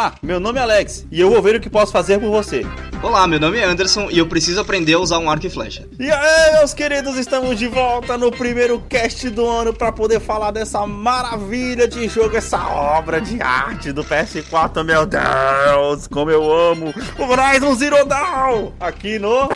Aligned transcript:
Olá, 0.00 0.14
meu 0.22 0.40
nome 0.40 0.58
é 0.58 0.62
Alex 0.62 1.04
e 1.12 1.20
eu 1.20 1.28
vou 1.28 1.42
ver 1.42 1.56
o 1.56 1.60
que 1.60 1.68
posso 1.68 1.92
fazer 1.92 2.18
por 2.18 2.30
você. 2.30 2.64
Olá, 3.02 3.26
meu 3.26 3.38
nome 3.38 3.58
é 3.58 3.64
Anderson 3.64 4.08
e 4.10 4.16
eu 4.16 4.26
preciso 4.26 4.58
aprender 4.58 4.94
a 4.94 4.98
usar 4.98 5.18
um 5.18 5.28
arco 5.28 5.46
e 5.46 5.50
flecha. 5.50 5.86
E 5.98 6.10
aí, 6.10 6.52
meus 6.54 6.72
queridos, 6.72 7.18
estamos 7.18 7.58
de 7.58 7.68
volta 7.68 8.16
no 8.16 8.30
primeiro 8.30 8.80
cast 8.88 9.28
do 9.28 9.46
ano 9.46 9.74
para 9.74 9.92
poder 9.92 10.18
falar 10.18 10.52
dessa 10.52 10.86
maravilha 10.86 11.86
de 11.86 12.08
jogo, 12.08 12.34
essa 12.34 12.66
obra 12.66 13.20
de 13.20 13.42
arte 13.42 13.92
do 13.92 14.02
PS4, 14.02 14.82
meu 14.82 15.04
Deus, 15.04 16.08
como 16.08 16.30
eu 16.30 16.50
amo 16.50 16.94
o 17.18 17.22
Horizon 17.22 17.74
Zero 17.74 18.02
Dawn 18.06 18.72
aqui 18.80 19.18
no 19.18 19.50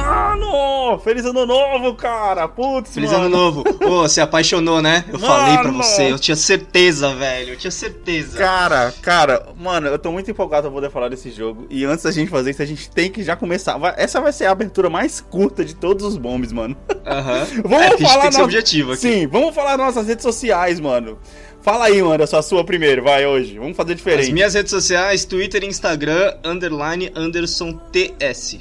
Mano! 0.00 0.98
Feliz 1.00 1.24
ano 1.24 1.44
novo, 1.46 1.94
cara! 1.94 2.48
Putz, 2.48 2.94
Feliz 2.94 3.10
mano. 3.12 3.24
ano 3.26 3.36
novo. 3.36 3.64
Pô, 3.78 4.08
se 4.08 4.20
apaixonou, 4.20 4.80
né? 4.82 5.04
Eu 5.08 5.18
Mano! 5.18 5.26
falei 5.34 5.58
pra 5.58 5.70
você, 5.70 6.12
eu 6.12 6.18
tinha 6.18 6.36
certeza, 6.36 7.14
velho. 7.14 7.50
Eu 7.52 7.56
tinha 7.56 7.70
certeza. 7.70 8.38
Cara, 8.38 8.92
cara, 9.02 9.48
mano, 9.58 9.88
eu 9.88 9.98
tô 9.98 10.10
muito 10.12 10.30
empolgado 10.30 10.62
pra 10.68 10.70
poder 10.74 10.90
falar 10.90 11.08
desse 11.08 11.30
jogo. 11.30 11.66
E 11.70 11.84
antes 11.84 12.04
da 12.04 12.10
gente 12.10 12.30
fazer 12.30 12.50
isso, 12.50 12.62
a 12.62 12.66
gente 12.66 12.90
tem 12.90 13.10
que 13.10 13.22
já 13.22 13.36
começar. 13.36 13.78
Essa 13.96 14.20
vai 14.20 14.32
ser 14.32 14.46
a 14.46 14.50
abertura 14.50 14.88
mais 14.90 15.20
curta 15.20 15.64
de 15.64 15.74
todos 15.74 16.04
os 16.04 16.16
bombes, 16.16 16.52
mano. 16.52 16.76
Aham. 17.06 17.46
Vamos 17.64 17.82
é, 17.82 17.88
porque 17.90 18.04
a 18.04 18.06
gente 18.06 18.08
falar 18.08 18.20
tem 18.22 18.28
que 18.28 18.32
ser 18.34 18.38
no- 18.38 18.44
objetivo 18.44 18.92
aqui. 18.92 19.00
Sim, 19.02 19.26
vamos 19.26 19.54
falar 19.54 19.76
nas 19.76 19.86
nossas 19.94 20.06
redes 20.08 20.22
sociais, 20.22 20.78
mano. 20.80 21.18
Fala 21.60 21.84
aí, 21.86 22.02
mano, 22.02 22.22
a 22.24 22.26
sua, 22.26 22.42
sua 22.42 22.64
primeiro, 22.64 23.02
vai 23.04 23.24
hoje. 23.26 23.58
Vamos 23.58 23.76
fazer 23.76 23.92
As 23.92 23.96
diferente. 23.98 24.32
minhas 24.32 24.54
redes 24.54 24.70
sociais, 24.70 25.24
Twitter 25.24 25.62
e 25.62 25.66
Instagram, 25.66 26.34
underline 26.44 27.10
Anderson 27.14 27.72
TS. 27.92 28.58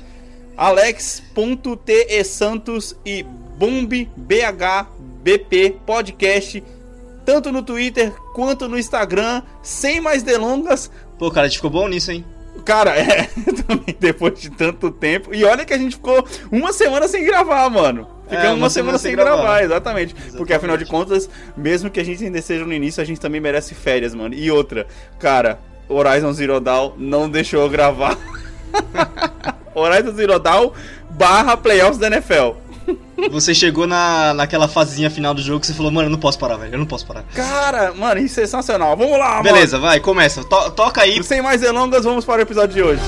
Alex.tesantos 0.62 2.96
e 3.04 3.24
BombBHBP 3.58 4.18
Podcast, 5.84 6.64
tanto 7.26 7.52
no 7.52 7.64
Twitter 7.64 8.12
quanto 8.36 8.70
no 8.70 8.78
Instagram. 8.78 9.42
Sem 9.64 10.00
mais 10.00 10.22
delongas, 10.22 10.92
Pô, 11.18 11.32
cara, 11.32 11.48
a 11.48 11.50
gente 11.50 11.58
ficou 11.58 11.72
bom 11.72 11.88
nisso, 11.88 12.12
hein? 12.12 12.24
Cara, 12.64 12.92
é, 12.98 13.24
também 13.66 13.98
depois 14.00 14.40
de 14.40 14.52
tanto 14.52 14.92
tempo. 14.92 15.34
E 15.34 15.44
olha 15.44 15.66
que 15.66 15.74
a 15.74 15.80
gente 15.80 15.96
ficou 15.96 16.24
uma 16.52 16.72
semana 16.72 17.08
sem 17.08 17.26
gravar, 17.26 17.68
mano. 17.68 18.08
Ficamos 18.30 18.46
É, 18.46 18.54
uma, 18.54 18.70
semana, 18.70 19.00
sem 19.00 19.16
gravar, 19.16 19.64
exatamente. 19.64 20.14
Porque 20.14 20.28
Exatamente. 20.36 20.54
afinal 20.54 20.78
de 20.78 20.86
contas, 20.86 21.28
mesmo 21.58 21.90
que 21.90 22.00
a 22.00 22.04
gente 22.04 22.24
ainda 22.24 22.38
esteja 22.38 22.64
no 22.66 22.74
início, 22.74 23.02
a 23.02 23.06
gente 23.06 23.20
também 23.20 23.42
merece 23.42 23.74
férias, 23.74 24.14
mano. 24.14 24.36
E 24.36 24.52
outra, 24.52 24.86
cara, 25.18 25.60
Horizon 25.90 26.32
Zero 26.34 26.60
Dawn 26.60 26.94
não 26.98 27.28
deixou 27.28 27.64
eu 27.64 27.70
gravar. 27.70 28.16
Horizon 29.74 30.12
Zero 30.14 30.40
Dawn 30.40 30.72
barra 31.10 31.56
playoffs 31.58 31.98
da 31.98 32.08
NFL. 32.08 32.52
Você 33.32 33.54
chegou 33.54 33.86
na, 33.86 34.34
naquela 34.34 34.68
fazinha 34.68 35.10
final 35.10 35.34
do 35.34 35.42
jogo 35.42 35.60
que 35.60 35.68
você 35.68 35.74
falou, 35.74 35.92
mano, 35.92 36.08
eu 36.08 36.12
não 36.12 36.18
posso 36.20 36.40
parar, 36.40 36.58
velho. 36.58 36.74
Eu 36.74 36.80
não 36.80 36.86
posso 36.86 37.06
parar. 37.06 37.24
Cara, 37.36 37.94
mano, 37.94 38.20
isso 38.20 38.40
é 38.40 38.44
sensacional. 38.44 38.98
Vamos 38.98 39.18
lá, 39.18 39.42
Beleza, 39.44 39.78
vai, 39.78 40.00
começa. 40.00 40.44
To- 40.44 40.72
toca 40.72 41.02
aí. 41.02 41.12
mano. 41.12 41.24
Sem 41.24 41.42
mais 41.42 41.62
delongas, 41.62 42.04
vamos 42.04 42.26
para 42.26 42.40
o 42.40 42.42
episódio 42.42 42.74
de 42.76 42.82
hoje. 42.82 43.02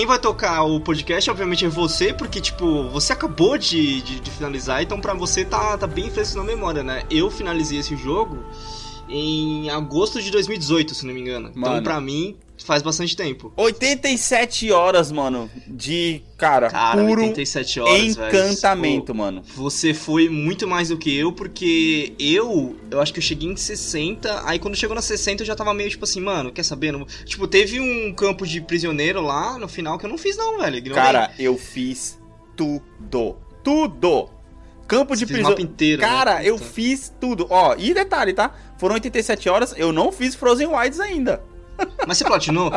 Quem 0.00 0.06
vai 0.06 0.18
tocar 0.18 0.62
o 0.62 0.80
podcast, 0.80 1.30
obviamente, 1.30 1.66
é 1.66 1.68
você, 1.68 2.10
porque, 2.10 2.40
tipo, 2.40 2.88
você 2.88 3.12
acabou 3.12 3.58
de, 3.58 4.00
de, 4.00 4.18
de 4.18 4.30
finalizar, 4.30 4.82
então 4.82 4.98
pra 4.98 5.12
você 5.12 5.44
tá, 5.44 5.76
tá 5.76 5.86
bem 5.86 6.10
fresco 6.10 6.38
na 6.38 6.44
memória, 6.44 6.82
né? 6.82 7.02
Eu 7.10 7.30
finalizei 7.30 7.80
esse 7.80 7.94
jogo 7.98 8.42
em 9.06 9.68
agosto 9.68 10.22
de 10.22 10.30
2018, 10.30 10.94
se 10.94 11.04
não 11.04 11.12
me 11.12 11.20
engano. 11.20 11.52
Mano. 11.54 11.74
Então, 11.74 11.82
pra 11.82 12.00
mim, 12.00 12.34
faz 12.64 12.82
bastante 12.82 13.16
tempo. 13.16 13.52
87 13.56 14.70
horas, 14.72 15.10
mano, 15.10 15.50
de, 15.66 16.22
cara, 16.36 16.70
Cara, 16.70 17.04
puro 17.04 17.22
87 17.22 17.80
horas, 17.80 18.16
velho. 18.16 18.28
encantamento, 18.28 19.06
Pô, 19.12 19.14
mano. 19.14 19.42
Você 19.56 19.92
foi 19.94 20.28
muito 20.28 20.66
mais 20.66 20.88
do 20.88 20.96
que 20.98 21.14
eu, 21.16 21.32
porque 21.32 22.12
eu, 22.18 22.76
eu 22.90 23.00
acho 23.00 23.12
que 23.12 23.18
eu 23.18 23.22
cheguei 23.22 23.48
em 23.50 23.56
60, 23.56 24.42
aí 24.48 24.58
quando 24.58 24.76
chegou 24.76 24.94
na 24.94 25.02
60 25.02 25.42
eu 25.42 25.46
já 25.46 25.54
tava 25.54 25.72
meio 25.74 25.90
tipo 25.90 26.04
assim, 26.04 26.20
mano, 26.20 26.52
quer 26.52 26.62
saber? 26.62 26.92
Não- 26.92 27.06
Tipo, 27.24 27.46
teve 27.48 27.80
um 27.80 28.12
campo 28.14 28.46
de 28.46 28.60
prisioneiro 28.60 29.20
lá 29.20 29.58
no 29.58 29.68
final 29.68 29.98
que 29.98 30.06
eu 30.06 30.10
não 30.10 30.18
fiz 30.18 30.36
não, 30.36 30.58
velho. 30.58 30.76
ignorei. 30.76 31.02
Cara, 31.02 31.30
eu 31.38 31.56
fiz 31.56 32.18
tudo. 32.56 33.36
Tudo. 33.62 34.28
Campo 34.88 35.14
de 35.14 35.20
Você 35.20 35.26
fez 35.26 35.30
o 35.40 35.42
prisão. 35.42 35.50
mapa 35.50 35.62
inteiro, 35.62 36.02
né? 36.02 36.08
Cara, 36.08 36.44
eu 36.44 36.56
Puta. 36.56 36.70
fiz 36.70 37.12
tudo. 37.20 37.46
Ó, 37.48 37.76
e 37.78 37.94
detalhe, 37.94 38.32
tá? 38.32 38.52
Foram 38.78 38.94
87 38.94 39.48
horas, 39.48 39.72
eu 39.76 39.92
não 39.92 40.10
fiz 40.10 40.34
Frozen 40.34 40.66
Wilds 40.66 40.98
ainda. 40.98 41.42
Mas 42.06 42.18
você 42.18 42.24
platinou? 42.24 42.72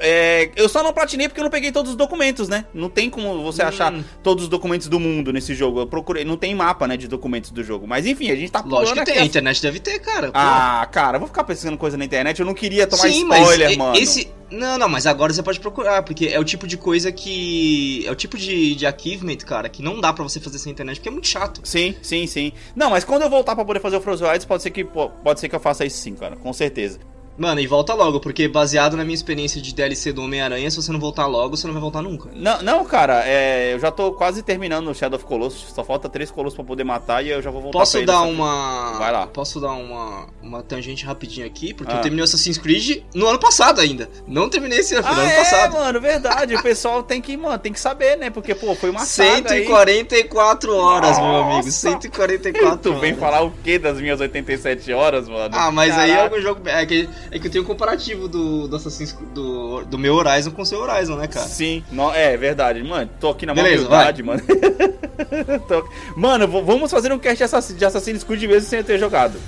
É, 0.00 0.50
eu 0.54 0.68
só 0.68 0.80
não 0.82 0.92
platinei 0.92 1.28
porque 1.28 1.40
eu 1.40 1.44
não 1.44 1.50
peguei 1.50 1.72
todos 1.72 1.90
os 1.90 1.96
documentos, 1.96 2.48
né? 2.48 2.66
Não 2.72 2.88
tem 2.88 3.10
como 3.10 3.42
você 3.42 3.64
Hum. 3.64 3.66
achar 3.68 3.92
todos 4.22 4.44
os 4.44 4.48
documentos 4.48 4.86
do 4.86 5.00
mundo 5.00 5.32
nesse 5.32 5.54
jogo. 5.54 5.80
Eu 5.80 5.86
procurei, 5.88 6.24
não 6.24 6.36
tem 6.36 6.54
mapa, 6.54 6.86
né, 6.86 6.96
de 6.96 7.08
documentos 7.08 7.50
do 7.50 7.64
jogo. 7.64 7.86
Mas 7.86 8.06
enfim, 8.06 8.30
a 8.30 8.36
gente 8.36 8.52
tá 8.52 8.62
Lógico 8.64 8.96
que 9.00 9.04
tem, 9.04 9.18
a 9.18 9.24
internet 9.24 9.60
deve 9.60 9.80
ter, 9.80 9.98
cara. 9.98 10.28
Pô. 10.28 10.32
Ah, 10.34 10.86
cara, 10.92 11.16
eu 11.16 11.20
vou 11.20 11.26
ficar 11.28 11.42
pesquisando 11.42 11.76
coisa 11.76 11.96
na 11.96 12.04
internet. 12.04 12.38
Eu 12.38 12.46
não 12.46 12.54
queria 12.54 12.86
tomar 12.86 13.02
Sim, 13.08 13.22
spoiler, 13.22 13.68
mas 13.70 13.76
mano. 13.76 13.96
esse... 13.96 14.30
Não, 14.50 14.78
não, 14.78 14.88
mas 14.88 15.04
agora 15.06 15.32
você 15.32 15.42
pode 15.42 15.60
procurar, 15.60 16.02
porque 16.02 16.26
é 16.26 16.38
o 16.38 16.44
tipo 16.44 16.66
de 16.66 16.76
coisa 16.78 17.10
que... 17.12 18.04
É 18.06 18.10
o 18.10 18.14
tipo 18.14 18.38
de, 18.38 18.74
de 18.76 18.86
achievement, 18.86 19.36
cara, 19.38 19.68
que 19.68 19.82
não 19.82 20.00
dá 20.00 20.12
pra 20.12 20.22
você 20.22 20.40
fazer 20.40 20.58
sem 20.58 20.72
internet, 20.72 20.96
porque 20.96 21.08
é 21.08 21.12
muito 21.12 21.26
chato. 21.28 21.60
Sim, 21.64 21.94
sim, 22.00 22.26
sim. 22.26 22.52
Não, 22.74 22.88
mas 22.88 23.04
quando 23.04 23.22
eu 23.22 23.28
voltar 23.30 23.54
pra 23.56 23.64
poder 23.64 23.80
fazer 23.80 23.96
o 23.96 24.00
Frozen 24.00 24.26
Wilds, 24.28 24.46
pode 24.46 24.62
ser 24.62 24.70
que 24.70 24.84
pô, 24.84 25.10
pode 25.10 25.40
ser 25.40 25.48
que 25.50 25.54
eu 25.56 25.60
faça 25.60 25.84
isso 25.84 25.98
sim, 25.98 26.14
cara, 26.14 26.36
com 26.36 26.52
certeza. 26.52 26.98
Mano, 27.38 27.60
e 27.60 27.66
volta 27.68 27.94
logo, 27.94 28.18
porque 28.18 28.48
baseado 28.48 28.96
na 28.96 29.04
minha 29.04 29.14
experiência 29.14 29.62
de 29.62 29.72
DLC 29.72 30.12
do 30.12 30.22
Homem-Aranha, 30.24 30.68
se 30.70 30.76
você 30.76 30.90
não 30.90 30.98
voltar 30.98 31.26
logo, 31.26 31.56
você 31.56 31.66
não 31.68 31.72
vai 31.72 31.80
voltar 31.80 32.02
nunca. 32.02 32.28
Não, 32.34 32.60
não, 32.62 32.84
cara, 32.84 33.22
é, 33.24 33.72
eu 33.74 33.78
já 33.78 33.92
tô 33.92 34.12
quase 34.12 34.42
terminando 34.42 34.88
o 34.90 34.94
Shadow 34.94 35.16
of 35.16 35.24
Colossus, 35.24 35.72
só 35.72 35.84
falta 35.84 36.08
três 36.08 36.30
colossos 36.32 36.56
pra 36.56 36.64
poder 36.64 36.82
matar 36.82 37.24
e 37.24 37.28
eu 37.30 37.40
já 37.40 37.50
vou 37.50 37.60
voltar 37.62 37.78
pra 37.78 37.80
Posso 37.86 38.04
dar 38.04 38.22
uma. 38.22 38.98
Vai 38.98 39.12
lá. 39.12 39.26
Posso 39.28 39.60
dar 39.60 39.70
uma, 39.72 40.26
uma 40.42 40.62
tangente 40.64 41.04
rapidinho 41.06 41.46
aqui, 41.46 41.72
porque 41.72 41.92
Ah. 41.92 41.96
eu 41.96 42.00
terminei 42.02 42.22
o 42.22 42.24
Assassin's 42.24 42.58
Creed 42.58 43.02
no 43.14 43.28
ano 43.28 43.38
passado 43.38 43.80
ainda. 43.80 44.10
Não 44.26 44.48
terminei 44.48 44.80
esse 44.80 44.96
ano, 44.96 45.06
Ah, 45.06 45.12
ano 45.12 45.22
é, 45.22 45.36
passado. 45.36 45.72
mano, 45.74 46.00
verdade. 46.00 46.56
O 46.56 46.62
pessoal 46.62 47.04
tem 47.04 47.20
que, 47.20 47.36
mano, 47.36 47.56
tem 47.58 47.72
que 47.72 47.78
saber, 47.80 48.16
né? 48.16 48.30
Porque, 48.30 48.52
pô, 48.54 48.74
foi 48.74 48.90
uma 48.90 49.04
saga 49.04 49.52
aí. 49.52 49.64
144 49.64 50.74
horas, 50.76 51.16
meu 51.18 51.26
amigo. 51.36 51.56
Nossa. 51.58 51.70
144 51.70 52.78
Tu 52.78 52.92
vem 52.98 53.10
horas. 53.12 53.20
falar 53.20 53.42
o 53.42 53.50
que 53.62 53.78
das 53.78 54.00
minhas 54.00 54.20
87 54.20 54.92
horas, 54.92 55.28
mano? 55.28 55.54
Ah, 55.56 55.70
mas 55.70 55.96
aí 55.96 56.10
é 56.10 56.16
Caraca. 56.16 56.34
algum 56.34 56.42
jogo. 56.42 56.68
É 56.68 56.84
que, 56.86 57.08
é 57.30 57.38
que 57.38 57.46
eu 57.46 57.50
tenho 57.50 57.64
um 57.64 57.66
comparativo 57.66 58.28
do, 58.28 58.66
do 58.68 58.76
Assassin's 58.76 59.16
do, 59.34 59.84
do 59.84 59.98
meu 59.98 60.14
Horizon 60.14 60.50
com 60.50 60.62
o 60.62 60.66
seu 60.66 60.80
Horizon, 60.80 61.16
né, 61.16 61.26
cara? 61.26 61.46
Sim, 61.46 61.82
no- 61.92 62.12
é 62.12 62.36
verdade. 62.36 62.82
Mano, 62.82 63.10
tô 63.20 63.30
aqui 63.30 63.44
na 63.46 63.54
Beleza, 63.54 63.78
humildade, 63.86 64.22
mano. 64.22 64.40
Tô- 65.68 65.88
Mano, 66.16 66.46
vamos 66.46 66.90
fazer 66.90 67.12
um 67.12 67.18
cast 67.18 67.36
de 67.38 67.44
Assass- 67.44 67.74
de 67.76 67.84
Assassin's 67.84 68.22
Creed 68.24 68.42
mesmo 68.44 68.68
sem 68.68 68.78
eu 68.78 68.84
ter 68.84 68.98
jogado. 68.98 69.38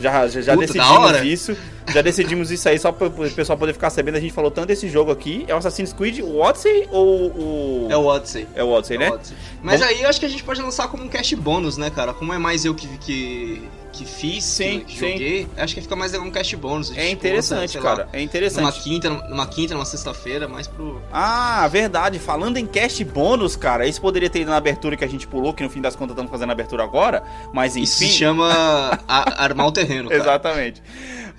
Já, 0.00 0.26
já, 0.28 0.40
já 0.40 0.54
Puta, 0.54 0.66
decidimos 0.72 1.22
isso. 1.24 1.56
Já 1.92 2.00
decidimos 2.00 2.50
isso 2.50 2.66
aí 2.68 2.78
só 2.78 2.90
para 2.90 3.08
o 3.08 3.30
pessoal 3.30 3.58
poder 3.58 3.74
ficar 3.74 3.90
sabendo. 3.90 4.16
A 4.16 4.20
gente 4.20 4.32
falou 4.32 4.50
tanto 4.50 4.68
desse 4.68 4.88
jogo 4.88 5.10
aqui. 5.10 5.44
É 5.46 5.54
o 5.54 5.58
Assassin's 5.58 5.92
Creed 5.92 6.20
o 6.20 6.38
Odyssey 6.38 6.88
ou 6.90 7.26
o. 7.26 7.86
É 7.90 7.96
o 7.98 8.06
Odyssey. 8.06 8.46
É 8.54 8.64
o 8.64 8.70
Odyssey, 8.70 8.96
É 8.96 9.00
né? 9.00 9.10
o 9.10 9.14
Odyssey. 9.14 9.36
Mas 9.62 9.80
Vamos- 9.80 9.94
aí 9.94 10.02
eu 10.02 10.08
acho 10.08 10.18
que 10.18 10.24
a 10.24 10.28
gente 10.28 10.42
pode 10.42 10.62
lançar 10.62 10.88
como 10.88 11.04
um 11.04 11.08
cast 11.08 11.36
bônus, 11.36 11.76
né, 11.76 11.90
cara? 11.90 12.14
Como 12.14 12.32
é 12.32 12.38
mais 12.38 12.64
eu 12.64 12.74
que, 12.74 12.86
que, 12.98 13.62
que 13.92 14.04
fiz, 14.04 14.44
Sim, 14.44 14.80
que, 14.80 14.92
sim. 14.98 15.10
joguei, 15.12 15.48
acho 15.56 15.74
que 15.74 15.80
fica 15.80 15.96
mais 15.96 16.12
legal 16.12 16.26
um 16.26 16.30
cast 16.30 16.56
bônus. 16.56 16.90
É 16.90 16.94
tipo, 17.02 17.12
interessante, 17.12 17.76
lá, 17.78 17.82
cara. 17.82 18.02
É 18.12 18.16
Numa 18.16 18.22
interessante. 18.24 18.80
quinta, 18.82 19.10
numa 19.10 19.46
quinta, 19.46 19.74
numa 19.74 19.84
sexta-feira, 19.84 20.46
mais 20.48 20.66
pro. 20.66 21.00
Ah, 21.12 21.66
verdade. 21.68 22.18
Falando 22.18 22.56
em 22.56 22.66
cast 22.66 23.02
bônus, 23.04 23.56
cara, 23.56 23.86
isso 23.86 24.00
poderia 24.00 24.30
ter 24.30 24.40
ido 24.40 24.50
na 24.50 24.56
abertura 24.56 24.96
que 24.96 25.04
a 25.04 25.08
gente 25.08 25.26
pulou, 25.26 25.52
que 25.52 25.62
no 25.62 25.70
fim 25.70 25.80
das 25.80 25.96
contas 25.96 26.12
estamos 26.12 26.30
fazendo 26.30 26.50
a 26.50 26.52
abertura 26.52 26.84
agora. 26.84 27.22
Mas 27.52 27.76
enfim. 27.76 27.84
Isso 27.84 27.98
se 27.98 28.08
chama 28.08 28.50
armar 29.08 29.66
o 29.66 29.72
terreno, 29.72 30.08
cara. 30.08 30.20
Exatamente. 30.20 30.82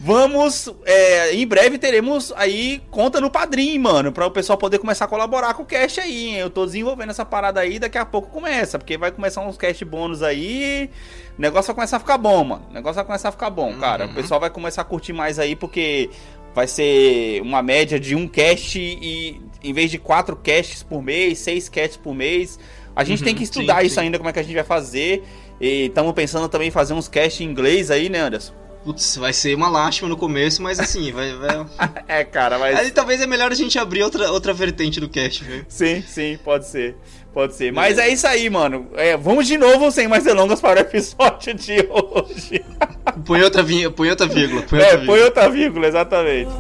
Vamos, 0.04 0.68
é, 0.84 1.32
em 1.36 1.46
breve 1.46 1.78
teremos 1.78 2.34
aí 2.36 2.82
conta 2.90 3.22
no 3.22 3.30
Padrim, 3.30 3.78
mano, 3.78 4.12
para 4.12 4.26
o 4.26 4.32
pessoal 4.32 4.58
poder 4.58 4.80
começar 4.80 5.06
a 5.06 5.08
colaborar 5.08 5.54
com 5.54 5.62
o 5.62 5.66
cast 5.66 6.00
aí. 6.00 6.30
hein? 6.30 6.38
Eu 6.38 6.50
tô 6.50 6.66
desenvolvendo 6.66 7.12
essa 7.12 7.24
parada 7.24 7.60
aí, 7.60 7.78
daqui 7.78 8.00
a 8.00 8.06
pouco 8.06 8.30
começa, 8.32 8.80
porque 8.80 8.98
vai 8.98 9.12
começar 9.12 9.42
uns 9.42 9.58
cast 9.58 9.86
bônus 9.86 10.24
aí. 10.24 10.90
O 11.38 11.42
negócio 11.42 11.68
vai 11.68 11.76
começar 11.76 11.98
a 11.98 12.00
ficar 12.00 12.18
bom, 12.18 12.44
mano. 12.44 12.66
O 12.72 12.74
negócio 12.74 12.96
vai 12.96 13.06
começar 13.06 13.30
a 13.30 13.32
ficar 13.32 13.52
bom, 13.52 13.76
cara. 13.76 14.06
O 14.06 14.08
Uhum. 14.08 14.14
pessoal 14.16 14.40
vai 14.40 14.50
começar 14.50 14.82
a 14.82 14.86
curtir 14.86 15.14
mais 15.14 15.38
aí, 15.38 15.56
porque 15.56 16.10
vai 16.56 16.66
ser 16.66 17.40
uma 17.44 17.62
média 17.62 18.00
de 18.00 18.16
um 18.16 18.28
cast 18.28 18.80
e 18.80 19.40
em 19.64 19.72
vez 19.72 19.92
de 19.92 20.00
quatro 20.00 20.36
casts 20.36 20.82
por 20.82 21.04
mês, 21.04 21.38
seis 21.38 21.70
casts 21.70 21.98
por 21.98 22.16
mês. 22.16 22.58
A 22.96 23.04
gente 23.04 23.20
Uhum, 23.20 23.26
tem 23.26 23.36
que 23.36 23.44
estudar 23.44 23.82
sim, 23.82 23.86
isso 23.86 23.96
sim. 23.96 24.02
ainda, 24.02 24.18
como 24.18 24.32
é 24.32 24.34
que 24.34 24.40
a 24.40 24.44
gente 24.44 24.56
vai 24.56 24.64
fazer. 24.64 25.24
E 25.62 25.86
estamos 25.86 26.12
pensando 26.14 26.50
também 26.50 26.70
em 26.70 26.72
fazer 26.72 26.96
uns 26.96 27.08
casts 27.08 27.40
em 27.42 27.44
inglês 27.44 27.92
aí, 27.92 28.10
né, 28.10 28.20
Anderson? 28.22 28.60
Putz, 28.84 29.18
vai 29.18 29.32
ser 29.32 29.56
uma 29.56 29.70
lástima 29.70 30.10
no 30.10 30.18
começo, 30.18 30.62
mas 30.62 30.80
assim, 30.80 31.12
vai. 31.12 31.34
vai... 31.34 31.66
é, 32.08 32.24
cara, 32.24 32.58
mas. 32.58 32.80
Aí 32.80 32.92
talvez 32.92 33.22
é 33.22 33.28
melhor 33.28 33.52
a 33.52 33.56
gente 33.56 33.78
abrir 33.78 34.04
outra, 34.04 34.32
outra 34.32 34.54
vertente 34.54 35.00
do 35.00 35.08
cast, 35.08 35.44
viu? 35.44 35.64
Sim, 35.68 36.02
sim, 36.02 36.40
pode 36.44 36.68
ser. 36.68 36.96
Pode 37.34 37.56
ser. 37.56 37.72
Mas 37.72 37.98
é 37.98 38.10
isso 38.10 38.28
aí, 38.28 38.50
mano. 38.50 38.90
É, 38.96 39.16
vamos 39.16 39.48
de 39.48 39.58
novo, 39.58 39.90
sem 39.92 40.08
mais 40.08 40.24
delongas, 40.24 40.60
para 40.60 40.80
o 40.80 40.82
episódio 40.82 41.54
de 41.54 41.88
hoje. 41.90 42.64
põe 43.26 43.42
outra, 43.42 43.64
põe 43.96 44.10
outra 44.10 44.28
vírgula. 44.28 44.64
Põe 44.64 44.80
outra 44.80 44.94
é, 44.94 44.98
vírgula. 44.98 45.06
põe 45.06 45.26
outra 45.26 45.50
vírgula, 45.50 45.88
exatamente. 45.88 46.52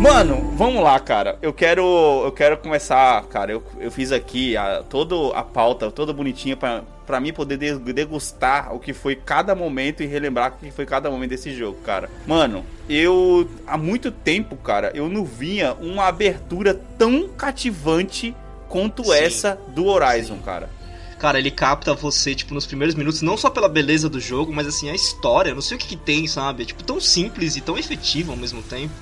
Mano, 0.00 0.54
vamos 0.56 0.82
lá, 0.82 0.98
cara. 0.98 1.38
Eu 1.42 1.52
quero, 1.52 1.82
eu 2.24 2.32
quero 2.32 2.56
começar, 2.56 3.22
cara. 3.26 3.52
Eu, 3.52 3.62
eu 3.78 3.90
fiz 3.90 4.10
aqui 4.10 4.56
a, 4.56 4.82
toda 4.82 5.36
a 5.36 5.42
pauta, 5.42 5.90
toda 5.90 6.10
bonitinha 6.10 6.56
pra, 6.56 6.82
pra 7.06 7.20
mim 7.20 7.34
poder 7.34 7.58
degustar 7.78 8.74
o 8.74 8.78
que 8.78 8.94
foi 8.94 9.14
cada 9.14 9.54
momento 9.54 10.02
e 10.02 10.06
relembrar 10.06 10.54
o 10.54 10.64
que 10.64 10.70
foi 10.70 10.86
cada 10.86 11.10
momento 11.10 11.30
desse 11.30 11.54
jogo, 11.54 11.76
cara. 11.84 12.08
Mano, 12.26 12.64
eu 12.88 13.46
há 13.66 13.76
muito 13.76 14.10
tempo, 14.10 14.56
cara, 14.56 14.90
eu 14.94 15.06
não 15.06 15.22
vinha 15.22 15.74
uma 15.74 16.06
abertura 16.06 16.72
tão 16.96 17.28
cativante 17.28 18.34
quanto 18.70 19.04
Sim. 19.04 19.12
essa 19.12 19.58
do 19.68 19.84
Horizon, 19.84 20.36
Sim. 20.36 20.42
cara 20.42 20.80
cara, 21.20 21.38
ele 21.38 21.50
capta 21.50 21.92
você, 21.92 22.34
tipo, 22.34 22.54
nos 22.54 22.64
primeiros 22.64 22.94
minutos, 22.94 23.20
não 23.20 23.36
só 23.36 23.50
pela 23.50 23.68
beleza 23.68 24.08
do 24.08 24.18
jogo, 24.18 24.50
mas 24.54 24.66
assim, 24.66 24.88
a 24.88 24.94
história, 24.94 25.54
não 25.54 25.60
sei 25.60 25.76
o 25.76 25.78
que, 25.78 25.88
que 25.88 25.96
tem, 25.96 26.26
sabe? 26.26 26.62
É, 26.62 26.66
tipo, 26.66 26.82
tão 26.82 26.98
simples 26.98 27.56
e 27.56 27.60
tão 27.60 27.76
efetivo 27.76 28.32
ao 28.32 28.38
mesmo 28.38 28.62
tempo. 28.62 28.94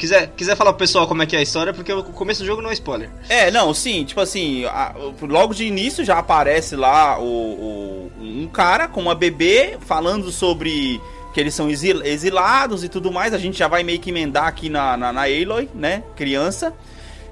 Quiser, 0.00 0.32
quiser 0.34 0.56
falar 0.56 0.72
pro 0.72 0.78
pessoal 0.78 1.06
como 1.06 1.22
é 1.22 1.26
que 1.26 1.36
é 1.36 1.40
a 1.40 1.42
história, 1.42 1.74
porque 1.74 1.92
o 1.92 2.02
começo 2.02 2.40
do 2.40 2.46
jogo 2.46 2.62
não 2.62 2.70
é 2.70 2.72
spoiler. 2.72 3.10
É, 3.28 3.50
não, 3.50 3.74
sim, 3.74 4.02
tipo 4.02 4.18
assim, 4.18 4.64
a, 4.64 4.94
logo 5.20 5.52
de 5.52 5.66
início 5.66 6.02
já 6.02 6.18
aparece 6.18 6.74
lá 6.74 7.20
o, 7.20 7.22
o, 7.22 8.10
um 8.18 8.48
cara 8.50 8.88
com 8.88 8.98
uma 8.98 9.14
bebê 9.14 9.76
falando 9.78 10.32
sobre 10.32 10.98
que 11.34 11.38
eles 11.38 11.52
são 11.52 11.68
exilados 11.70 12.82
e 12.82 12.88
tudo 12.88 13.12
mais. 13.12 13.34
A 13.34 13.38
gente 13.38 13.58
já 13.58 13.68
vai 13.68 13.82
meio 13.82 14.00
que 14.00 14.08
emendar 14.08 14.46
aqui 14.46 14.70
na, 14.70 14.96
na, 14.96 15.12
na 15.12 15.24
Aloy, 15.24 15.68
né? 15.74 16.02
Criança. 16.16 16.72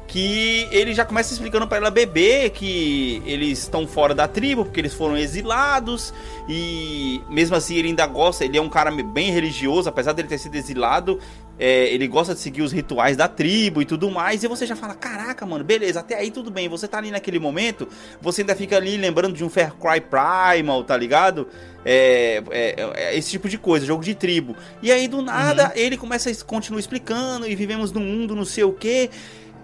Que 0.07 0.69
ele 0.71 0.95
já 0.95 1.07
começa 1.07 1.33
explicando 1.33 1.67
para 1.67 1.79
ela 1.79 1.91
bebê 1.91 2.51
que 2.51 3.23
eles 3.27 3.61
estão 3.61 3.87
fora 3.87 4.15
da 4.15 4.29
tribo, 4.29 4.65
porque 4.65 4.81
eles 4.81 4.93
foram 4.93 5.17
exilados. 5.17 6.13
E 6.47 7.23
mesmo 7.31 7.57
assim 7.57 7.77
ele 7.77 7.89
ainda 7.89 8.07
gosta, 8.07 8.45
ele 8.45 8.59
é 8.59 8.61
um 8.61 8.69
cara 8.69 8.91
bem 8.91 9.31
religioso, 9.31 9.89
apesar 9.89 10.13
dele 10.13 10.29
ter 10.29 10.39
sido 10.39 10.55
exilado, 10.55 11.19
é, 11.59 11.93
ele 11.93 12.07
gosta 12.07 12.35
de 12.35 12.41
seguir 12.41 12.63
os 12.63 12.73
rituais 12.73 13.17
da 13.17 13.27
tribo 13.27 13.83
e 13.83 13.85
tudo 13.85 14.11
mais, 14.11 14.45
e 14.45 14.49
você 14.49 14.67
já 14.67 14.77
fala, 14.77 14.95
caraca, 14.95 15.45
mano, 15.45 15.65
beleza, 15.65 16.01
até 16.01 16.17
aí 16.17 16.31
tudo 16.31 16.51
bem, 16.51 16.69
você 16.69 16.87
tá 16.87 16.99
ali 16.99 17.11
naquele 17.11 17.39
momento, 17.39 17.89
você 18.21 18.43
ainda 18.43 18.55
fica 18.55 18.77
ali 18.77 18.97
lembrando 18.97 19.35
de 19.35 19.45
um 19.45 19.49
Fair 19.49 19.73
Cry 19.75 20.01
Primal, 20.01 20.85
tá 20.85 20.97
ligado? 20.97 21.49
É, 21.85 22.43
é, 22.51 22.75
é 22.95 23.17
esse 23.17 23.31
tipo 23.31 23.49
de 23.49 23.57
coisa, 23.57 23.87
jogo 23.87 24.03
de 24.03 24.15
tribo. 24.15 24.55
E 24.83 24.93
aí, 24.93 25.09
do 25.09 25.23
nada, 25.23 25.67
uhum. 25.67 25.71
ele 25.75 25.97
começa 25.97 26.31
a 26.31 26.45
continuar 26.45 26.81
explicando, 26.81 27.47
e 27.47 27.55
vivemos 27.55 27.93
num 27.93 28.01
mundo 28.01 28.37
não 28.37 28.45
sei 28.45 28.65
o 28.65 28.73
que. 28.73 29.11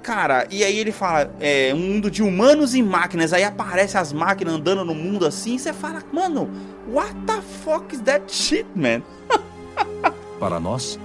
Cara, 0.05 0.47
e 0.51 0.63
aí 0.63 0.79
ele 0.79 0.93
fala, 0.93 1.35
é 1.41 1.73
um 1.75 1.79
mundo 1.79 2.11
de 2.11 2.23
humanos 2.23 2.75
e 2.75 2.83
máquinas. 2.83 3.33
Aí 3.33 3.43
aparece 3.43 3.97
as 3.97 4.13
máquinas 4.13 4.55
andando 4.55 4.85
no 4.85 4.95
mundo 4.95 5.27
assim. 5.27 5.55
E 5.55 5.59
você 5.59 5.73
fala, 5.73 6.03
mano, 6.13 6.51
what 6.93 7.15
the 7.27 7.41
fuck 7.65 7.95
is 7.95 8.03
that 8.03 8.31
shit, 8.31 8.67
man? 8.75 9.03
Para 10.39 10.61
nós, 10.61 11.01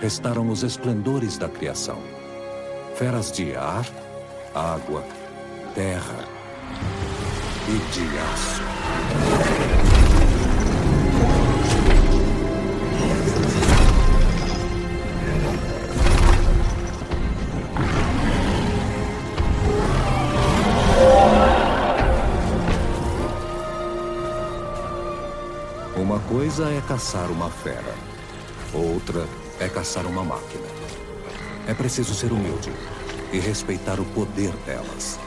restaram 0.00 0.48
os 0.50 0.62
esplendores 0.62 1.38
da 1.38 1.48
criação. 1.48 1.98
Feras 2.94 3.32
de 3.32 3.54
ar, 3.54 3.86
água, 4.54 5.04
terra 5.74 6.24
e 7.68 7.92
de 7.92 8.18
aço. 8.18 8.62
Uma 25.96 26.20
coisa 26.20 26.70
é 26.70 26.80
caçar 26.86 27.30
uma 27.30 27.50
fera, 27.50 27.94
outra 28.72 29.26
é 29.60 29.68
caçar 29.68 30.06
uma 30.06 30.22
máquina. 30.22 30.64
É 31.66 31.74
preciso 31.74 32.14
ser 32.14 32.32
humilde 32.32 32.70
e 33.32 33.38
respeitar 33.38 33.98
o 34.00 34.04
poder 34.04 34.50
delas. 34.64 35.18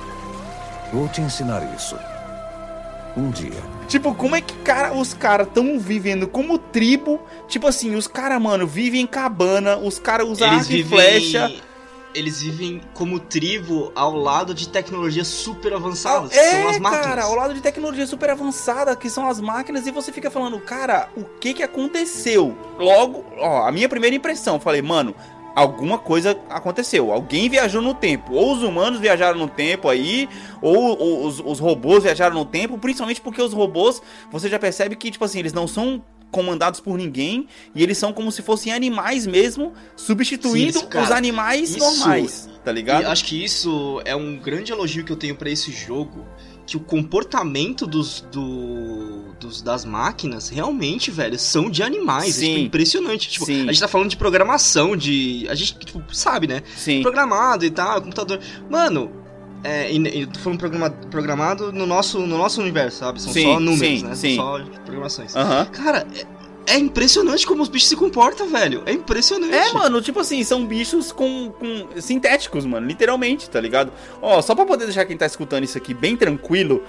Vou 0.92 1.08
te 1.08 1.22
ensinar 1.22 1.62
isso. 1.76 1.98
Um 3.18 3.30
dia. 3.32 3.62
Tipo, 3.88 4.14
como 4.14 4.36
é 4.36 4.42
que 4.42 4.56
cara, 4.58 4.94
os 4.94 5.14
caras 5.14 5.48
estão 5.48 5.80
vivendo 5.80 6.28
como 6.28 6.58
tribo? 6.58 7.20
Tipo 7.48 7.68
assim, 7.68 7.96
os 7.96 8.08
caras, 8.08 8.42
mano, 8.42 8.66
vivem 8.66 9.02
em 9.02 9.08
cabana, 9.08 9.78
os 9.78 10.00
caras 10.00 10.28
usam 10.28 10.50
arco 10.50 10.72
e 10.72 10.84
flecha 10.84 11.52
eles 12.14 12.42
vivem 12.42 12.82
como 12.94 13.20
tribo 13.20 13.92
ao 13.96 14.16
lado 14.16 14.54
de 14.54 14.68
tecnologias 14.68 15.28
super 15.28 15.74
avançadas, 15.74 16.32
é, 16.32 16.52
são 16.52 16.70
as 16.70 16.80
máquinas. 16.80 17.06
cara, 17.06 17.24
ao 17.24 17.36
lado 17.36 17.54
de 17.54 17.62
tecnologia 17.62 18.06
super 18.08 18.30
avançada, 18.30 18.96
que 18.96 19.10
são 19.10 19.28
as 19.28 19.40
máquinas, 19.40 19.86
e 19.88 19.92
você 19.92 20.12
fica 20.12 20.32
falando, 20.32 20.60
cara, 20.60 21.10
o 21.16 21.24
que 21.24 21.54
que 21.54 21.64
aconteceu? 21.64 22.58
Logo, 22.78 23.26
ó, 23.38 23.68
a 23.68 23.72
minha 23.72 23.88
primeira 23.88 24.16
impressão, 24.16 24.56
eu 24.56 24.60
falei, 24.60 24.82
mano, 24.82 25.16
alguma 25.56 25.98
coisa 25.98 26.40
aconteceu. 26.50 27.12
Alguém 27.12 27.50
viajou 27.50 27.82
no 27.82 27.94
tempo. 27.94 28.34
Ou 28.34 28.54
os 28.54 28.64
humanos 28.64 29.00
viajaram 29.00 29.38
no 29.38 29.48
tempo 29.48 29.90
aí, 29.90 30.30
ou, 30.62 30.98
ou 30.98 31.26
os, 31.26 31.40
os, 31.40 31.60
robôs 31.60 32.04
viajaram 32.04 32.36
no 32.36 32.46
tempo, 32.46 32.78
principalmente 32.78 33.22
porque 33.22 33.42
os 33.42 33.54
robôs, 33.54 34.02
você 34.32 34.50
já 34.50 34.58
percebe 34.58 34.96
que, 34.96 35.12
tipo 35.12 35.26
assim, 35.26 35.40
eles 35.40 35.54
não 35.54 35.68
são 35.68 36.02
comandados 36.32 36.80
por 36.80 36.98
ninguém 36.98 37.48
e 37.74 37.82
eles 37.82 37.98
são 37.98 38.14
como 38.14 38.32
se 38.32 38.42
fossem 38.42 38.72
animais 38.72 39.26
mesmo, 39.26 39.74
substituindo 39.96 40.80
Sim, 40.80 40.88
cara, 40.88 41.06
os 41.06 41.12
animais 41.12 41.72
isso, 41.72 41.80
normais, 41.80 42.50
tá 42.64 42.72
ligado? 42.72 43.06
acho 43.08 43.26
que 43.26 43.44
isso 43.44 44.02
é 44.06 44.16
um 44.16 44.38
grande 44.38 44.72
elogio 44.72 45.04
que 45.04 45.12
eu 45.12 45.18
tenho 45.18 45.36
para 45.36 45.50
esse 45.50 45.72
jogo, 45.72 46.26
que 46.70 46.78
o 46.78 46.80
comportamento 46.80 47.88
dos, 47.88 48.22
do, 48.32 49.34
dos 49.40 49.60
das 49.60 49.84
máquinas 49.84 50.50
realmente, 50.50 51.10
velho, 51.10 51.38
são 51.40 51.68
de 51.68 51.82
animais. 51.82 52.38
É, 52.38 52.42
tipo, 52.42 52.46
Sim. 52.46 52.46
É 52.46 52.54
tipo, 52.54 52.66
impressionante. 52.68 53.30
Tipo, 53.30 53.46
Sim. 53.46 53.64
a 53.64 53.72
gente 53.72 53.80
tá 53.80 53.88
falando 53.88 54.10
de 54.12 54.18
programação, 54.18 54.96
de. 54.96 55.48
A 55.50 55.56
gente, 55.56 55.80
tipo, 55.80 56.04
sabe, 56.14 56.46
né? 56.46 56.62
Sim. 56.76 57.02
Programado 57.02 57.66
e 57.66 57.72
tal, 57.72 58.00
computador. 58.04 58.40
Mano, 58.70 59.12
é, 59.64 59.92
e, 59.92 60.24
e 60.24 60.30
foi 60.40 60.54
um 60.54 60.58
programa, 60.58 60.90
programado 60.90 61.72
no 61.72 61.86
nosso, 61.86 62.20
no 62.20 62.38
nosso 62.38 62.62
universo, 62.62 63.00
sabe? 63.00 63.22
São 63.22 63.34
sim, 63.34 63.44
só 63.44 63.60
números, 63.60 64.00
sim, 64.00 64.06
né? 64.06 64.16
Sim. 64.16 64.36
São 64.36 64.58
só 64.58 64.66
programações. 64.86 65.36
Uhum. 65.36 65.66
Cara, 65.72 66.08
é, 66.16 66.74
é, 66.76 66.78
impressionante 66.80 67.46
como 67.46 67.62
os 67.62 67.68
bichos 67.68 67.90
se 67.90 67.96
comportam, 67.96 68.48
velho. 68.50 68.84
É 68.86 68.94
impressionante. 68.94 69.54
É, 69.54 69.74
mano, 69.74 70.02
tipo 70.02 70.20
assim, 70.20 70.44
são 70.44 70.66
bichos 70.66 71.12
com, 71.12 71.52
com 71.52 72.02
sintéticos, 72.02 72.66
mano, 72.66 72.88
literalmente, 72.88 73.50
tá 73.50 73.60
ligado? 73.60 73.92
Ó, 74.22 74.42
só 74.42 74.56
pra 74.56 74.66
poder 74.66 74.86
deixar 74.86 75.06
quem 75.06 75.18
tá 75.18 75.26
escutando 75.26 75.66
isso 75.66 75.78
aqui 75.78 75.94
bem 75.94 76.16
tranquilo, 76.16 76.82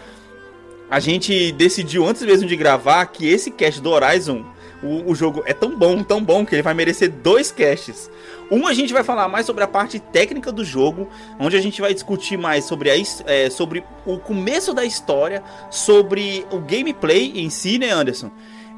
a 0.88 1.00
gente 1.00 1.50
decidiu 1.52 2.06
antes 2.06 2.22
mesmo 2.22 2.48
de 2.48 2.56
gravar 2.56 3.04
que 3.06 3.26
esse 3.26 3.50
cast 3.50 3.80
do 3.80 3.90
Horizon, 3.90 4.44
o, 4.82 5.10
o 5.10 5.14
jogo 5.14 5.42
é 5.44 5.52
tão 5.52 5.76
bom, 5.76 6.02
tão 6.04 6.22
bom, 6.22 6.46
que 6.46 6.54
ele 6.54 6.62
vai 6.62 6.74
merecer 6.74 7.10
dois 7.10 7.50
casts. 7.50 8.10
Um 8.50 8.66
a 8.66 8.74
gente 8.74 8.92
vai 8.92 9.04
falar 9.04 9.28
mais 9.28 9.46
sobre 9.46 9.62
a 9.62 9.68
parte 9.68 10.00
técnica 10.00 10.50
do 10.50 10.64
jogo, 10.64 11.08
onde 11.38 11.56
a 11.56 11.60
gente 11.60 11.80
vai 11.80 11.94
discutir 11.94 12.36
mais 12.36 12.64
sobre, 12.64 12.90
a, 12.90 12.94
é, 13.26 13.48
sobre 13.48 13.84
o 14.04 14.18
começo 14.18 14.74
da 14.74 14.84
história, 14.84 15.42
sobre 15.70 16.44
o 16.50 16.58
gameplay 16.58 17.32
em 17.36 17.48
si, 17.48 17.78
né, 17.78 17.90
Anderson? 17.90 18.30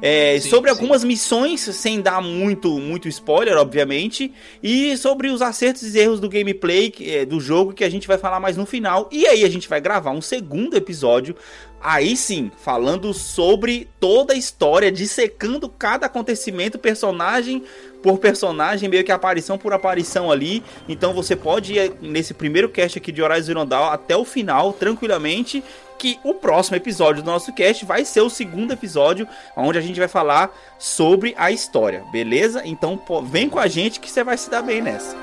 É, 0.05 0.37
sim, 0.37 0.49
sobre 0.49 0.69
sim. 0.69 0.75
algumas 0.77 1.03
missões, 1.03 1.61
sem 1.61 2.01
dar 2.01 2.21
muito, 2.21 2.77
muito 2.77 3.07
spoiler, 3.07 3.57
obviamente, 3.57 4.33
e 4.61 4.97
sobre 4.97 5.29
os 5.29 5.41
acertos 5.41 5.95
e 5.95 5.97
erros 5.97 6.19
do 6.19 6.27
gameplay 6.27 6.93
é, 6.99 7.25
do 7.25 7.39
jogo 7.39 7.71
que 7.71 7.85
a 7.85 7.89
gente 7.89 8.05
vai 8.05 8.17
falar 8.17 8.39
mais 8.39 8.57
no 8.57 8.65
final. 8.65 9.07
E 9.11 9.25
aí 9.25 9.45
a 9.45 9.49
gente 9.49 9.69
vai 9.69 9.79
gravar 9.79 10.11
um 10.11 10.21
segundo 10.21 10.75
episódio 10.75 11.35
Aí 11.83 12.15
sim, 12.15 12.49
falando 12.55 13.13
sobre 13.13 13.89
toda 13.99 14.33
a 14.33 14.37
história, 14.37 14.89
dissecando 14.89 15.67
cada 15.67 16.05
acontecimento, 16.05 16.79
personagem 16.79 17.61
por 18.03 18.19
personagem, 18.19 18.89
meio 18.89 19.03
que 19.03 19.11
aparição 19.11 19.57
por 19.57 19.73
aparição 19.73 20.29
ali. 20.29 20.61
Então 20.87 21.13
você 21.13 21.35
pode 21.35 21.73
ir 21.73 21.93
nesse 22.01 22.33
primeiro 22.33 22.69
cast 22.69 22.99
aqui 22.99 23.11
de 23.11 23.23
Horizon 23.23 23.45
Zero 23.45 23.65
Dawn 23.65 23.85
até 23.85 24.15
o 24.15 24.25
final, 24.25 24.73
tranquilamente. 24.73 25.63
Que 25.97 26.19
o 26.21 26.33
próximo 26.33 26.75
episódio 26.75 27.23
do 27.23 27.31
nosso 27.31 27.53
cast 27.53 27.85
vai 27.85 28.03
ser 28.03 28.19
o 28.19 28.29
segundo 28.29 28.73
episódio, 28.73 29.25
onde 29.55 29.77
a 29.77 29.81
gente 29.81 29.97
vai 29.97 30.09
falar 30.09 30.53
sobre 30.77 31.33
a 31.37 31.49
história, 31.49 32.03
beleza? 32.11 32.61
Então 32.65 32.99
vem 33.23 33.47
com 33.47 33.57
a 33.57 33.67
gente 33.67 34.01
que 34.01 34.11
você 34.11 34.21
vai 34.21 34.37
se 34.37 34.49
dar 34.49 34.61
bem 34.61 34.81
nessa. 34.81 35.15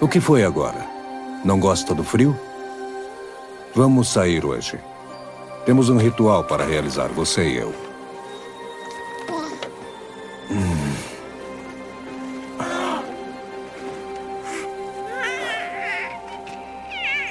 O 0.00 0.06
que 0.06 0.20
foi 0.20 0.44
agora? 0.44 0.86
Não 1.44 1.58
gosta 1.58 1.92
do 1.92 2.04
frio? 2.04 2.38
Vamos 3.74 4.08
sair 4.08 4.44
hoje. 4.44 4.78
Temos 5.66 5.88
um 5.88 5.96
ritual 5.96 6.44
para 6.44 6.64
realizar, 6.64 7.08
você 7.08 7.42
e 7.42 7.56
eu. 7.56 7.91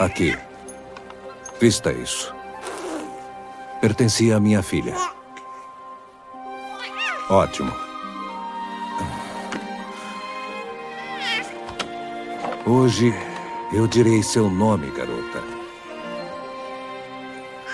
Aqui. 0.02 0.36
Vista 1.60 1.94
isso. 1.94 2.34
Pertencia 3.80 4.38
à 4.38 4.40
minha 4.40 4.64
filha. 4.64 4.96
Ótimo. 7.30 7.72
Hoje 12.66 13.14
eu 13.72 13.86
direi 13.86 14.24
seu 14.24 14.50
nome, 14.50 14.90
garota. 14.90 15.44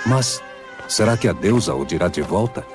Mas 0.05 0.43
será 0.89 1.15
que 1.15 1.29
a 1.29 1.33
deusa 1.33 1.73
o 1.75 1.85
dirá 1.85 2.09
de 2.09 2.21
volta? 2.21 2.67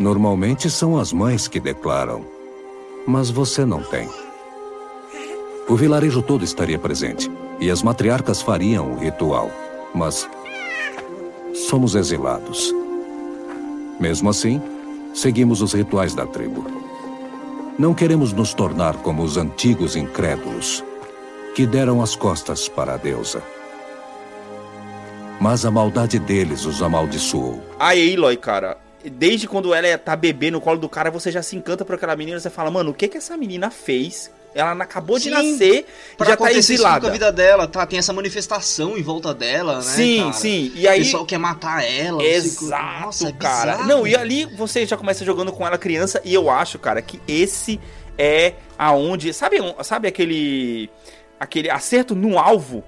Normalmente 0.00 0.70
são 0.70 0.98
as 0.98 1.12
mães 1.12 1.46
que 1.46 1.60
declaram, 1.60 2.24
mas 3.06 3.28
você 3.28 3.66
não 3.66 3.82
tem. 3.82 4.08
O 5.68 5.76
vilarejo 5.76 6.22
todo 6.22 6.42
estaria 6.42 6.78
presente 6.78 7.30
e 7.60 7.70
as 7.70 7.82
matriarcas 7.82 8.40
fariam 8.40 8.92
o 8.92 8.98
ritual, 8.98 9.50
mas 9.94 10.26
somos 11.52 11.94
exilados. 11.94 12.74
Mesmo 14.00 14.30
assim, 14.30 14.58
seguimos 15.12 15.60
os 15.60 15.74
rituais 15.74 16.14
da 16.14 16.24
tribo. 16.24 16.64
Não 17.78 17.92
queremos 17.92 18.32
nos 18.32 18.54
tornar 18.54 18.96
como 19.02 19.22
os 19.22 19.36
antigos 19.36 19.96
incrédulos, 19.96 20.82
que 21.54 21.66
deram 21.66 22.00
as 22.00 22.16
costas 22.16 22.70
para 22.70 22.94
a 22.94 22.96
deusa. 22.96 23.42
Mas 25.38 25.66
a 25.66 25.70
maldade 25.70 26.18
deles 26.18 26.64
os 26.64 26.82
amaldiçoou. 26.82 27.62
A 27.78 27.90
Aloy, 27.90 28.38
cara, 28.38 28.78
desde 29.04 29.46
quando 29.48 29.72
ela 29.74 29.96
tá 29.98 30.14
bebê 30.16 30.50
no 30.50 30.60
colo 30.60 30.78
do 30.78 30.88
cara, 30.88 31.10
você 31.10 31.30
já 31.30 31.42
se 31.42 31.56
encanta 31.56 31.84
por 31.84 31.94
aquela 31.94 32.14
menina, 32.16 32.38
você 32.40 32.50
fala, 32.50 32.70
mano, 32.70 32.90
o 32.90 32.94
que 32.94 33.08
que 33.08 33.16
essa 33.18 33.36
menina 33.36 33.70
fez? 33.70 34.30
Ela 34.52 34.72
acabou 34.72 35.16
de 35.16 35.24
Sim, 35.24 35.30
nascer 35.30 35.86
e 36.20 36.24
já 36.24 36.36
tá 36.36 36.52
exilada. 36.52 37.00
com 37.02 37.06
a 37.06 37.10
vida 37.10 37.30
dela, 37.30 37.68
tá? 37.68 37.86
Tem 37.86 38.00
essa 38.00 38.12
manifestação 38.12 38.98
em 38.98 39.02
volta 39.02 39.32
dela, 39.32 39.76
né? 39.76 39.82
Sim, 39.82 40.18
cara? 40.22 40.32
sim. 40.32 40.72
E 40.74 40.88
aí. 40.88 41.00
O 41.00 41.04
pessoal 41.04 41.24
quer 41.24 41.38
matar 41.38 41.84
ela. 41.84 42.18
sei 42.20 42.34
Exato, 42.34 43.04
Nossa, 43.06 43.28
é 43.28 43.32
cara. 43.32 43.72
bizarro. 43.74 43.88
Não, 43.88 44.06
e 44.08 44.16
ali 44.16 44.44
você 44.46 44.84
já 44.84 44.96
começa 44.96 45.24
jogando 45.24 45.52
com 45.52 45.64
ela 45.64 45.78
criança 45.78 46.20
e 46.24 46.34
eu 46.34 46.50
acho, 46.50 46.80
cara, 46.80 47.00
que 47.00 47.20
esse 47.28 47.80
é 48.18 48.54
aonde, 48.76 49.32
sabe, 49.32 49.58
sabe 49.84 50.08
aquele 50.08 50.90
aquele 51.38 51.70
acerto 51.70 52.16
no 52.16 52.36
alvo? 52.36 52.82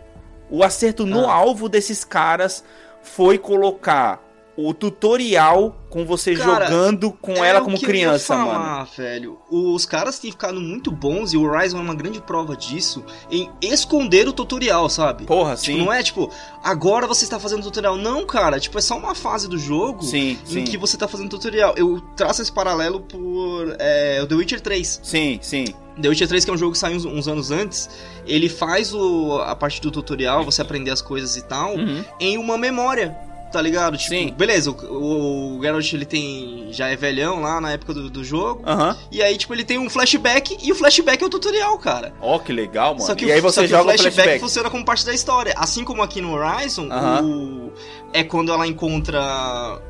O 0.51 0.65
acerto 0.65 1.07
no 1.07 1.29
Ah. 1.29 1.33
alvo 1.33 1.69
desses 1.69 2.03
caras 2.05 2.65
foi 3.03 3.39
colocar 3.39 4.21
o 4.57 4.75
tutorial 4.75 5.77
com 5.89 6.05
você 6.07 6.35
Cara, 6.35 6.67
jogando 6.67 7.11
com 7.13 7.33
É 7.45 7.49
ela 7.49 7.61
como 7.61 7.79
criança, 7.81 8.35
mano. 8.37 8.51
falar, 8.51 8.85
velho. 8.97 9.39
Os 9.51 9.85
caras 9.87 10.19
têm 10.19 10.31
ficado 10.31 10.61
muito 10.61 10.91
bons 10.91 11.33
e 11.33 11.37
o 11.37 11.43
Horizon 11.43 11.79
é 11.79 11.81
uma 11.81 11.95
grande 11.95 12.21
prova 12.21 12.57
disso 12.57 13.05
em 13.31 13.51
esconder 13.63 14.27
o 14.29 14.33
tutorial, 14.33 14.89
sabe? 14.89 15.25
Porra, 15.25 15.55
Tipo, 15.57 15.65
sim. 15.79 15.79
não 15.85 15.93
é 15.93 16.03
tipo, 16.03 16.31
agora 16.63 17.07
você 17.07 17.25
está 17.25 17.39
fazendo 17.39 17.63
tutorial. 17.63 17.97
Não, 17.97 18.25
cara, 18.27 18.59
tipo, 18.61 18.79
é 18.79 18.81
só 18.81 18.97
uma 18.97 19.15
fase 19.15 19.49
do 19.49 19.59
jogo 19.59 20.03
Sim, 20.03 20.39
em 20.43 20.47
sim. 20.47 20.65
que 20.65 20.77
você 20.79 20.97
tá 20.97 21.07
fazendo 21.09 21.29
tutorial. 21.31 21.75
Eu 21.77 22.01
traço 22.17 22.41
esse 22.43 22.53
paralelo 22.53 23.01
por 23.01 23.75
é, 23.79 24.25
The 24.27 24.35
Witcher 24.35 24.61
3. 24.61 25.01
Sim, 25.03 25.39
sim. 25.43 25.65
The 26.01 26.09
Witcher 26.09 26.27
3, 26.29 26.45
que 26.45 26.51
é 26.51 26.55
um 26.55 26.59
jogo 26.59 26.73
que 26.73 26.79
saiu 26.79 26.97
uns, 26.97 27.05
uns 27.05 27.29
anos 27.29 27.51
antes, 27.51 27.91
ele 28.27 28.49
faz 28.49 28.95
o, 28.95 29.39
a 29.45 29.55
parte 29.55 29.81
do 29.81 29.91
tutorial, 29.91 30.43
você 30.43 30.63
aprender 30.63 30.91
as 30.91 31.03
coisas 31.03 31.37
e 31.37 31.43
tal, 31.43 31.75
Uhum. 31.75 32.03
em 32.19 32.39
uma 32.39 32.57
memória. 32.57 33.15
Tá 33.53 33.61
ligado? 33.61 33.97
Tipo, 33.99 34.09
Sim. 34.11 34.35
beleza, 34.37 34.71
o, 34.71 35.57
o, 35.59 35.63
Geralt 35.63 35.93
ele 35.93 36.07
tem. 36.07 36.69
já 36.73 36.89
é 36.89 36.97
velhão 36.97 37.41
lá 37.41 37.61
na 37.61 37.73
época 37.73 37.93
do, 37.93 38.09
do 38.09 38.25
jogo. 38.25 38.63
E 39.11 39.23
aí, 39.23 39.37
tipo, 39.37 39.53
ele 39.53 39.63
tem 39.65 39.79
um 39.79 39.91
flashback 39.91 40.57
e 40.63 40.73
o 40.73 40.75
flashback 40.75 41.23
é 41.23 41.27
o 41.27 41.31
tutorial, 41.31 41.77
cara. 41.79 42.15
Ó, 42.21 42.39
que 42.39 42.53
legal, 42.53 42.95
mano. 42.95 43.05
Só 43.07 43.15
que, 43.15 43.27
e 43.27 43.33
aí 43.33 43.41
o, 43.41 43.43
você 43.43 43.67
joga 43.67 43.83
o 43.83 43.85
flashback, 43.85 44.15
flashback. 44.15 44.41
funciona 44.41 44.71
como 44.71 44.85
parte 44.85 45.05
da 45.05 45.13
história. 45.13 45.55
Assim 45.57 45.85
como 45.85 46.03
aqui 46.03 46.21
no 46.23 46.33
Horizon, 46.35 46.89
o- 47.23 47.73
é 48.13 48.25
quando 48.25 48.53
ela 48.53 48.67
encontra 48.67 49.21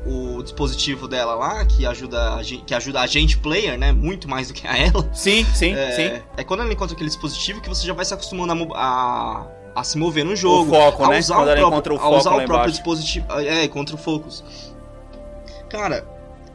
o 0.05 0.41
dispositivo 0.43 1.07
dela 1.07 1.35
lá, 1.35 1.65
que 1.65 1.85
ajuda, 1.85 2.35
a 2.35 2.43
gente, 2.43 2.63
que 2.63 2.73
ajuda 2.73 3.01
a 3.01 3.07
gente, 3.07 3.37
player, 3.37 3.77
né? 3.77 3.91
Muito 3.91 4.29
mais 4.29 4.47
do 4.49 4.53
que 4.53 4.67
a 4.67 4.77
ela. 4.77 5.09
Sim, 5.13 5.45
sim, 5.53 5.73
É, 5.73 5.91
sim. 5.91 6.23
é 6.37 6.43
quando 6.43 6.61
ela 6.61 6.71
encontra 6.73 6.93
aquele 6.95 7.09
dispositivo 7.09 7.61
que 7.61 7.69
você 7.69 7.85
já 7.87 7.93
vai 7.93 8.03
se 8.05 8.13
acostumando 8.13 8.73
a, 8.73 8.77
a, 8.77 9.45
a 9.75 9.83
se 9.83 9.97
mover 9.97 10.23
no 10.25 10.35
jogo. 10.35 10.69
foco, 10.71 11.03
a 11.03 11.09
né? 11.09 11.19
Usar 11.19 11.35
Quando 11.35 11.49
o 11.51 11.55
próprio, 11.55 11.95
o 11.95 11.97
a 11.97 12.01
foco 12.01 12.17
usar 12.17 12.29
lá 12.29 12.35
o 12.35 12.37
próprio 12.39 12.55
embaixo. 12.55 12.71
dispositivo. 12.73 13.25
É, 13.39 13.67
contra 13.67 13.95
o 13.95 13.97
focus. 13.97 14.43
Cara, 15.69 16.07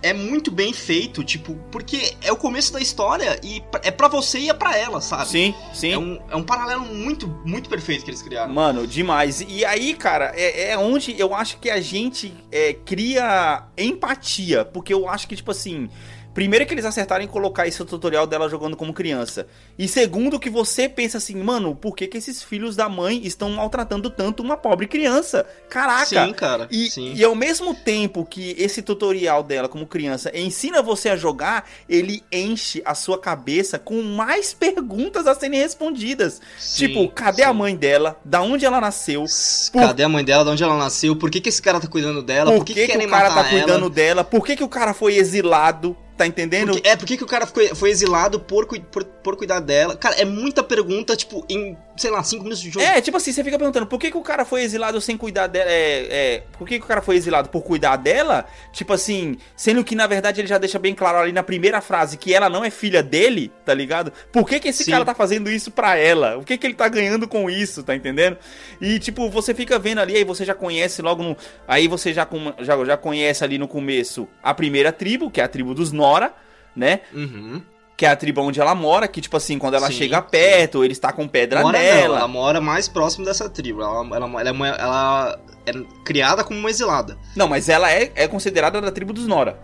é 0.02 0.12
muito 0.12 0.50
bem 0.50 0.72
feito, 0.72 1.24
tipo, 1.24 1.56
porque 1.72 2.14
é 2.22 2.30
o 2.30 2.36
começo 2.36 2.72
da 2.72 2.80
história 2.80 3.38
e 3.42 3.62
é 3.82 3.90
pra 3.90 4.06
você 4.06 4.38
e 4.38 4.48
é 4.48 4.54
pra 4.54 4.76
ela, 4.76 5.00
sabe? 5.00 5.26
Sim, 5.26 5.54
sim. 5.74 5.92
É 5.92 5.98
um, 5.98 6.18
é 6.30 6.36
um 6.36 6.42
paralelo 6.42 6.84
muito, 6.86 7.26
muito 7.44 7.68
perfeito 7.68 8.04
que 8.04 8.10
eles 8.10 8.22
criaram. 8.22 8.52
Mano, 8.52 8.86
demais. 8.86 9.44
E 9.46 9.64
aí, 9.64 9.94
cara, 9.94 10.32
é, 10.36 10.70
é 10.70 10.78
onde 10.78 11.18
eu 11.18 11.34
acho 11.34 11.58
que 11.58 11.68
a 11.68 11.80
gente 11.80 12.32
é, 12.52 12.72
cria 12.72 13.64
empatia. 13.76 14.64
Porque 14.64 14.94
eu 14.94 15.08
acho 15.08 15.26
que, 15.26 15.34
tipo 15.34 15.50
assim. 15.50 15.90
Primeiro 16.38 16.64
que 16.66 16.72
eles 16.72 16.84
acertaram 16.84 17.24
em 17.24 17.26
colocar 17.26 17.66
esse 17.66 17.84
tutorial 17.84 18.24
dela 18.24 18.48
jogando 18.48 18.76
como 18.76 18.92
criança. 18.92 19.48
E 19.76 19.88
segundo 19.88 20.38
que 20.38 20.48
você 20.48 20.88
pensa 20.88 21.18
assim, 21.18 21.34
mano, 21.34 21.74
por 21.74 21.96
que, 21.96 22.06
que 22.06 22.16
esses 22.16 22.44
filhos 22.44 22.76
da 22.76 22.88
mãe 22.88 23.26
estão 23.26 23.50
maltratando 23.50 24.08
tanto 24.08 24.40
uma 24.40 24.56
pobre 24.56 24.86
criança? 24.86 25.44
Caraca! 25.68 26.06
Sim, 26.06 26.32
cara. 26.32 26.68
E, 26.70 26.88
sim. 26.88 27.12
e 27.12 27.24
ao 27.24 27.34
mesmo 27.34 27.74
tempo 27.74 28.24
que 28.24 28.54
esse 28.56 28.82
tutorial 28.82 29.42
dela 29.42 29.68
como 29.68 29.84
criança 29.84 30.30
ensina 30.32 30.80
você 30.80 31.08
a 31.08 31.16
jogar, 31.16 31.68
ele 31.88 32.22
enche 32.30 32.80
a 32.84 32.94
sua 32.94 33.18
cabeça 33.18 33.76
com 33.76 34.00
mais 34.00 34.54
perguntas 34.54 35.26
a 35.26 35.34
serem 35.34 35.58
respondidas. 35.58 36.40
Sim, 36.56 36.86
tipo, 36.86 37.08
cadê 37.08 37.42
sim. 37.42 37.48
a 37.48 37.52
mãe 37.52 37.74
dela? 37.74 38.16
Da 38.24 38.42
onde 38.42 38.64
ela 38.64 38.80
nasceu? 38.80 39.24
Por- 39.72 39.82
Cadê 39.82 40.04
a 40.04 40.08
mãe 40.08 40.24
dela? 40.24 40.44
De 40.44 40.50
onde 40.50 40.62
ela 40.62 40.78
nasceu? 40.78 41.16
Por 41.16 41.32
que, 41.32 41.40
que 41.40 41.48
esse 41.48 41.60
cara 41.60 41.80
tá 41.80 41.88
cuidando 41.88 42.22
dela? 42.22 42.52
Por 42.52 42.64
que, 42.64 42.74
que, 42.74 42.86
querem 42.86 43.08
o 43.08 43.10
cara 43.10 43.28
tá 43.28 43.34
matar 43.34 43.50
cuidando 43.50 43.86
ela? 43.86 43.90
dela? 43.90 44.22
Por 44.22 44.46
que, 44.46 44.54
que 44.54 44.62
o 44.62 44.68
cara 44.68 44.94
foi 44.94 45.16
exilado? 45.16 45.96
Tá 46.18 46.26
entendendo? 46.26 46.72
Porque- 46.72 46.88
é, 46.88 46.96
por 46.96 47.06
que, 47.06 47.22
o 47.22 47.26
cara 47.28 47.46
foi 47.46 47.90
exilado 47.90 48.40
por, 48.40 48.66
por, 48.66 49.04
por 49.04 49.36
cuidar 49.36 49.60
dela? 49.60 49.96
Cara, 49.96 50.16
é 50.16 50.24
muita 50.24 50.64
pergunta, 50.64 51.14
tipo, 51.14 51.46
em, 51.48 51.76
sei 51.98 52.10
lá, 52.10 52.22
cinco 52.22 52.44
minutos 52.44 52.62
de 52.62 52.70
jogo. 52.70 52.84
É, 52.84 53.00
tipo 53.00 53.16
assim, 53.16 53.32
você 53.32 53.42
fica 53.42 53.58
perguntando 53.58 53.86
por 53.86 53.98
que, 53.98 54.10
que 54.10 54.16
o 54.16 54.22
cara 54.22 54.44
foi 54.44 54.62
exilado 54.62 55.00
sem 55.00 55.16
cuidar 55.16 55.46
dela. 55.46 55.70
É, 55.70 56.06
é, 56.10 56.42
por 56.56 56.66
que, 56.66 56.78
que 56.78 56.84
o 56.84 56.88
cara 56.88 57.02
foi 57.02 57.16
exilado 57.16 57.48
por 57.48 57.62
cuidar 57.62 57.96
dela? 57.96 58.46
Tipo 58.72 58.92
assim, 58.92 59.36
sendo 59.56 59.82
que 59.84 59.94
na 59.94 60.06
verdade 60.06 60.40
ele 60.40 60.48
já 60.48 60.58
deixa 60.58 60.78
bem 60.78 60.94
claro 60.94 61.18
ali 61.18 61.32
na 61.32 61.42
primeira 61.42 61.80
frase 61.80 62.16
que 62.16 62.32
ela 62.32 62.48
não 62.48 62.64
é 62.64 62.70
filha 62.70 63.02
dele, 63.02 63.50
tá 63.64 63.74
ligado? 63.74 64.12
Por 64.32 64.48
que, 64.48 64.60
que 64.60 64.68
esse 64.68 64.84
Sim. 64.84 64.92
cara 64.92 65.04
tá 65.04 65.14
fazendo 65.14 65.50
isso 65.50 65.70
pra 65.70 65.96
ela? 65.96 66.38
O 66.38 66.44
que, 66.44 66.56
que 66.56 66.66
ele 66.66 66.74
tá 66.74 66.88
ganhando 66.88 67.26
com 67.26 67.50
isso, 67.50 67.82
tá 67.82 67.94
entendendo? 67.94 68.38
E 68.80 68.98
tipo, 68.98 69.28
você 69.28 69.54
fica 69.54 69.78
vendo 69.78 69.98
ali, 69.98 70.16
aí 70.16 70.24
você 70.24 70.44
já 70.44 70.54
conhece 70.54 71.02
logo 71.02 71.22
no. 71.22 71.36
Aí 71.66 71.88
você 71.88 72.12
já, 72.12 72.26
já, 72.60 72.84
já 72.84 72.96
conhece 72.96 73.44
ali 73.44 73.58
no 73.58 73.68
começo 73.68 74.28
a 74.42 74.54
primeira 74.54 74.92
tribo, 74.92 75.30
que 75.30 75.40
é 75.40 75.44
a 75.44 75.48
tribo 75.48 75.74
dos 75.74 75.92
Nora, 75.92 76.32
né? 76.74 77.00
Uhum. 77.12 77.62
Que 77.98 78.06
é 78.06 78.10
a 78.10 78.14
tribo 78.16 78.40
onde 78.42 78.60
ela 78.60 78.76
mora, 78.76 79.08
que 79.08 79.20
tipo 79.20 79.36
assim, 79.36 79.58
quando 79.58 79.74
ela 79.74 79.88
Sim, 79.88 79.92
chega 79.94 80.18
sim. 80.22 80.28
perto, 80.30 80.84
eles 80.84 81.00
tacam 81.00 81.26
pedra 81.26 81.62
Mora 81.62 81.76
não, 81.76 81.84
nela. 81.84 82.16
ela 82.18 82.28
mora 82.28 82.60
mais 82.60 82.86
próximo 82.88 83.24
dessa 83.24 83.50
tribo. 83.50 83.82
Ela, 83.82 84.16
ela, 84.16 84.40
ela, 84.40 84.40
é, 84.68 84.80
ela 84.80 85.40
é 85.66 85.72
criada 86.04 86.44
como 86.44 86.60
uma 86.60 86.70
exilada. 86.70 87.18
Não, 87.34 87.48
mas 87.48 87.68
ela 87.68 87.90
é, 87.92 88.12
é 88.14 88.28
considerada 88.28 88.80
da 88.80 88.92
tribo 88.92 89.12
dos 89.12 89.26
Nora. 89.26 89.58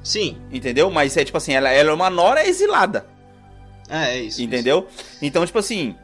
Sim, 0.00 0.38
Entendeu? 0.52 0.90
Mas 0.92 1.16
é 1.16 1.24
tipo 1.24 1.36
assim, 1.36 1.54
ela, 1.54 1.70
ela 1.70 1.90
é 1.90 1.92
uma 1.92 2.08
Nora 2.08 2.46
exilada. 2.46 3.04
é, 3.90 4.16
é 4.16 4.20
isso. 4.20 4.40
entendeu? 4.40 4.86
Então, 5.20 5.44
tipo 5.44 5.58
assim. 5.58 5.96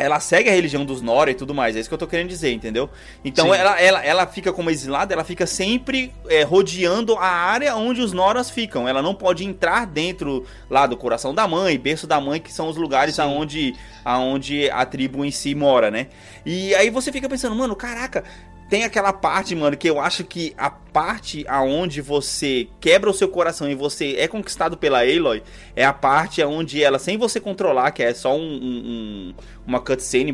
Ela 0.00 0.18
segue 0.18 0.48
a 0.48 0.52
religião 0.52 0.84
dos 0.84 1.02
Nora 1.02 1.30
e 1.30 1.34
tudo 1.34 1.54
mais, 1.54 1.76
é 1.76 1.80
isso 1.80 1.88
que 1.88 1.94
eu 1.94 1.98
tô 1.98 2.06
querendo 2.06 2.28
dizer, 2.28 2.52
entendeu? 2.52 2.88
Então 3.24 3.46
Sim. 3.46 3.58
ela, 3.58 3.80
ela, 3.80 4.04
ela 4.04 4.26
fica 4.26 4.52
como 4.52 4.70
exilada, 4.70 5.12
ela 5.12 5.24
fica 5.24 5.46
sempre 5.46 6.12
é, 6.28 6.42
rodeando 6.42 7.16
a 7.16 7.26
área 7.26 7.76
onde 7.76 8.00
os 8.00 8.12
Noras 8.12 8.50
ficam. 8.50 8.88
Ela 8.88 9.02
não 9.02 9.14
pode 9.14 9.44
entrar 9.44 9.86
dentro 9.86 10.46
lá 10.68 10.86
do 10.86 10.96
coração 10.96 11.34
da 11.34 11.46
mãe, 11.46 11.78
berço 11.78 12.06
da 12.06 12.20
mãe, 12.20 12.40
que 12.40 12.52
são 12.52 12.68
os 12.68 12.76
lugares 12.76 13.16
Sim. 13.16 13.22
aonde, 13.22 13.74
aonde 14.04 14.70
a 14.70 14.84
tribo 14.84 15.24
em 15.24 15.30
si 15.30 15.54
mora, 15.54 15.90
né? 15.90 16.08
E 16.44 16.74
aí 16.74 16.90
você 16.90 17.12
fica 17.12 17.28
pensando, 17.28 17.54
mano, 17.54 17.76
caraca, 17.76 18.24
tem 18.70 18.84
aquela 18.84 19.12
parte, 19.12 19.54
mano, 19.56 19.76
que 19.76 19.90
eu 19.90 20.00
acho 20.00 20.22
que 20.22 20.54
a 20.56 20.70
parte 20.70 21.44
aonde 21.48 22.00
você 22.00 22.68
quebra 22.80 23.10
o 23.10 23.12
seu 23.12 23.28
coração 23.28 23.68
e 23.68 23.74
você 23.74 24.14
é 24.16 24.28
conquistado 24.28 24.76
pela 24.76 25.00
Aloy 25.00 25.42
é 25.74 25.84
a 25.84 25.92
parte 25.92 26.42
onde 26.44 26.82
ela, 26.82 26.98
sem 26.98 27.18
você 27.18 27.40
controlar, 27.40 27.90
que 27.90 28.02
é 28.02 28.14
só 28.14 28.34
um, 28.34 28.40
um- 28.40 28.54
um- 28.86 29.34
uma 29.66 29.80
cutscene, 29.80 30.32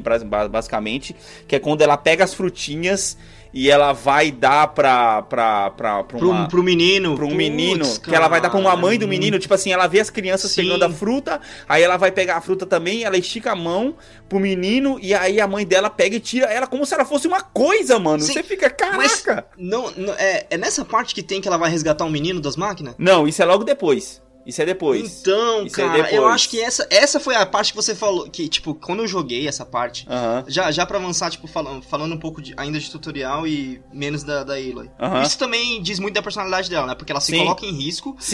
basicamente, 0.51 1.17
que 1.49 1.57
é 1.57 1.59
quando 1.59 1.81
ela 1.81 1.97
pega 1.97 2.25
as 2.25 2.35
frutinhas 2.35 3.17
e 3.59 3.71
ela 3.71 3.95
vai 3.95 4.31
dar 4.31 4.69
pra, 4.69 5.23
pra, 5.23 5.71
pra, 5.71 6.05
pra 6.05 6.19
Pro, 6.19 6.31
uma... 6.31 6.47
pro 6.47 6.63
menino. 6.63 7.15
Pra 7.17 7.25
um 7.25 7.29
putz, 7.29 7.39
menino, 7.39 8.01
que 8.01 8.15
ela 8.15 8.29
vai 8.29 8.39
dar 8.39 8.51
pra 8.51 8.61
uma 8.61 8.77
mãe 8.77 8.99
do 8.99 9.09
menino, 9.09 9.39
tipo 9.39 9.55
assim, 9.55 9.73
ela 9.73 9.87
vê 9.87 9.99
as 9.99 10.11
crianças 10.11 10.51
Sim. 10.51 10.63
pegando 10.65 10.83
a 10.85 10.91
fruta, 10.91 11.41
aí 11.67 11.83
ela 11.83 11.97
vai 11.97 12.13
pegar 12.13 12.37
a 12.37 12.41
fruta 12.43 12.67
também, 12.67 13.05
ela 13.05 13.17
estica 13.17 13.53
a 13.53 13.57
mão 13.57 13.95
pro 14.29 14.39
menino, 14.39 14.99
e 15.01 15.15
aí 15.15 15.41
a 15.41 15.47
mãe 15.49 15.65
dela 15.65 15.89
pega 15.89 16.17
e 16.17 16.21
tira 16.21 16.47
ela 16.53 16.67
como 16.67 16.85
se 16.85 16.93
ela 16.93 17.05
fosse 17.07 17.27
uma 17.27 17.41
coisa, 17.41 17.99
mano. 17.99 18.21
Sim, 18.23 18.35
Você 18.35 18.43
fica, 18.43 18.75
mas- 18.95 19.23
caraca! 19.23 19.47
Não, 19.57 19.91
não- 19.97 20.13
é, 20.19 20.47
é 20.51 20.59
nessa 20.59 20.85
parte 20.85 21.15
que 21.15 21.23
tem 21.23 21.41
que 21.41 21.49
ela 21.49 21.57
vai 21.57 21.71
resgatar 21.71 22.05
um 22.05 22.11
menino 22.11 22.41
das 22.41 22.57
máquinas? 22.57 22.95
Não, 22.99 23.27
isso 23.27 23.41
é 23.41 23.45
logo 23.47 23.65
depois. 23.65 24.21
Isso 24.47 24.63
é 24.63 24.65
depois. 24.65 25.21
Então, 25.21 25.67
Isso 25.67 25.81
é 25.81 25.85
cara, 25.85 25.99
eu 25.99 26.05
depois. 26.05 26.35
acho 26.35 26.49
que 26.51 26.61
essa, 26.61 26.87
essa 26.89 27.19
foi 27.19 27.35
a 27.35 27.45
parte 27.45 27.73
que 27.73 27.77
você 27.77 27.95
falou. 27.97 28.31
Que, 28.31 28.49
tipo, 28.49 28.75
quando 28.75 29.01
eu 29.03 29.09
joguei 29.09 29.49
essa 29.49 29.67
parte. 29.67 30.07
Aham. 30.09 30.45
Já, 30.47 30.71
já 30.71 30.87
pra 30.87 30.99
avançar, 30.99 31.31
tipo, 31.31 31.49
falando, 31.49 31.83
falando 31.83 32.15
um 32.15 32.19
pouco 32.19 32.41
de- 32.41 32.55
ainda 32.57 32.79
de 32.79 32.89
tutorial 32.89 33.47
e 33.47 33.81
menos 33.93 34.23
da, 34.23 34.45
da 34.45 34.55
Aloy. 34.55 34.89
Aham. 35.01 35.23
Isso 35.23 35.37
também 35.37 35.83
diz 35.83 35.99
muito 35.99 36.15
da 36.15 36.23
personalidade 36.23 36.71
dela, 36.71 36.87
né? 36.87 36.95
Porque 36.95 37.11
ela 37.11 37.21
se 37.21 37.33
Sim. 37.33 37.39
coloca 37.39 37.67
em 37.67 37.73
risco. 37.73 38.17
Isso 38.21 38.31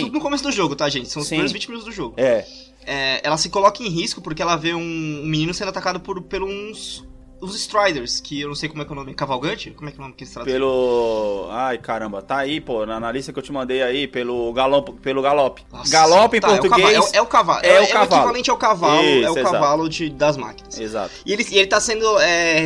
tudo 0.00 0.06
Sim. 0.06 0.10
no 0.10 0.20
começo 0.20 0.42
do 0.42 0.50
jogo, 0.50 0.74
tá, 0.74 0.88
gente? 0.88 1.08
São 1.08 1.22
os 1.22 1.28
Sim. 1.28 1.36
primeiros 1.36 1.52
20 1.52 1.68
minutos 1.68 1.86
do 1.88 1.92
jogo. 1.94 2.14
É. 2.16 2.44
É, 2.84 3.20
ela 3.22 3.36
se 3.36 3.48
coloca 3.48 3.80
em 3.84 3.88
risco 3.88 4.20
porque 4.20 4.42
ela 4.42 4.56
vê 4.56 4.74
um, 4.74 4.80
um 4.80 5.24
menino 5.26 5.54
sendo 5.54 5.68
atacado 5.68 6.00
por, 6.00 6.20
por 6.22 6.42
uns. 6.42 7.04
Os 7.42 7.56
Striders, 7.56 8.20
que 8.20 8.40
eu 8.40 8.46
não 8.48 8.54
sei 8.54 8.68
como 8.68 8.82
é 8.82 8.84
que 8.84 8.90
é 8.90 8.94
o 8.94 8.96
nome. 8.96 9.12
Cavalgante? 9.14 9.72
Como 9.72 9.88
é 9.88 9.92
que 9.92 9.98
é 9.98 10.00
o 10.00 10.02
nome 10.02 10.14
que 10.14 10.22
eles 10.22 10.32
traduzem? 10.32 10.54
Pelo. 10.58 11.48
Ai, 11.50 11.76
caramba, 11.76 12.22
tá 12.22 12.36
aí, 12.38 12.60
pô, 12.60 12.86
na, 12.86 13.00
na 13.00 13.10
lista 13.10 13.32
que 13.32 13.38
eu 13.38 13.42
te 13.42 13.50
mandei 13.52 13.82
aí, 13.82 14.06
pelo 14.06 14.52
galope. 14.52 14.92
Pelo 15.02 15.20
galope. 15.20 15.64
Nossa, 15.72 15.90
galope 15.90 16.36
em 16.36 16.40
tá, 16.40 16.48
é 16.48 16.50
o 16.52 16.58
português. 16.60 16.86
cavalo, 16.92 16.94
É, 16.94 17.00
o- 17.00 17.18
é 17.18 17.22
o 17.22 17.26
cavalo. 17.26 17.60
é 17.64 17.68
É, 17.68 17.80
o 17.80 17.84
o 17.84 17.88
cavalo. 17.88 18.14
equivalente 18.14 18.50
ao 18.50 18.56
cavalo. 18.56 19.00
é 19.00 19.04
Isso, 19.18 19.28
o 19.32 19.38
exato. 19.38 19.52
cavalo 19.52 19.88
de, 19.88 20.08
das 20.10 20.36
máquinas. 20.36 20.78
Exato. 20.78 21.10
E 21.26 21.32
ele, 21.32 21.44
e 21.50 21.58
ele 21.58 21.66
tá 21.66 21.80
sendo 21.80 22.18
é, 22.20 22.64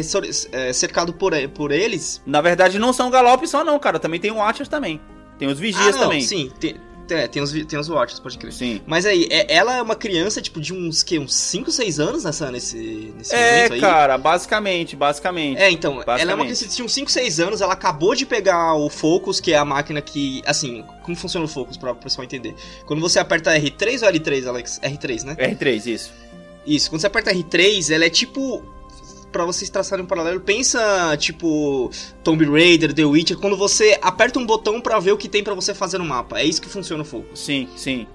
é, 0.52 0.73
cercado 0.75 1.14
por, 1.14 1.33
por 1.54 1.73
eles. 1.73 2.21
Na 2.26 2.42
verdade, 2.42 2.78
não 2.78 2.92
são 2.92 3.11
galopes 3.11 3.49
só, 3.50 3.64
não, 3.64 3.78
cara. 3.78 3.99
Também 3.99 4.21
tem 4.21 4.30
o 4.30 4.37
Watchers 4.37 4.68
também. 4.68 5.00
Tem 5.38 5.49
os 5.49 5.59
vigias 5.59 5.88
ah, 5.88 5.92
não, 5.92 5.99
também. 6.00 6.21
Sim, 6.23 6.50
tem, 6.61 6.76
tem, 7.07 7.29
tem 7.29 7.43
os, 7.43 7.53
tem 7.53 7.79
os 7.79 7.89
Watchers, 7.89 8.21
pode 8.21 8.37
crer. 8.39 8.53
Sim. 8.53 8.81
Mas 8.87 9.07
aí, 9.07 9.27
é- 9.31 9.55
ela 9.55 9.77
é 9.77 9.83
uma 9.83 9.95
criança, 9.97 10.41
tipo, 10.43 10.61
de 10.61 10.75
uns, 10.75 11.03
que, 11.03 11.19
uns 11.19 11.35
5, 11.35 11.71
6 11.71 11.99
anos 12.01 12.25
nessa, 12.25 12.51
nesse, 12.51 13.15
nesse 13.17 13.35
É, 13.35 13.57
momento 13.57 13.73
aí. 13.75 13.81
cara, 13.81 14.19
basicamente, 14.19 14.95
basicamente. 14.97 15.59
É, 15.61 15.71
então, 15.71 15.93
ela 15.93 16.01
é 16.01 16.05
uma 16.05 16.05
Basicamente. 16.17 16.47
criança 16.47 16.67
de 16.77 16.83
uns 16.83 16.93
5, 16.93 17.11
6 17.11 17.41
anos, 17.41 17.61
ela 17.61 17.73
acabou 17.73 18.15
de 18.15 18.27
pegar 18.27 18.75
o 18.75 18.91
Focus, 18.91 19.41
que 19.41 19.53
é 19.53 19.57
a 19.57 19.65
máquina 19.65 20.01
que, 20.03 20.43
assim, 20.45 20.85
como 21.03 21.17
funciona 21.17 21.47
o 21.47 21.49
Focus, 21.49 21.77
pra 21.77 21.93
o 21.93 21.97
pessoal 21.97 22.25
entender. 22.25 22.55
Quando 22.87 23.01
você 23.01 23.19
aperta 23.19 23.51
R3 23.59 24.03
ou 24.03 24.09
L3, 24.13 24.47
Alex? 24.47 24.81
R3, 24.83 25.25
né? 25.25 25.37
R3, 25.37 25.87
isso. 25.87 26.13
Isso, 26.67 26.91
quando 26.91 27.01
você 27.01 27.07
aperta 27.07 27.33
R3, 27.33 27.95
ela 27.95 28.05
é 28.05 28.11
tipo. 28.11 28.63
Pra 29.37 29.45
vocês 29.45 29.69
traçarem 29.69 30.02
um 30.02 30.09
paralelo, 30.09 30.40
pensa 30.40 31.14
tipo 31.19 31.90
Tomb 32.25 32.43
Raider, 32.47 32.95
The 32.95 33.05
Witcher, 33.05 33.37
quando 33.37 33.55
você 33.55 33.99
aperta 34.00 34.38
um 34.38 34.47
botão 34.47 34.81
pra 34.81 34.99
ver 34.99 35.12
o 35.12 35.16
que 35.19 35.28
tem 35.28 35.45
pra 35.45 35.52
você 35.52 35.75
fazer 35.75 35.99
no 35.99 36.07
mapa. 36.07 36.40
É 36.40 36.45
isso 36.47 36.59
que 36.62 36.71
funciona 36.71 37.02
o 37.02 37.05
Focus. 37.05 37.38
Sim, 37.38 37.69
sim. 37.76 38.07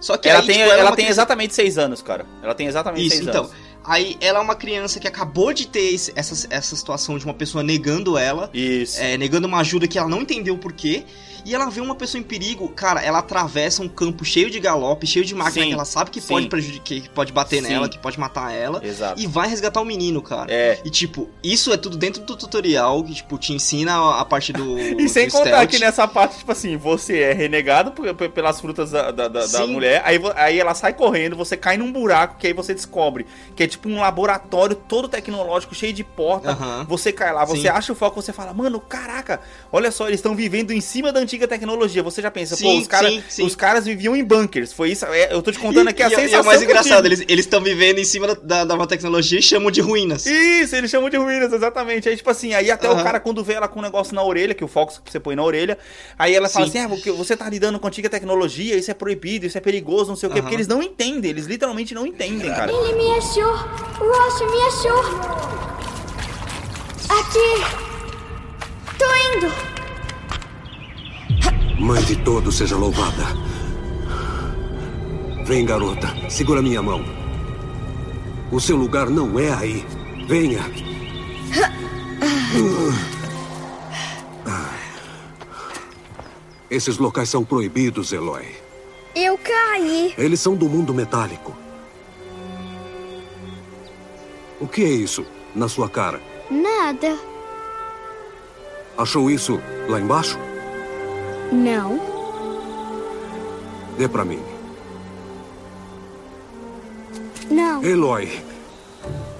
Só 0.00 0.16
que 0.16 0.30
Ela 0.30 0.40
aí, 0.40 0.46
tem, 0.46 0.56
tipo, 0.56 0.70
ela 0.70 0.80
é 0.80 0.82
uma 0.84 0.86
tem 0.96 1.04
criança- 1.04 1.10
exatamente 1.12 1.54
seis 1.54 1.76
anos, 1.76 2.00
cara. 2.00 2.24
Ela 2.42 2.54
tem 2.54 2.66
exatamente 2.66 3.06
Isso, 3.06 3.16
seis 3.16 3.28
então. 3.28 3.42
anos. 3.44 3.56
Aí 3.84 4.16
ela 4.18 4.38
é 4.38 4.42
uma 4.42 4.54
criança 4.54 4.98
que 4.98 5.06
acabou 5.06 5.52
de 5.52 5.66
ter 5.66 5.92
esse- 5.92 6.10
essa, 6.16 6.46
essa 6.48 6.74
situação 6.74 7.18
de 7.18 7.24
uma 7.26 7.34
pessoa 7.34 7.62
negando 7.62 8.16
ela, 8.16 8.48
Isso. 8.54 8.98
é, 8.98 9.18
negando 9.18 9.46
uma 9.46 9.58
ajuda 9.60 9.86
que 9.86 9.98
ela 9.98 10.08
não 10.08 10.22
entendeu 10.22 10.54
o 10.54 10.58
porquê. 10.58 11.04
E 11.44 11.54
ela 11.54 11.68
vê 11.70 11.80
uma 11.80 11.94
pessoa 11.94 12.20
em 12.20 12.22
perigo, 12.24 12.68
cara, 12.68 13.02
ela 13.02 13.18
atravessa 13.18 13.82
um 13.82 13.88
campo 13.88 14.24
cheio 14.24 14.50
de 14.50 14.58
galope, 14.60 15.06
cheio 15.06 15.24
de 15.24 15.34
máquina 15.34 15.62
Sim, 15.64 15.68
que 15.68 15.74
ela 15.74 15.84
sabe 15.84 16.10
que 16.10 16.20
sim. 16.20 16.28
pode 16.28 16.48
prejudicar, 16.48 17.00
que 17.00 17.08
pode 17.08 17.32
bater 17.32 17.62
Sim. 17.62 17.68
nela, 17.68 17.88
que 17.88 17.98
pode 17.98 18.18
matar 18.18 18.52
ela. 18.54 18.80
Exato. 18.84 19.20
E 19.20 19.26
vai 19.26 19.48
resgatar 19.48 19.80
o 19.80 19.84
menino, 19.84 20.20
cara. 20.22 20.52
É. 20.52 20.78
E 20.84 20.90
tipo, 20.90 21.28
isso 21.42 21.72
é 21.72 21.76
tudo 21.76 21.96
dentro 21.96 22.22
do 22.22 22.36
tutorial 22.36 23.02
que, 23.04 23.14
tipo, 23.14 23.38
te 23.38 23.52
ensina 23.52 24.18
a 24.18 24.24
parte 24.24 24.52
do. 24.54 24.78
E 24.78 25.08
sem 25.08 25.26
do 25.26 25.32
contar 25.32 25.46
stealth. 25.50 25.68
que 25.70 25.78
nessa 25.78 26.06
parte, 26.08 26.38
tipo 26.38 26.52
assim, 26.52 26.76
você 26.76 27.18
é 27.20 27.32
renegado 27.32 27.92
pelas 28.34 28.60
frutas 28.60 28.90
da, 28.90 29.10
da, 29.10 29.28
da- 29.28 29.66
mulher, 29.66 30.02
aí, 30.04 30.18
aí 30.36 30.58
ela 30.58 30.74
sai 30.74 30.92
correndo, 30.92 31.36
você 31.36 31.56
cai 31.56 31.76
num 31.76 31.92
buraco, 31.92 32.36
que 32.38 32.46
aí 32.46 32.52
você 32.52 32.74
descobre 32.74 33.26
que 33.54 33.62
é 33.62 33.66
tipo 33.66 33.88
um 33.88 34.00
laboratório 34.00 34.74
todo 34.74 35.08
tecnológico, 35.08 35.74
cheio 35.74 35.92
de 35.92 36.02
porta. 36.02 36.54
Você 36.88 37.12
cai 37.12 37.32
lá, 37.32 37.44
você 37.44 37.68
acha 37.68 37.92
o 37.92 37.96
foco, 37.96 38.20
você 38.20 38.32
fala, 38.32 38.52
mano, 38.52 38.80
caraca, 38.80 39.40
olha 39.70 39.90
só, 39.90 40.06
eles 40.08 40.18
estão 40.18 40.34
vivendo 40.34 40.72
em 40.72 40.80
cima 40.80 41.12
da 41.12 41.20
antiga 41.30 41.46
tecnologia. 41.46 42.02
Você 42.02 42.20
já 42.20 42.30
pensa, 42.30 42.56
pô, 42.56 42.62
Sim, 42.62 42.80
os, 42.80 42.88
cara, 42.88 43.08
sim, 43.08 43.22
sim. 43.28 43.44
os 43.44 43.54
caras 43.54 43.84
viviam 43.84 44.16
em 44.16 44.24
bunkers. 44.24 44.72
Foi 44.72 44.90
isso, 44.90 45.04
é, 45.06 45.32
eu 45.32 45.40
tô 45.40 45.52
te 45.52 45.58
contando 45.58 45.88
aqui 45.88 46.02
a 46.02 46.08
e, 46.08 46.12
e- 46.12 46.16
sensação. 46.16 46.30
e 46.30 46.34
é 46.38 46.40
o 46.42 46.44
mais 46.44 46.62
engraçado, 46.62 47.08
tive. 47.08 47.24
eles 47.28 47.44
estão 47.44 47.60
vivendo 47.62 47.98
em 47.98 48.04
cima 48.04 48.34
da, 48.34 48.64
da, 48.64 48.74
uma 48.74 48.86
tecnologia 48.86 49.38
e 49.38 49.42
chamam 49.42 49.70
de 49.70 49.80
ruínas. 49.80 50.26
Isso, 50.26 50.74
eles 50.74 50.90
chamam 50.90 51.08
de 51.08 51.16
ruínas, 51.16 51.52
exatamente. 51.52 52.08
Aí, 52.08 52.16
tipo 52.16 52.28
assim, 52.28 52.52
aí 52.54 52.70
até 52.70 52.90
o 52.90 52.96
cara, 53.02 53.20
quando 53.20 53.44
vê 53.44 53.54
ela 53.54 53.68
com 53.68 53.78
um 53.78 53.82
negócio 53.82 54.14
na 54.14 54.22
orelha, 54.24 54.54
que 54.54 54.64
o 54.64 54.68
Fox 54.68 55.00
que 55.04 55.10
você 55.10 55.20
põe 55.20 55.36
na 55.36 55.44
orelha, 55.44 55.78
aí 56.18 56.34
ela 56.34 56.48
fala 56.48 56.66
Sim. 56.66 56.70
assim: 56.70 56.78
ah, 56.86 56.88
porque 56.88 57.10
você 57.12 57.36
tá 57.36 57.48
lidando 57.48 57.78
com 57.78 57.86
antiga 57.86 58.08
tecnologia, 58.08 58.76
isso 58.76 58.90
é 58.90 58.94
proibido, 58.94 59.46
isso 59.46 59.56
é 59.56 59.60
perigoso, 59.60 60.08
não 60.10 60.16
sei 60.16 60.28
o 60.28 60.32
quê, 60.32 60.40
porque 60.40 60.54
eles 60.54 60.68
não 60.68 60.82
entendem, 60.82 61.30
eles 61.30 61.46
literalmente 61.46 61.94
não 61.94 62.06
entendem, 62.06 62.50
cara. 62.50 62.72
Ele 62.72 62.94
me 62.94 63.12
achou! 63.18 63.52
O 64.00 64.12
Rocha 64.12 64.46
me 64.46 64.62
achou! 64.62 65.20
Aqui! 67.08 67.90
Tô 68.98 69.36
indo! 69.36 69.79
Mãe 71.80 72.02
de 72.02 72.14
todos 72.16 72.58
seja 72.58 72.76
louvada. 72.76 73.24
Vem, 75.46 75.64
garota. 75.64 76.08
Segura 76.28 76.60
minha 76.60 76.82
mão. 76.82 77.02
O 78.52 78.60
seu 78.60 78.76
lugar 78.76 79.08
não 79.08 79.38
é 79.38 79.50
aí. 79.50 79.86
Venha. 80.28 80.60
Esses 86.70 86.98
locais 86.98 87.30
são 87.30 87.42
proibidos, 87.46 88.12
Eloy. 88.12 88.46
Eu 89.14 89.38
caí! 89.38 90.14
Eles 90.18 90.38
são 90.38 90.54
do 90.54 90.68
mundo 90.68 90.92
metálico. 90.92 91.56
O 94.60 94.68
que 94.68 94.84
é 94.84 94.90
isso 94.90 95.24
na 95.54 95.66
sua 95.66 95.88
cara? 95.88 96.20
Nada. 96.50 97.18
Achou 98.98 99.30
isso 99.30 99.58
lá 99.88 99.98
embaixo? 99.98 100.38
Não. 101.52 102.00
Dê 103.98 104.08
pra 104.08 104.24
mim. 104.24 104.40
Não. 107.50 107.82
Eloy, 107.82 108.28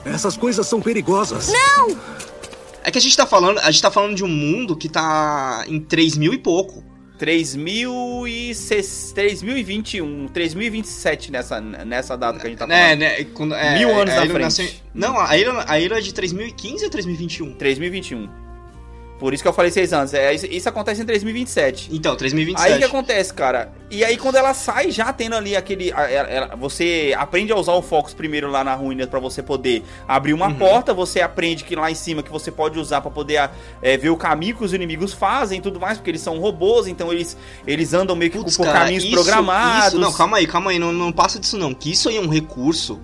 essas 0.05 0.37
coisas 0.37 0.67
são 0.67 0.81
perigosas. 0.81 1.53
É 2.83 2.91
que 2.91 2.99
a 2.99 3.01
gente 3.01 3.17
tá 3.17 3.27
falando, 3.27 3.59
a 3.59 3.71
gente 3.71 3.83
tá 3.83 3.91
falando 3.91 4.15
de 4.17 4.25
um 4.25 4.29
mundo 4.29 4.77
que 4.77 4.89
tá 4.89 5.65
em 5.69 5.79
3 5.81 6.17
mil 6.17 6.33
e 6.35 6.39
pouco. 6.39 6.85
3006 7.19 9.13
3021, 9.15 10.29
3027 10.29 11.31
nessa, 11.31 11.61
nessa 11.61 12.17
data 12.17 12.39
que 12.39 12.47
a 12.47 12.49
gente 12.49 12.59
tá 12.59 12.67
né, 12.67 12.83
falando. 12.83 12.99
né, 12.99 13.25
quando, 13.35 13.55
é, 13.55 13.79
Mil 13.79 13.91
anos 13.91 14.15
a 14.15 14.17
na 14.17 14.25
Ilha 14.25 14.33
frente. 14.33 14.45
nasceu 14.45 14.71
Não, 14.95 15.21
a 15.21 15.37
ilha, 15.37 15.65
a 15.69 15.79
ilha 15.79 15.99
é 15.99 16.01
de 16.01 16.15
3015 16.15 16.85
ou 16.85 16.91
3021? 16.91 17.53
3021. 17.57 18.29
Por 19.21 19.35
isso 19.35 19.43
que 19.43 19.49
eu 19.49 19.53
falei 19.53 19.71
seis 19.71 19.93
anos. 19.93 20.15
É, 20.15 20.35
isso, 20.35 20.47
isso 20.47 20.67
acontece 20.69 21.03
em 21.03 21.05
3027. 21.05 21.91
Então, 21.93 22.17
3027. 22.17 22.67
Aí 22.73 22.75
o 22.75 22.79
que 22.81 22.85
acontece, 22.85 23.33
cara? 23.35 23.71
E 23.91 24.03
aí 24.03 24.17
quando 24.17 24.37
ela 24.37 24.55
sai, 24.55 24.91
já 24.91 25.13
tendo 25.13 25.37
ali 25.37 25.55
aquele. 25.55 25.93
a- 25.93 26.57
você 26.59 27.15
aprende 27.19 27.53
a 27.53 27.57
usar 27.57 27.75
o 27.75 27.83
Focus 27.83 28.15
primeiro 28.15 28.51
lá 28.51 28.65
na 28.65 28.75
ruína 28.75 29.07
pra 29.07 29.21
você 29.21 29.43
poder 29.43 29.85
abrir 30.09 30.33
uma 30.33 30.49
Uhum. 30.49 30.55
porta. 30.55 30.95
Você 30.95 31.21
aprende 31.21 31.65
que 31.65 31.77
lá 31.77 31.91
em 31.91 31.95
cima 31.95 32.23
que 32.23 32.31
você 32.33 32.51
pode 32.51 32.79
usar 32.79 33.03
pra 33.03 33.11
poder 33.11 33.51
é, 33.83 33.97
ver 33.97 34.09
o 34.09 34.17
caminho 34.17 34.57
que 34.57 34.65
os 34.65 34.73
inimigos 34.73 35.13
fazem 35.13 35.59
e 35.59 35.61
tudo 35.61 35.79
mais, 35.79 35.99
porque 35.99 36.11
eles 36.11 36.23
são 36.23 36.39
robôs, 36.39 36.87
então 36.89 37.13
eles, 37.13 37.37
eles 37.67 37.93
andam 37.93 38.17
meio 38.17 38.31
que 38.31 38.39
Putz, 38.39 38.57
por 38.57 38.65
cara, 38.65 38.81
caminhos 38.81 39.05
isso- 39.05 39.13
programados. 39.13 39.89
Isso, 39.89 39.99
não, 39.99 40.13
calma 40.15 40.39
aí, 40.39 40.47
calma 40.47 40.71
aí, 40.71 40.79
não, 40.79 40.93
não 40.93 41.13
passa 41.13 41.39
disso 41.39 41.59
não. 41.59 41.75
Que 41.75 41.91
isso 41.93 42.09
aí 42.09 42.17
é 42.17 42.21
um 42.21 42.29
recurso. 42.29 42.99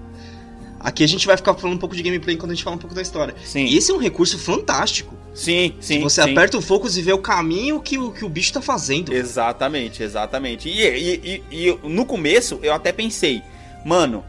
Aqui 0.81 1.03
a 1.03 1.09
gente 1.09 1.27
vai 1.27 1.37
ficar 1.37 1.53
falando 1.55 1.77
um 1.77 1.79
pouco 1.79 1.95
de 1.97 2.03
gameplay 2.03 2.37
quando 2.37 2.53
a 2.53 2.55
gente 2.55 2.63
fala 2.65 2.77
um 2.77 2.79
pouco 2.79 2.95
da 2.95 3.03
história. 3.03 3.35
Sim, 3.45 3.67
Esse 3.77 3.91
é 3.91 3.95
um 3.95 3.99
recurso 3.99 4.39
fantástico. 4.39 5.15
Sim, 5.37 5.75
sim. 5.81 6.01
Você 6.01 6.23
sim. 6.23 6.33
aperta 6.33 6.57
o 6.59 6.63
focus 6.63 6.97
e 6.97 7.03
vê 7.03 7.13
o 7.13 7.19
caminho 7.19 7.81
que 7.81 7.99
o, 7.99 8.11
que 8.11 8.25
o 8.25 8.29
bicho 8.29 8.53
tá 8.53 8.61
fazendo. 8.61 9.13
Exatamente, 9.13 10.03
exatamente. 10.03 10.69
E, 10.69 10.81
e- 10.83 11.43
e- 11.51 11.69
e 11.69 11.79
no 11.89 12.05
começo 12.07 12.59
eu 12.63 12.73
até 12.73 12.91
pensei, 12.93 13.43
mano, 13.85 14.25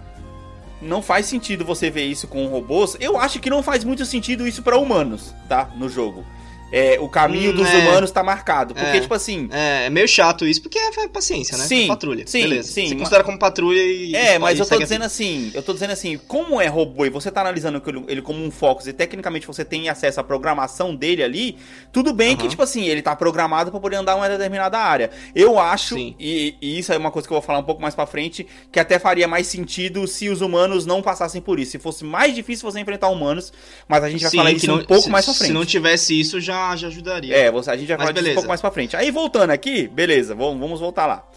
não 0.81 1.01
faz 1.01 1.25
sentido 1.25 1.65
você 1.65 1.89
ver 1.89 2.05
isso 2.05 2.27
com 2.27 2.45
robôs. 2.47 2.95
Eu 2.99 3.17
acho 3.17 3.39
que 3.39 3.49
não 3.49 3.63
faz 3.63 3.83
muito 3.83 4.05
sentido 4.05 4.47
isso 4.47 4.61
pra 4.61 4.77
humanos, 4.77 5.33
tá? 5.49 5.69
No 5.75 5.89
jogo. 5.89 6.23
É, 6.71 6.97
o 6.99 7.07
caminho 7.07 7.51
Hum, 7.51 7.55
dos 7.55 7.69
é. 7.69 7.77
humanos 7.77 8.11
tá 8.11 8.21
marcado. 8.23 8.73
Porque, 8.73 8.97
É. 8.97 8.99
tipo 8.99 9.13
assim. 9.13 9.47
É, 9.51 9.85
é 9.85 9.89
meio 9.89 10.07
chato 10.07 10.45
isso, 10.45 10.61
porque 10.61 10.77
é, 10.77 10.89
é 11.03 11.07
paciência, 11.07 11.57
né? 11.57 11.63
Sim, 11.65 11.85
É 11.85 11.87
patrulha. 11.87 12.27
sim, 12.27 12.41
Beleza. 12.41 12.69
sim, 12.71 12.83
Você 12.87 12.93
mas- 12.93 12.99
considera 13.03 13.23
como 13.23 13.39
patrulha 13.39 13.79
e. 13.81 14.13
É, 14.15 14.37
mas 14.37 14.59
eu 14.59 14.65
tô 14.65 14.77
dizendo 14.77 15.03
assim, 15.05 15.49
eu 15.53 15.63
tô 15.63 15.73
dizendo 15.73 15.91
assim, 15.91 16.17
como 16.27 16.59
é 16.59 16.67
robô 16.67 17.05
e 17.05 17.09
você 17.09 17.31
tá 17.31 17.39
analisando 17.41 17.81
ele, 18.07 18.21
como 18.21 18.43
um 18.43 18.51
Focus 18.51 18.85
e 18.87 18.93
tecnicamente 18.93 19.47
você 19.47 19.63
tem 19.63 19.87
acesso 19.87 20.19
à 20.19 20.23
programação 20.23 20.93
dele 20.95 21.23
ali, 21.23 21.57
tudo 21.93 22.13
bem 22.13 22.35
que, 22.35 22.47
tipo 22.49 22.61
assim, 22.63 22.85
ele 22.85 23.01
tá 23.01 23.15
programado 23.15 23.71
pra 23.71 23.79
poder 23.79 23.95
andar 23.95 24.13
em 24.13 24.15
uma 24.17 24.27
determinada 24.29 24.77
área. 24.77 25.09
Eu 25.33 25.57
acho, 25.59 25.97
e, 25.97 26.55
e 26.61 26.79
isso 26.79 26.91
é 26.91 26.97
uma 26.97 27.11
coisa 27.11 27.25
que 27.27 27.33
eu 27.33 27.35
vou 27.35 27.41
falar 27.41 27.59
um 27.59 27.63
pouco 27.63 27.81
mais 27.81 27.95
pra 27.95 28.05
frente, 28.05 28.45
que 28.71 28.79
até 28.79 28.99
faria 28.99 29.27
mais 29.27 29.47
sentido 29.47 30.05
se 30.07 30.27
os 30.27 30.41
humanos 30.41 30.85
não 30.85 31.01
passassem 31.01 31.41
por 31.41 31.59
isso. 31.59 31.71
Se 31.71 31.79
fosse 31.79 32.03
mais 32.03 32.35
difícil 32.35 32.69
você 32.69 32.79
enfrentar 32.79 33.07
humanos, 33.09 33.53
mas 33.87 34.03
a 34.03 34.09
gente 34.09 34.21
vai 34.21 34.31
Sim, 34.31 34.37
falar 34.37 34.51
isso 34.51 34.67
não- 34.67 34.75
um 34.79 34.83
pouco 34.83 35.03
se- 35.03 35.09
mais 35.09 35.23
pra 35.25 35.33
frente. 35.33 35.47
Se 35.47 35.53
não 35.53 35.65
tivesse 35.65 36.19
isso, 36.19 36.41
já, 36.41 36.56
já 36.75 36.87
ajudaria. 36.87 37.35
É, 37.35 37.51
você- 37.51 37.71
a 37.71 37.77
gente 37.77 37.87
vai 37.87 37.97
falar 37.97 38.11
disso 38.11 38.25
um 38.31 38.33
pouco 38.35 38.47
mais 38.49 38.61
pra 38.61 38.71
frente. 38.71 38.95
Aí 38.95 39.11
voltando 39.11 39.51
aqui, 39.51 39.87
beleza, 39.87 40.33
vamos, 40.35 40.59
vamos 40.59 40.79
voltar 40.79 41.05
lá. 41.05 41.27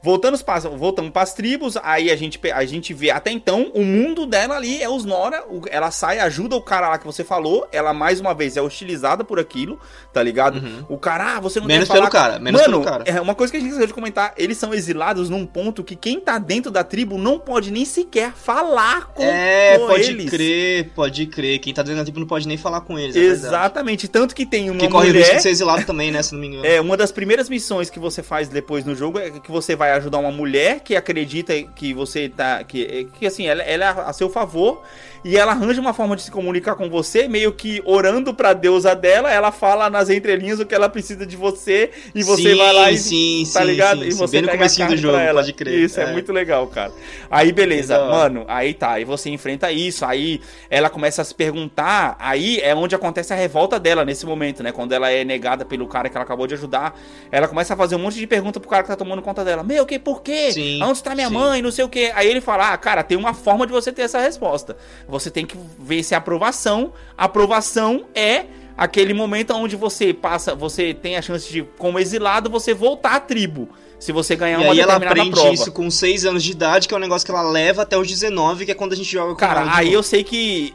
Voltando 0.00 0.38
para 0.44 0.60
voltamos 0.60 1.10
para 1.10 1.22
as 1.22 1.34
tribos, 1.34 1.76
aí 1.82 2.10
a 2.10 2.14
gente, 2.16 2.38
a 2.52 2.64
gente 2.64 2.94
vê 2.94 3.10
até 3.10 3.32
então 3.32 3.70
o 3.74 3.82
mundo 3.82 4.26
dela 4.26 4.54
ali 4.56 4.80
é 4.80 4.88
os 4.88 5.04
Nora. 5.04 5.44
ela 5.70 5.90
sai, 5.90 6.20
ajuda 6.20 6.54
o 6.54 6.62
cara 6.62 6.88
lá 6.88 6.98
que 6.98 7.04
você 7.06 7.24
falou. 7.24 7.66
Ela 7.72 7.92
mais 7.92 8.20
uma 8.20 8.32
vez 8.32 8.56
é 8.56 8.62
hostilizada 8.62 9.24
por 9.24 9.40
aquilo, 9.40 9.78
tá 10.12 10.22
ligado? 10.22 10.62
O 10.88 10.96
cara, 10.98 11.36
ah, 11.36 11.40
você 11.40 11.58
não 11.58 11.66
Uhum. 11.66 11.72
Menos 11.72 11.88
quer 11.88 11.94
falar 11.96 12.10
pelo 12.10 12.22
cara, 12.22 12.38
menos 12.38 12.60
Mano, 12.60 12.80
pelo 12.80 12.84
cara. 12.84 13.04
é 13.06 13.20
uma 13.20 13.34
coisa 13.34 13.50
que 13.50 13.56
a 13.56 13.60
gente 13.60 13.70
esqueceu 13.70 13.88
de 13.88 13.92
comentar. 13.94 14.32
Eles 14.36 14.56
são 14.56 14.72
exilados 14.72 15.28
num 15.28 15.44
ponto 15.44 15.82
que 15.82 15.96
quem 15.96 16.20
tá 16.20 16.38
dentro 16.38 16.70
da 16.70 16.84
tribo 16.84 17.18
não 17.18 17.38
pode 17.38 17.70
nem 17.72 17.84
sequer 17.84 18.32
falar 18.32 19.06
com, 19.06 19.24
É, 19.24 19.78
com 19.78 19.86
pode 19.88 20.10
eles. 20.10 20.30
crer, 20.30 20.90
pode 20.94 21.26
crer. 21.26 21.58
Quem 21.58 21.74
tá 21.74 21.82
dentro 21.82 21.98
da 21.98 22.04
tribo 22.04 22.20
não 22.20 22.26
pode 22.26 22.46
nem 22.46 22.56
falar 22.56 22.82
com 22.82 22.96
eles. 22.98 23.16
é 23.16 23.20
verdade. 23.20 23.46
Exatamente. 23.46 24.06
Tanto 24.08 24.34
que 24.34 24.46
tem 24.46 24.70
uma 24.70 24.78
Porque 24.78 24.92
corre 24.92 25.10
o 25.10 25.12
risco 25.12 25.26
mulher. 25.26 25.36
de 25.38 25.42
ser 25.42 25.50
exilado 25.50 25.84
também, 25.84 26.10
né? 26.12 26.22
Se 26.22 26.32
não 26.32 26.40
me 26.40 26.46
engano. 26.46 26.64
É, 26.64 26.80
uma 26.80 26.96
das 26.96 27.10
primeiras 27.12 27.48
missões 27.48 27.90
que 27.90 27.98
você 27.98 28.22
faz 28.22 28.48
depois 28.48 28.84
no 28.84 28.94
jogo 28.94 29.18
é 29.18 29.30
que 29.30 29.50
você 29.50 29.74
vai 29.74 29.87
ajudar 29.92 30.18
uma 30.18 30.30
mulher 30.32 30.80
que 30.80 30.94
acredita 30.96 31.54
que 31.62 31.92
você 31.94 32.28
tá. 32.28 32.62
Que, 32.64 33.08
que 33.18 33.26
assim, 33.26 33.46
ela, 33.46 33.62
ela 33.62 33.84
é 33.84 33.88
a 33.88 34.12
seu 34.12 34.28
favor 34.28 34.82
e 35.24 35.36
ela 35.36 35.52
arranja 35.52 35.80
uma 35.80 35.92
forma 35.92 36.14
de 36.14 36.22
se 36.22 36.30
comunicar 36.30 36.74
com 36.76 36.88
você, 36.88 37.26
meio 37.26 37.52
que 37.52 37.82
orando 37.84 38.32
pra 38.32 38.52
deusa 38.52 38.94
dela. 38.94 39.30
Ela 39.32 39.50
fala 39.50 39.90
nas 39.90 40.08
entrelinhas 40.10 40.60
o 40.60 40.66
que 40.66 40.74
ela 40.74 40.88
precisa 40.88 41.26
de 41.26 41.36
você 41.36 41.90
e 42.14 42.22
você 42.22 42.52
Sim, 42.52 42.56
vai 42.56 42.72
lá 42.72 42.90
e. 42.92 42.98
sim, 42.98 43.44
tá 43.52 43.64
ligado? 43.64 44.00
sim, 44.02 44.08
e 44.08 44.12
sim. 44.12 44.18
você 44.18 44.32
Bem 44.32 44.42
no 44.42 44.46
pega 44.48 44.56
a 44.56 44.58
comecinho 44.58 44.88
do 44.88 44.96
jogo, 44.96 45.16
ela. 45.18 45.40
pode 45.40 45.52
crer. 45.52 45.78
Isso, 45.78 46.00
é. 46.00 46.04
É. 46.04 46.12
muito 46.12 46.32
legal, 46.32 46.66
cara. 46.68 46.92
Aí, 47.30 47.52
beleza, 47.52 47.98
hora. 47.98 48.10
mano, 48.12 48.44
aí 48.48 48.72
tá, 48.74 48.92
aí 48.92 49.04
você 49.04 49.28
enfrenta 49.30 49.70
isso, 49.72 50.04
aí 50.04 50.40
ela 50.70 50.88
começa 50.88 51.20
a 51.20 51.24
se 51.24 51.34
perguntar, 51.34 52.16
aí 52.18 52.58
é 52.60 52.74
onde 52.74 52.94
acontece 52.94 53.32
a 53.32 53.36
revolta 53.36 53.78
dela 53.78 54.04
nesse 54.04 54.24
momento, 54.24 54.62
né? 54.62 54.72
Quando 54.72 54.92
ela 54.92 55.10
é 55.10 55.24
negada 55.24 55.64
pelo 55.64 55.86
cara 55.86 56.08
que 56.08 56.16
ela 56.16 56.24
acabou 56.24 56.46
de 56.46 56.54
ajudar, 56.54 56.98
ela 57.30 57.48
começa 57.48 57.74
a 57.74 57.76
fazer 57.76 57.96
um 57.96 57.98
monte 57.98 58.18
de 58.18 58.26
pergunta 58.26 58.58
pro 58.60 58.68
cara 58.68 58.82
que 58.82 58.88
tá 58.88 58.96
tomando 58.96 59.20
conta 59.20 59.44
dela. 59.44 59.62
Meu, 59.62 59.77
que 59.86 59.98
por 59.98 60.22
quê? 60.22 60.52
Sim, 60.52 60.82
Onde 60.82 60.92
está 60.98 61.14
minha 61.14 61.28
sim. 61.28 61.34
mãe? 61.34 61.62
Não 61.62 61.70
sei 61.70 61.84
o 61.84 61.88
quê. 61.88 62.10
Aí 62.14 62.28
ele 62.28 62.40
fala: 62.40 62.72
"Ah, 62.72 62.76
cara, 62.78 63.02
tem 63.02 63.16
uma 63.16 63.34
forma 63.34 63.66
de 63.66 63.72
você 63.72 63.92
ter 63.92 64.02
essa 64.02 64.20
resposta. 64.20 64.76
Você 65.08 65.30
tem 65.30 65.44
que 65.46 65.56
ver 65.78 66.02
se 66.02 66.14
é 66.14 66.16
aprovação. 66.16 66.92
Aprovação 67.16 68.06
é 68.14 68.46
aquele 68.76 69.12
momento 69.12 69.52
onde 69.54 69.74
você 69.76 70.14
passa, 70.14 70.54
você 70.54 70.94
tem 70.94 71.16
a 71.16 71.22
chance 71.22 71.50
de 71.52 71.62
como 71.78 71.98
exilado 71.98 72.48
você 72.48 72.72
voltar 72.72 73.16
à 73.16 73.20
tribo. 73.20 73.68
Se 73.98 74.12
você 74.12 74.36
ganhar 74.36 74.60
E 74.60 74.62
uma 74.64 74.72
aí 74.72 74.78
ela 74.80 74.94
aprende 74.94 75.32
prova. 75.32 75.52
isso 75.52 75.72
com 75.72 75.90
6 75.90 76.24
anos 76.24 76.44
de 76.44 76.52
idade, 76.52 76.86
que 76.86 76.94
é 76.94 76.96
um 76.96 77.00
negócio 77.00 77.26
que 77.26 77.32
ela 77.32 77.42
leva 77.42 77.82
até 77.82 77.98
os 77.98 78.06
19, 78.06 78.64
que 78.64 78.70
é 78.70 78.74
quando 78.74 78.92
a 78.92 78.96
gente 78.96 79.10
joga 79.10 79.30
com 79.32 79.36
Cara, 79.36 79.62
ela 79.62 79.76
aí 79.76 79.92
eu 79.92 80.02
sei 80.04 80.22
que 80.22 80.72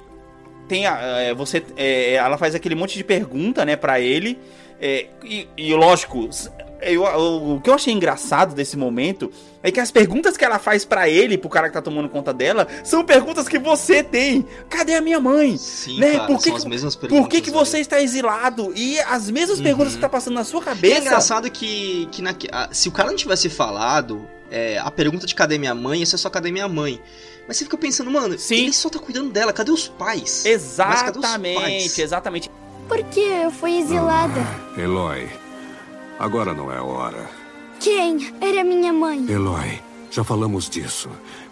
tem 0.67 0.85
a, 0.85 0.97
é, 0.99 1.33
você 1.33 1.63
é, 1.77 2.15
ela 2.15 2.37
faz 2.37 2.53
aquele 2.53 2.75
monte 2.75 2.97
de 2.97 3.03
pergunta, 3.05 3.63
né, 3.63 3.77
pra 3.77 4.01
ele. 4.01 4.37
é, 4.81 5.05
e, 5.23 5.47
e 5.55 5.73
lógico, 5.73 6.29
eu- 6.91 7.03
o, 7.03 7.61
que 7.61 7.69
eu 7.69 7.73
achei 7.73 7.93
engraçado 7.93 8.53
desse 8.55 8.75
momento 8.77 9.31
é 9.61 9.71
que 9.71 9.79
as 9.79 9.91
perguntas 9.91 10.35
que 10.35 10.43
ela 10.43 10.59
faz 10.59 10.83
pra 10.83 11.07
ele, 11.07 11.37
pro 11.37 11.49
cara 11.49 11.67
que 11.67 11.73
tá 11.73 11.81
tomando 11.81 12.09
conta 12.09 12.33
dela, 12.33 12.67
são 12.83 13.03
perguntas 13.03 13.47
que 13.47 13.57
você 13.59 14.03
tem. 14.03 14.45
Cadê 14.69 14.95
a 14.95 15.01
minha 15.01 15.19
mãe? 15.19 15.55
Sim, 15.57 15.99
né? 15.99 16.13
cara, 16.13 16.27
Por 16.27 16.37
que 16.37 16.43
são 16.43 16.51
que- 16.53 16.57
as 16.59 16.65
mesmas 16.65 16.95
perguntas. 16.95 17.23
Por 17.23 17.29
que, 17.29 17.41
que 17.41 17.51
você 17.51 17.79
está 17.79 18.01
exilado? 18.01 18.73
E 18.75 18.99
as 19.01 19.29
mesmas 19.29 19.57
Uhum. 19.59 19.63
perguntas 19.63 19.93
que 19.95 20.01
tá 20.01 20.09
passando 20.09 20.33
na 20.33 20.43
sua 20.43 20.59
E 20.59 20.63
é 20.63 20.65
cabeça. 20.65 20.99
engraçado 21.01 21.49
que, 21.51 22.07
que 22.11 22.21
na- 22.21 22.35
se 22.71 22.89
o 22.89 22.91
cara 22.91 23.09
não 23.09 23.15
tivesse 23.17 23.49
falado, 23.49 24.27
é, 24.51 24.77
a 24.77 24.91
pergunta 24.91 25.25
de 25.25 25.33
cadê 25.33 25.57
minha 25.57 25.73
mãe, 25.75 26.01
isso 26.01 26.15
é 26.15 26.17
só 26.17 26.29
cadê 26.29 26.51
minha 26.51 26.67
mãe. 26.67 26.99
Mas 27.47 27.57
você 27.57 27.65
fica 27.65 27.77
pensando, 27.77 28.09
mano, 28.09 28.37
Sim. 28.37 28.55
ele 28.65 28.73
só 28.73 28.89
tá 28.89 28.99
cuidando 28.99 29.29
dela, 29.29 29.51
cadê 29.51 29.71
os 29.71 29.87
pais? 29.87 30.43
Mas 30.45 30.45
cadê 30.45 30.55
os 30.55 30.63
Exatamente, 31.25 31.59
pais? 31.61 31.99
exatamente. 31.99 32.51
Por 32.87 33.01
que 33.05 33.19
eu 33.19 33.51
fui 33.51 33.77
exilada? 33.79 34.39
Eloy, 34.77 35.29
agora 36.23 36.53
não 36.53 36.71
é 36.71 36.79
hora. 36.79 37.29
Quem 37.79 38.33
era 38.39 38.63
minha 38.63 38.93
mãe? 38.93 39.25
Eloy, 39.29 39.81
já 40.09 40.23
falamos 40.23 40.69
disso. 40.69 41.09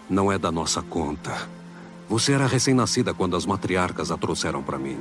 Não 0.08 0.32
é 0.32 0.38
da 0.38 0.50
nossa 0.50 0.80
conta. 0.82 1.48
Você 2.08 2.32
era 2.32 2.46
recém-nascida 2.46 3.12
quando 3.14 3.36
as 3.36 3.44
matriarcas 3.46 4.10
a 4.10 4.16
trouxeram 4.16 4.62
pra 4.62 4.78
mim. 4.78 4.98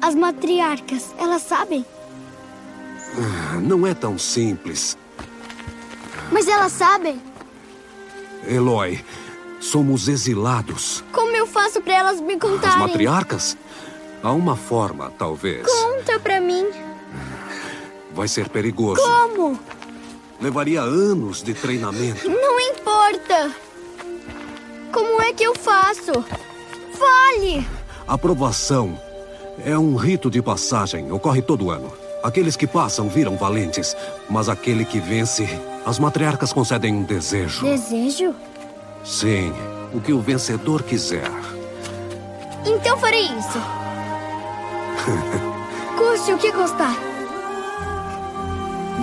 As 0.00 0.14
matriarcas, 0.14 1.14
elas 1.18 1.42
sabem? 1.42 1.84
Ah, 3.16 3.56
Não 3.60 3.86
é 3.86 3.94
tão 3.94 4.18
simples. 4.18 4.96
Mas 6.32 6.48
elas 6.48 6.72
sabem. 6.72 7.20
Eloy, 8.46 9.02
somos 9.60 10.08
exilados. 10.08 11.04
Como 11.12 11.34
eu 11.36 11.46
faço 11.46 11.80
pra 11.80 11.94
elas 11.94 12.20
me 12.20 12.34
As 12.34 12.40
contarem? 12.40 12.78
matriarcas? 12.78 13.56
Há 14.22 14.32
uma 14.32 14.56
forma, 14.56 15.12
talvez. 15.18 15.66
Conta 15.66 16.18
pra 16.18 16.40
mim. 16.40 16.66
Vai 18.14 18.28
ser 18.28 18.48
perigoso. 18.48 19.02
Como? 19.02 19.58
Levaria 20.40 20.80
anos 20.80 21.42
de 21.42 21.52
treinamento. 21.52 22.28
Não 22.28 22.60
importa. 22.60 23.50
Como 24.92 25.20
é 25.20 25.32
que 25.32 25.42
eu 25.42 25.54
faço? 25.54 26.12
Fale! 26.92 27.66
Aprovação 28.06 28.98
é 29.64 29.76
um 29.76 29.96
rito 29.96 30.30
de 30.30 30.40
passagem. 30.40 31.10
Ocorre 31.10 31.42
todo 31.42 31.70
ano. 31.70 31.92
Aqueles 32.22 32.56
que 32.56 32.66
passam 32.66 33.08
viram 33.08 33.36
valentes, 33.36 33.96
mas 34.30 34.48
aquele 34.48 34.84
que 34.84 35.00
vence, 35.00 35.46
as 35.84 35.98
matriarcas 35.98 36.52
concedem 36.52 36.94
um 36.94 37.02
desejo. 37.02 37.64
Desejo? 37.64 38.34
Sim, 39.04 39.52
o 39.92 40.00
que 40.00 40.12
o 40.12 40.20
vencedor 40.20 40.82
quiser. 40.82 41.30
Então 42.64 42.96
farei 42.98 43.24
isso. 43.24 43.58
Custe 45.98 46.32
o 46.32 46.38
que 46.38 46.50
custar. 46.52 47.13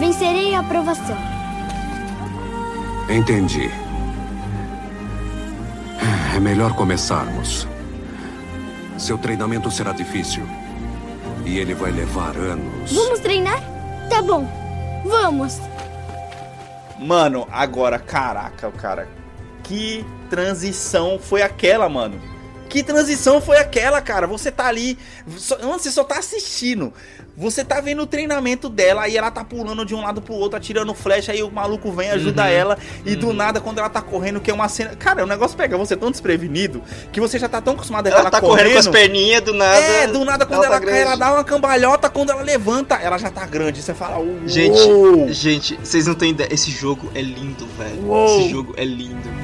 Vencerei 0.02 0.56
a 0.56 0.62
aprovação. 0.62 1.16
Entendi. 3.08 3.70
É 6.36 6.40
melhor 6.40 6.76
começarmos. 6.76 7.68
Seu 8.98 9.16
treinamento 9.20 9.70
será 9.70 9.92
difícil. 9.92 10.44
E 11.46 11.60
ele 11.60 11.76
vai 11.76 11.92
levar 11.92 12.36
anos. 12.36 12.92
Vamos 12.92 13.20
treinar? 13.20 13.62
Tá 14.10 14.24
bom. 14.24 14.50
Vamos. 15.06 15.60
Mano, 16.98 17.48
agora, 17.52 18.00
caraca, 18.00 18.70
o 18.70 18.72
cara. 18.72 19.08
Que 19.62 20.04
transição 20.32 21.20
foi 21.20 21.44
aquela, 21.44 21.88
mano? 21.88 22.20
Que 22.72 22.82
transição 22.82 23.42
foi 23.42 23.58
aquela, 23.58 24.00
cara? 24.00 24.26
Você 24.26 24.50
tá 24.50 24.66
ali. 24.66 24.98
Só, 25.36 25.58
você 25.58 25.92
só 25.92 26.06
tá 26.06 26.18
assistindo. 26.20 26.94
Você 27.36 27.66
tá 27.66 27.82
vendo 27.82 28.02
o 28.02 28.06
treinamento 28.06 28.70
dela, 28.70 29.04
aí 29.04 29.18
ela 29.18 29.30
tá 29.30 29.44
pulando 29.44 29.86
de 29.86 29.94
um 29.94 30.02
lado 30.02 30.22
pro 30.22 30.34
outro, 30.34 30.58
atirando 30.58 30.94
flecha, 30.94 31.32
aí 31.32 31.42
o 31.44 31.52
maluco 31.52 31.92
vem 31.92 32.10
ajuda 32.12 32.48
ela, 32.50 32.78
e 33.06 33.16
do 33.16 33.34
nada, 33.34 33.62
quando 33.62 33.80
ela 33.80 33.90
tá 33.90 34.02
correndo, 34.02 34.42
que 34.42 34.52
é 34.52 34.54
uma 34.54 34.68
cena. 34.68 34.96
Cara, 34.98 35.24
o 35.24 35.28
negócio 35.28 35.58
pega 35.58 35.78
você 35.78 35.96
tão 35.96 36.12
desprevenido 36.12 36.84
que 37.12 37.20
você 37.22 37.40
já 37.40 37.48
tá 37.48 37.62
tão 37.62 37.74
acostumado 37.74 38.08
a 38.08 38.10
ver 38.10 38.16
Ela 38.16 38.22
ela, 38.24 38.32
tá 38.32 38.42
correndo 38.42 38.74
com 38.74 38.80
as 38.80 38.88
perninhas 38.88 39.42
do 39.42 39.54
nada. 39.54 39.78
É, 39.78 40.08
do 40.08 40.24
nada, 40.24 40.46
quando 40.46 40.64
ela, 40.64 40.80
tá 40.80 40.86
cai, 40.86 41.02
ela 41.02 41.16
dá 41.16 41.34
uma 41.34 41.44
cambalhota, 41.44 42.10
quando 42.10 42.32
ela 42.32 42.42
levanta, 42.42 42.96
ela 42.96 43.18
já 43.18 43.32
tá 43.32 43.46
grande. 43.46 43.82
Você 43.82 43.94
fala, 43.94 44.18
uou! 44.18 44.48
Gente, 44.48 45.34
gente, 45.34 45.80
vocês 45.82 46.08
não 46.08 46.16
têm 46.16 46.32
ideia. 46.32 46.54
Esse 46.54 46.70
jogo 46.70 47.12
é 47.16 47.22
lindo, 47.22 47.66
velho. 47.78 48.06
Uou. 48.06 48.42
Esse 48.42 48.50
jogo 48.50 48.74
é 48.78 48.84
lindo. 48.84 49.41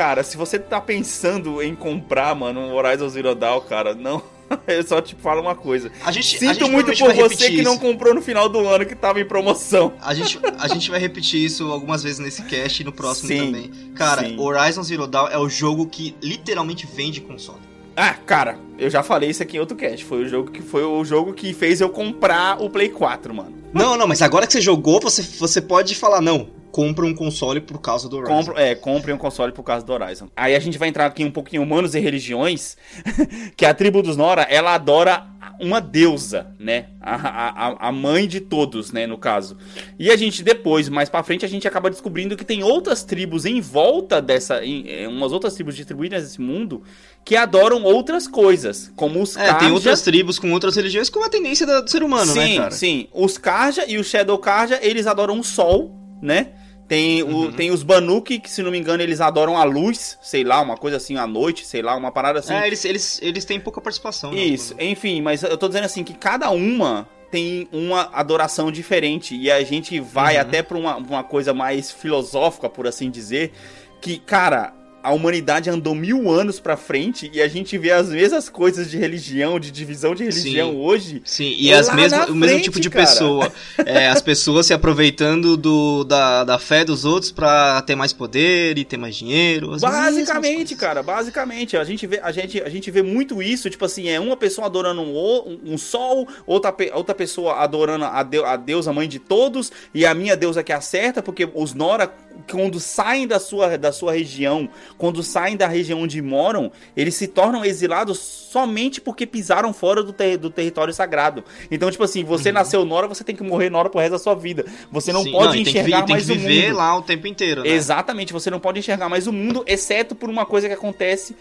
Cara, 0.00 0.24
se 0.24 0.34
você 0.34 0.58
tá 0.58 0.80
pensando 0.80 1.62
em 1.62 1.74
comprar, 1.74 2.34
mano, 2.34 2.58
um 2.58 2.74
Horizon 2.74 3.06
Zero 3.10 3.34
Dawn, 3.34 3.60
cara, 3.60 3.94
não. 3.94 4.22
Eu 4.66 4.82
só 4.82 4.98
te 4.98 5.14
falo 5.14 5.42
uma 5.42 5.54
coisa. 5.54 5.92
A 6.02 6.10
gente, 6.10 6.36
a 6.36 6.38
Sinto 6.38 6.54
gente 6.54 6.70
muito 6.70 6.86
por 6.98 7.12
você 7.12 7.50
que 7.50 7.60
não 7.60 7.72
isso. 7.72 7.82
comprou 7.82 8.14
no 8.14 8.22
final 8.22 8.48
do 8.48 8.66
ano 8.66 8.86
que 8.86 8.94
tava 8.94 9.20
em 9.20 9.26
promoção. 9.26 9.92
A 10.00 10.14
gente, 10.14 10.40
a 10.58 10.68
gente 10.68 10.90
vai 10.90 10.98
repetir 10.98 11.44
isso 11.44 11.70
algumas 11.70 12.02
vezes 12.02 12.18
nesse 12.18 12.42
cast 12.44 12.80
e 12.80 12.84
no 12.84 12.92
próximo 12.92 13.28
Sim, 13.28 13.38
também. 13.44 13.70
Cara, 13.94 14.22
sim. 14.22 14.40
Horizon 14.40 14.82
Zero 14.82 15.06
Dawn 15.06 15.28
é 15.28 15.36
o 15.36 15.50
jogo 15.50 15.86
que 15.86 16.16
literalmente 16.22 16.86
vende 16.86 17.20
console. 17.20 17.60
Ah, 17.94 18.14
cara, 18.14 18.58
eu 18.78 18.88
já 18.88 19.02
falei 19.02 19.28
isso 19.28 19.42
aqui 19.42 19.58
em 19.58 19.60
outro 19.60 19.76
cast. 19.76 20.02
Foi 20.02 20.24
o 20.24 20.28
jogo 20.28 20.50
que 20.50 20.62
foi 20.62 20.82
o 20.82 21.04
jogo 21.04 21.34
que 21.34 21.52
fez 21.52 21.82
eu 21.82 21.90
comprar 21.90 22.58
o 22.58 22.70
Play 22.70 22.88
4, 22.88 23.34
mano. 23.34 23.52
Não, 23.74 23.98
não, 23.98 24.06
mas 24.08 24.22
agora 24.22 24.46
que 24.46 24.54
você 24.54 24.62
jogou, 24.62 24.98
você, 24.98 25.22
você 25.22 25.60
pode 25.60 25.94
falar, 25.94 26.22
não, 26.22 26.48
compra 26.70 27.04
um 27.04 27.14
console 27.14 27.60
por 27.60 27.80
causa 27.80 28.08
do 28.08 28.16
Horizon. 28.16 28.34
Compro, 28.34 28.58
é, 28.58 28.74
compre 28.74 29.12
um 29.12 29.18
console 29.18 29.52
por 29.52 29.62
causa 29.62 29.84
do 29.84 29.92
Horizon. 29.92 30.28
Aí 30.36 30.54
a 30.54 30.60
gente 30.60 30.78
vai 30.78 30.88
entrar 30.88 31.06
aqui 31.06 31.24
um 31.24 31.30
pouquinho 31.30 31.62
humanos 31.62 31.94
e 31.94 32.00
religiões, 32.00 32.76
que 33.56 33.64
a 33.64 33.74
tribo 33.74 34.02
dos 34.02 34.16
Nora, 34.16 34.42
ela 34.42 34.74
adora 34.74 35.26
uma 35.60 35.80
deusa, 35.80 36.54
né? 36.58 36.86
A, 37.00 37.14
a, 37.14 37.88
a 37.88 37.92
mãe 37.92 38.26
de 38.26 38.40
todos, 38.40 38.92
né, 38.92 39.06
no 39.06 39.18
caso. 39.18 39.56
E 39.98 40.10
a 40.10 40.16
gente 40.16 40.42
depois, 40.42 40.88
mais 40.88 41.08
pra 41.08 41.22
frente, 41.22 41.44
a 41.44 41.48
gente 41.48 41.68
acaba 41.68 41.90
descobrindo 41.90 42.36
que 42.36 42.44
tem 42.44 42.62
outras 42.62 43.04
tribos 43.04 43.44
em 43.44 43.60
volta 43.60 44.22
dessa, 44.22 44.64
em, 44.64 44.88
em, 44.88 45.06
umas 45.06 45.32
outras 45.32 45.54
tribos 45.54 45.76
distribuídas 45.76 46.22
nesse 46.22 46.40
mundo, 46.40 46.82
que 47.24 47.36
adoram 47.36 47.82
outras 47.82 48.26
coisas, 48.26 48.90
como 48.96 49.22
os 49.22 49.36
É, 49.36 49.46
Karja. 49.46 49.58
tem 49.58 49.70
outras 49.70 50.00
tribos 50.00 50.38
com 50.38 50.50
outras 50.52 50.74
religiões 50.76 51.10
com 51.10 51.22
a 51.22 51.28
tendência 51.28 51.66
do 51.66 51.88
ser 51.90 52.02
humano, 52.02 52.32
sim, 52.32 52.38
né, 52.38 52.56
cara? 52.56 52.70
Sim, 52.70 53.08
Os 53.12 53.36
Karja 53.36 53.84
e 53.86 53.98
o 53.98 54.04
Shadow 54.04 54.38
Karja, 54.38 54.78
eles 54.82 55.06
adoram 55.06 55.38
o 55.38 55.44
sol, 55.44 55.94
né? 56.22 56.52
Tem, 56.90 57.22
o, 57.22 57.26
Uhum. 57.28 57.52
tem 57.52 57.70
os 57.70 57.84
Banuki, 57.84 58.40
que 58.40 58.50
se 58.50 58.64
não 58.64 58.72
me 58.72 58.76
engano 58.76 59.00
eles 59.00 59.20
adoram 59.20 59.56
a 59.56 59.62
luz, 59.62 60.18
sei 60.20 60.42
lá, 60.42 60.60
uma 60.60 60.76
coisa 60.76 60.96
assim, 60.96 61.16
à 61.16 61.24
noite, 61.24 61.64
sei 61.64 61.82
lá, 61.82 61.94
uma 61.94 62.10
parada 62.10 62.40
assim. 62.40 62.52
É, 62.52 62.66
eles, 62.66 62.84
eles, 62.84 63.20
eles 63.22 63.44
têm 63.44 63.60
pouca 63.60 63.80
participação. 63.80 64.32
né? 64.32 64.38
Isso, 64.42 64.74
enfim, 64.76 65.22
mas 65.22 65.44
eu 65.44 65.56
tô 65.56 65.68
dizendo 65.68 65.84
assim 65.84 66.02
que 66.02 66.12
cada 66.14 66.50
uma 66.50 67.08
tem 67.30 67.68
uma 67.70 68.10
adoração 68.12 68.72
diferente 68.72 69.36
e 69.36 69.48
a 69.52 69.62
gente 69.62 70.00
vai 70.00 70.34
Uhum. 70.34 70.40
até 70.40 70.64
pra 70.64 70.76
uma, 70.76 70.96
uma 70.96 71.22
coisa 71.22 71.54
mais 71.54 71.92
filosófica, 71.92 72.68
por 72.68 72.88
assim 72.88 73.08
dizer, 73.08 73.52
que, 74.00 74.18
cara, 74.18 74.74
a 75.02 75.12
humanidade 75.12 75.70
andou 75.70 75.94
mil 75.94 76.30
anos 76.30 76.60
pra 76.60 76.76
frente 76.76 77.30
e 77.32 77.40
a 77.40 77.48
gente 77.48 77.76
vê 77.78 77.90
as 77.90 78.08
mesmas 78.08 78.48
coisas 78.48 78.90
de 78.90 78.98
religião, 78.98 79.58
de 79.58 79.70
divisão 79.70 80.14
de 80.14 80.24
religião 80.24 80.70
Sim. 80.70 80.76
hoje. 80.76 81.22
Sim, 81.24 81.54
e 81.58 81.72
as 81.72 81.92
mesmas, 81.94 82.28
o 82.28 82.34
mesmo 82.34 82.60
tipo 82.60 82.80
de 82.80 82.90
cara. 82.90 83.06
pessoa. 83.06 83.52
É, 83.84 84.08
as 84.08 84.20
pessoas 84.20 84.66
se 84.66 84.74
aproveitando 84.74 85.56
do, 85.56 86.04
da, 86.04 86.44
da 86.44 86.58
fé 86.58 86.84
dos 86.84 87.04
outros 87.04 87.32
pra 87.32 87.80
ter 87.82 87.94
mais 87.94 88.12
poder 88.12 88.76
e 88.78 88.84
ter 88.84 88.96
mais 88.96 89.16
dinheiro. 89.16 89.76
Basicamente, 89.78 90.76
cara, 90.76 91.02
basicamente. 91.02 91.76
A 91.76 91.84
gente, 91.84 92.06
vê, 92.06 92.20
a, 92.22 92.30
gente, 92.30 92.60
a 92.60 92.68
gente 92.68 92.90
vê 92.90 93.02
muito 93.02 93.42
isso, 93.42 93.70
tipo 93.70 93.84
assim, 93.84 94.08
é 94.08 94.20
uma 94.20 94.36
pessoa 94.36 94.66
adorando 94.66 95.00
um, 95.00 95.60
um 95.64 95.78
sol, 95.78 96.28
outra, 96.46 96.74
outra 96.92 97.14
pessoa 97.14 97.54
adorando 97.54 98.04
a, 98.04 98.22
deu, 98.22 98.44
a 98.44 98.56
deusa 98.56 98.92
mãe 98.92 99.08
de 99.08 99.18
todos, 99.18 99.72
e 99.94 100.04
a 100.04 100.14
minha 100.14 100.36
deusa 100.36 100.62
que 100.62 100.72
acerta, 100.72 101.22
porque 101.22 101.48
os 101.54 101.74
Nora, 101.74 102.12
quando 102.48 102.78
saem 102.78 103.26
da 103.26 103.40
sua, 103.40 103.76
da 103.76 103.90
sua 103.92 104.12
região, 104.12 104.68
quando 104.96 105.22
saem 105.22 105.56
da 105.56 105.66
região 105.66 106.00
onde 106.02 106.20
moram, 106.22 106.70
eles 106.96 107.14
se 107.14 107.26
tornam 107.26 107.64
exilados 107.64 108.18
somente 108.18 109.00
porque 109.00 109.26
pisaram 109.26 109.72
fora 109.72 110.02
do, 110.02 110.12
ter- 110.12 110.36
do 110.36 110.50
território 110.50 110.92
sagrado. 110.94 111.42
Então, 111.70 111.90
tipo 111.90 112.04
assim, 112.04 112.22
você 112.24 112.50
nasceu 112.52 112.84
Nora, 112.84 113.06
você 113.08 113.24
tem 113.24 113.34
que 113.36 113.42
morrer 113.42 113.70
Nora 113.70 113.88
pro 113.90 114.00
resto 114.00 114.12
da 114.12 114.18
sua 114.18 114.34
vida. 114.34 114.64
Você 114.92 115.12
não 115.12 115.22
Sim, 115.22 115.32
pode 115.32 115.48
e 115.48 115.52
tem 115.52 115.64
que 115.64 115.70
enxergar 115.70 116.02
tem 116.04 116.14
mais 116.14 116.26
que 116.26 116.32
o 116.32 116.34
viver 116.36 116.66
mundo. 116.68 116.76
lá 116.76 116.96
o 116.98 117.02
tempo 117.02 117.26
inteiro, 117.26 117.62
né? 117.62 117.68
Exatamente, 117.70 118.32
você 118.32 118.50
não 118.50 118.60
pode 118.60 118.78
enxergar 118.78 119.08
mais 119.08 119.26
o 119.26 119.32
mundo, 119.32 119.64
exceto 119.66 120.14
por 120.14 120.28
uma 120.30 120.46
coisa 120.46 120.68
que 120.68 120.74
acontece 120.74 121.34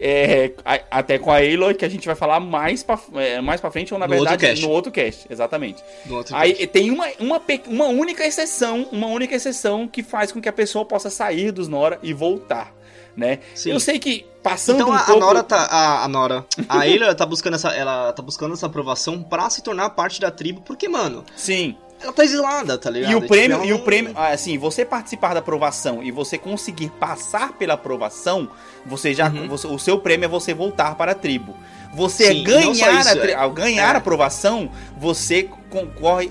é, 0.00 0.50
a- 0.64 0.80
até 0.90 1.18
com 1.18 1.30
a 1.30 1.36
Aloy, 1.36 1.72
que 1.72 1.84
a 1.84 1.88
gente 1.88 2.04
vai 2.04 2.16
falar 2.16 2.40
mais 2.40 2.82
pra, 2.82 2.98
é, 3.14 3.40
mais 3.40 3.60
pra 3.60 3.70
frente, 3.70 3.94
ou 3.94 4.00
na 4.00 4.08
No 4.08 4.14
outro 4.14 4.28
verdade 4.30 4.50
cast. 4.54 4.64
no 4.66 4.70
outro 4.72 4.90
cast. 4.90 5.26
Exatamente. 5.30 5.82
Outro 6.10 6.34
Aí 6.34 6.52
cast. 6.52 6.66
tem 6.66 6.90
uma, 6.90 7.06
uma, 7.20 7.40
uma 7.68 7.84
única 7.86 8.26
exceção, 8.26 8.88
uma 8.90 9.06
única 9.06 9.36
exceção 9.36 9.86
que 9.86 10.02
faz 10.02 10.32
com 10.32 10.40
que 10.40 10.43
a 10.48 10.52
pessoa 10.52 10.84
possa 10.84 11.10
sair 11.10 11.50
dos 11.52 11.68
Nora 11.68 11.98
e 12.02 12.12
voltar. 12.12 12.72
Né? 13.16 13.38
Sim. 13.54 13.70
Eu 13.70 13.78
sei 13.78 14.00
que 14.00 14.26
passando 14.42 14.76
Então 14.80 14.88
um 14.88 14.92
a, 14.92 14.96
a 14.98 15.04
pouco... 15.04 15.20
Nora 15.20 15.42
tá. 15.44 15.56
A, 15.70 16.04
a 16.04 16.08
Nora. 16.08 16.44
A 16.68 16.80
Ayla 16.80 17.14
tá 17.14 17.24
buscando 17.24 17.54
essa. 17.54 17.68
Ela 17.68 18.12
tá 18.12 18.20
buscando 18.20 18.54
essa 18.54 18.66
aprovação 18.66 19.22
pra 19.22 19.48
se 19.50 19.62
tornar 19.62 19.90
parte 19.90 20.20
da 20.20 20.32
tribo, 20.32 20.60
porque, 20.62 20.88
mano, 20.88 21.24
Sim. 21.36 21.76
ela 22.02 22.12
tá 22.12 22.24
exilada, 22.24 22.76
tá 22.76 22.90
ligado? 22.90 23.12
E 23.12 23.14
o 23.14 23.20
Tipo, 23.20 23.32
prêmio, 23.32 23.64
e 23.64 23.72
o 23.72 23.78
prêmio, 23.84 24.12
ah, 24.16 24.30
assim, 24.32 24.58
você 24.58 24.84
participar 24.84 25.32
da 25.32 25.38
aprovação 25.38 26.02
e 26.02 26.10
você 26.10 26.36
conseguir 26.36 26.90
passar 26.98 27.52
pela 27.52 27.74
aprovação, 27.74 28.48
você 28.84 29.14
já, 29.14 29.28
Uhum. 29.30 29.46
você- 29.48 29.68
o 29.68 29.78
seu 29.78 29.96
prêmio 30.00 30.24
é 30.24 30.28
você 30.28 30.52
voltar 30.52 30.96
para 30.96 31.12
a 31.12 31.14
tribo. 31.14 31.54
Você 31.94 32.26
Sim, 32.32 32.42
ganhar, 32.42 32.72
isso, 33.00 33.08
a 33.10 33.12
tri- 33.16 33.30
é- 33.30 33.34
ao 33.36 33.52
ganhar 33.52 33.92
é. 33.92 33.94
a 33.94 33.98
aprovação, 33.98 34.68
você 34.98 35.48
concorre, 35.74 36.30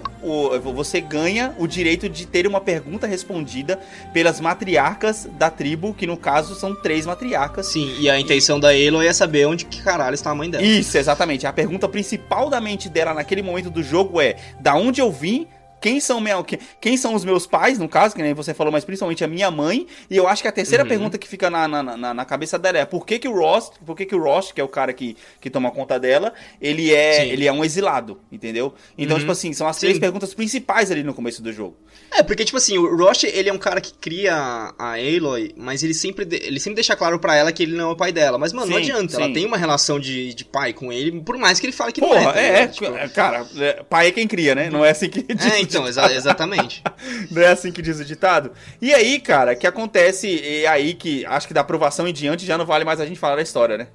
você 0.64 1.02
ganha 1.02 1.54
o 1.60 1.68
direito 1.68 2.08
de 2.08 2.26
ter 2.26 2.48
uma 2.48 2.62
pergunta 2.62 3.06
respondida 3.06 3.78
pelas 4.14 4.40
matriarcas 4.40 5.28
da 5.38 5.50
tribo, 5.50 5.94
que 5.94 6.08
no 6.08 6.16
caso 6.16 6.56
são 6.56 6.74
três 6.74 7.06
matriarcas. 7.06 7.68
Sim, 7.68 7.94
e 8.00 8.10
a 8.10 8.18
intenção 8.18 8.58
da 8.58 8.70
Aloy 8.70 9.06
é 9.06 9.12
saber 9.12 9.46
onde 9.46 9.66
que 9.66 9.84
caralho 9.84 10.14
está 10.14 10.32
a 10.32 10.36
mãe 10.36 10.50
dela. 10.50 10.64
Isso, 10.64 10.98
exatamente. 10.98 11.46
A 11.46 11.52
pergunta 11.52 11.90
principal 11.90 12.50
da 12.50 12.62
mente 12.62 12.88
dela 12.88 13.14
naquele 13.14 13.42
momento 13.42 13.70
do 13.70 13.84
jogo 13.84 14.22
é: 14.22 14.38
da 14.62 14.76
onde 14.76 15.02
eu 15.02 15.12
vim? 15.12 15.46
Quem 15.84 16.00
são, 16.00 16.24
que- 16.46 16.58
quem 16.80 16.96
são 16.96 17.14
os 17.14 17.26
meus 17.26 17.46
pais, 17.46 17.78
no 17.78 17.90
caso, 17.90 18.16
que 18.16 18.22
nem 18.24 18.34
você 18.34 18.54
falou, 18.54 18.72
mas 18.72 18.86
principalmente 18.86 19.22
a 19.22 19.28
minha 19.28 19.52
mãe. 19.52 19.86
E 20.10 20.16
eu 20.16 20.30
acho 20.30 20.42
que 20.42 20.48
a 20.48 20.52
terceira 20.52 20.84
Uhum. 20.84 20.90
pergunta 20.90 21.18
que 21.18 21.28
fica 21.28 21.50
na, 21.50 21.68
na, 21.68 21.84
na, 21.84 22.14
na 22.14 22.24
cabeça 22.26 22.58
dela 22.58 22.78
é 22.78 22.86
por 22.86 23.06
que, 23.06 23.20
que 23.20 23.28
o 23.28 23.34
Ross, 23.38 23.70
por 23.86 23.94
que, 23.98 24.06
que 24.06 24.16
o 24.16 24.24
Ross, 24.24 24.54
que 24.54 24.62
é 24.62 24.64
o 24.64 24.68
cara 24.70 24.94
que, 24.94 25.18
que 25.42 25.50
toma 25.50 25.70
conta 25.72 26.00
dela, 26.00 26.34
ele 26.62 26.94
é, 26.94 27.16
Sim. 27.26 27.30
ele 27.32 27.46
é 27.46 27.52
um 27.52 27.66
exilado, 27.66 28.18
entendeu? 28.32 28.74
Então, 28.98 29.16
Uhum. 29.16 29.20
tipo 29.20 29.32
assim, 29.34 29.52
são 29.52 29.68
as 29.68 29.78
três 29.78 29.96
Sim. 29.96 30.00
perguntas 30.00 30.34
principais 30.34 30.90
ali 30.90 31.04
no 31.04 31.14
começo 31.14 31.44
do 31.44 31.52
jogo. 31.52 31.76
É, 32.16 32.24
porque, 32.24 32.46
tipo 32.46 32.58
assim, 32.58 32.78
o 32.78 32.96
Rosh, 32.96 33.26
ele 33.26 33.50
é 33.50 33.54
um 33.54 33.58
cara 33.58 33.82
que 33.82 33.94
cria 33.94 34.34
a 34.80 34.94
Aloy, 34.94 35.54
mas 35.58 35.84
ele 35.84 35.94
sempre, 35.94 36.26
ele 36.32 36.60
sempre 36.62 36.76
deixa 36.76 36.96
claro 36.96 37.20
pra 37.20 37.36
ela 37.36 37.52
que 37.52 37.64
ele 37.64 37.76
não 37.76 37.90
é 37.90 37.92
o 37.92 37.96
pai 37.98 38.14
dela. 38.14 38.38
Mas, 38.38 38.54
mano, 38.54 38.68
não 38.72 38.78
Sim, 38.78 38.84
adianta, 38.92 39.16
sim. 39.16 39.22
ela 39.22 39.34
tem 39.34 39.46
uma 39.46 39.58
relação 39.58 40.00
de, 40.00 40.34
de 40.34 40.46
pai 40.46 40.72
com 40.72 40.94
ele, 40.94 41.20
por 41.22 41.38
mais 41.38 41.60
que 41.60 41.66
ele 41.66 41.74
fale 41.74 41.92
que 41.92 42.00
não 42.00 42.14
é. 42.16 42.20
Porra, 42.22 42.34
tá 42.34 42.40
é, 42.42 42.62
é, 42.62 42.68
Tipo, 42.68 43.10
cara, 43.14 43.46
é, 43.58 43.84
pai 43.84 44.08
é 44.08 44.12
quem 44.12 44.28
cria, 44.28 44.56
né? 44.56 44.70
Não 44.70 44.86
é 44.86 44.92
assim 44.92 45.10
que 45.10 45.22
diz 45.34 45.46
é, 45.46 45.60
então, 45.76 45.88
exa- 45.88 46.14
exatamente. 46.14 46.84
Não 47.32 47.42
é 47.42 47.48
assim 47.48 47.72
que 47.72 47.82
diz 47.82 48.00
o 48.00 48.06
ditado? 48.06 48.52
E 48.82 48.94
aí, 48.94 49.20
cara, 49.20 49.56
que 49.56 49.66
acontece, 49.68 50.28
e 50.28 50.66
aí 50.68 50.94
que 50.94 51.26
acho 51.26 51.48
que 51.48 51.54
da 51.54 51.62
aprovação 51.62 52.08
em 52.08 52.14
diante 52.14 52.46
já 52.46 52.58
não 52.58 52.66
vale 52.66 52.86
mais 52.86 53.00
a 53.00 53.06
gente 53.06 53.20
falar 53.20 53.36
da 53.36 53.42
história, 53.42 53.78
né? 53.78 53.88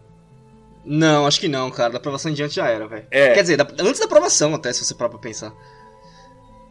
Não, 0.84 1.26
acho 1.26 1.38
que 1.40 1.48
não, 1.48 1.70
cara. 1.70 1.90
Da 1.92 1.98
aprovação 1.98 2.30
em 2.30 2.34
diante 2.34 2.54
já 2.54 2.68
era, 2.68 2.86
velho. 2.86 3.06
É. 3.10 3.34
Quer 3.34 3.42
dizer, 3.42 3.56
da- 3.56 3.66
antes 3.80 3.98
da 4.00 4.06
aprovação, 4.06 4.54
até, 4.54 4.72
se 4.72 4.84
você 4.84 4.94
parar 4.94 5.10
pra 5.10 5.18
pensar. 5.18 5.52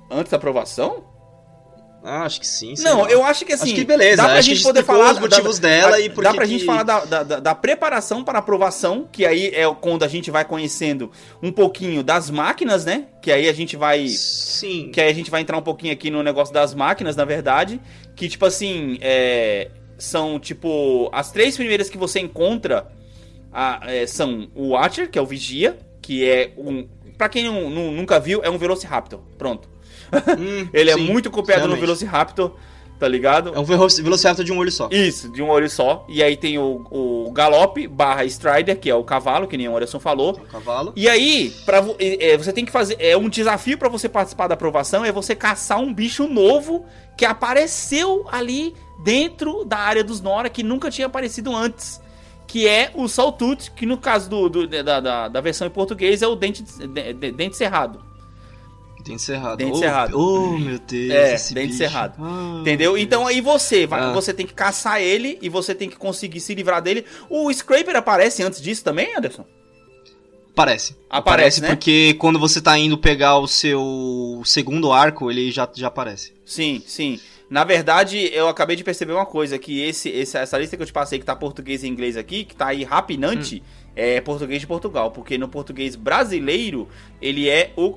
Antes 0.09 0.31
da 0.31 0.37
aprovação? 0.37 1.03
Ah, 2.03 2.23
acho 2.23 2.39
que 2.39 2.47
sim. 2.47 2.73
não, 2.79 3.01
lá. 3.01 3.09
eu 3.09 3.23
acho 3.23 3.43
que 3.43 3.51
assim. 3.51 3.65
Acho 3.65 3.75
que 3.75 3.83
beleza, 3.83 4.17
Dá 4.17 4.23
pra 4.29 4.33
acho 4.39 4.47
gente 4.49 4.63
poder 4.63 4.83
falar 4.83 5.11
os 5.13 5.19
motivos 5.19 5.59
dela 5.59 5.99
e 5.99 6.09
por 6.09 6.23
Dá 6.23 6.33
pra 6.33 6.45
que- 6.45 6.51
gente 6.51 6.63
falar 6.63 6.83
da, 6.83 7.03
da, 7.03 7.23
da- 7.23 7.39
da 7.41 7.55
preparação 7.55 8.23
para 8.23 8.37
a 8.37 8.39
aprovação, 8.39 9.07
que 9.11 9.25
aí 9.25 9.47
é 9.47 9.63
quando 9.81 10.03
a 10.03 10.07
gente 10.07 10.31
vai 10.31 10.45
conhecendo 10.45 11.11
um 11.43 11.51
pouquinho 11.51 12.03
das 12.03 12.29
máquinas, 12.29 12.85
né? 12.85 13.05
Que 13.21 13.31
aí 13.31 13.49
a 13.49 13.53
gente 13.53 13.75
vai. 13.75 14.07
Sim. 14.07 14.89
Que 14.93 15.01
aí 15.01 15.09
a 15.09 15.13
gente 15.13 15.29
vai 15.29 15.41
entrar 15.41 15.57
um 15.57 15.61
pouquinho 15.61 15.91
aqui 15.91 16.09
no 16.09 16.23
negócio 16.23 16.53
das 16.53 16.73
máquinas, 16.73 17.15
na 17.15 17.25
verdade. 17.25 17.81
Que, 18.15 18.29
tipo 18.29 18.45
assim, 18.45 18.97
é, 19.01 19.69
são, 19.97 20.39
tipo, 20.39 21.09
as 21.11 21.31
três 21.31 21.57
primeiras 21.57 21.89
que 21.89 21.97
você 21.97 22.19
encontra 22.21 22.87
a- 23.51 23.81
é, 23.85 24.07
são 24.07 24.47
o 24.55 24.69
Watcher, 24.69 25.09
que 25.09 25.19
é 25.19 25.21
o 25.21 25.25
Vigia, 25.25 25.77
que 26.01 26.23
é 26.27 26.51
um. 26.57 26.87
Pra 27.17 27.27
quem 27.27 27.45
não- 27.45 27.69
não- 27.69 27.91
nunca 27.91 28.19
viu, 28.19 28.41
é 28.43 28.49
um 28.49 28.57
Velociraptor. 28.57 29.19
Pronto. 29.37 29.67
Hum, 30.37 30.67
Ele 30.73 30.89
é 30.89 30.93
sim, 30.95 31.01
muito 31.11 31.29
copiado 31.31 31.61
no 31.61 31.67
realmente. 31.67 31.81
Velociraptor, 31.85 32.51
tá 32.99 33.07
ligado? 33.07 33.53
É 33.53 33.59
um 33.59 33.63
velo- 33.63 33.87
Velociraptor 33.87 34.43
de 34.45 34.51
um 34.51 34.57
olho 34.57 34.71
só. 34.71 34.87
Isso, 34.91 35.29
de 35.31 35.41
um 35.41 35.49
olho 35.49 35.69
só. 35.69 36.05
E 36.09 36.23
aí 36.23 36.35
tem 36.37 36.57
o, 36.57 36.85
o 36.89 37.31
Galope 37.31 37.87
barra 37.87 38.23
Strider, 38.25 38.79
que 38.79 38.89
é 38.89 38.95
o 38.95 39.03
cavalo, 39.03 39.47
que 39.47 39.57
nem 39.57 39.67
o 39.67 39.75
Anderson 39.75 39.99
falou. 39.99 40.39
Um 40.41 40.45
cavalo. 40.51 40.93
E 40.95 41.07
aí, 41.09 41.53
pra, 41.65 41.83
é, 41.99 42.31
é, 42.31 42.37
você 42.37 42.51
tem 42.53 42.65
que 42.65 42.71
fazer. 42.71 42.95
É 42.99 43.15
um 43.17 43.29
desafio 43.29 43.77
pra 43.77 43.89
você 43.89 44.07
participar 44.09 44.47
da 44.47 44.53
aprovação 44.55 45.03
é 45.05 45.11
você 45.11 45.35
caçar 45.35 45.79
um 45.79 45.93
bicho 45.93 46.27
novo 46.27 46.85
que 47.17 47.25
apareceu 47.25 48.25
ali 48.31 48.73
dentro 49.03 49.63
da 49.65 49.77
área 49.77 50.03
dos 50.03 50.21
Nora 50.21 50.49
que 50.49 50.63
nunca 50.63 50.89
tinha 50.89 51.07
aparecido 51.07 51.55
antes. 51.55 52.01
Que 52.47 52.65
é 52.65 52.91
o 52.95 53.09
Saltut, 53.09 53.71
que 53.71 53.85
no 53.85 53.97
caso 53.97 54.29
do, 54.29 54.47
do- 54.49 54.67
da, 54.67 54.99
da, 55.01 55.27
da 55.27 55.41
versão 55.41 55.67
em 55.67 55.69
português 55.69 56.21
é 56.21 56.27
o 56.27 56.33
dente, 56.35 56.63
de- 56.63 57.13
de- 57.13 57.31
dente 57.33 57.57
cerrado. 57.57 57.99
Dente 59.07 59.21
cerrado. 59.21 59.57
Dente 59.57 59.71
oh, 59.71 59.79
cerrado. 59.79 60.19
Oh, 60.19 60.57
meu 60.57 60.79
Deus. 60.79 61.11
É, 61.13 61.53
dente 61.53 61.67
bicho. 61.67 61.77
cerrado. 61.77 62.15
Ah, 62.19 62.57
Entendeu? 62.61 62.97
Então 62.97 63.25
aí 63.27 63.41
você 63.41 63.85
vai, 63.87 64.01
Ah. 64.01 64.11
você 64.13 64.33
tem 64.33 64.45
que 64.45 64.53
caçar 64.53 65.01
ele 65.01 65.37
e 65.41 65.49
você 65.49 65.73
tem 65.75 65.89
que 65.89 65.95
conseguir 65.95 66.39
se 66.39 66.53
livrar 66.55 66.81
dele. 66.81 67.05
O 67.29 67.51
Scraper 67.53 67.95
aparece 67.95 68.43
antes 68.43 68.61
disso 68.61 68.83
também, 68.83 69.15
Anderson? 69.15 69.45
Aparece. 70.51 70.95
Aparece, 71.07 71.61
né? 71.61 71.67
porque 71.67 72.15
quando 72.15 72.39
você 72.39 72.59
tá 72.59 72.77
indo 72.79 72.97
pegar 72.97 73.37
o 73.37 73.47
seu 73.47 74.41
segundo 74.43 74.91
arco, 74.91 75.29
ele 75.29 75.51
já, 75.51 75.69
já 75.75 75.87
aparece. 75.87 76.33
Sim, 76.43 76.81
sim. 76.85 77.19
Na 77.47 77.63
verdade, 77.63 78.29
eu 78.33 78.47
acabei 78.47 78.75
de 78.75 78.83
perceber 78.83 79.13
uma 79.13 79.25
coisa, 79.25 79.57
que 79.59 79.79
esse, 79.81 80.09
esse- 80.09 80.35
essa 80.37 80.57
lista 80.57 80.75
que 80.75 80.81
eu 80.81 80.87
te 80.87 80.91
passei, 80.91 81.19
que 81.19 81.25
tá 81.25 81.35
português 81.35 81.83
e 81.83 81.87
inglês 81.87 82.17
aqui, 82.17 82.43
que 82.43 82.55
tá 82.55 82.67
aí 82.67 82.83
rapinante, 82.83 83.57
Hum. 83.65 83.91
é 83.95 84.19
português 84.19 84.59
de 84.59 84.67
Portugal. 84.67 85.11
Porque 85.11 85.37
no 85.37 85.47
português 85.47 85.95
brasileiro, 85.95 86.89
ele 87.21 87.47
é 87.47 87.71
o 87.77 87.93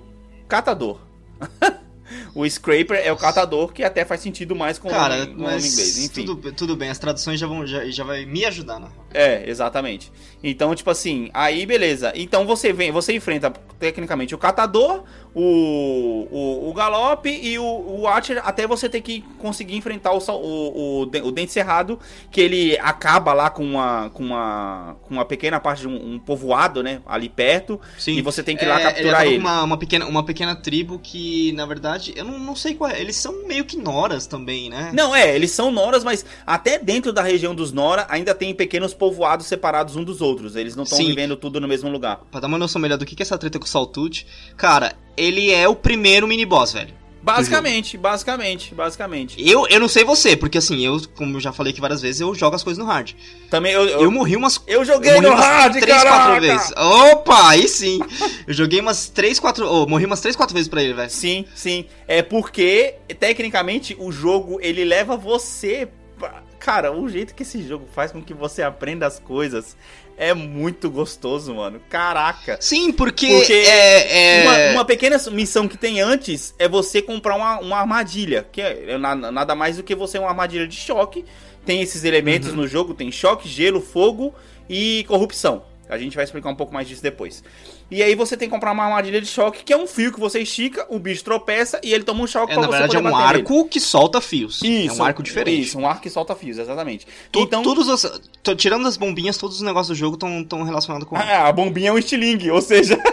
catador. 0.50 0.98
o 2.34 2.48
Scraper 2.48 3.00
é 3.02 3.12
o 3.12 3.16
catador, 3.16 3.72
que 3.72 3.82
até 3.82 4.04
faz 4.04 4.20
sentido 4.20 4.54
mais 4.54 4.78
com 4.78 4.88
o 4.88 4.90
Cara, 4.90 5.18
nome, 5.18 5.30
o 5.30 5.38
nome 5.38 5.44
mas 5.44 5.72
inglês. 5.72 5.98
Enfim. 5.98 6.24
tudo, 6.26 6.52
tudo 6.52 6.76
bem, 6.76 6.90
as 6.90 6.98
traduções 6.98 7.38
já 7.38 7.46
vão 7.46 7.66
já, 7.66 7.88
já 7.88 8.04
vai 8.04 8.26
me 8.26 8.44
ajudar, 8.44 8.78
real. 8.78 8.90
É, 9.14 9.48
exatamente. 9.48 10.12
Então, 10.42 10.74
tipo 10.74 10.90
assim, 10.90 11.30
aí 11.32 11.64
beleza. 11.64 12.12
Então 12.14 12.44
você 12.44 12.72
vem, 12.72 12.90
você 12.90 13.14
enfrenta 13.14 13.50
tecnicamente 13.78 14.34
o 14.34 14.38
catador, 14.38 15.04
o, 15.34 16.28
o, 16.30 16.70
o 16.70 16.74
galope 16.74 17.28
e 17.28 17.58
o, 17.58 17.64
o 17.64 18.06
Archer 18.06 18.40
até 18.44 18.66
você 18.66 18.88
ter 18.88 19.00
que 19.00 19.22
conseguir 19.38 19.76
enfrentar 19.76 20.12
o, 20.12 20.18
o, 20.18 21.02
o, 21.02 21.02
o 21.02 21.32
dente 21.32 21.52
cerrado, 21.52 21.98
que 22.30 22.40
ele 22.40 22.78
acaba 22.78 23.32
lá 23.32 23.50
com 23.50 23.64
uma, 23.64 24.10
com 24.10 24.24
uma, 24.24 24.96
com 25.02 25.14
uma 25.14 25.24
pequena 25.24 25.60
parte 25.60 25.82
de 25.82 25.88
um, 25.88 26.14
um 26.14 26.18
povoado, 26.18 26.82
né, 26.82 27.00
ali 27.06 27.28
perto, 27.28 27.80
Sim. 27.98 28.12
e 28.12 28.22
você 28.22 28.42
tem 28.42 28.56
que 28.56 28.64
ir 28.64 28.68
lá 28.68 28.80
É, 28.80 28.82
capturar 28.84 29.22
ele. 29.24 29.34
ele. 29.34 29.40
Uma, 29.40 29.62
uma 29.62 29.76
pequena, 29.76 30.06
uma 30.06 30.24
pequena 30.24 30.56
tribo 30.56 30.98
que, 30.98 31.52
na 31.52 31.66
verdade, 31.66 32.12
eu 32.16 32.24
não, 32.24 32.38
não 32.38 32.56
sei 32.56 32.74
qual 32.74 32.90
é. 32.90 33.00
Eles 33.00 33.16
são 33.16 33.46
meio 33.46 33.64
que 33.64 33.76
noras 33.76 34.26
também, 34.26 34.68
né? 34.68 34.90
Não, 34.92 35.14
é, 35.14 35.34
eles 35.34 35.50
são 35.50 35.70
noras, 35.70 36.02
mas 36.04 36.24
até 36.46 36.78
dentro 36.78 37.12
da 37.12 37.22
região 37.22 37.54
dos 37.54 37.72
Nora 37.72 38.06
ainda 38.08 38.34
tem 38.34 38.54
pequenos 38.54 38.92
povoados 38.92 39.46
separados 39.46 39.96
um 39.96 40.04
dos 40.04 40.20
outros. 40.20 40.56
Eles 40.56 40.74
não 40.74 40.84
estão 40.84 40.98
vivendo 40.98 41.36
tudo 41.36 41.60
no 41.60 41.68
mesmo 41.68 41.88
lugar. 41.90 42.20
Pra 42.30 42.40
dar 42.40 42.48
uma 42.48 42.58
noção 42.58 42.80
melhor 42.80 42.98
do 42.98 43.06
que 43.06 43.14
que 43.14 43.22
é 43.22 43.24
essa 43.24 43.38
treta 43.38 43.58
com 43.58 43.64
o 43.64 43.68
Saltute, 43.68 44.26
cara, 44.56 44.94
ele 45.16 45.50
é 45.50 45.68
o 45.68 45.74
primeiro 45.74 46.26
mini-boss, 46.26 46.72
velho. 46.72 47.00
Basicamente, 47.22 47.98
basicamente, 47.98 48.74
basicamente. 48.74 49.46
Eu, 49.46 49.66
eu 49.68 49.78
não 49.78 49.88
sei 49.88 50.04
você, 50.04 50.34
porque 50.34 50.56
assim, 50.56 50.80
eu, 50.86 50.98
como 51.14 51.36
eu 51.36 51.40
já 51.40 51.52
falei 51.52 51.70
aqui 51.70 51.80
várias 51.80 52.00
vezes, 52.00 52.22
eu 52.22 52.34
jogo 52.34 52.56
as 52.56 52.62
coisas 52.62 52.82
no 52.82 52.90
hard. 52.90 53.12
Também 53.50 53.72
eu, 53.72 53.86
Eu, 53.86 54.00
eu, 54.04 54.10
morri 54.10 54.36
umas. 54.36 54.58
eu 54.66 54.82
joguei 54.86 55.16
eu 55.18 55.20
no 55.20 55.34
hard, 55.34 55.74
três, 55.78 55.98
caraca! 56.02 56.16
quatro 56.16 56.40
vezes. 56.40 56.72
Opa, 56.74 57.48
aí 57.50 57.68
sim. 57.68 58.00
Eu 58.46 58.54
joguei 58.54 58.80
umas 58.80 59.10
três, 59.10 59.38
quatro. 59.38 59.70
Oh, 59.70 59.86
morri 59.86 60.06
umas 60.06 60.22
três, 60.22 60.34
quatro 60.34 60.54
vezes 60.54 60.68
pra 60.70 60.82
ele, 60.82 60.94
velho. 60.94 61.10
Sim, 61.10 61.44
sim. 61.54 61.84
É 62.08 62.22
porque, 62.22 62.94
tecnicamente, 63.18 63.94
o 64.00 64.10
jogo, 64.10 64.58
ele 64.62 64.82
leva 64.82 65.14
você... 65.14 65.88
pra- 66.18 66.42
Cara, 66.58 66.92
o 66.92 67.08
jeito 67.08 67.34
que 67.34 67.42
esse 67.42 67.62
jogo 67.66 67.86
faz 67.94 68.12
com 68.12 68.22
que 68.22 68.34
você 68.34 68.62
aprenda 68.62 69.06
as 69.06 69.18
coisas 69.18 69.74
é 70.20 70.35
muito 70.35 70.90
gostoso, 70.90 71.54
mano. 71.54 71.80
Caraca. 71.88 72.59
Sim, 72.61 72.92
porque, 72.92 73.26
Porque 73.26 73.54
é. 73.54 74.40
é... 74.40 74.42
Uma, 74.42 74.72
uma 74.74 74.85
pequena 74.85 75.16
missão 75.33 75.66
que 75.66 75.78
tem 75.78 76.00
antes 76.02 76.54
é 76.59 76.68
você 76.68 77.00
comprar 77.00 77.35
uma, 77.37 77.59
uma 77.59 77.78
armadilha, 77.78 78.46
que 78.52 78.61
é 78.61 78.98
na- 78.98 79.14
nada 79.14 79.54
mais 79.54 79.78
do 79.78 79.83
que 79.83 79.94
você 79.94 80.18
uma 80.18 80.28
armadilha 80.28 80.68
de 80.68 80.76
choque. 80.76 81.24
Tem 81.64 81.80
esses 81.80 82.04
elementos 82.04 82.52
no 82.52 82.68
jogo, 82.68 82.92
tem 82.92 83.11
choque, 83.11 83.48
gelo, 83.48 83.80
fogo 83.80 84.35
e 84.68 85.04
corrupção. 85.09 85.64
A 85.88 85.96
gente 85.98 86.14
vai 86.14 86.24
explicar 86.24 86.50
um 86.50 86.54
pouco 86.54 86.72
mais 86.72 86.87
disso 86.87 87.02
depois. 87.02 87.42
E 87.90 88.03
aí 88.03 88.14
você 88.14 88.37
tem 88.37 88.48
que 88.48 88.55
comprar 88.55 88.72
uma 88.72 88.85
armadilha 88.85 89.20
de 89.20 89.26
choque, 89.26 89.64
que 89.64 89.72
é 89.72 89.76
um 89.76 89.87
fio 89.87 90.12
que 90.12 90.20
você 90.20 90.40
estica, 90.40 90.87
o 90.88 90.98
bicho 90.98 91.24
tropeça 91.24 91.81
e 91.83 91.92
ele 91.92 92.05
toma 92.05 92.22
um 92.22 92.26
choque 92.26 92.53
É, 92.53 92.55
pra 92.55 92.62
na 92.62 92.68
você 92.68 92.72
verdade, 92.79 92.96
é 92.96 92.98
poder 93.00 93.09
um 93.09 93.12
bater 93.12 93.26
nele. 93.33 93.38
arco 93.40 93.68
que 93.68 93.81
solta 93.81 94.20
fios. 94.20 94.62
Isso, 94.62 95.00
é 95.00 95.03
um 95.03 95.07
arco 95.07 95.22
diferente. 95.22 95.61
Isso, 95.62 95.79
um 95.79 95.87
arco 95.88 96.03
que 96.03 96.11
solta 96.11 96.35
fios, 96.37 96.59
exatamente. 96.59 97.07
Tu- 97.33 97.40
então, 97.40 97.62
Todos 97.62 97.88
os, 97.88 98.20
tô- 98.42 98.55
tirando 98.55 98.87
as 98.87 98.96
bombinhas, 98.96 99.37
todos 99.37 99.57
os 99.57 99.62
negócios 99.62 99.88
do 99.88 99.94
jogo 100.00 100.14
estão 100.14 100.62
relacionados 100.62 101.09
com. 101.09 101.16
Ah, 101.16 101.48
a 101.48 101.53
bombinha 101.53 101.88
é 101.90 101.92
um 101.92 101.98
estilingue, 101.98 102.50
ou 102.50 102.61
seja, 102.62 102.96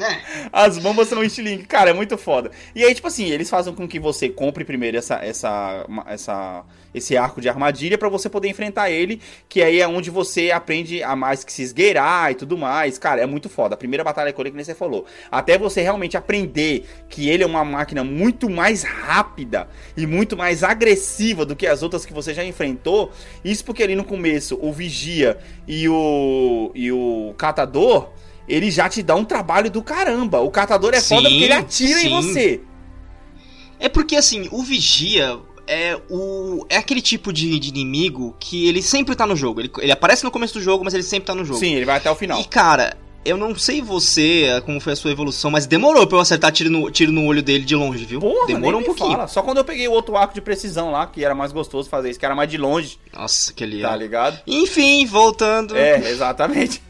É. 0.00 0.48
As 0.52 0.78
bombas 0.78 1.08
são 1.08 1.22
estilingue. 1.22 1.64
Cara, 1.64 1.90
é 1.90 1.92
muito 1.92 2.16
foda. 2.16 2.50
E 2.74 2.82
aí, 2.84 2.94
tipo 2.94 3.06
assim, 3.06 3.26
eles 3.26 3.48
fazem 3.50 3.74
com 3.74 3.86
que 3.86 3.98
você 4.00 4.28
compre 4.28 4.64
primeiro 4.64 4.96
essa, 4.96 5.16
essa, 5.16 5.86
essa, 6.06 6.64
esse 6.94 7.16
arco 7.16 7.40
de 7.40 7.48
armadilha 7.48 7.98
pra 7.98 8.08
você 8.08 8.28
poder 8.28 8.48
enfrentar 8.48 8.90
ele. 8.90 9.20
Que 9.48 9.62
aí 9.62 9.80
é 9.80 9.88
onde 9.88 10.10
você 10.10 10.50
aprende 10.50 11.02
a 11.02 11.16
mais 11.16 11.42
que 11.44 11.52
se 11.52 11.62
esgueirar 11.62 12.30
e 12.30 12.34
tudo 12.34 12.56
mais. 12.56 12.98
Cara, 12.98 13.20
é 13.20 13.26
muito 13.26 13.48
foda. 13.48 13.74
A 13.74 13.78
primeira 13.78 14.04
batalha 14.04 14.32
com 14.32 14.42
ele, 14.42 14.50
que 14.50 14.56
nem 14.56 14.64
você 14.64 14.74
falou. 14.74 15.04
Até 15.30 15.58
você 15.58 15.82
realmente 15.82 16.16
aprender 16.16 16.86
que 17.08 17.28
ele 17.28 17.42
é 17.42 17.46
uma 17.46 17.64
máquina 17.64 18.04
muito 18.04 18.48
mais 18.48 18.82
rápida 18.82 19.68
e 19.96 20.06
muito 20.06 20.36
mais 20.36 20.62
agressiva 20.62 21.44
do 21.44 21.56
que 21.56 21.66
as 21.66 21.82
outras 21.82 22.06
que 22.06 22.12
você 22.12 22.32
já 22.32 22.44
enfrentou. 22.44 23.10
Isso 23.44 23.64
porque 23.64 23.82
ali 23.82 23.96
no 23.96 24.04
começo, 24.04 24.58
o 24.62 24.72
Vigia 24.72 25.38
e 25.66 25.88
o, 25.88 26.70
e 26.74 26.92
o 26.92 27.34
Catador 27.36 28.12
ele 28.46 28.70
já 28.70 28.88
te 28.88 29.02
dá 29.02 29.14
um 29.14 29.24
trabalho 29.24 29.70
do 29.70 29.82
caramba. 29.82 30.40
O 30.40 30.50
catador 30.50 30.92
é 30.94 31.00
foda 31.00 31.28
Sim, 31.28 31.30
porque 31.30 31.44
ele 31.44 31.52
atira 31.52 32.00
em 32.00 32.02
sim. 32.02 32.10
você. 32.10 32.60
É 33.78 33.88
porque 33.88 34.16
assim, 34.16 34.48
o 34.50 34.62
vigia 34.62 35.38
é 35.66 35.98
o 36.10 36.66
é 36.68 36.76
aquele 36.76 37.00
tipo 37.00 37.32
de, 37.32 37.58
de 37.58 37.68
inimigo 37.68 38.34
que 38.38 38.68
ele 38.68 38.82
sempre 38.82 39.14
tá 39.14 39.26
no 39.26 39.36
jogo. 39.36 39.60
Ele, 39.60 39.70
ele 39.78 39.92
aparece 39.92 40.24
no 40.24 40.30
começo 40.30 40.54
do 40.54 40.60
jogo, 40.60 40.84
mas 40.84 40.94
ele 40.94 41.02
sempre 41.02 41.26
tá 41.26 41.34
no 41.34 41.44
jogo. 41.44 41.58
Sim, 41.58 41.74
ele 41.74 41.84
vai 41.84 41.96
até 41.96 42.10
o 42.10 42.14
final. 42.14 42.40
E 42.40 42.44
cara, 42.44 42.96
eu 43.24 43.36
não 43.36 43.54
sei 43.56 43.80
você 43.80 44.44
eh, 44.44 44.60
como 44.60 44.78
foi 44.80 44.92
a 44.92 44.96
sua 44.96 45.10
evolução, 45.10 45.50
mas 45.50 45.66
demorou 45.66 46.06
pra 46.06 46.18
eu 46.18 46.20
acertar 46.20 46.52
tiro 46.52 46.70
no, 46.70 46.90
tiro 46.90 47.10
no 47.10 47.24
olho 47.24 47.42
dele 47.42 47.64
de 47.64 47.74
longe, 47.74 48.04
viu? 48.04 48.20
Porra, 48.20 48.46
demorou 48.46 48.80
um 48.80 48.84
pouquinho. 48.84 49.12
fala. 49.12 49.26
Só 49.26 49.42
quando 49.42 49.58
eu 49.58 49.64
peguei 49.64 49.88
o 49.88 49.92
outro 49.92 50.16
arco 50.16 50.34
de 50.34 50.40
precisão 50.40 50.90
lá, 50.90 51.06
que 51.06 51.24
era 51.24 51.34
mais 51.34 51.50
gostoso 51.50 51.88
fazer 51.88 52.10
isso, 52.10 52.18
que 52.18 52.26
era 52.26 52.34
mais 52.34 52.50
de 52.50 52.58
longe, 52.58 52.98
Nossa, 53.12 53.50
aquele. 53.50 53.80
tá 53.80 53.96
ligado? 53.96 54.38
Enfim, 54.46 55.06
voltando. 55.06 55.76
É, 55.76 56.10
exatamente. 56.10 56.82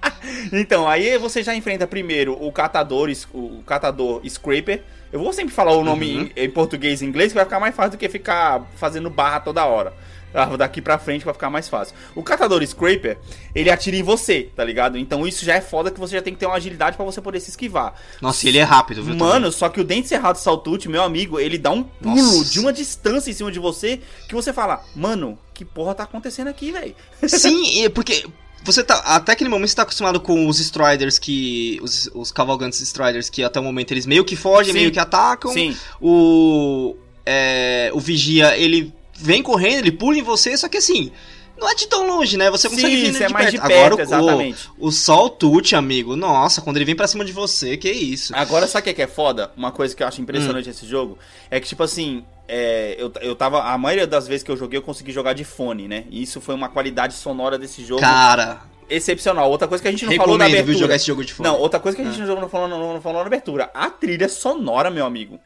então, 0.52 0.88
aí 0.88 1.18
você 1.18 1.42
já 1.42 1.54
enfrenta 1.54 1.86
primeiro 1.86 2.36
o 2.40 2.50
catador, 2.50 3.10
o 3.32 3.62
catador 3.66 4.22
Scraper. 4.26 4.82
Eu 5.12 5.20
vou 5.20 5.32
sempre 5.32 5.54
falar 5.54 5.72
o 5.72 5.84
nome 5.84 6.16
Uhum. 6.16 6.30
em, 6.34 6.44
em 6.44 6.50
português 6.50 7.02
e 7.02 7.04
inglês, 7.04 7.32
que 7.32 7.34
vai 7.36 7.44
ficar 7.44 7.60
mais 7.60 7.74
fácil 7.74 7.92
do 7.92 7.98
que 7.98 8.08
ficar 8.08 8.66
fazendo 8.76 9.10
barra 9.10 9.40
toda 9.40 9.64
hora. 9.66 9.92
Ah, 10.34 10.46
Daqui 10.56 10.80
pra 10.80 10.98
frente 10.98 11.26
vai 11.26 11.34
ficar 11.34 11.50
mais 11.50 11.68
fácil. 11.68 11.94
O 12.14 12.22
catador 12.22 12.66
Scraper, 12.66 13.18
ele 13.54 13.68
atira 13.70 13.94
em 13.98 14.02
você, 14.02 14.48
tá 14.56 14.64
ligado? 14.64 14.96
Então 14.96 15.26
isso 15.28 15.44
já 15.44 15.54
é 15.56 15.60
foda 15.60 15.90
que 15.90 16.00
você 16.00 16.16
já 16.16 16.22
tem 16.22 16.32
que 16.32 16.40
ter 16.40 16.46
uma 16.46 16.54
agilidade 16.54 16.96
pra 16.96 17.04
você 17.04 17.20
poder 17.20 17.38
se 17.40 17.50
esquivar. 17.50 17.92
Nossa, 18.22 18.46
e 18.46 18.48
ele 18.48 18.56
é 18.56 18.62
rápido, 18.62 19.04
viu? 19.04 19.14
Mano, 19.14 19.52
só 19.52 19.68
que 19.68 19.78
o 19.78 19.84
Dente 19.84 20.08
Cerrado 20.08 20.38
Saltute, 20.38 20.88
meu 20.88 21.02
amigo, 21.02 21.38
ele 21.38 21.58
dá 21.58 21.70
um 21.70 21.82
pulo 21.82 22.16
Nossa. 22.16 22.50
de 22.50 22.58
uma 22.60 22.72
distância 22.72 23.30
em 23.30 23.34
cima 23.34 23.52
de 23.52 23.58
você 23.58 24.00
que 24.26 24.34
você 24.34 24.54
fala, 24.54 24.82
mano, 24.96 25.38
que 25.52 25.66
porra 25.66 25.94
tá 25.94 26.04
acontecendo 26.04 26.48
aqui, 26.48 26.72
velho? 26.72 26.94
Sim, 27.28 27.82
e 27.84 27.90
porque 27.90 28.24
você 28.64 28.82
tá. 28.84 28.96
Até 29.04 29.32
aquele 29.32 29.50
momento 29.50 29.68
você 29.70 29.76
tá 29.76 29.82
acostumado 29.82 30.20
com 30.20 30.46
os 30.46 30.58
Striders 30.60 31.18
que. 31.18 31.78
Os, 31.82 32.08
os 32.14 32.30
cavalgantes 32.32 32.80
Striders 32.80 33.28
que 33.30 33.42
até 33.42 33.58
o 33.60 33.62
momento 33.62 33.92
eles 33.92 34.06
meio 34.06 34.24
que 34.24 34.36
fogem, 34.36 34.72
Sim. 34.72 34.78
meio 34.80 34.90
que 34.92 34.98
atacam. 34.98 35.52
Sim, 35.52 35.76
O. 36.00 36.96
é, 37.24 37.90
o 37.94 38.00
Vigia, 38.00 38.56
ele 38.56 38.92
vem 39.14 39.42
correndo, 39.42 39.78
ele 39.80 39.92
pula 39.92 40.18
em 40.18 40.22
você, 40.22 40.56
só 40.56 40.68
que 40.68 40.76
assim. 40.78 41.10
Não 41.54 41.68
é 41.70 41.74
de 41.76 41.86
tão 41.86 42.04
longe, 42.08 42.36
né? 42.36 42.50
Você 42.50 42.68
consegue 42.68 42.88
sim, 42.96 43.02
ver 43.02 43.08
ele 43.14 43.24
é 43.24 43.26
de 43.28 43.32
mais 43.32 43.50
perto. 43.50 43.62
de 43.62 43.68
perto, 43.68 43.92
Agora 43.92 43.94
o- 43.94 44.00
exatamente. 44.24 44.68
o, 44.78 44.86
o 44.88 44.90
Saltute, 44.90 45.76
amigo, 45.76 46.16
nossa, 46.16 46.60
quando 46.60 46.76
ele 46.76 46.84
vem 46.84 46.96
pra 46.96 47.06
cima 47.06 47.24
de 47.24 47.30
você, 47.30 47.76
que 47.76 47.88
isso. 47.88 48.34
Agora, 48.34 48.66
sabe 48.66 48.90
o 48.90 48.94
que 48.94 49.00
é 49.00 49.04
é 49.04 49.06
foda? 49.06 49.52
Uma 49.56 49.70
coisa 49.70 49.94
que 49.94 50.02
eu 50.02 50.08
acho 50.08 50.20
impressionante 50.20 50.64
Hum. 50.64 50.72
nesse 50.72 50.86
jogo 50.88 51.16
é 51.48 51.60
que, 51.60 51.68
tipo 51.68 51.82
assim, 51.84 52.24
é, 52.48 52.96
eu, 52.98 53.12
eu 53.20 53.34
tava. 53.34 53.62
A 53.62 53.78
maioria 53.78 54.06
das 54.06 54.26
vezes 54.28 54.42
que 54.42 54.50
eu 54.50 54.56
joguei, 54.56 54.78
eu 54.78 54.82
consegui 54.82 55.12
jogar 55.12 55.32
de 55.32 55.44
fone, 55.44 55.88
né? 55.88 56.04
E 56.10 56.22
isso 56.22 56.40
foi 56.40 56.54
uma 56.54 56.68
qualidade 56.68 57.14
sonora 57.14 57.58
desse 57.58 57.84
jogo 57.84 58.00
Cara, 58.00 58.60
excepcional. 58.90 59.50
Outra 59.50 59.66
coisa 59.68 59.80
que 59.82 59.88
a 59.88 59.90
gente 59.90 60.04
não 60.04 60.12
falou 60.16 60.36
na 60.38 60.44
recomendo 60.44 60.50
viu, 60.54 60.62
abertura. 60.62 60.78
jogar 60.86 60.96
esse 60.96 61.06
jogo 61.06 61.24
de 61.24 61.32
fone. 61.34 61.48
Não, 61.48 61.58
outra 61.58 61.80
coisa 61.80 61.96
que 61.96 62.02
a 62.02 62.04
Ah. 62.06 62.08
gente 62.10 62.20
não, 62.20 62.26
jogou, 62.26 62.42
não, 62.42 62.48
falou, 62.48 62.68
não, 62.68 62.94
não 62.94 63.00
falou 63.00 63.20
na 63.20 63.26
abertura. 63.26 63.70
A 63.72 63.88
trilha 63.90 64.28
sonora, 64.28 64.90
meu 64.90 65.06
amigo. 65.06 65.38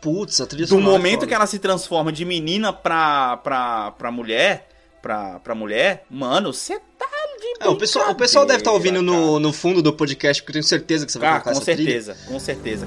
Putz, 0.00 0.40
a 0.40 0.46
trilha 0.46 0.64
Do 0.64 0.70
sonora 0.70 0.88
é 0.88 0.92
momento 0.92 1.14
foda. 1.20 1.26
que 1.26 1.34
ela 1.34 1.46
se 1.46 1.58
transforma 1.58 2.10
de 2.10 2.24
menina 2.24 2.72
pra, 2.72 3.36
pra, 3.38 3.90
pra 3.92 4.10
mulher, 4.10 4.66
pra, 5.02 5.38
pra 5.40 5.54
mulher, 5.54 6.04
mano, 6.10 6.52
você 6.54 6.80
tá 6.98 7.06
de 7.38 7.64
É, 7.64 7.68
o, 7.68 7.76
pessoal, 7.76 8.10
o 8.10 8.14
pessoal 8.14 8.44
deve 8.46 8.58
estar 8.60 8.72
ouvindo 8.72 8.98
brincadeira, 9.00 9.26
no, 9.32 9.38
no 9.38 9.52
fundo 9.52 9.80
do 9.82 9.92
podcast, 9.92 10.42
porque 10.42 10.50
eu 10.58 10.62
tenho 10.62 10.64
certeza 10.68 11.04
que 11.06 11.12
você 11.12 11.18
vai. 11.18 11.28
Ah, 11.28 11.32
colocar 11.40 11.52
com 11.52 11.56
essa 11.58 11.64
trilha. 11.74 12.00
certeza, 12.02 12.16
com 12.26 12.38
certeza. 12.40 12.86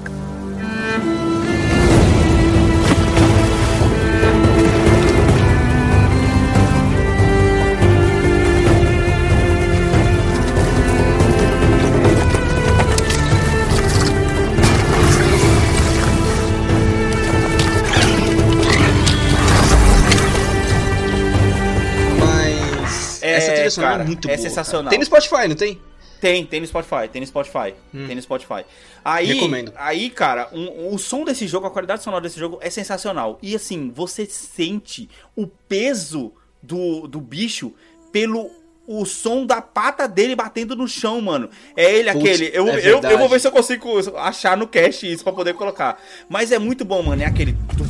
É, 23.80 23.84
cara, 23.84 24.02
é 24.02 24.06
muito 24.06 24.28
é 24.28 24.36
boa. 24.36 24.48
sensacional. 24.48 24.84
cara. 24.84 24.90
Tem 24.90 24.98
no 24.98 25.04
Spotify, 25.04 25.48
não 25.48 25.56
tem? 25.56 25.80
Tem, 26.20 26.46
tem 26.46 26.60
no 26.60 26.66
Spotify, 26.66 27.08
tem 27.12 27.20
no 27.20 27.26
Spotify, 27.26 27.74
Hum. 27.94 28.06
tem 28.06 28.16
no 28.16 28.22
Spotify. 28.22 28.64
Aí, 29.04 29.26
Recomendo. 29.34 29.72
aí, 29.76 30.08
cara, 30.08 30.48
um- 30.52 30.94
o 30.94 30.98
som 30.98 31.22
desse 31.24 31.46
jogo, 31.46 31.66
a 31.66 31.70
qualidade 31.70 32.02
sonora 32.02 32.22
desse 32.22 32.38
jogo 32.38 32.58
é 32.62 32.70
sensacional. 32.70 33.38
E 33.42 33.54
assim, 33.54 33.92
você 33.94 34.24
sente 34.24 35.08
o 35.36 35.46
peso 35.46 36.32
do, 36.62 37.06
do 37.06 37.20
bicho 37.20 37.72
pelo 38.10 38.50
o 38.86 39.04
som 39.06 39.46
da 39.46 39.60
pata 39.62 40.06
dele 40.06 40.34
batendo 40.36 40.76
no 40.76 40.86
chão, 40.86 41.18
mano. 41.20 41.48
É 41.76 41.90
ele 41.94 42.12
Putz, 42.12 42.24
aquele. 42.24 42.50
Eu, 42.54 42.68
é 42.68 42.78
eu, 42.80 43.00
eu 43.02 43.18
vou 43.18 43.28
ver 43.30 43.40
se 43.40 43.46
eu 43.46 43.52
consigo 43.52 43.90
achar 44.18 44.56
no 44.58 44.66
cast 44.66 45.10
isso 45.10 45.24
pra 45.24 45.32
poder 45.32 45.54
colocar. 45.54 45.98
Mas 46.28 46.52
é 46.52 46.58
muito 46.58 46.84
bom, 46.84 47.02
mano. 47.02 47.22
É 47.22 47.26
aquele. 47.26 47.52
tum, 47.76 47.86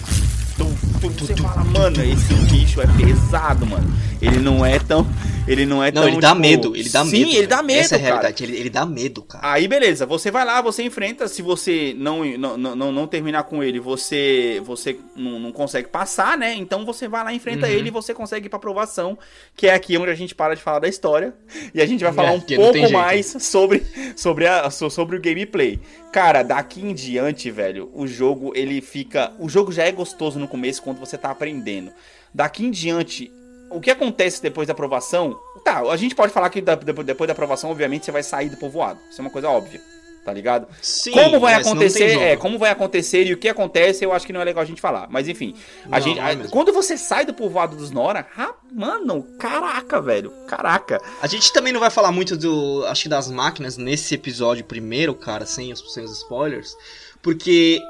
tum, 0.56 0.74
você 1.10 1.36
fala, 1.36 1.64
mano, 1.64 2.02
esse 2.02 2.34
bicho 2.50 2.80
é 2.80 2.86
pesado, 2.86 3.66
mano. 3.66 3.92
Ele 4.20 4.38
não 4.38 4.64
é 4.64 4.78
tão. 4.78 5.06
Ele 5.46 5.66
não 5.66 5.84
é 5.84 5.92
Não, 5.92 6.00
tão. 6.02 6.10
ele 6.10 6.20
dá 6.22 6.28
tipo, 6.30 6.40
medo, 6.40 6.74
ele 6.74 6.88
dá 6.88 7.04
Sim, 7.04 7.10
medo. 7.10 7.24
ele 7.28 7.34
velho. 7.36 7.48
dá 7.48 7.62
medo. 7.62 7.80
Essa 7.80 7.96
é 7.96 7.98
a 7.98 8.00
realidade, 8.02 8.44
ele, 8.44 8.56
ele 8.56 8.70
dá 8.70 8.86
medo, 8.86 9.20
cara. 9.22 9.52
Aí 9.52 9.68
beleza, 9.68 10.06
você 10.06 10.30
vai 10.30 10.42
lá, 10.42 10.62
você 10.62 10.82
enfrenta. 10.82 11.28
Se 11.28 11.42
você 11.42 11.94
não 11.98 12.24
não, 12.24 12.56
não, 12.56 12.90
não 12.92 13.06
terminar 13.06 13.42
com 13.42 13.62
ele, 13.62 13.78
você 13.78 14.62
você 14.64 14.96
não, 15.14 15.38
não 15.38 15.52
consegue 15.52 15.88
passar, 15.88 16.38
né? 16.38 16.54
Então 16.54 16.86
você 16.86 17.06
vai 17.08 17.22
lá, 17.24 17.34
enfrenta 17.34 17.66
Uhum. 17.66 17.72
ele 17.72 17.88
e 17.88 17.90
você 17.90 18.14
consegue 18.14 18.46
ir 18.46 18.48
pra 18.48 18.56
aprovação, 18.56 19.18
que 19.54 19.66
é 19.66 19.74
aqui 19.74 19.98
onde 19.98 20.10
a 20.10 20.14
gente 20.14 20.34
para 20.34 20.54
de 20.54 20.62
falar 20.62 20.78
da 20.78 20.88
história. 20.88 21.34
E 21.74 21.82
a 21.82 21.84
gente 21.86 22.02
vai 22.02 22.12
falar 22.14 22.30
É, 22.30 22.32
um 22.36 22.40
pouco 22.40 22.90
mais 22.90 23.36
sobre, 23.40 23.82
sobre, 24.16 24.46
a, 24.46 24.70
so- 24.70 24.88
sobre 24.88 25.16
o 25.16 25.20
gameplay. 25.20 25.78
Cara, 26.10 26.42
daqui 26.42 26.80
em 26.80 26.94
diante, 26.94 27.50
velho, 27.50 27.90
o 27.92 28.06
jogo 28.06 28.52
ele 28.54 28.80
fica. 28.80 29.32
O 29.38 29.48
jogo 29.48 29.70
já 29.72 29.82
é 29.84 29.92
gostoso 29.92 30.38
no 30.38 30.48
começo 30.48 30.80
quando 30.80 30.93
você 31.00 31.16
tá 31.18 31.30
aprendendo. 31.30 31.92
Daqui 32.32 32.64
em 32.64 32.70
diante, 32.70 33.30
o 33.70 33.80
que 33.80 33.90
acontece 33.90 34.42
depois 34.42 34.66
da 34.66 34.72
aprovação? 34.72 35.38
Tá, 35.64 35.80
a 35.80 35.96
gente 35.96 36.14
pode 36.14 36.32
falar 36.32 36.50
que 36.50 36.60
depois 36.60 37.26
da 37.26 37.32
aprovação, 37.32 37.70
obviamente, 37.70 38.04
você 38.04 38.12
vai 38.12 38.22
sair 38.22 38.48
do 38.50 38.56
povoado. 38.56 38.98
Isso 39.10 39.20
é 39.20 39.22
uma 39.24 39.30
coisa 39.30 39.48
óbvia, 39.48 39.80
tá 40.24 40.32
ligado? 40.32 40.66
Sim, 40.82 41.12
como 41.12 41.40
vai 41.40 41.54
acontecer, 41.54 42.18
é, 42.18 42.36
como 42.36 42.58
vai 42.58 42.70
acontecer 42.70 43.24
e 43.26 43.32
o 43.32 43.38
que 43.38 43.48
acontece, 43.48 44.04
eu 44.04 44.12
acho 44.12 44.26
que 44.26 44.32
não 44.32 44.40
é 44.40 44.44
legal 44.44 44.62
a 44.62 44.66
gente 44.66 44.80
falar. 44.80 45.06
Mas 45.08 45.28
enfim, 45.28 45.54
a 45.86 45.98
Não, 45.98 46.00
gente, 46.00 46.18
é 46.18 46.22
a- 46.22 46.48
quando 46.50 46.72
você 46.72 46.98
sai 46.98 47.24
do 47.24 47.32
povoado 47.32 47.76
dos 47.76 47.90
Nora, 47.90 48.26
ah, 48.36 48.52
mano, 48.72 49.22
caraca, 49.38 50.00
velho, 50.02 50.30
caraca. 50.48 51.00
A 51.22 51.26
gente 51.26 51.52
também 51.52 51.72
não 51.72 51.80
vai 51.80 51.90
falar 51.90 52.12
muito 52.12 52.36
do, 52.36 52.84
acho 52.88 53.04
que 53.04 53.08
das 53.08 53.30
máquinas 53.30 53.76
nesse 53.78 54.14
episódio 54.14 54.64
primeiro, 54.64 55.14
cara, 55.14 55.46
sem 55.46 55.72
os, 55.72 55.94
sem 55.94 56.04
os 56.04 56.12
spoilers, 56.18 56.74
porque 57.22 57.80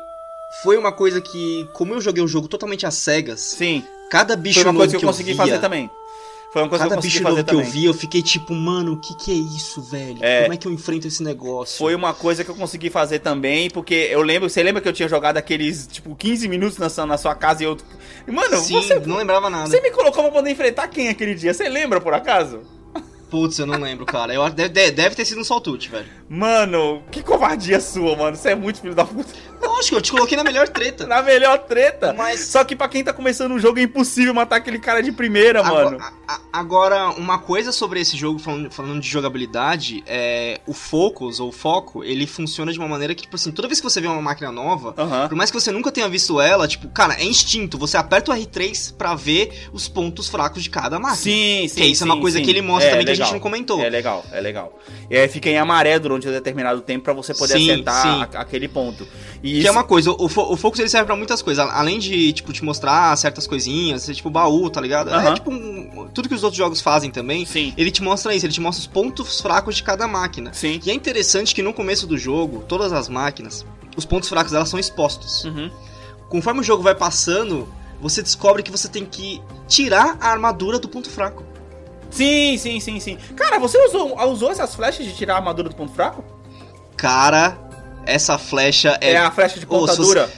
foi 0.62 0.76
uma 0.76 0.92
coisa 0.92 1.20
que, 1.20 1.68
como 1.72 1.94
eu 1.94 2.00
joguei 2.00 2.22
o 2.22 2.28
jogo 2.28 2.48
totalmente 2.48 2.86
às 2.86 2.94
cegas, 2.94 3.40
Sim, 3.40 3.84
cada 4.10 4.36
bicho 4.36 4.60
foi 4.60 4.64
uma 4.68 4.72
novo 4.72 4.80
coisa 4.84 4.90
que 4.98 5.04
eu 5.04 5.08
eu 5.08 5.12
consegui 5.12 5.32
via, 5.32 5.36
fazer 5.44 5.58
também. 5.60 5.90
Foi 6.52 6.62
uma 6.62 6.68
coisa 6.68 6.84
Cada 6.84 6.94
que 6.94 6.98
eu 7.00 7.02
bicho 7.02 7.20
fazer 7.20 7.30
novo 7.38 7.44
que 7.44 7.50
também. 7.50 7.66
eu 7.66 7.72
vi, 7.72 7.84
eu 7.86 7.92
fiquei 7.94 8.22
tipo, 8.22 8.54
mano, 8.54 8.92
o 8.92 9.00
que 9.00 9.12
que 9.16 9.32
é 9.32 9.34
isso, 9.34 9.82
velho? 9.82 10.18
É. 10.20 10.42
Como 10.42 10.54
é 10.54 10.56
que 10.56 10.68
eu 10.68 10.72
enfrento 10.72 11.08
esse 11.08 11.20
negócio? 11.20 11.78
Foi 11.78 11.96
uma 11.96 12.14
coisa 12.14 12.44
que 12.44 12.50
eu 12.50 12.54
consegui 12.54 12.90
fazer 12.90 13.18
também, 13.18 13.68
porque 13.68 14.08
eu 14.10 14.22
lembro, 14.22 14.48
você 14.48 14.62
lembra 14.62 14.80
que 14.80 14.88
eu 14.88 14.92
tinha 14.92 15.08
jogado 15.08 15.36
aqueles, 15.36 15.84
tipo, 15.88 16.14
15 16.14 16.46
minutos 16.46 16.78
na, 16.78 16.88
sua- 16.88 17.06
na 17.06 17.18
sua 17.18 17.34
casa 17.34 17.64
e 17.64 17.66
eu. 17.66 17.76
Mano, 18.28 18.56
Sim, 18.58 18.74
você, 18.74 19.00
não 19.00 19.16
lembrava 19.16 19.50
nada. 19.50 19.68
você 19.68 19.80
me 19.80 19.90
colocou 19.90 20.22
pra 20.22 20.30
poder 20.32 20.50
enfrentar 20.52 20.86
quem 20.86 21.08
aquele 21.08 21.34
dia? 21.34 21.52
Você 21.52 21.68
lembra 21.68 22.00
por 22.00 22.14
acaso? 22.14 22.60
Putz, 23.28 23.58
eu 23.58 23.66
não 23.66 23.80
lembro, 23.80 24.06
cara. 24.06 24.32
Eu, 24.32 24.48
deve, 24.48 24.92
deve 24.92 25.16
ter 25.16 25.24
sido 25.24 25.40
um 25.40 25.44
Saltute, 25.44 25.88
velho. 25.90 26.06
Mano, 26.28 27.02
que 27.10 27.20
covardia 27.20 27.80
sua, 27.80 28.14
mano. 28.14 28.36
Você 28.36 28.50
é 28.50 28.54
muito 28.54 28.80
filho 28.80 28.94
da 28.94 29.04
puta. 29.04 29.32
Lógico, 29.66 29.96
eu 29.96 30.02
te 30.02 30.10
coloquei 30.12 30.36
na 30.36 30.44
melhor 30.44 30.68
treta. 30.68 31.06
Na 31.06 31.22
melhor 31.22 31.58
treta. 31.60 32.12
Mas- 32.12 32.40
Só 32.46 32.62
que 32.64 32.76
pra 32.76 32.88
quem 32.88 33.02
tá 33.02 33.12
começando 33.12 33.52
um 33.52 33.58
jogo 33.58 33.78
é 33.78 33.82
impossível 33.82 34.32
matar 34.34 34.56
aquele 34.56 34.78
cara 34.78 35.02
de 35.02 35.10
primeira, 35.12 35.62
mano. 35.62 35.96
Agora, 35.96 36.12
a- 36.28 36.34
a- 36.34 36.40
agora, 36.52 37.08
uma 37.10 37.38
coisa 37.38 37.72
sobre 37.72 38.00
esse 38.00 38.16
jogo, 38.16 38.38
falando, 38.38 38.70
falando 38.70 39.00
de 39.00 39.08
jogabilidade, 39.08 40.02
é 40.06 40.60
o 40.66 40.72
Focus, 40.72 41.40
ou 41.40 41.50
Foco, 41.52 42.04
ele 42.04 42.26
funciona 42.26 42.72
de 42.72 42.78
uma 42.78 42.88
maneira 42.88 43.14
que, 43.14 43.22
tipo 43.22 43.36
assim, 43.36 43.50
toda 43.50 43.68
vez 43.68 43.80
que 43.80 43.84
você 43.84 44.00
vê 44.00 44.06
uma 44.06 44.20
máquina 44.22 44.50
nova, 44.52 44.92
por 45.28 45.34
mais 45.36 45.50
que 45.50 45.58
você 45.60 45.70
nunca 45.72 45.90
tenha 45.90 46.08
visto 46.08 46.40
ela, 46.40 46.66
tipo, 46.68 46.88
cara, 46.88 47.14
é 47.14 47.24
instinto. 47.24 47.76
Você 47.78 47.96
aperta 47.96 48.30
o 48.32 48.34
R3 48.34 48.94
pra 48.96 49.14
ver 49.14 49.68
os 49.72 49.88
pontos 49.88 50.28
fracos 50.28 50.62
de 50.62 50.70
cada 50.70 50.98
máquina. 50.98 51.16
Sim, 51.16 51.66
sim. 51.68 51.80
Que 51.80 51.86
isso 51.86 52.02
é 52.02 52.06
uma 52.06 52.14
sim, 52.14 52.20
coisa 52.20 52.38
sim. 52.38 52.44
que 52.44 52.50
ele 52.50 52.62
mostra 52.62 52.88
É, 52.88 52.90
também 52.92 53.04
que 53.04 53.10
a 53.10 53.14
legal. 53.14 53.26
gente 53.26 53.34
não 53.34 53.40
comentou. 53.40 53.80
É 53.80 53.88
legal, 53.90 54.24
é 54.32 54.40
legal. 54.40 54.78
E 55.10 55.16
aí 55.16 55.28
fica 55.28 55.48
em 55.48 55.58
amarelo 55.58 56.00
durante 56.00 56.28
um 56.28 56.32
determinado 56.32 56.80
tempo 56.80 57.04
pra 57.04 57.12
você 57.12 57.34
poder 57.34 57.54
Sim, 57.54 57.70
acertar 57.70 58.02
sim. 58.02 58.36
a- 58.36 58.40
aquele 58.40 58.68
ponto. 58.68 59.06
E 59.42 59.53
Que 59.54 59.60
isso... 59.60 59.68
é 59.68 59.70
uma 59.70 59.84
coisa, 59.84 60.10
o, 60.10 60.24
o 60.24 60.56
Focus 60.56 60.80
ele 60.80 60.88
serve 60.88 61.06
pra 61.06 61.16
muitas 61.16 61.40
coisas. 61.40 61.64
Além 61.70 61.98
de, 61.98 62.32
tipo, 62.32 62.52
te 62.52 62.64
mostrar 62.64 63.16
certas 63.16 63.46
coisinhas, 63.46 64.06
tipo 64.06 64.28
baú, 64.30 64.68
tá 64.68 64.80
ligado? 64.80 65.10
É 65.10 65.34
tipo 65.34 65.50
um- 65.50 66.08
tudo 66.12 66.28
que 66.28 66.34
os 66.34 66.42
outros 66.42 66.58
jogos 66.58 66.80
fazem 66.80 67.10
também. 67.10 67.46
Sim. 67.46 67.72
Ele 67.76 67.90
te 67.90 68.02
mostra 68.02 68.34
isso, 68.34 68.44
ele 68.46 68.52
te 68.52 68.60
mostra 68.60 68.80
os 68.80 68.86
pontos 68.86 69.40
fracos 69.40 69.76
de 69.76 69.82
cada 69.82 70.08
máquina. 70.08 70.52
Sim. 70.52 70.80
E 70.84 70.90
é 70.90 70.94
interessante 70.94 71.54
que 71.54 71.62
no 71.62 71.72
começo 71.72 72.06
do 72.06 72.18
jogo, 72.18 72.64
todas 72.66 72.92
as 72.92 73.08
máquinas, 73.08 73.64
os 73.96 74.04
pontos 74.04 74.28
fracos 74.28 74.52
delas 74.52 74.68
são 74.68 74.78
expostos. 74.78 75.44
Uhum. 75.44 75.70
Conforme 76.28 76.60
o 76.60 76.64
jogo 76.64 76.82
vai 76.82 76.94
passando, 76.94 77.68
você 78.00 78.22
descobre 78.22 78.62
que 78.62 78.70
você 78.70 78.88
tem 78.88 79.04
que 79.04 79.40
tirar 79.68 80.16
a 80.20 80.30
armadura 80.30 80.78
do 80.78 80.88
ponto 80.88 81.08
fraco. 81.08 81.44
Sim, 82.10 82.56
sim, 82.58 82.80
sim, 82.80 83.00
sim. 83.00 83.18
Cara, 83.36 83.58
você 83.58 83.78
usou, 83.86 84.16
usou 84.30 84.50
essas 84.50 84.74
flechas 84.74 85.04
de 85.06 85.14
tirar 85.14 85.34
a 85.34 85.36
armadura 85.38 85.68
do 85.68 85.74
ponto 85.74 85.92
fraco? 85.92 86.24
Cara, 86.96 87.58
essa 88.06 88.38
flecha 88.38 88.98
é. 89.00 89.12
É, 89.12 89.16
a 89.18 89.30
flecha 89.30 89.58
de 89.58 89.66
Ô, 89.66 89.68
ponta 89.68 89.92
se? 89.94 90.28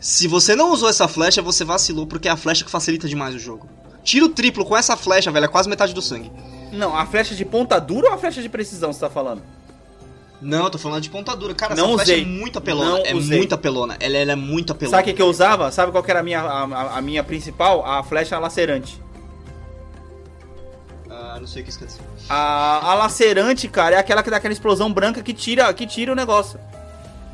Se 0.00 0.28
você 0.28 0.54
não 0.54 0.72
usou 0.72 0.88
essa 0.88 1.08
flecha, 1.08 1.40
você 1.42 1.64
vacilou, 1.64 2.06
porque 2.06 2.28
é 2.28 2.30
a 2.30 2.36
flecha 2.36 2.64
que 2.64 2.70
facilita 2.70 3.08
demais 3.08 3.34
o 3.34 3.38
jogo. 3.38 3.68
Tira 4.04 4.24
o 4.24 4.28
triplo 4.28 4.64
com 4.64 4.76
essa 4.76 4.96
flecha, 4.96 5.30
velho, 5.32 5.46
é 5.46 5.48
quase 5.48 5.68
metade 5.68 5.92
do 5.94 6.02
sangue. 6.02 6.30
Não, 6.70 6.96
a 6.96 7.06
flecha 7.06 7.34
de 7.34 7.44
ponta 7.44 7.78
dura 7.80 8.08
ou 8.08 8.14
a 8.14 8.18
flecha 8.18 8.40
de 8.42 8.48
precisão 8.48 8.92
você 8.92 9.00
tá 9.00 9.10
falando? 9.10 9.42
Não, 10.40 10.64
eu 10.64 10.70
tô 10.70 10.78
falando 10.78 11.02
de 11.02 11.08
pontadura. 11.08 11.54
Cara, 11.54 11.74
Não 11.74 11.94
essa 11.94 12.04
flecha 12.04 12.12
usei. 12.12 12.22
é 12.22 12.26
muito 12.26 12.58
apelona. 12.58 12.90
Não 12.90 13.06
é 13.06 13.14
usei. 13.14 13.38
muito 13.38 13.54
apelona. 13.54 13.96
Ela, 13.98 14.16
ela 14.18 14.32
é 14.32 14.36
muito 14.36 14.70
apelona. 14.70 14.98
Sabe 14.98 15.10
o 15.10 15.14
que, 15.14 15.22
eu 15.22 15.26
usava? 15.26 15.72
Sabe 15.72 15.90
qual 15.90 16.04
que 16.04 16.10
era 16.10 16.20
a 16.20 16.22
minha, 16.22 16.40
a, 16.40 16.98
a- 16.98 17.02
minha 17.02 17.24
principal? 17.24 17.84
A 17.86 18.02
flecha 18.02 18.38
lacerante. 18.38 19.00
Ah, 21.10 21.38
não 21.40 21.46
sei 21.46 21.62
o 21.62 21.64
que 21.64 21.70
dizer. 21.72 21.88
A, 22.28 22.90
a 22.90 22.94
lacerante, 22.94 23.66
cara, 23.68 23.96
é 23.96 23.98
aquela 23.98 24.22
que 24.22 24.30
dá 24.30 24.36
aquela 24.36 24.52
explosão 24.52 24.92
branca 24.92 25.22
que 25.22 25.32
tira, 25.32 25.72
que 25.72 25.86
tira 25.86 26.12
o 26.12 26.14
negócio. 26.14 26.60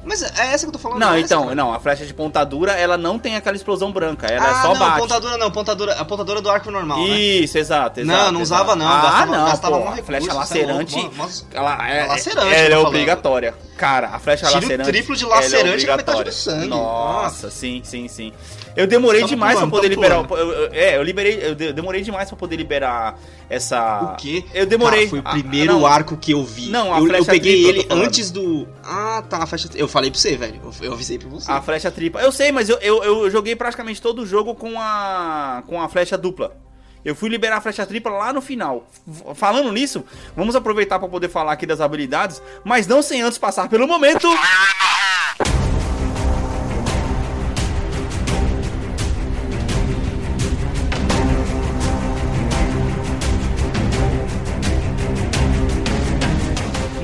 Mas 0.05 0.23
é 0.23 0.53
essa 0.53 0.65
que 0.65 0.69
eu 0.69 0.73
tô 0.73 0.79
falando? 0.79 0.99
Não, 0.99 1.13
é 1.15 1.19
essa, 1.19 1.27
então, 1.27 1.43
cara? 1.45 1.55
não, 1.55 1.73
a 1.73 1.79
flecha 1.79 2.05
de 2.05 2.13
pontadura, 2.13 2.73
ela 2.73 2.97
não 2.99 3.19
tem 3.19 3.37
aquela 3.37 3.57
explosão 3.57 3.93
branca, 3.93 4.27
ela 4.27 4.47
ah, 4.47 4.51
é 4.51 4.63
só 4.63 4.73
não, 4.75 4.79
bate. 4.81 5.01
pontadura 5.01 5.39
não, 5.39 5.51
pontadura, 5.51 5.93
a 5.95 6.05
pontadura 6.05 6.41
do 6.41 6.51
arco 6.51 6.71
normal, 6.71 6.99
né? 6.99 7.05
Isso, 7.11 7.57
exato, 7.57 8.01
exato. 8.01 8.25
Não, 8.25 8.33
não 8.33 8.41
exato. 8.41 8.63
usava 8.63 8.77
não, 8.77 8.89
Ah, 8.89 9.03
gastava, 9.03 9.27
não, 9.37 9.45
gastava 9.47 9.79
pô, 9.79 9.85
mó 9.85 9.91
a 9.93 10.03
flecha 10.03 10.31
é 10.31 10.35
lacerante, 10.35 10.97
louco, 10.97 11.31
ela 11.53 11.89
é, 11.89 11.99
É 11.99 12.07
lacerante, 12.07 12.55
ela 12.55 12.75
é 12.75 12.79
obrigatória. 12.79 13.55
Cara, 13.77 14.09
a 14.09 14.19
flecha 14.19 14.47
Tira 14.47 14.59
o 14.59 14.63
lacerante. 14.63 14.91
triplo 14.91 15.17
de 15.17 15.25
é 15.25 15.29
lacerante 15.29 15.63
na 15.63 15.69
metade 15.69 15.91
obrigatória. 15.93 16.31
do 16.31 16.35
sangue. 16.35 16.67
Nossa, 16.69 17.51
sim, 17.51 17.81
sim, 17.85 18.09
sim. 18.09 18.33
Eu 18.75 18.87
demorei 18.87 19.25
demais 19.25 19.59
pra 19.59 19.67
poder 19.67 19.89
liberar. 19.89 20.25
eu- 20.31 20.37
eu- 20.37 20.71
é, 20.73 20.97
eu 20.97 21.03
liberei, 21.03 21.39
eu 21.43 21.55
de- 21.55 21.73
demorei 21.73 22.01
demais 22.03 22.29
pra 22.29 22.37
poder 22.39 22.57
liberar 22.57 23.19
essa. 23.51 24.01
O 24.15 24.17
quê? 24.17 24.45
Eu 24.55 24.65
demorei. 24.67 25.01
Cara, 25.01 25.11
foi 25.11 25.19
o 25.19 25.23
Ah, 25.25 25.31
primeiro 25.33 25.73
não. 25.75 25.87
arco 25.87 26.17
que 26.17 26.33
eu 26.33 26.43
vi. 26.45 26.71
Não, 26.71 26.93
a 26.93 26.99
eu, 26.99 27.03
eu 27.05 27.09
flecha 27.09 27.31
peguei 27.33 27.65
eu 27.65 27.69
ele 27.69 27.83
tô 27.83 27.89
falando. 27.91 28.07
antes 28.07 28.31
do. 28.31 28.67
Ah, 28.83 29.23
tá, 29.29 29.39
a 29.43 29.47
flecha. 29.47 29.69
Eu 29.75 29.87
falei 29.89 30.11
pra 30.11 30.19
você, 30.19 30.37
velho. 30.37 30.61
Eu, 30.65 30.87
eu 30.87 30.93
avisei 30.95 31.19
pra 31.19 31.29
você. 31.29 31.51
A 31.51 31.61
flecha 31.61 31.91
tripla. 31.91 32.21
Eu 32.23 32.33
sei, 32.33 32.51
mas 32.51 32.69
eu, 32.69 32.79
eu, 32.79 33.03
eu 33.05 33.31
joguei 33.31 33.55
praticamente 33.55 34.01
todo 34.01 34.23
o 34.23 34.27
jogo 34.27 34.55
com 34.55 34.81
a. 34.81 35.63
com 35.67 35.81
a 35.81 35.89
flecha 35.89 36.17
dupla. 36.17 36.57
Eu 37.05 37.17
fui 37.17 37.29
liberar 37.29 37.57
a 37.57 37.61
flecha 37.61 37.85
tripla 37.85 38.13
lá 38.13 38.33
no 38.33 38.41
final. 38.41 38.87
Falando 39.35 39.73
nisso, 39.73 40.05
vamos 40.37 40.55
aproveitar 40.55 41.01
para 41.01 41.09
poder 41.09 41.29
falar 41.29 41.51
aqui 41.51 41.67
das 41.67 41.81
habilidades, 41.81 42.41
mas 42.65 42.87
não 42.87 43.03
sem 43.03 43.21
antes 43.23 43.39
passar 43.39 43.69
pelo 43.69 43.89
momento. 43.89 44.29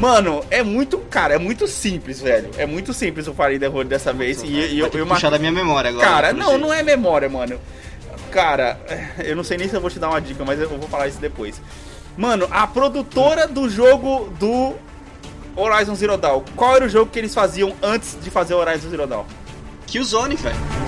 Mano, 0.09 0.43
é 0.51 0.63
muito, 0.63 0.97
cara, 1.01 1.35
é 1.35 1.39
muito 1.39 1.69
simples, 1.69 2.19
velho. 2.19 2.49
É 2.57 2.65
muito 2.65 2.95
simples 2.95 3.29
o 3.29 3.35
Farid 3.35 3.63
Road 3.67 3.91
dessa 3.91 4.11
vez. 4.11 4.43
E, 4.43 4.47
e 4.47 4.79
eu, 4.79 4.89
eu 4.89 5.07
puxar 5.07 5.29
da 5.29 5.39
minha 5.39 5.53
memória 5.53 5.91
agora. 5.91 6.07
Cara, 6.07 6.33
não, 6.33 6.49
jeito. 6.49 6.61
não 6.63 6.73
é 6.73 6.83
memória, 6.83 7.29
mano. 7.29 7.61
Cara, 8.33 8.81
eu 9.23 9.37
não 9.37 9.45
sei 9.45 9.59
nem 9.59 9.69
se 9.69 9.75
eu 9.75 9.83
vou 9.83 9.91
te 9.91 9.99
dar 9.99 10.09
uma 10.09 10.19
dica, 10.19 10.43
mas 10.47 10.59
eu 10.59 10.67
vou 10.71 10.89
falar 10.89 11.09
isso 11.09 11.21
depois. 11.21 11.61
Mano, 12.17 12.49
a 12.51 12.67
produtora 12.67 13.47
do 13.47 13.69
jogo 13.69 14.33
do 14.41 14.77
Horizon 15.55 15.95
Zero 15.95 16.17
Dawn, 16.17 16.43
qual 16.57 16.77
era 16.77 16.87
o 16.87 16.89
jogo 16.89 17.11
que 17.11 17.19
eles 17.19 17.35
faziam 17.35 17.75
antes 17.83 18.17
de 18.19 18.31
fazer 18.31 18.55
o 18.55 18.57
Horizon 18.57 18.89
Zero 18.89 19.07
Dawn? 19.07 19.27
Killzone, 19.87 20.37
velho. 20.37 20.88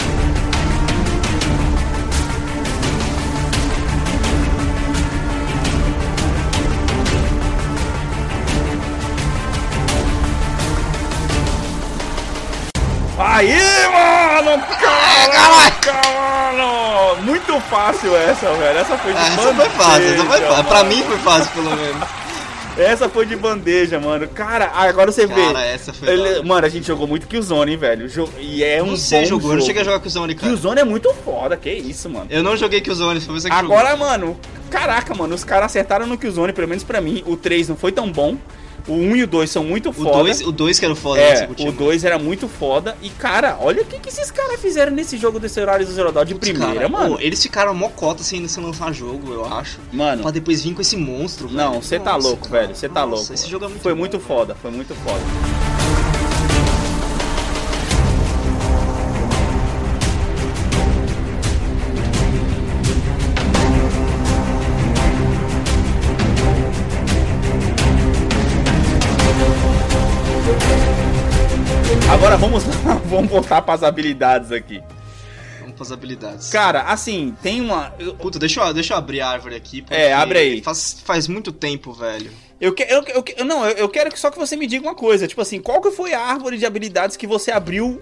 Aí, 13.41 13.55
mano! 13.55 14.63
Caraca, 14.79 15.93
mano! 16.11 17.23
Muito 17.23 17.59
fácil 17.71 18.15
essa, 18.15 18.53
velho. 18.53 18.79
Essa 18.79 18.99
foi 18.99 19.13
de 19.15 19.19
Ah, 19.19 19.27
essa 19.29 19.37
bandeja. 19.37 19.55
foi 19.55 19.69
fácil, 19.71 20.05
essa 20.13 20.25
foi 20.27 20.41
fácil. 20.43 20.65
Pra 20.65 20.85
mim 20.85 21.03
foi 21.05 21.19
fácil, 21.19 21.51
pelo 21.53 21.71
menos. 21.75 22.09
Essa 22.77 23.09
foi 23.09 23.25
de 23.25 23.37
bandeja, 23.37 23.99
mano. 23.99 24.29
Cara, 24.29 24.71
agora 24.75 25.11
você 25.11 25.27
vê. 25.27 25.43
Cara, 25.53 25.65
essa 25.65 25.91
foi. 25.93 26.07
Ele- 26.09 26.43
mano, 26.43 26.67
a 26.67 26.69
gente 26.69 26.87
jogou 26.87 27.07
muito 27.07 27.27
Killzone, 27.27 27.73
hein, 27.73 27.79
velho. 27.79 28.11
E 28.39 28.63
é 28.63 28.83
um 28.83 28.91
Você 28.95 29.21
bom 29.21 29.25
jogou, 29.27 29.47
eu 29.49 29.53
não 29.55 29.57
jogo. 29.61 29.67
cheguei 29.67 29.81
a 29.81 29.85
jogar 29.87 30.01
Killzone, 30.01 30.35
cara. 30.35 30.47
Killzone 30.47 30.81
é 30.81 30.85
muito 30.85 31.13
foda, 31.25 31.57
que 31.57 31.71
isso, 31.71 32.11
mano. 32.11 32.27
Eu 32.29 32.43
não 32.43 32.59
joguei 32.59 32.83
Killzone, 32.83 33.21
foi 33.23 33.41
você 33.41 33.49
que 33.49 33.55
Agora, 33.57 33.93
jogou. 33.93 34.07
mano, 34.07 34.41
caraca, 34.71 35.15
mano, 35.15 35.35
os 35.35 35.45
caras 35.45 35.67
acertaram 35.67 36.07
no 36.07 36.19
Killzone, 36.19 36.53
pelo 36.53 36.69
menos 36.69 36.85
pra 36.85 37.01
mim. 37.01 37.23
O 37.27 37.37
3 37.39 37.69
não 37.71 37.77
foi 37.77 37.91
tão 37.91 38.11
bom, 38.13 38.37
O 38.89 38.93
1 38.95 39.17
e 39.17 39.23
o 39.25 39.27
2 39.27 39.51
são 39.51 39.65
muito 39.65 39.91
O 39.91 39.93
foda. 39.93 40.11
2 40.19 40.41
o 40.43 40.53
dois 40.53 40.79
que 40.79 40.85
era 40.85 40.93
o 40.95 40.97
foda, 40.97 41.21
né, 41.21 41.31
é, 41.31 41.47
curtia, 41.47 41.69
o 41.69 41.73
2 41.73 42.05
era 42.05 42.19
muito 42.19 42.49
foda. 42.49 42.97
E, 43.03 43.11
cara, 43.11 43.57
olha 43.61 43.83
o 43.83 43.85
que, 43.85 43.99
que 43.99 44.09
esses 44.09 44.31
caras 44.31 44.61
fizeram 44.61 44.93
nesse 44.93 45.17
jogo 45.17 45.39
desse 45.39 45.61
horário 45.61 45.85
do 45.87 45.93
Zero 45.93 46.11
Dawn 46.13 46.25
de 46.25 46.35
Putz, 46.35 46.49
primeira, 46.51 46.75
cara, 46.75 46.89
mano. 46.89 47.17
pô, 47.17 47.21
eles 47.21 47.43
ficaram 47.43 47.75
mocota 47.75 48.23
sem, 48.23 48.47
sem 48.49 48.63
lançar 48.65 48.93
jogo, 48.93 49.33
eu 49.33 49.45
acho. 49.47 49.79
Mano, 49.93 50.23
Pra 50.23 50.31
depois 50.31 50.63
vir 50.63 50.75
com 50.75 50.81
esse 50.81 50.97
monstro, 50.97 51.51
não, 51.51 51.81
você 51.83 51.99
tá 51.99 52.17
louco, 52.17 52.49
cara. 52.49 52.63
velho. 52.63 52.77
Você 52.77 52.89
tá 52.89 53.01
Nossa, 53.07 53.17
louco. 53.17 53.35
Esse 53.35 53.49
jogo 53.49 53.65
é 53.65 53.69
muito 53.69 53.83
foi 53.83 53.93
bom, 53.93 53.99
muito 53.99 54.17
velho. 54.19 54.25
foda, 54.29 54.55
foi 54.55 54.71
muito 54.71 54.95
foda. 54.95 55.21
Vamos 73.11 73.31
voltar 73.31 73.61
pras 73.63 73.83
habilidades 73.83 74.53
aqui. 74.53 74.81
Vamos 75.61 75.75
pras 75.75 75.93
habilidades. 75.93 76.49
Cara, 76.51 76.83
assim, 76.83 77.37
tem 77.43 77.61
uma. 77.61 77.91
Puta, 78.19 78.39
deixa 78.39 78.61
eu, 78.63 78.73
deixa 78.73 78.95
eu 78.95 78.99
abrir 78.99 79.21
a 79.21 79.29
árvore 79.29 79.55
aqui. 79.57 79.85
É, 79.91 80.13
abre 80.13 80.39
aí. 80.39 80.63
Faz, 80.63 81.03
faz 81.05 81.29
muito 81.29 81.53
tempo, 81.53 81.93
velho. 81.93 82.31
Eu, 82.61 82.75
que, 82.75 82.83
eu, 82.83 83.03
eu- 83.39 83.45
não, 83.45 83.65
eu, 83.67 83.73
eu 83.77 83.89
quero 83.89 84.11
que 84.11 84.19
só 84.21 84.31
que 84.31 84.39
você 84.39 84.57
me 84.57 84.67
diga 84.67 84.87
uma 84.87 84.95
coisa. 84.95 85.27
Tipo 85.27 85.41
assim, 85.41 85.61
qual 85.61 85.81
que 85.81 85.91
foi 85.91 86.13
a 86.15 86.21
árvore 86.21 86.57
de 86.59 86.65
habilidades 86.67 87.17
que 87.17 87.27
você 87.27 87.51
abriu. 87.51 88.01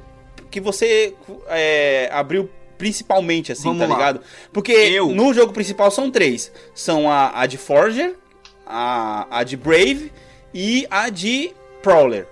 Que 0.50 0.61
você 0.61 1.14
é, 1.48 2.09
abriu 2.12 2.48
principalmente, 2.78 3.52
assim, 3.52 3.64
Vamos 3.64 3.80
tá 3.80 3.86
lá. 3.86 3.94
ligado? 3.94 4.20
Porque 4.52 4.72
Eu- 4.72 5.09
no 5.09 5.34
jogo 5.34 5.52
principal 5.52 5.90
são 5.90 6.11
três: 6.11 6.50
são 6.74 7.11
a, 7.11 7.40
a 7.40 7.46
de 7.46 7.56
Forger, 7.59 8.14
a, 8.66 9.26
a 9.30 9.42
de 9.44 9.56
Brave 9.56 10.11
e 10.54 10.86
a 10.90 11.09
de 11.11 11.52
Prowler. 11.82 12.26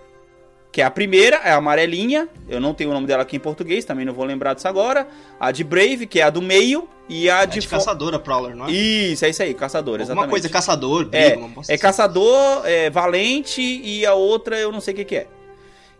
Que 0.77 0.83
é 0.83 0.85
a 0.85 0.91
primeira, 0.91 1.37
é 1.37 1.53
a 1.53 1.57
amarelinha. 1.57 2.29
Eu 2.47 2.61
não 2.61 2.75
tenho 2.75 2.91
o 2.91 2.93
nome 2.93 3.07
dela 3.07 3.23
aqui 3.23 3.35
em 3.35 3.41
português, 3.41 3.83
também 3.87 4.05
não 4.05 4.13
vou 4.13 4.27
lembrar 4.27 4.53
disso 4.53 4.69
agora. 4.69 5.09
A 5.41 5.51
de 5.51 5.65
Brave, 5.65 6.07
que 6.07 6.21
é 6.21 6.25
a 6.25 6.29
do 6.29 6.43
meio. 6.43 6.87
E 7.09 7.31
a 7.31 7.45
É 7.45 7.47
de, 7.47 7.61
de 7.61 7.67
caçadora, 7.67 8.19
Prowler, 8.19 8.55
não 8.55 8.67
é? 8.67 8.73
Isso, 8.73 9.25
é 9.25 9.31
isso 9.31 9.43
aí, 9.43 9.55
caçador, 9.55 9.95
Alguma 9.95 10.05
exatamente. 10.05 10.31
coisa, 10.31 10.49
caçador, 10.51 11.09
É, 11.13 11.35
uma 11.35 11.49
bosta 11.49 11.73
é 11.73 11.77
assim. 11.77 11.83
caçador, 11.83 12.61
é 12.67 12.91
valente 12.91 13.63
e 13.63 14.05
a 14.05 14.13
outra 14.13 14.59
eu 14.59 14.71
não 14.71 14.83
sei 14.83 14.93
o 14.93 14.97
que, 14.99 15.05
que 15.07 15.17
é. 15.17 15.27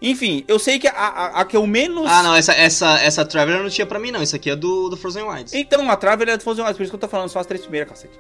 Enfim, 0.03 0.45
eu 0.47 0.59
sei 0.59 0.79
que 0.79 0.87
a, 0.89 0.93
a, 0.93 1.41
a 1.41 1.45
que 1.47 1.57
eu 1.57 1.67
menos. 1.67 2.05
Ah, 2.07 2.23
não, 2.23 2.35
essa, 2.35 2.53
essa, 2.53 3.01
essa 3.01 3.25
Traveler 3.25 3.63
não 3.63 3.71
tinha 3.71 3.87
pra 3.87 3.99
mim, 3.99 4.11
não. 4.11 4.23
Isso 4.23 4.37
aqui 4.37 4.51
é 4.51 4.57
do, 4.57 4.91
do 4.91 4.97
Frozen 4.99 5.23
Wilds. 5.23 5.55
Então, 5.55 5.91
a 5.91 5.97
Traveler 5.97 6.35
é 6.35 6.37
do 6.37 6.43
Frozen 6.43 6.65
Wilds, 6.65 6.77
por 6.77 6.83
isso 6.83 6.93
que 6.93 6.97
eu 6.97 7.01
tô 7.01 7.09
falando 7.09 7.31
só 7.31 7.39
as 7.39 7.47
três 7.47 7.63
primeiras, 7.63 7.89
cacete. 7.89 8.19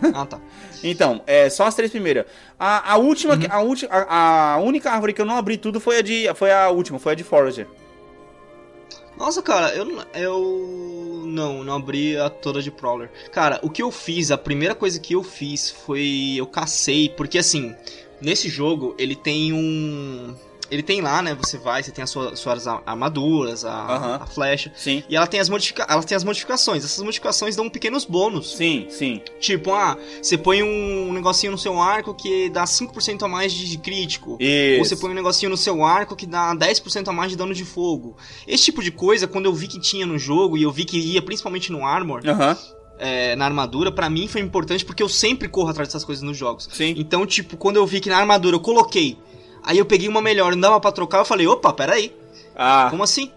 ah, 0.14 0.26
tá. 0.26 0.40
Então, 0.82 1.22
é 1.26 1.48
só 1.50 1.66
as 1.66 1.74
três 1.74 1.90
primeiras. 1.90 2.26
A, 2.58 2.92
a 2.92 2.96
última, 2.96 3.36
que- 3.36 3.46
a, 3.50 3.60
ulti, 3.62 3.86
a, 3.90 4.54
a 4.54 4.58
única 4.58 4.90
árvore 4.90 5.12
que 5.12 5.20
eu 5.20 5.26
não 5.26 5.36
abri 5.36 5.56
tudo 5.56 5.80
foi 5.80 5.98
a 5.98 6.02
de. 6.02 6.26
Foi 6.34 6.50
a 6.52 6.68
última, 6.70 6.98
foi 6.98 7.12
a 7.12 7.14
de 7.14 7.24
Forager. 7.24 7.66
Nossa, 9.16 9.42
cara, 9.42 9.74
eu, 9.74 9.84
não- 9.84 10.04
eu 10.14 11.22
não, 11.26 11.62
não 11.64 11.74
abri 11.76 12.16
a 12.16 12.28
toda 12.30 12.62
de 12.62 12.70
Prowler. 12.70 13.10
Cara, 13.30 13.60
o 13.62 13.70
que 13.70 13.82
eu 13.82 13.90
fiz, 13.90 14.30
a 14.30 14.38
primeira 14.38 14.74
coisa 14.74 14.98
que 14.98 15.14
eu 15.14 15.22
fiz 15.22 15.70
foi 15.70 16.34
eu 16.36 16.46
cacei, 16.46 17.08
porque 17.10 17.38
assim, 17.38 17.74
nesse 18.20 18.48
jogo 18.48 18.94
ele 18.98 19.14
tem 19.14 19.52
um 19.52 20.34
ele 20.72 20.82
tem 20.82 21.00
lá, 21.02 21.20
né, 21.20 21.34
você 21.34 21.58
vai, 21.58 21.82
você 21.82 21.90
tem 21.90 22.02
as 22.02 22.08
suas, 22.10 22.38
suas 22.38 22.66
armaduras, 22.66 23.64
a, 23.64 23.70
Aham. 23.72 24.18
a 24.22 24.26
flecha, 24.26 24.72
Sim. 24.74 25.02
e 25.08 25.14
ela 25.14 25.26
tem 25.26 25.38
as 25.38 25.48
modifica 25.48 25.86
ela 25.88 26.02
tem 26.02 26.16
as 26.16 26.24
modificações. 26.24 26.84
Essas 26.84 27.04
modificações 27.04 27.54
dão 27.54 27.68
pequenos 27.68 28.04
bônus. 28.04 28.54
Sim, 28.56 28.86
sim. 28.88 29.20
Tipo, 29.38 29.72
ah, 29.72 29.98
você 30.20 30.38
põe 30.38 30.62
um 30.62 31.12
negocinho 31.12 31.52
no 31.52 31.58
seu 31.58 31.78
arco 31.80 32.14
que 32.14 32.48
dá 32.48 32.64
5% 32.64 33.22
a 33.22 33.28
mais 33.28 33.52
de 33.52 33.76
crítico. 33.78 34.32
Ou 34.32 34.38
Isso. 34.40 34.84
você 34.88 34.96
põe 34.96 35.10
um 35.10 35.14
negocinho 35.14 35.50
no 35.50 35.56
seu 35.56 35.84
arco 35.84 36.16
que 36.16 36.26
dá 36.26 36.54
10% 36.54 37.08
a 37.08 37.12
mais 37.12 37.30
de 37.30 37.36
dano 37.36 37.52
de 37.54 37.64
fogo. 37.64 38.16
Esse 38.46 38.64
tipo 38.64 38.82
de 38.82 38.90
coisa, 38.90 39.26
quando 39.26 39.44
eu 39.46 39.52
vi 39.54 39.68
que 39.68 39.78
tinha 39.80 40.06
no 40.06 40.18
jogo 40.18 40.56
e 40.56 40.62
eu 40.62 40.70
vi 40.72 40.84
que 40.84 40.98
ia 40.98 41.20
principalmente 41.20 41.70
no 41.70 41.84
armor, 41.84 42.22
Aham, 42.26 42.56
é, 42.98 43.34
na 43.36 43.44
armadura, 43.46 43.90
pra 43.90 44.08
mim 44.08 44.28
foi 44.28 44.40
importante 44.40 44.84
porque 44.84 45.02
eu 45.02 45.08
sempre 45.08 45.48
corro 45.48 45.68
atrás 45.68 45.88
dessas 45.88 46.04
coisas 46.04 46.22
nos 46.22 46.36
jogos. 46.36 46.68
sim. 46.72 46.94
Então, 46.96 47.26
tipo, 47.26 47.56
quando 47.56 47.76
eu 47.76 47.86
vi 47.86 48.00
que 48.00 48.08
na 48.08 48.16
armadura 48.18 48.56
eu 48.56 48.60
coloquei, 48.60 49.18
aí 49.62 49.78
eu 49.78 49.84
peguei 49.86 50.08
uma 50.08 50.20
melhor 50.22 50.52
não 50.52 50.60
dava 50.60 50.80
pra 50.80 50.92
trocar, 50.92 51.18
eu 51.18 51.24
falei, 51.24 51.46
opa, 51.46 51.72
peraí, 51.72 52.14
Ah, 52.54 52.88
como 52.90 53.02
assim? 53.02 53.30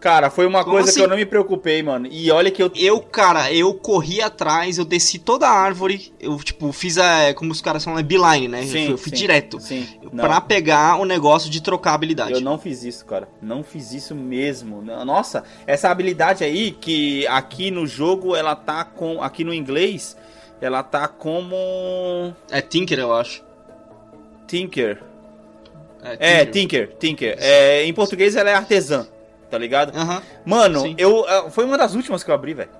cara, 0.00 0.28
foi 0.28 0.44
uma 0.46 0.62
Como 0.62 0.74
coisa 0.76 0.90
assim? 0.90 1.00
que 1.00 1.04
eu 1.06 1.08
não 1.08 1.16
me 1.16 1.24
preocupei, 1.24 1.82
mano. 1.82 2.06
E 2.10 2.30
olha 2.30 2.50
que 2.50 2.62
eu. 2.62 2.70
Eu, 2.74 3.00
cara, 3.00 3.50
eu 3.50 3.72
corri 3.72 4.20
atrás, 4.20 4.76
eu 4.76 4.84
desci 4.84 5.18
toda 5.18 5.48
a 5.48 5.50
árvore, 5.50 6.12
eu, 6.20 6.36
tipo, 6.38 6.70
fiz 6.72 6.98
a, 6.98 7.32
como 7.34 7.50
os 7.52 7.62
caras 7.62 7.82
falam, 7.82 7.98
é 7.98 8.02
beeline, 8.02 8.46
né? 8.46 8.62
Sim, 8.64 8.66
eu, 8.66 8.84
fui, 8.84 8.92
eu 8.92 8.98
fui 8.98 9.10
sim, 9.10 9.16
direto. 9.16 9.58
Sim. 9.60 9.86
Não. 10.12 10.24
Pra 10.24 10.42
pegar 10.42 11.00
o 11.00 11.06
negócio 11.06 11.48
de 11.48 11.62
trocar 11.62 11.92
a 11.92 11.94
habilidade. 11.94 12.34
Eu 12.34 12.42
não 12.42 12.58
fiz 12.58 12.84
isso, 12.84 13.04
cara. 13.06 13.26
Não 13.40 13.62
fiz 13.64 13.92
isso 13.94 14.14
mesmo. 14.14 14.82
Nossa, 14.82 15.42
essa 15.66 15.88
habilidade 15.88 16.44
aí 16.44 16.70
que 16.72 17.26
aqui 17.28 17.70
no 17.70 17.86
jogo 17.86 18.36
ela 18.36 18.54
tá 18.54 18.84
com. 18.84 19.22
Aqui 19.22 19.42
no 19.42 19.54
inglês, 19.54 20.18
ela 20.60 20.82
tá 20.82 21.08
como. 21.08 22.34
É 22.50 22.60
Tinker, 22.60 22.98
eu 22.98 23.14
acho. 23.14 23.42
Tinker. 24.46 25.02
É, 26.18 26.44
Tinker, 26.46 26.90
Tinker. 26.98 27.36
É, 27.38 27.84
em 27.84 27.92
português 27.94 28.36
ela 28.36 28.50
é 28.50 28.54
artesã, 28.54 29.06
tá 29.50 29.56
ligado? 29.58 29.96
Aham. 29.96 30.22
Mano, 30.44 30.80
Sim. 30.82 30.94
eu. 30.98 31.24
ah, 31.28 31.50
Foi 31.50 31.64
uma 31.64 31.78
das 31.78 31.94
últimas 31.94 32.22
que 32.22 32.30
eu 32.30 32.34
abri, 32.34 32.54
velho. 32.54 32.70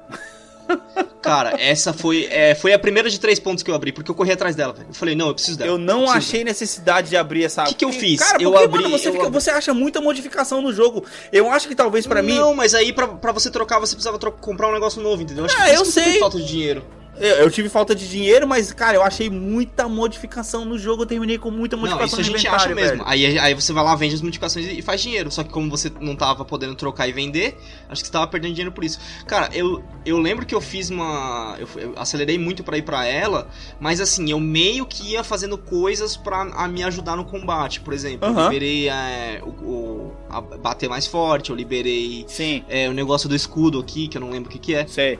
Cara, 1.20 1.54
essa 1.58 1.92
foi, 1.92 2.26
é, 2.30 2.54
foi 2.54 2.72
a 2.72 2.78
primeira 2.78 3.08
de 3.08 3.18
três 3.18 3.38
pontos 3.38 3.62
que 3.62 3.70
eu 3.70 3.74
abri, 3.74 3.92
porque 3.92 4.10
eu 4.10 4.14
corri 4.14 4.32
atrás 4.32 4.54
dela. 4.54 4.74
Eu 4.86 4.94
falei, 4.94 5.14
não, 5.14 5.28
eu 5.28 5.34
preciso 5.34 5.58
dela. 5.58 5.70
Eu 5.70 5.78
não 5.78 6.08
achei 6.10 6.44
necessidade 6.44 7.08
de 7.10 7.16
abrir 7.16 7.44
essa. 7.44 7.64
Que 7.64 7.74
que 7.74 7.84
eu 7.84 7.92
fiz? 7.92 8.20
Cara, 8.20 8.42
Eu 8.42 8.50
porque, 8.50 8.64
abri- 8.64 8.82
mano, 8.82 8.98
você, 8.98 9.08
eu 9.08 9.12
fica- 9.12 9.26
abri- 9.26 9.40
você 9.40 9.50
acha 9.50 9.72
muita 9.74 10.00
modificação 10.00 10.60
no 10.62 10.72
jogo. 10.72 11.04
Eu 11.32 11.50
acho 11.50 11.66
que 11.68 11.74
talvez 11.74 12.06
pra 12.06 12.22
mim. 12.22 12.34
Não, 12.38 12.54
mas 12.54 12.74
aí 12.74 12.92
pra, 12.92 13.08
pra 13.08 13.32
você 13.32 13.50
trocar, 13.50 13.78
você 13.78 13.94
precisava 13.94 14.18
tro- 14.18 14.32
comprar 14.32 14.68
um 14.68 14.72
negócio 14.72 15.02
novo, 15.02 15.22
entendeu? 15.22 15.44
Acho 15.46 15.56
Ah, 15.60 15.64
que 15.70 15.76
eu 15.76 15.84
sei. 15.84 16.18
falta 16.18 16.38
de 16.38 16.46
dinheiro. 16.46 16.84
Eu, 17.18 17.36
eu 17.36 17.50
tive 17.50 17.68
falta 17.68 17.94
de 17.94 18.08
dinheiro, 18.08 18.46
mas, 18.46 18.72
cara, 18.72 18.96
eu 18.96 19.02
achei 19.02 19.30
muita 19.30 19.88
modificação 19.88 20.64
no 20.64 20.78
jogo. 20.78 21.02
Eu 21.02 21.06
terminei 21.06 21.38
com 21.38 21.50
muita 21.50 21.76
Não, 21.76 21.82
modificação 21.82 22.20
isso 22.20 22.30
a 22.30 22.36
gente 22.36 22.48
acha 22.48 22.74
mesmo. 22.74 22.98
velho. 22.98 23.02
Aí, 23.06 23.38
aí 23.38 23.54
você 23.54 23.72
vai 23.72 23.84
lá, 23.84 23.94
vende 23.94 24.14
as 24.14 24.20
modificações 24.22 24.66
e 24.66 24.82
faz 24.82 25.00
dinheiro. 25.00 25.30
Só 25.30 25.42
que 25.44 25.50
como 25.50 25.70
você 25.70 25.90
não 26.00 26.16
tava 26.16 26.44
podendo 26.44 26.74
trocar 26.74 27.08
e 27.08 27.12
vender, 27.12 27.56
acho 27.88 28.02
que 28.02 28.06
você 28.08 28.12
tava 28.12 28.26
perdendo 28.26 28.52
dinheiro 28.54 28.72
por 28.72 28.82
isso. 28.84 28.98
Cara, 29.26 29.48
eu, 29.52 29.82
eu 30.04 30.18
lembro 30.18 30.44
que 30.44 30.54
eu 30.54 30.60
fiz 30.60 30.90
uma. 30.90 31.56
Eu, 31.58 31.68
eu 31.80 31.92
acelerei 31.96 32.38
muito 32.38 32.64
pra 32.64 32.76
ir 32.78 32.82
pra 32.82 33.06
ela, 33.06 33.48
mas 33.80 34.00
assim, 34.00 34.30
eu 34.30 34.40
meio 34.40 34.84
que 34.86 35.12
ia 35.12 35.22
fazendo 35.22 35.56
coisas 35.56 36.16
pra 36.16 36.42
a 36.42 36.66
me 36.68 36.82
ajudar 36.82 37.16
no 37.16 37.24
combate. 37.24 37.80
Por 37.80 37.92
exemplo, 37.94 38.28
eu 38.28 38.32
Aham. 38.32 38.44
liberei 38.48 38.88
é, 38.88 39.40
o, 39.44 39.48
o- 39.48 40.12
a 40.28 40.40
bater 40.40 40.88
mais 40.88 41.06
forte, 41.06 41.50
eu 41.50 41.56
liberei 41.56 42.24
Sim, 42.28 42.64
é, 42.68 42.88
o 42.88 42.92
negócio 42.92 43.28
do 43.28 43.36
escudo 43.36 43.78
aqui, 43.78 44.08
que 44.08 44.16
eu 44.16 44.20
não 44.20 44.30
lembro 44.30 44.48
o 44.48 44.52
que, 44.52 44.58
que 44.58 44.74
é. 44.74 44.86
sei. 44.86 45.18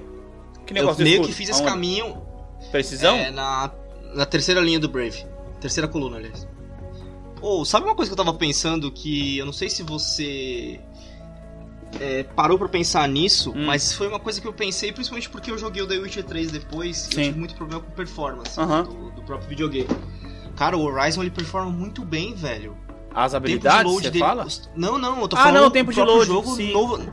Que 0.67 0.73
Eu 0.73 0.77
negócio 0.77 1.03
meio 1.03 1.15
escudo? 1.15 1.29
que 1.29 1.35
fiz 1.35 1.49
esse 1.51 1.61
Aonde? 1.61 1.73
caminho 1.73 2.23
Precisão? 2.71 3.15
é, 3.17 3.31
na, 3.31 3.71
na 4.15 4.27
terceira 4.27 4.61
linha 4.61 4.79
do 4.81 4.89
Brave. 4.89 5.25
Terceira 5.61 5.87
coluna, 5.89 6.17
aliás. 6.17 6.47
Ou, 7.41 7.65
sabe 7.65 7.85
uma 7.87 7.95
coisa 7.95 8.11
que 8.11 8.19
eu 8.19 8.25
tava 8.25 8.37
pensando 8.37 8.91
que 8.91 9.37
eu 9.39 9.45
não 9.45 9.53
sei 9.53 9.69
se 9.69 9.83
você 9.83 10.81
é, 12.01 12.23
parou 12.23 12.59
pra 12.59 12.69
pensar 12.69 13.07
nisso, 13.09 13.51
Hum. 13.55 13.67
mas 13.67 13.93
foi 13.93 14.09
uma 14.09 14.19
coisa 14.19 14.41
que 14.41 14.47
eu 14.49 14.53
pensei, 14.53 14.93
principalmente 14.93 15.29
porque 15.29 15.51
eu 15.51 15.59
joguei 15.59 15.83
o 15.83 15.87
The 15.87 15.97
Witcher 15.99 16.25
3 16.25 16.51
depois 16.51 17.05
e 17.07 17.11
eu 17.11 17.15
Sim. 17.17 17.23
tive 17.29 17.39
muito 17.39 17.55
problema 17.55 17.83
com 17.83 17.91
performance 17.93 18.59
Aham. 18.59 18.83
do, 18.85 19.11
do 19.11 19.23
próprio 19.23 19.49
videogame. 19.49 19.89
Cara, 20.57 20.77
o 20.77 20.83
Horizon 20.85 21.21
ele 21.23 21.31
performa 21.31 21.71
muito 21.71 22.03
bem, 22.05 22.35
velho. 22.35 22.77
As 23.15 23.33
habilidades, 23.35 23.93
você 23.93 24.11
dele. 24.11 24.19
fala? 24.25 24.47
Não, 24.75 24.99
não, 24.99 25.21
eu 25.21 25.29
tô 25.29 25.37
Ah, 25.37 25.41
falando 25.45 25.61
não, 25.61 25.69
o 25.69 25.71
tempo 25.71 25.93
de 25.93 26.01
load, 26.01 26.27
jogo 26.27 26.57
sim. 26.57 26.73
novo. 26.73 27.13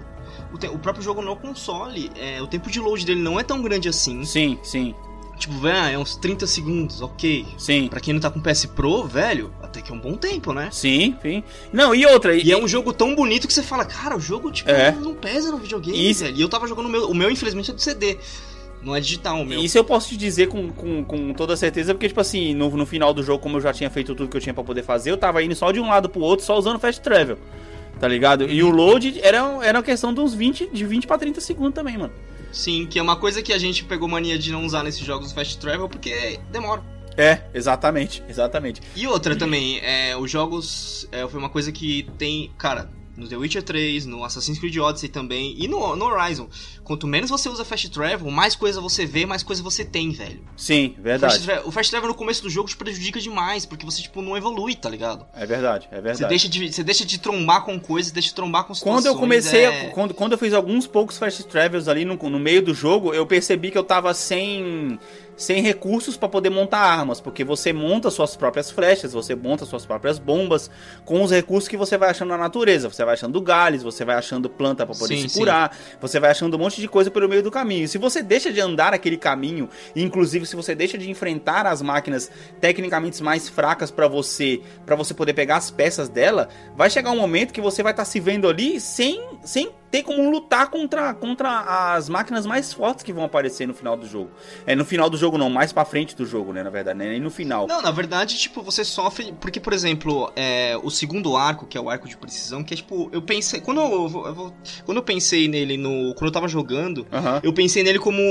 O, 0.54 0.76
o 0.76 0.80
próprio 0.80 1.04
jogo 1.04 1.22
no 1.22 1.36
console, 1.36 2.12
é, 2.20 2.42
o 2.42 2.48
tempo 2.48 2.70
de 2.70 2.80
load 2.80 3.06
dele 3.06 3.22
não 3.22 3.40
é 3.40 3.44
tão 3.44 3.62
grande 3.62 3.88
assim. 3.90 4.24
Sim, 4.26 4.58
sim, 4.64 4.94
Tipo, 5.38 5.56
velho, 5.58 5.96
é 5.96 5.98
uns 5.98 6.16
30 6.18 6.46
segundos, 6.46 7.02
ok. 7.02 7.48
sim. 7.58 7.88
Pra 7.88 8.00
quem 8.00 8.14
não 8.14 8.22
tá 8.22 8.30
com 8.30 8.40
PS 8.40 8.68
Pro, 8.68 9.06
velho, 9.08 9.52
até 9.64 9.82
que 9.82 9.92
é 9.92 9.96
um 9.96 10.00
bom 10.00 10.14
tempo, 10.16 10.54
né? 10.54 10.70
Sim, 10.72 11.16
sim. 11.20 11.44
Não, 11.74 11.96
e 11.96 12.06
outra. 12.06 12.36
E 12.36 12.52
é 12.52 12.58
um 12.58 12.68
jogo 12.68 12.94
tão 12.94 13.16
bonito 13.16 13.48
que 13.48 13.54
você 13.54 13.64
fala, 13.64 13.84
cara, 13.84 14.16
o 14.16 14.20
jogo, 14.20 14.52
tipo, 14.52 14.70
É. 14.70 14.92
não 14.92 15.16
pesa 15.16 15.50
no 15.52 15.58
videogame, 15.58 16.10
Isso. 16.12 16.24
velho. 16.24 16.38
E 16.38 16.42
eu 16.42 16.48
tava 16.48 16.68
jogando 16.68 16.86
o 16.86 16.90
meu, 16.90 17.10
o 17.10 17.16
meu, 17.16 17.32
infelizmente, 17.32 17.72
é 17.72 17.74
do 17.74 17.82
CD. 17.82 18.20
Não 18.84 18.96
é 18.96 19.00
digital 19.00 19.42
o 19.42 19.46
meu. 19.46 19.60
Isso 19.64 19.76
eu 19.78 19.84
posso 19.84 20.10
te 20.10 20.18
dizer 20.18 20.48
com, 20.48 20.70
com, 20.70 21.04
com 21.04 21.34
toda 21.34 21.56
certeza, 21.58 21.94
porque, 21.96 22.08
tipo 22.08 22.20
assim, 22.22 22.54
no, 22.54 22.70
no 22.78 22.86
final 22.86 23.12
do 23.12 23.24
jogo, 23.24 23.42
como 23.42 23.58
eu 23.58 23.62
já 23.62 23.74
tinha 23.74 23.90
feito 23.90 24.14
tudo 24.14 24.30
que 24.30 24.38
eu 24.38 24.42
tinha 24.42 24.54
pra 24.54 24.64
poder 24.64 24.84
fazer, 24.84 25.10
eu 25.10 25.18
tava 25.18 25.42
indo 25.42 25.56
só 25.56 25.72
de 25.72 25.80
um 25.80 25.88
lado 25.88 26.08
pro 26.08 26.22
outro, 26.22 26.46
só 26.46 26.56
usando 26.58 26.78
Fast 26.80 27.02
Travel. 27.02 27.38
Tá 28.00 28.08
ligado? 28.08 28.50
E 28.50 28.64
o 28.64 28.70
load 28.70 29.20
era, 29.22 29.38
era 29.64 29.78
uma 29.78 29.84
questão 29.84 30.14
de 30.14 30.20
uns 30.20 30.34
20, 30.34 30.70
de 30.72 30.86
20 30.86 31.06
pra 31.06 31.18
30 31.18 31.40
segundos 31.42 31.74
também, 31.74 31.98
mano. 31.98 32.14
Sim, 32.52 32.86
que 32.86 33.00
é 33.00 33.02
uma 33.02 33.16
coisa 33.16 33.42
que 33.42 33.54
a 33.54 33.58
gente 33.58 33.84
pegou 33.84 34.08
mania 34.08 34.38
de 34.38 34.52
não 34.52 34.66
usar 34.66 34.84
nesses 34.84 35.02
jogos 35.02 35.32
Fast 35.32 35.58
Travel, 35.60 35.88
porque 35.88 36.40
demora. 36.52 36.84
É, 37.18 37.42
exatamente, 37.54 38.24
exatamente. 38.28 38.82
E 38.96 39.06
outra 39.08 39.36
também, 39.36 39.80
é, 39.80 40.16
os 40.18 40.30
jogos 40.32 41.08
é, 41.12 41.28
foi 41.28 41.40
uma 41.40 41.50
coisa 41.50 41.72
que 41.72 42.08
tem. 42.18 42.52
Cara, 42.58 42.90
no 43.16 43.28
The 43.28 43.36
Witcher 43.36 43.64
3, 43.64 44.06
no 44.06 44.24
Assassin's 44.24 44.60
Creed 44.60 44.78
Odyssey 44.78 45.10
também 45.10 45.56
e 45.58 45.68
no, 45.68 45.96
no 45.96 46.06
Horizon. 46.06 46.48
Quanto 46.84 47.08
menos 47.08 47.30
você 47.30 47.50
usa 47.50 47.64
Fast 47.66 47.90
Travel, 47.90 48.30
mais 48.32 48.56
coisa 48.56 48.82
você 48.82 49.06
vê, 49.06 49.26
mais 49.26 49.44
coisa 49.44 49.62
você 49.62 49.84
tem, 49.84 50.12
velho. 50.12 50.42
Sim, 50.56 50.96
verdade. 50.98 51.34
Fast, 51.34 51.46
Travel, 51.46 51.68
o 51.68 51.72
Fast 51.72 51.92
Travel 51.92 52.10
no 52.10 52.16
começo 52.16 52.42
do 52.42 52.50
jogo 52.50 52.70
te 52.70 52.76
prejudica 52.76 53.20
demais, 53.20 53.66
porque 53.66 53.86
você, 53.86 54.02
tipo, 54.02 54.22
não 54.22 54.36
evolui, 54.36 54.76
tá 54.76 54.90
ligado? 54.90 55.26
É 55.34 55.46
verdade, 55.46 55.88
é 55.92 55.96
Você 55.96 56.02
verdade. 56.02 56.30
deixa, 56.30 56.50
de, 56.50 56.72
você 56.72 56.84
deixa 56.84 57.06
de 57.06 57.20
trombar 57.20 57.64
com 57.64 57.80
coisas, 57.80 58.12
deixa 58.12 58.30
de 58.30 58.36
trombar 58.36 58.64
com 58.66 58.74
situações. 58.74 59.04
Quando 59.04 59.14
eu 59.14 59.20
comecei, 59.20 59.62
é... 59.62 59.88
a, 59.88 59.90
quando, 59.92 60.14
quando 60.14 60.32
eu 60.34 60.38
fiz 60.38 60.54
alguns 60.54 60.88
poucos 60.88 61.18
fast 61.18 61.44
travels 61.46 61.88
ali 61.88 62.06
no, 62.06 62.16
no 62.16 62.40
meio 62.40 62.62
do 62.62 62.74
jogo, 62.74 63.14
eu 63.14 63.26
percebi 63.26 63.72
que 63.72 63.78
eu 63.78 63.84
tava 63.84 64.14
sem 64.14 65.00
sem 65.42 65.62
recursos 65.62 66.16
pra 66.16 66.30
poder 66.30 66.52
montar 66.52 66.80
armas, 66.80 67.20
porque 67.20 67.44
você 67.44 67.74
monta 67.74 68.12
suas 68.12 68.36
próprias 68.36 68.70
flechas, 68.70 69.14
você 69.14 69.34
monta 69.34 69.66
suas 69.66 69.86
próprias 69.86 70.20
bombas 70.20 70.70
com 71.04 71.24
os 71.24 71.32
recursos 71.32 71.68
que 71.68 71.76
você 71.76 71.98
vai 71.98 72.12
achando 72.12 72.30
na 72.30 72.38
natureza. 72.38 72.90
Você 72.90 73.04
vai 73.04 73.16
achando 73.16 73.42
galhos, 73.42 73.82
você 73.82 74.06
vai 74.06 74.16
achando 74.16 74.48
planta 74.48 74.86
pra 74.86 74.96
poder 74.96 75.16
Sim, 75.16 75.24
se 75.24 75.30
sim. 75.30 75.40
curar, 75.40 75.76
você 76.00 76.20
vai 76.20 76.30
achando 76.30 76.56
um 76.56 76.60
monte 76.60 76.80
de 76.80 76.88
coisa 76.88 77.10
pelo 77.10 77.28
meio 77.28 77.42
do 77.42 77.50
caminho. 77.50 77.88
Se 77.88 77.98
você 77.98 78.22
deixa 78.22 78.54
de 78.54 78.62
andar 78.62 78.94
aquele 78.94 79.18
caminho, 79.18 79.68
inclusive 79.96 80.46
se 80.46 80.56
você 80.56 80.76
deixa 80.76 80.96
de 80.98 81.10
enfrentar 81.10 81.66
as 81.66 81.82
máquinas 81.82 82.30
tecnicamente 82.60 83.24
mais 83.24 83.50
fracas 83.50 83.90
pra 83.90 84.08
você, 84.08 84.62
para 84.86 84.96
você 84.96 85.14
poder 85.14 85.34
pegar 85.34 85.58
as 85.58 85.72
peças 85.72 86.08
dela, 86.08 86.50
vai 86.76 86.90
chegar 86.90 87.10
um 87.10 87.18
momento 87.18 87.52
que 87.52 87.62
você 87.62 87.82
vai 87.82 87.94
estar 87.94 88.06
se 88.06 88.20
vendo 88.20 88.48
ali 88.48 88.80
sem, 88.80 89.22
sem 89.44 89.72
ter 89.92 90.04
como 90.04 90.30
lutar 90.32 90.70
contra, 90.70 91.14
contra 91.14 91.94
as 91.96 92.08
máquinas 92.08 92.46
mais 92.46 92.72
fortes 92.72 93.04
que 93.04 93.12
vão 93.12 93.26
aparecer 93.26 93.68
no 93.68 93.74
final 93.74 93.98
do 93.98 94.08
jogo. 94.08 94.32
É 94.66 94.74
no 94.76 94.86
final 94.86 95.10
do 95.10 95.18
jogo 95.18 95.38
não, 95.38 95.50
mais 95.50 95.74
pra 95.74 95.84
frente 95.84 96.16
do 96.16 96.26
jogo, 96.26 96.54
né, 96.54 96.64
na 96.64 96.70
verdade, 96.70 96.98
né? 96.98 97.16
E 97.18 97.20
no 97.20 97.30
final. 97.30 97.68
Não, 97.68 97.82
na 97.82 97.92
verdade, 97.92 98.38
tipo, 98.38 98.62
você 98.64 98.86
sofre. 98.86 99.34
Porque, 99.42 99.60
por 99.60 99.74
exemplo, 99.74 100.32
é, 100.36 100.78
o 100.82 100.90
segundo 100.90 101.36
arco, 101.36 101.66
que 101.68 101.78
é 101.78 101.82
o 101.82 101.90
arco 101.90 102.08
de 102.08 102.16
precisão, 102.16 102.64
que 102.64 102.74
é 102.74 102.78
tipo, 102.78 103.10
eu 103.12 103.22
pensei. 103.22 103.60
Quando 103.60 103.82
eu, 103.82 103.92
eu 103.92 104.34
vou- 104.34 104.54
quando 104.86 104.98
eu 104.98 105.04
pensei 105.04 105.48
nele 105.50 105.76
no. 105.76 106.14
Quando 106.16 106.28
eu 106.28 106.32
tava 106.32 106.48
jogando, 106.48 107.06
Aham. 107.12 107.42
eu 107.44 107.52
pensei 107.54 107.84
nele 107.84 108.00
como 108.00 108.22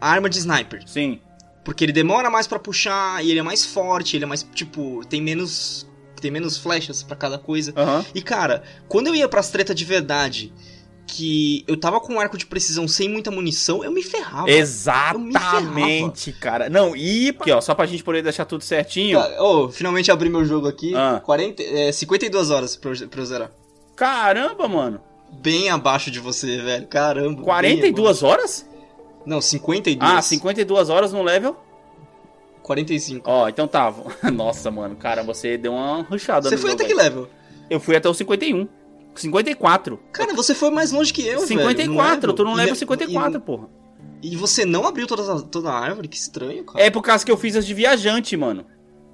arma 0.00 0.30
de 0.30 0.38
sniper. 0.38 0.82
Sim. 0.86 1.20
Porque 1.64 1.84
ele 1.84 1.92
demora 1.92 2.30
mais 2.30 2.46
pra 2.46 2.58
puxar, 2.58 3.22
e 3.24 3.30
ele 3.30 3.38
é 3.40 3.42
mais 3.42 3.66
forte, 3.66 4.16
ele 4.16 4.24
é 4.24 4.26
mais, 4.28 4.42
tipo, 4.54 5.04
tem 5.06 5.20
menos. 5.20 5.86
Tem 6.20 6.30
menos 6.30 6.56
flechas 6.58 7.02
pra 7.02 7.16
cada 7.16 7.38
coisa. 7.38 7.72
Aham. 7.76 8.04
E 8.14 8.22
cara, 8.22 8.62
quando 8.88 9.08
eu 9.08 9.14
ia 9.14 9.28
pras 9.28 9.50
treta 9.50 9.74
de 9.74 9.84
verdade, 9.84 10.52
que 11.06 11.64
eu 11.66 11.76
tava 11.76 12.00
com 12.00 12.14
um 12.14 12.20
arco 12.20 12.38
de 12.38 12.46
precisão 12.46 12.86
sem 12.86 13.08
muita 13.08 13.30
munição, 13.30 13.84
eu 13.84 13.90
me 13.90 14.02
ferrava. 14.02 14.50
Exatamente, 14.50 16.32
cara. 16.32 16.68
Não, 16.68 16.94
e 16.94 17.30
aqui, 17.30 17.50
ó, 17.50 17.60
só 17.60 17.74
pra 17.74 17.86
gente 17.86 18.04
poder 18.04 18.22
deixar 18.22 18.44
tudo 18.44 18.62
certinho. 18.62 19.18
Ô, 19.38 19.68
finalmente 19.68 20.10
abri 20.10 20.28
meu 20.28 20.44
jogo 20.44 20.68
aqui. 20.68 20.94
Ah. 20.94 21.20
40, 21.24 21.62
é, 21.62 21.92
52 21.92 22.50
horas 22.50 22.76
pra 22.76 22.92
eu, 22.92 23.08
pra 23.08 23.20
eu 23.20 23.26
zerar. 23.26 23.50
Caramba, 23.96 24.68
mano. 24.68 25.00
Bem 25.32 25.68
abaixo 25.68 26.10
de 26.10 26.18
você, 26.18 26.58
velho. 26.58 26.86
Caramba. 26.86 27.36
bem 27.36 27.44
42 27.44 28.22
horas? 28.22 28.66
Não, 29.26 29.40
52. 29.40 30.12
Ah, 30.12 30.22
52 30.22 30.88
horas 30.88 31.12
no 31.12 31.22
level? 31.22 31.56
45. 32.70 33.28
Ó, 33.28 33.48
então 33.48 33.66
tá. 33.66 33.92
Nossa, 34.32 34.70
mano, 34.70 34.94
cara, 34.96 35.22
você 35.22 35.58
deu 35.58 35.72
uma 35.72 36.02
rushada 36.02 36.48
Você 36.48 36.56
foi 36.56 36.70
jogo 36.70 36.82
até 36.82 36.88
que 36.88 36.94
level? 36.96 37.28
Eu 37.68 37.80
fui 37.80 37.96
até 37.96 38.08
o 38.08 38.14
51. 38.14 38.68
54. 39.14 39.98
Cara, 40.12 40.34
você 40.34 40.54
foi 40.54 40.70
mais 40.70 40.92
longe 40.92 41.12
que 41.12 41.22
eu, 41.26 41.40
velho. 41.40 41.46
54, 41.48 42.26
no 42.28 42.32
eu 42.32 42.36
tô 42.36 42.44
no 42.44 42.54
level 42.54 42.74
E- 42.74 42.78
54, 42.78 43.40
porra. 43.40 43.68
E, 44.22 44.32
e 44.32 44.36
você 44.36 44.64
não 44.64 44.86
abriu 44.86 45.06
todas 45.06 45.28
as- 45.28 45.42
toda 45.42 45.70
a 45.70 45.78
árvore? 45.78 46.06
Que 46.08 46.16
estranho, 46.16 46.64
cara. 46.64 46.84
É 46.84 46.90
por 46.90 47.02
causa 47.02 47.24
que 47.24 47.30
eu 47.32 47.36
fiz 47.36 47.56
as 47.56 47.66
de 47.66 47.74
viajante, 47.74 48.36
mano. 48.36 48.64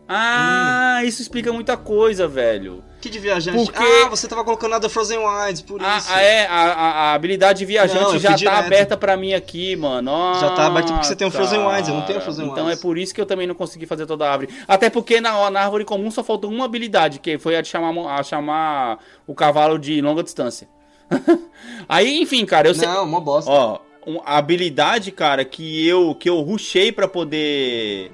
Ah, 0.08 1.00
isso 1.04 1.20
explica 1.20 1.52
muita 1.52 1.76
coisa, 1.76 2.28
velho. 2.28 2.82
Que 3.00 3.08
de 3.10 3.18
viajante. 3.18 3.56
Porque- 3.64 3.82
Ah, 4.04 4.08
você 4.08 4.26
tava 4.28 4.44
colocando 4.44 4.74
a 4.74 4.78
da 4.78 4.88
Frozen 4.88 5.18
Wilds, 5.18 5.62
por 5.62 5.82
Ah, 5.82 5.98
isso. 5.98 6.08
ah, 6.12 6.20
é, 6.22 6.46
a, 6.46 6.54
a- 6.54 7.14
habilidade 7.14 7.58
de 7.60 7.64
viajante 7.64 8.00
Não, 8.12 8.18
já 8.18 8.30
tá 8.30 8.36
direto. 8.36 8.54
aberta 8.56 8.96
pra 8.96 9.16
mim 9.16 9.34
aqui, 9.34 9.74
mano. 9.76 10.10
Já 10.40 10.50
tá 10.50 10.66
aberto 10.66 10.92
porque 10.92 11.06
você 11.06 11.12
Ah, 11.12 11.16
tem 11.16 11.26
o 11.26 11.30
Frozen 11.30 11.58
cara. 11.60 11.70
Wilds, 11.74 11.88
eu 11.88 11.94
não 11.96 12.02
tenho 12.02 12.20
Frozen 12.20 12.46
Então 12.46 12.64
Wilds. 12.66 12.78
é 12.78 12.82
por 12.82 12.96
isso 12.98 13.14
que 13.14 13.20
eu 13.20 13.26
também 13.26 13.46
não 13.46 13.54
consegui 13.54 13.86
fazer 13.86 14.06
toda 14.06 14.26
a 14.28 14.32
árvore. 14.32 14.52
Até 14.68 14.88
porque 14.90 15.20
na, 15.20 15.50
na 15.50 15.60
árvore 15.60 15.84
comum 15.84 16.10
só 16.10 16.22
faltou 16.24 16.50
uma 16.50 16.64
habilidade, 16.64 17.18
que 17.18 17.36
foi 17.38 17.56
a 17.56 17.60
de 17.62 17.68
chamar, 17.68 18.18
a 18.18 18.22
chamar 18.22 18.98
o 19.26 19.34
cavalo 19.34 19.78
de 19.78 20.00
longa 20.00 20.22
distância. 20.22 20.68
Aí, 21.88 22.20
enfim, 22.20 22.44
cara, 22.46 22.68
eu 22.68 22.74
sei. 22.74 22.86
Não, 22.88 23.04
uma 23.04 23.20
bosta. 23.20 23.50
Ó, 23.50 23.78
um- 24.06 24.20
a 24.24 24.38
habilidade, 24.38 25.10
cara, 25.12 25.44
que 25.44 25.86
eu 25.86 26.14
que 26.14 26.28
eu 26.28 26.40
rushei 26.40 26.90
pra 26.92 27.06
poder 27.08 28.10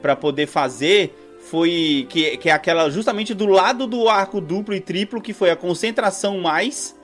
para 0.00 0.16
poder 0.16 0.48
fazer 0.48 1.16
foi 1.52 2.06
que, 2.08 2.38
que 2.38 2.48
é 2.48 2.52
aquela 2.52 2.88
justamente 2.88 3.34
do 3.34 3.44
lado 3.44 3.86
do 3.86 4.08
arco 4.08 4.40
duplo 4.40 4.74
e 4.74 4.80
triplo 4.80 5.20
que 5.20 5.34
foi 5.34 5.50
a 5.50 5.56
concentração 5.56 6.38
mais, 6.38 6.96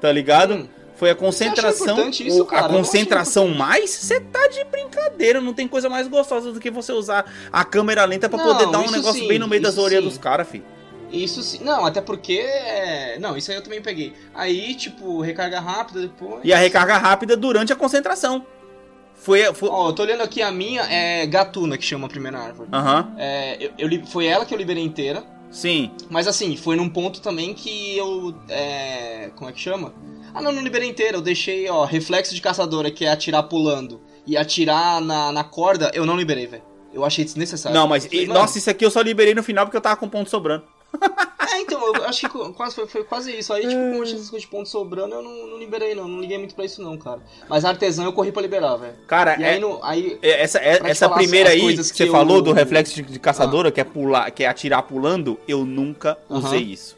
tá 0.00 0.10
ligado? 0.10 0.54
Hum. 0.54 0.68
Foi 0.96 1.10
a 1.10 1.14
concentração, 1.14 2.08
isso, 2.08 2.48
a 2.50 2.68
concentração 2.70 3.48
mais, 3.48 3.90
você 3.90 4.18
tá 4.18 4.48
de 4.48 4.64
brincadeira, 4.64 5.42
não 5.42 5.52
tem 5.52 5.68
coisa 5.68 5.90
mais 5.90 6.08
gostosa 6.08 6.52
do 6.52 6.58
que 6.58 6.70
você 6.70 6.90
usar 6.90 7.30
a 7.52 7.64
câmera 7.66 8.06
lenta 8.06 8.30
pra 8.30 8.38
Não, 8.38 8.46
poder 8.46 8.70
dar 8.70 8.78
um 8.78 8.90
negócio 8.90 9.20
sim, 9.20 9.28
bem 9.28 9.38
no 9.38 9.46
meio 9.46 9.60
das 9.60 9.76
orelhas 9.76 10.04
sim. 10.04 10.08
dos 10.08 10.18
caras, 10.18 10.48
fi. 10.48 10.62
Isso 11.10 11.42
sim. 11.42 11.62
Não, 11.62 11.84
até 11.84 12.00
porque. 12.00 12.38
é, 12.38 13.18
Não, 13.18 13.36
isso 13.36 13.50
aí 13.50 13.58
eu 13.58 13.62
também 13.62 13.82
peguei. 13.82 14.14
Aí, 14.34 14.74
tipo, 14.74 15.20
recarga 15.20 15.60
rápida 15.60 16.00
depois. 16.00 16.40
E 16.42 16.50
a 16.50 16.56
recarga 16.56 16.96
rápida 16.96 17.36
durante 17.36 17.74
a 17.74 17.76
concentração. 17.76 18.46
Foi, 19.22 19.54
foi... 19.54 19.68
Ó, 19.68 19.88
eu 19.88 19.92
tô 19.92 20.02
olhando 20.02 20.22
aqui 20.22 20.42
a 20.42 20.50
minha, 20.50 20.82
é 20.82 21.24
Gatuna 21.26 21.78
que 21.78 21.84
chama 21.84 22.06
a 22.06 22.10
primeira 22.10 22.38
árvore. 22.38 22.68
Aham. 22.72 23.14
É, 23.16 23.70
eu, 23.78 23.88
eu 23.90 24.06
foi 24.06 24.26
ela 24.26 24.44
que 24.44 24.52
eu 24.52 24.58
liberei 24.58 24.82
inteira. 24.82 25.24
Sim. 25.48 25.92
Mas 26.10 26.26
assim, 26.26 26.56
foi 26.56 26.76
num 26.76 26.88
ponto 26.88 27.20
também 27.20 27.54
que 27.54 27.96
eu. 27.96 28.34
É, 28.48 29.30
como 29.36 29.48
é 29.48 29.52
que 29.52 29.60
chama? 29.60 29.94
Ah, 30.34 30.42
não, 30.42 30.50
não 30.50 30.62
liberei 30.62 30.88
inteira. 30.88 31.18
Eu 31.18 31.22
deixei, 31.22 31.68
ó, 31.68 31.84
reflexo 31.84 32.34
de 32.34 32.40
caçadora, 32.40 32.90
que 32.90 33.04
é 33.04 33.10
atirar 33.12 33.44
pulando. 33.44 34.00
E 34.26 34.36
atirar 34.36 35.00
na, 35.00 35.30
na 35.30 35.44
corda, 35.44 35.90
eu 35.94 36.04
não 36.04 36.16
liberei, 36.16 36.46
velho. 36.46 36.62
Eu 36.92 37.04
achei 37.04 37.24
desnecessário. 37.24 37.78
Não, 37.78 37.86
mas 37.86 38.06
falei, 38.06 38.26
nossa, 38.26 38.58
isso 38.58 38.68
aqui 38.68 38.84
eu 38.84 38.90
só 38.90 39.00
liberei 39.00 39.34
no 39.34 39.42
final 39.42 39.66
porque 39.66 39.76
eu 39.76 39.80
tava 39.80 39.96
com 39.96 40.08
ponto 40.08 40.28
sobrando. 40.28 40.64
É, 41.52 41.60
então, 41.60 41.94
eu 41.94 42.04
acho 42.04 42.20
que 42.20 42.52
quase, 42.54 42.74
foi, 42.74 42.86
foi 42.86 43.04
quase 43.04 43.36
isso. 43.36 43.52
Aí, 43.52 43.62
tipo, 43.62 43.74
como 43.74 43.94
eu 43.96 44.04
tinha 44.04 44.16
essas 44.16 44.30
coisas 44.30 44.42
de 44.42 44.48
ponto 44.48 44.68
sobrando, 44.68 45.14
eu 45.14 45.22
não, 45.22 45.46
não 45.48 45.58
liberei, 45.58 45.94
não. 45.94 46.06
Não 46.08 46.20
liguei 46.20 46.38
muito 46.38 46.54
pra 46.54 46.64
isso, 46.64 46.82
não, 46.82 46.96
cara. 46.96 47.20
Mas 47.48 47.64
artesão 47.64 48.04
eu 48.04 48.12
corri 48.12 48.32
pra 48.32 48.40
liberar, 48.42 48.76
velho. 48.76 48.94
Cara, 49.06 49.38
E 49.38 49.42
é, 49.44 49.50
aí, 49.54 49.60
no, 49.60 49.78
aí 49.82 50.18
é- 50.22 50.42
essa, 50.42 50.58
é- 50.58 50.80
essa 50.84 51.08
primeira 51.10 51.50
as 51.50 51.54
aí 51.54 51.60
que, 51.60 51.76
você 51.84 52.04
que 52.06 52.10
falou 52.10 52.36
eu- 52.36 52.42
do 52.42 52.52
reflexo 52.52 52.94
de, 52.94 53.02
de 53.02 53.18
caçadora, 53.18 53.70
que 53.70 53.80
é 53.80 53.84
pular, 53.84 54.30
que 54.30 54.44
é 54.44 54.48
atirar 54.48 54.82
pulando, 54.84 55.38
eu 55.46 55.64
nunca 55.64 56.16
Aham. 56.30 56.38
usei 56.38 56.60
isso 56.60 56.96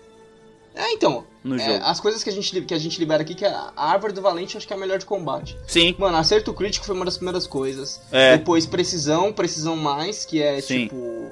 É, 0.75 0.93
então. 0.93 1.25
no 1.43 1.57
é, 1.57 1.59
jogo. 1.59 1.85
as 1.85 1.99
coisas 2.01 2.23
que 2.23 2.31
a, 2.31 2.33
gente, 2.33 2.61
que 2.63 2.75
a 2.75 2.79
gente 2.79 2.99
libera 2.99 3.23
aqui, 3.23 3.35
que 3.35 3.45
é 3.45 3.49
a 3.49 3.73
árvore 3.77 4.13
do 4.13 4.21
valente, 4.23 4.55
eu 4.55 4.59
acho 4.59 4.67
que 4.67 4.73
é 4.73 4.77
a 4.77 4.79
melhor 4.79 4.99
de 4.99 5.07
combate. 5.07 5.57
Sim. 5.67 5.95
Mano, 5.99 6.17
acerto 6.17 6.53
crítico 6.53 6.85
foi 6.87 6.95
uma 6.95 7.05
das 7.05 7.17
primeiras 7.17 7.47
coisas. 7.47 8.01
É. 8.13 8.37
Depois 8.37 8.67
precisão, 8.67 9.33
precisão 9.33 9.77
mais, 9.77 10.25
que 10.25 10.41
é 10.43 10.61
Sim. 10.61 10.85
tipo. 10.85 11.31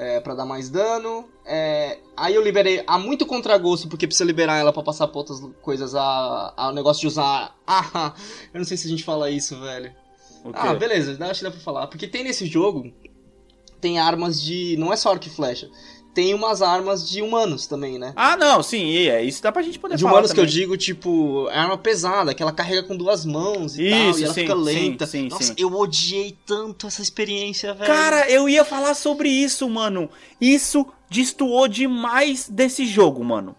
É, 0.00 0.20
pra 0.20 0.32
dar 0.32 0.46
mais 0.46 0.70
dano. 0.70 1.28
É, 1.44 1.98
aí 2.16 2.32
eu 2.32 2.42
liberei 2.44 2.84
a 2.86 2.96
muito 2.96 3.26
contragosto, 3.26 3.88
porque 3.88 4.06
precisa 4.06 4.24
liberar 4.24 4.56
ela 4.56 4.72
pra 4.72 4.80
passar 4.80 5.08
pra 5.08 5.18
outras 5.18 5.40
coisas. 5.60 5.92
A, 5.92 6.54
a 6.56 6.72
negócio 6.72 7.00
de 7.00 7.08
usar. 7.08 7.56
Ah, 7.66 8.14
eu 8.54 8.58
não 8.58 8.64
sei 8.64 8.76
se 8.76 8.86
a 8.86 8.90
gente 8.90 9.02
fala 9.02 9.28
isso, 9.28 9.58
velho. 9.60 9.92
O 10.44 10.52
quê? 10.52 10.58
Ah, 10.60 10.74
beleza, 10.74 11.18
acho 11.28 11.40
que 11.40 11.44
dá 11.44 11.50
pra 11.50 11.58
falar. 11.58 11.88
Porque 11.88 12.06
tem 12.06 12.22
nesse 12.22 12.46
jogo. 12.46 12.92
Tem 13.80 13.98
armas 13.98 14.40
de. 14.40 14.76
Não 14.78 14.92
é 14.92 14.96
só 14.96 15.10
arco 15.10 15.26
e 15.26 15.30
flecha. 15.30 15.68
Tem 16.18 16.34
umas 16.34 16.62
armas 16.62 17.08
de 17.08 17.22
humanos 17.22 17.68
também, 17.68 17.96
né? 17.96 18.12
Ah, 18.16 18.36
não, 18.36 18.60
sim, 18.60 19.06
é 19.06 19.22
isso 19.22 19.40
dá 19.40 19.52
pra 19.52 19.62
gente 19.62 19.78
poder 19.78 19.94
De 19.94 20.02
falar 20.02 20.14
humanos 20.14 20.32
que 20.32 20.40
eu 20.40 20.44
também. 20.44 20.58
digo, 20.60 20.76
tipo, 20.76 21.48
é 21.48 21.56
arma 21.56 21.78
pesada, 21.78 22.34
que 22.34 22.42
ela 22.42 22.50
carrega 22.50 22.82
com 22.82 22.96
duas 22.96 23.24
mãos 23.24 23.78
e 23.78 23.88
tal, 23.88 24.10
Isso, 24.10 24.20
e 24.20 24.24
ela 24.24 24.34
sim, 24.34 24.40
fica 24.40 24.54
sim, 24.56 24.60
lenta. 24.64 25.06
sim, 25.06 25.28
Nossa, 25.28 25.44
sim. 25.44 25.54
eu 25.56 25.72
odiei 25.72 26.36
tanto 26.44 26.88
essa 26.88 27.00
experiência, 27.02 27.72
velho. 27.72 27.86
Cara, 27.86 28.28
eu 28.28 28.48
ia 28.48 28.64
falar 28.64 28.94
sobre 28.94 29.28
isso, 29.28 29.70
mano. 29.70 30.10
Isso 30.40 30.84
destoou 31.08 31.68
demais 31.68 32.48
desse 32.48 32.84
jogo, 32.84 33.24
mano. 33.24 33.54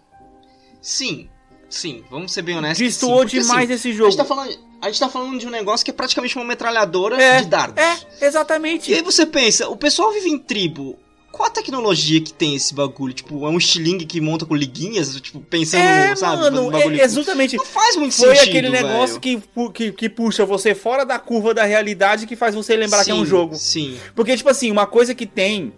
Sim, 0.82 1.28
sim, 1.68 2.04
vamos 2.10 2.30
ser 2.32 2.42
bem 2.42 2.58
honestos. 2.58 2.78
Destoou 2.78 3.20
sim, 3.20 3.22
porque, 3.24 3.40
demais 3.40 3.70
assim, 3.70 3.74
esse 3.74 3.88
A 3.88 3.92
jogo. 3.92 4.10
gente, 4.10 4.18
tá 4.18 4.24
falando, 4.26 4.58
a 4.82 4.86
gente 4.88 5.00
tá 5.00 5.08
falando 5.08 5.38
de 5.38 5.46
um 5.46 5.50
negócio 5.50 5.82
que 5.84 5.90
é 5.90 5.94
praticamente 5.94 6.36
uma 6.36 6.44
metralhadora 6.44 7.20
É, 7.22 7.40
de 7.40 7.46
dardos. 7.48 7.82
É, 7.82 8.26
exatamente. 8.26 8.90
E 8.90 8.94
aí 8.96 9.02
você 9.02 9.24
pensa, 9.24 9.66
o 9.68 9.76
pessoal 9.78 10.12
vive 10.12 10.28
em 10.28 10.38
tribo. 10.38 10.98
Qual 11.32 11.46
a 11.48 11.50
tecnologia 11.50 12.20
que 12.20 12.32
tem 12.32 12.56
esse 12.56 12.74
bagulho? 12.74 13.14
Tipo, 13.14 13.46
é 13.46 13.48
um 13.48 13.56
estilingue 13.56 14.04
que 14.04 14.20
monta 14.20 14.44
com 14.44 14.54
liguinhas? 14.54 15.14
Tipo, 15.20 15.40
pensando, 15.40 15.82
É, 15.82 16.14
sabe? 16.16 16.42
mano, 16.42 16.76
é, 16.76 17.04
exatamente. 17.04 17.56
Não 17.56 17.64
faz 17.64 17.96
muito 17.96 18.14
Foi 18.14 18.34
sentido, 18.34 18.48
aquele 18.48 18.68
negócio 18.70 19.20
que, 19.20 19.40
que, 19.72 19.92
que 19.92 20.08
puxa 20.08 20.44
você 20.44 20.74
fora 20.74 21.04
da 21.04 21.18
curva 21.18 21.54
da 21.54 21.64
realidade 21.64 22.26
que 22.26 22.34
faz 22.34 22.54
você 22.54 22.76
lembrar 22.76 23.04
que 23.04 23.10
é 23.10 23.14
um 23.14 23.24
Sim, 23.24 23.30
jogo. 23.30 23.54
Sim. 23.54 23.96
Porque, 24.14 24.36
tipo 24.36 24.48
assim, 24.48 24.70
uma 24.70 24.86
coisa 24.86 25.14
que 25.14 25.24
tem, 25.24 25.72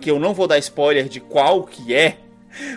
que 0.00 0.10
eu 0.10 0.18
não 0.18 0.34
vou 0.34 0.46
dar 0.48 0.58
spoiler 0.58 1.08
de 1.08 1.20
qual 1.20 1.62
que 1.62 1.94
é, 1.94 2.18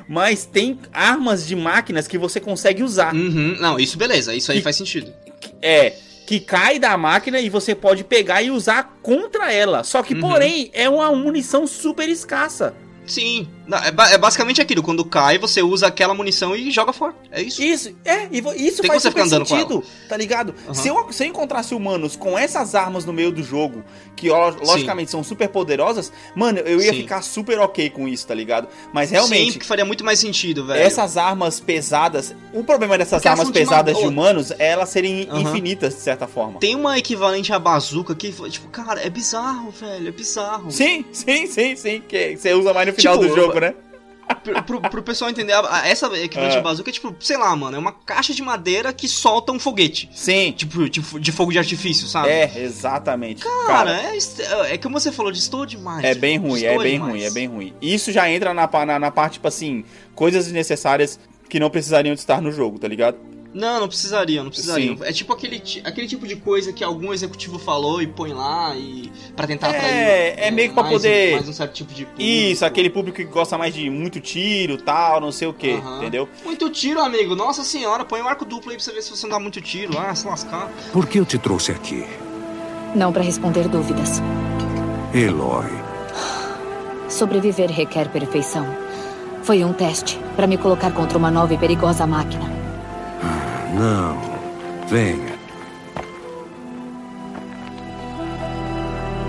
mas 0.07 0.45
tem 0.45 0.77
armas 0.93 1.47
de 1.47 1.55
máquinas 1.55 2.07
que 2.07 2.17
você 2.17 2.39
consegue 2.39 2.83
usar. 2.83 3.15
Uhum. 3.15 3.57
Não, 3.59 3.79
isso 3.79 3.97
beleza, 3.97 4.35
isso 4.35 4.51
aí 4.51 4.61
faz 4.61 4.75
sentido. 4.75 5.11
É, 5.61 5.93
que 6.31 6.39
cai 6.39 6.79
da 6.79 6.95
máquina 6.95 7.41
e 7.41 7.49
você 7.49 7.75
pode 7.75 8.05
pegar 8.05 8.41
e 8.41 8.49
usar 8.49 8.99
contra 9.01 9.51
ela. 9.51 9.83
Só 9.83 10.01
que, 10.01 10.13
Uhum. 10.13 10.21
porém, 10.21 10.71
é 10.73 10.87
uma 10.87 11.11
munição 11.13 11.67
super 11.67 12.07
escassa. 12.07 12.73
Sim, 13.05 13.49
Não, 13.67 13.77
é, 13.77 13.91
ba- 13.91 14.09
é 14.11 14.17
basicamente 14.17 14.61
aquilo, 14.61 14.81
quando 14.83 15.03
cai, 15.05 15.37
você 15.37 15.61
usa 15.61 15.87
aquela 15.87 16.13
munição 16.13 16.55
e 16.55 16.71
joga 16.71 16.91
fora. 16.91 17.13
É 17.31 17.41
isso. 17.41 17.61
Isso, 17.61 17.95
é, 18.03 18.27
e 18.31 18.39
isso 18.67 18.81
Tem 18.81 18.87
faz 18.89 19.01
você 19.03 19.09
ficar 19.09 19.23
andando 19.23 19.45
sentido, 19.47 19.83
tá 20.09 20.17
ligado? 20.17 20.53
Aham. 20.65 20.73
Se, 20.73 20.87
eu, 20.87 21.11
se 21.13 21.23
eu 21.23 21.27
encontrasse 21.27 21.73
humanos 21.75 22.15
com 22.15 22.37
essas 22.37 22.75
armas 22.75 23.05
no 23.05 23.13
meio 23.13 23.31
do 23.31 23.43
jogo, 23.43 23.83
que 24.15 24.29
logicamente 24.29 25.09
são 25.11 25.23
super 25.23 25.47
poderosas, 25.49 26.11
mano, 26.35 26.59
eu 26.59 26.81
ia 26.81 26.91
Sim. 26.91 26.97
ficar 27.01 27.21
super 27.21 27.59
ok 27.59 27.89
com 27.89 28.07
isso, 28.07 28.27
tá 28.27 28.33
ligado? 28.35 28.67
Mas 28.93 29.09
Sim, 29.09 29.15
realmente, 29.15 29.53
porque 29.53 29.65
faria 29.67 29.85
muito 29.85 30.03
mais 30.03 30.19
sentido, 30.19 30.65
velho. 30.65 30.81
essas 30.81 31.17
armas 31.17 31.59
pesadas, 31.59 32.35
o 32.53 32.63
problema 32.63 32.97
dessas 32.97 33.25
armas 33.25 33.45
são 33.47 33.51
de 33.51 33.59
pesadas 33.59 33.95
uma- 33.95 34.01
de 34.01 34.07
humanos 34.07 34.51
é 34.59 34.67
elas 34.71 34.89
serem 34.89 35.27
Aham. 35.29 35.41
infinitas, 35.41 35.95
de 35.95 36.01
certa 36.01 36.27
forma. 36.27 36.59
Tem 36.59 36.75
uma 36.75 36.97
equivalente 36.97 37.51
à 37.53 37.59
bazuca 37.59 38.13
que, 38.15 38.31
tipo, 38.49 38.67
cara, 38.69 39.01
é 39.01 39.09
bizarro, 39.09 39.71
velho, 39.71 40.07
é 40.07 40.11
bizarro. 40.11 40.71
Sim, 40.71 41.03
sim, 41.11 41.47
sim, 41.47 41.75
sim, 41.75 42.01
que 42.07 42.37
você 42.37 42.53
usa 42.53 42.73
mais 42.73 42.87
no 42.87 42.93
final 42.93 43.17
Tipo, 43.17 43.27
do 43.29 43.35
jogo, 43.35 43.50
né? 43.59 43.73
Pro, 44.43 44.63
pro- 44.63 44.81
pro 44.81 45.03
pessoal 45.03 45.29
entender, 45.29 45.51
essa 45.83 46.05
equivalente 46.17 46.55
É. 46.55 46.59
à 46.59 46.61
bazuca 46.61 46.89
é 46.89 46.93
tipo, 46.93 47.13
sei 47.19 47.35
lá, 47.37 47.53
mano, 47.53 47.75
é 47.75 47.79
uma 47.79 47.91
caixa 47.91 48.33
de 48.33 48.41
madeira 48.41 48.93
que 48.93 49.05
solta 49.05 49.51
um 49.51 49.59
foguete. 49.59 50.09
Sim, 50.13 50.53
Tipo, 50.53 50.87
tipo 50.87 51.19
de 51.19 51.31
fogo 51.33 51.51
de 51.51 51.59
artifício, 51.59 52.07
sabe? 52.07 52.29
é, 52.29 52.49
exatamente. 52.63 53.43
Cara, 53.67 53.91
é, 54.09 54.15
est- 54.15 54.39
é 54.39 54.77
como 54.77 54.97
você 54.97 55.11
falou, 55.11 55.33
destoa 55.33 55.67
demais. 55.67 56.03
É 56.05 56.15
bem 56.15 56.37
ruim, 56.37 56.63
é 56.63 56.77
bem 56.77 56.93
demais. 56.93 57.11
ruim, 57.11 57.23
é 57.23 57.29
bem 57.31 57.47
ruim. 57.47 57.73
Isso 57.81 58.09
já 58.11 58.29
entra 58.31 58.53
na, 58.53 58.69
na, 58.85 58.99
na 58.99 59.11
parte, 59.11 59.33
tipo 59.33 59.47
assim, 59.49 59.83
coisas 60.15 60.45
desnecessárias 60.45 61.19
que 61.49 61.59
não 61.59 61.69
precisariam 61.69 62.13
de 62.15 62.21
estar 62.21 62.41
no 62.41 62.53
jogo, 62.53 62.79
tá 62.79 62.87
ligado? 62.87 63.17
Não, 63.53 63.81
não 63.81 63.87
precisaria, 63.89 64.41
não 64.41 64.49
precisariam. 64.49 64.95
Sim. 64.95 65.03
É 65.03 65.11
tipo 65.11 65.33
aquele, 65.33 65.61
aquele 65.83 66.07
tipo 66.07 66.25
de 66.25 66.37
coisa 66.37 66.71
que 66.71 66.83
algum 66.85 67.11
executivo 67.11 67.59
falou 67.59 68.01
e 68.01 68.07
põe 68.07 68.31
lá 68.31 68.73
e 68.77 69.11
para 69.35 69.45
tentar 69.45 69.67
É, 69.73 69.77
atrair. 69.77 70.47
é 70.47 70.51
meio 70.51 70.69
que 70.69 70.73
pra 70.73 70.83
mais 70.83 70.95
um- 70.95 70.97
poder- 70.99 71.31
mais 71.33 71.49
um 71.49 71.53
certo 71.53 71.73
tipo 71.73 71.93
de 71.93 72.05
público. 72.05 72.21
Isso, 72.21 72.63
aquele 72.65 72.89
público 72.89 73.17
que 73.17 73.25
gosta 73.25 73.57
mais 73.57 73.73
de 73.73 73.89
muito 73.89 74.21
tiro, 74.21 74.77
tal, 74.77 75.19
não 75.19 75.33
sei 75.33 75.49
o 75.49 75.53
que, 75.53 75.71
entendeu? 75.71 76.29
Muito 76.45 76.69
tiro, 76.69 77.01
amigo. 77.01 77.35
Nossa 77.35 77.63
senhora, 77.65 78.05
põe 78.05 78.21
um 78.21 78.27
arco 78.27 78.45
duplo 78.45 78.71
aí 78.71 78.77
pra 78.77 78.85
você 78.85 78.93
ver 78.93 79.01
se 79.01 79.09
você 79.11 79.23
não 79.27 79.31
dá 79.31 79.39
muito 79.39 79.59
tiro. 79.59 79.97
Ah, 79.99 80.15
se 80.15 80.25
lascar. 80.25 80.71
Por 80.93 81.05
que 81.05 81.19
eu 81.19 81.25
te 81.25 81.37
trouxe 81.37 81.71
aqui? 81.73 82.05
Não 82.95 83.11
para 83.11 83.21
responder 83.21 83.67
dúvidas. 83.67 84.21
Eloy, 85.13 85.65
Sobreviver 87.09 87.69
requer 87.69 88.07
perfeição. 88.09 88.65
Foi 89.43 89.63
um 89.63 89.73
teste 89.73 90.17
para 90.35 90.47
me 90.47 90.57
colocar 90.57 90.91
contra 90.91 91.17
uma 91.17 91.29
nova 91.29 91.53
e 91.53 91.57
perigosa 91.57 92.07
máquina. 92.07 92.60
Não. 93.73 94.17
Venha. 94.87 95.39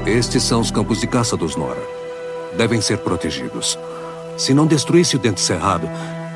Estes 0.07 0.43
são 0.43 0.61
os 0.61 0.71
campos 0.71 1.01
de 1.01 1.07
caça 1.07 1.37
dos 1.37 1.55
Nora. 1.55 1.83
Devem 2.57 2.81
ser 2.81 2.99
protegidos. 2.99 3.79
Se 4.37 4.53
não 4.53 4.67
destruísse 4.67 5.15
o 5.17 5.19
dente 5.19 5.41
cerrado, 5.41 5.89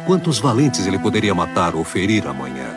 quantos 0.07 0.39
valentes 0.39 0.87
ele 0.87 0.99
poderia 0.99 1.35
matar 1.35 1.75
ou 1.75 1.83
ferir 1.83 2.27
amanhã? 2.27 2.69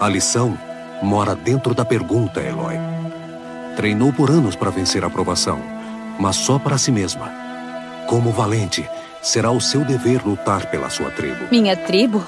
A 0.00 0.08
lição 0.08 0.56
mora 1.02 1.34
dentro 1.34 1.74
da 1.74 1.84
pergunta, 1.84 2.40
Eloy. 2.40 2.76
Treinou 3.76 4.12
por 4.12 4.30
anos 4.30 4.54
para 4.54 4.70
vencer 4.70 5.02
a 5.02 5.08
aprovação, 5.08 5.60
mas 6.18 6.36
só 6.36 6.58
para 6.58 6.78
si 6.78 6.92
mesma. 6.92 7.30
Como 8.06 8.30
valente, 8.30 8.88
será 9.20 9.50
o 9.50 9.60
seu 9.60 9.84
dever 9.84 10.24
lutar 10.24 10.70
pela 10.70 10.88
sua 10.90 11.10
tribo. 11.10 11.46
Minha 11.50 11.76
tribo? 11.76 12.24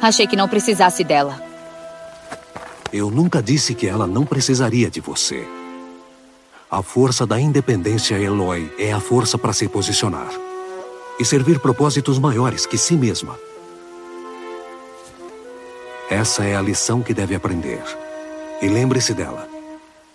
Achei 0.00 0.26
que 0.26 0.36
não 0.36 0.48
precisasse 0.48 1.04
dela. 1.04 1.42
Eu 2.92 3.10
nunca 3.10 3.42
disse 3.42 3.74
que 3.74 3.86
ela 3.86 4.06
não 4.06 4.24
precisaria 4.24 4.90
de 4.90 5.00
você. 5.00 5.46
A 6.70 6.82
força 6.82 7.26
da 7.26 7.38
independência, 7.40 8.14
Eloy, 8.16 8.72
é 8.78 8.92
a 8.92 9.00
força 9.00 9.36
para 9.36 9.52
se 9.52 9.68
posicionar 9.68 10.30
e 11.18 11.24
servir 11.24 11.58
propósitos 11.60 12.18
maiores 12.18 12.64
que 12.64 12.78
si 12.78 12.94
mesma. 12.94 13.38
Essa 16.08 16.44
é 16.44 16.56
a 16.56 16.62
lição 16.62 17.02
que 17.02 17.14
deve 17.14 17.34
aprender. 17.34 17.82
E 18.62 18.68
lembre-se 18.68 19.14
dela. 19.14 19.48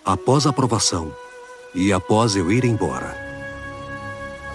Após 0.04 0.46
a 0.46 0.50
aprovação 0.50 1.14
e 1.74 1.92
após 1.92 2.36
eu 2.36 2.50
ir 2.52 2.64
embora, 2.64 3.16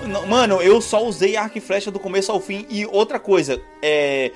Não, 0.06 0.26
Mano, 0.26 0.62
eu 0.62 0.82
só 0.82 1.06
usei 1.06 1.36
arco 1.36 1.58
e 1.58 1.62
flecha 1.62 1.92
do 1.92 2.00
começo 2.00 2.32
ao 2.32 2.40
fim. 2.40 2.66
E 2.70 2.86
outra 2.86 3.20
coisa, 3.20 3.62
é. 3.82 4.32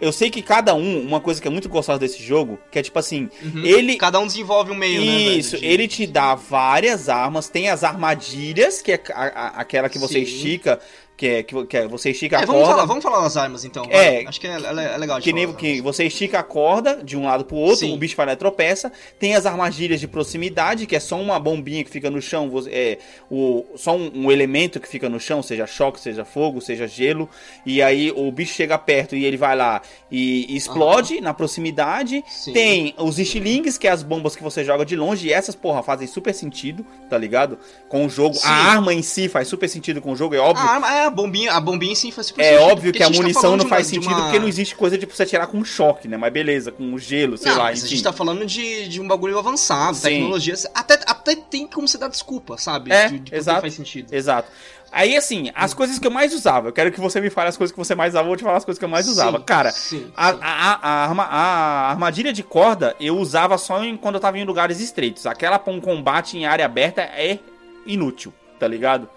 Eu 0.00 0.12
sei 0.12 0.30
que 0.30 0.40
cada 0.42 0.74
um, 0.74 1.00
uma 1.02 1.20
coisa 1.20 1.40
que 1.42 1.48
é 1.48 1.50
muito 1.50 1.68
gostosa 1.68 1.98
desse 1.98 2.22
jogo, 2.22 2.58
que 2.70 2.78
é 2.78 2.82
tipo 2.82 2.98
assim, 2.98 3.28
ele. 3.64 3.96
Cada 3.96 4.20
um 4.20 4.26
desenvolve 4.26 4.70
um 4.70 4.74
meio, 4.76 5.00
né? 5.00 5.06
velho, 5.06 5.38
Isso, 5.40 5.58
de- 5.58 5.66
ele 5.66 5.88
te 5.88 6.06
dá 6.06 6.34
várias 6.36 7.08
armas, 7.08 7.48
tem 7.48 7.68
as 7.68 7.82
armadilhas, 7.82 8.80
que 8.80 8.92
é 8.92 9.02
a- 9.12 9.22
a- 9.26 9.48
aquela 9.60 9.88
que 9.88 9.98
você 9.98 10.14
Sim. 10.14 10.20
estica, 10.22 10.78
que 11.18 11.26
é 11.26 11.42
que, 11.42 11.66
que 11.66 11.76
é- 11.76 11.86
você 11.88 12.10
estica 12.10 12.38
a 12.38 12.42
É, 12.42 12.46
vamos, 12.46 12.60
corda. 12.62 12.74
falar, 12.76 12.86
vamos 12.86 13.02
falar 13.02 13.20
das 13.22 13.36
armas 13.36 13.64
então. 13.64 13.84
É. 13.90 14.24
Acho 14.26 14.40
que 14.40 14.46
é, 14.46 14.52
é- 14.52 14.94
é 14.94 14.96
legal 14.96 15.20
Que 15.20 15.32
nem 15.32 15.52
que 15.52 15.80
você 15.82 16.04
estica 16.04 16.38
a 16.38 16.42
corda 16.44 17.02
de 17.02 17.16
um 17.16 17.24
lado 17.26 17.44
pro 17.44 17.56
outro, 17.56 17.80
Sim. 17.86 17.92
o 17.92 17.96
bicho 17.96 18.16
vai 18.16 18.24
lá 18.26 18.32
e 18.32 18.36
tropeça. 18.36 18.90
Tem 19.18 19.34
as 19.34 19.44
armadilhas 19.44 19.98
de 19.98 20.06
proximidade, 20.06 20.86
que 20.86 20.94
é 20.94 21.00
só 21.00 21.20
uma 21.20 21.38
bombinha 21.40 21.82
que 21.82 21.90
fica 21.90 22.08
no 22.08 22.22
chão, 22.22 22.48
você- 22.48 22.70
é 22.70 22.98
o, 23.30 23.64
só 23.76 23.96
um, 23.96 24.10
um 24.14 24.30
elemento 24.32 24.78
que 24.78 24.86
fica 24.88 25.08
no 25.08 25.18
chão, 25.18 25.42
seja 25.42 25.66
choque, 25.66 26.00
seja 26.00 26.24
fogo, 26.24 26.60
seja 26.60 26.86
gelo. 26.86 27.28
E 27.66 27.82
aí 27.82 28.12
o 28.14 28.30
bicho 28.30 28.54
chega 28.54 28.78
perto 28.78 29.16
e 29.16 29.24
ele 29.24 29.36
vai 29.36 29.56
lá 29.56 29.82
e 30.10 30.46
explode 30.56 31.20
na 31.20 31.34
proximidade. 31.34 32.22
Sim. 32.28 32.52
Tem 32.52 32.94
os 32.96 33.18
estilingues, 33.18 33.76
que 33.76 33.88
é 33.88 33.90
as 33.90 34.04
bombas 34.04 34.36
que 34.36 34.42
você 34.42 34.62
joga 34.64 34.84
de 34.84 34.94
longe, 34.94 35.26
e 35.26 35.32
essas, 35.32 35.56
porra, 35.56 35.82
fazem 35.82 36.06
super 36.06 36.32
sentido, 36.32 36.86
tá 37.10 37.18
ligado? 37.18 37.58
Com 37.88 38.06
o 38.06 38.08
jogo. 38.08 38.34
Sim. 38.36 38.46
A 38.46 38.52
arma 38.52 38.94
em 38.94 39.02
si 39.02 39.28
faz 39.28 39.48
super 39.48 39.68
sentido 39.68 40.00
com 40.00 40.12
o 40.12 40.16
jogo, 40.16 40.34
é 40.34 40.38
óbvio. 40.38 40.64
A 40.64 40.70
arma, 40.70 40.94
é, 40.94 41.07
a 41.08 41.10
bombinha, 41.10 41.52
a 41.52 41.60
bombinha 41.60 41.94
sim 41.96 42.10
faz 42.10 42.30
É 42.36 42.44
sentido, 42.52 42.62
óbvio 42.62 42.92
porque 42.92 42.98
que 42.98 43.02
a 43.02 43.06
gente 43.06 43.16
tá 43.16 43.22
munição 43.22 43.42
falando 43.42 43.58
não 43.58 43.64
uma- 43.64 43.70
faz 43.70 43.86
de 43.88 43.94
sentido 43.94 44.12
uma- 44.12 44.22
porque 44.24 44.38
não 44.38 44.48
existe 44.48 44.74
coisa 44.76 44.96
de 44.96 45.06
você 45.06 45.26
tirar 45.26 45.46
com 45.48 45.64
choque, 45.64 46.06
né? 46.08 46.16
Mas 46.16 46.32
beleza, 46.32 46.70
com 46.70 46.96
gelo, 46.98 47.36
sei 47.36 47.50
não, 47.50 47.58
lá, 47.58 47.64
mas 47.64 47.80
a 47.82 47.86
enfim. 47.86 47.94
gente 47.96 48.04
tá 48.04 48.12
falando 48.12 48.46
de, 48.46 48.88
de 48.88 49.00
um 49.00 49.08
bagulho 49.08 49.38
avançado, 49.38 49.96
Sim. 49.96 50.02
tecnologia. 50.02 50.54
Até, 50.74 50.94
até 51.06 51.36
tem 51.36 51.66
como 51.66 51.88
você 51.88 51.98
dar 51.98 52.08
desculpa, 52.08 52.56
sabe? 52.58 52.92
É, 52.92 53.08
de, 53.08 53.18
de 53.18 53.34
exato. 53.34 53.60
faz 53.62 53.74
sentido. 53.74 54.12
Exato. 54.14 54.48
Aí, 54.90 55.14
assim, 55.18 55.50
as 55.54 55.74
coisas 55.74 55.98
que 55.98 56.06
eu 56.06 56.10
mais 56.10 56.32
usava, 56.32 56.68
eu 56.68 56.72
quero 56.72 56.90
que 56.90 56.98
você 56.98 57.20
me 57.20 57.28
fale 57.28 57.50
as 57.50 57.58
coisas 57.58 57.70
que 57.72 57.78
você 57.78 57.94
mais 57.94 58.12
usava, 58.14 58.24
eu 58.24 58.28
vou 58.28 58.36
te 58.38 58.42
falar 58.42 58.56
as 58.56 58.64
coisas 58.64 58.78
que 58.78 58.84
eu 58.86 58.88
mais 58.88 59.04
Sim, 59.04 59.12
usava. 59.12 59.38
Cara, 59.40 59.70
sim, 59.70 60.10
a, 60.16 60.32
sim. 60.32 60.38
a, 60.40 60.88
a, 60.88 61.04
arma- 61.04 61.24
a 61.30 61.90
armadilha 61.90 62.32
de 62.32 62.42
corda 62.42 62.96
eu 62.98 63.18
usava 63.18 63.58
só 63.58 63.84
em, 63.84 63.98
quando 63.98 64.14
eu 64.14 64.20
tava 64.20 64.38
em 64.38 64.44
lugares 64.44 64.80
estreitos. 64.80 65.26
Aquela 65.26 65.58
pra 65.58 65.72
um 65.74 65.78
combate 65.80 66.38
em 66.38 66.46
área 66.46 66.64
aberta 66.64 67.02
é 67.02 67.38
inútil, 67.86 68.32
tá 68.58 68.66
ligado? 68.66 69.10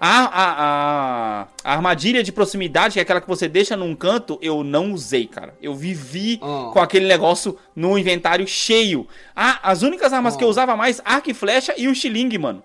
A, 0.00 0.24
a, 0.24 1.48
a, 1.64 1.72
armadilha 1.74 2.22
de 2.22 2.30
proximidade, 2.30 2.94
que 2.94 2.98
é 3.00 3.02
aquela 3.02 3.20
que 3.20 3.26
você 3.26 3.48
deixa 3.48 3.76
num 3.76 3.94
canto, 3.96 4.38
eu 4.40 4.62
não 4.62 4.92
usei, 4.92 5.26
cara. 5.26 5.54
Eu 5.60 5.74
vivi 5.74 6.38
Oh. 6.40 6.70
com 6.72 6.78
aquele 6.80 7.06
negócio 7.06 7.58
no 7.74 7.98
inventário 7.98 8.46
cheio. 8.46 9.08
Ah, 9.34 9.58
as 9.62 9.82
únicas 9.82 10.12
armas 10.12 10.36
que 10.36 10.44
eu 10.44 10.48
Oh. 10.48 10.50
usava 10.50 10.76
mais, 10.76 11.00
arco 11.04 11.30
e 11.30 11.34
flecha 11.34 11.74
e 11.76 11.88
o 11.88 11.92
estilingue, 11.92 12.38
mano. 12.38 12.62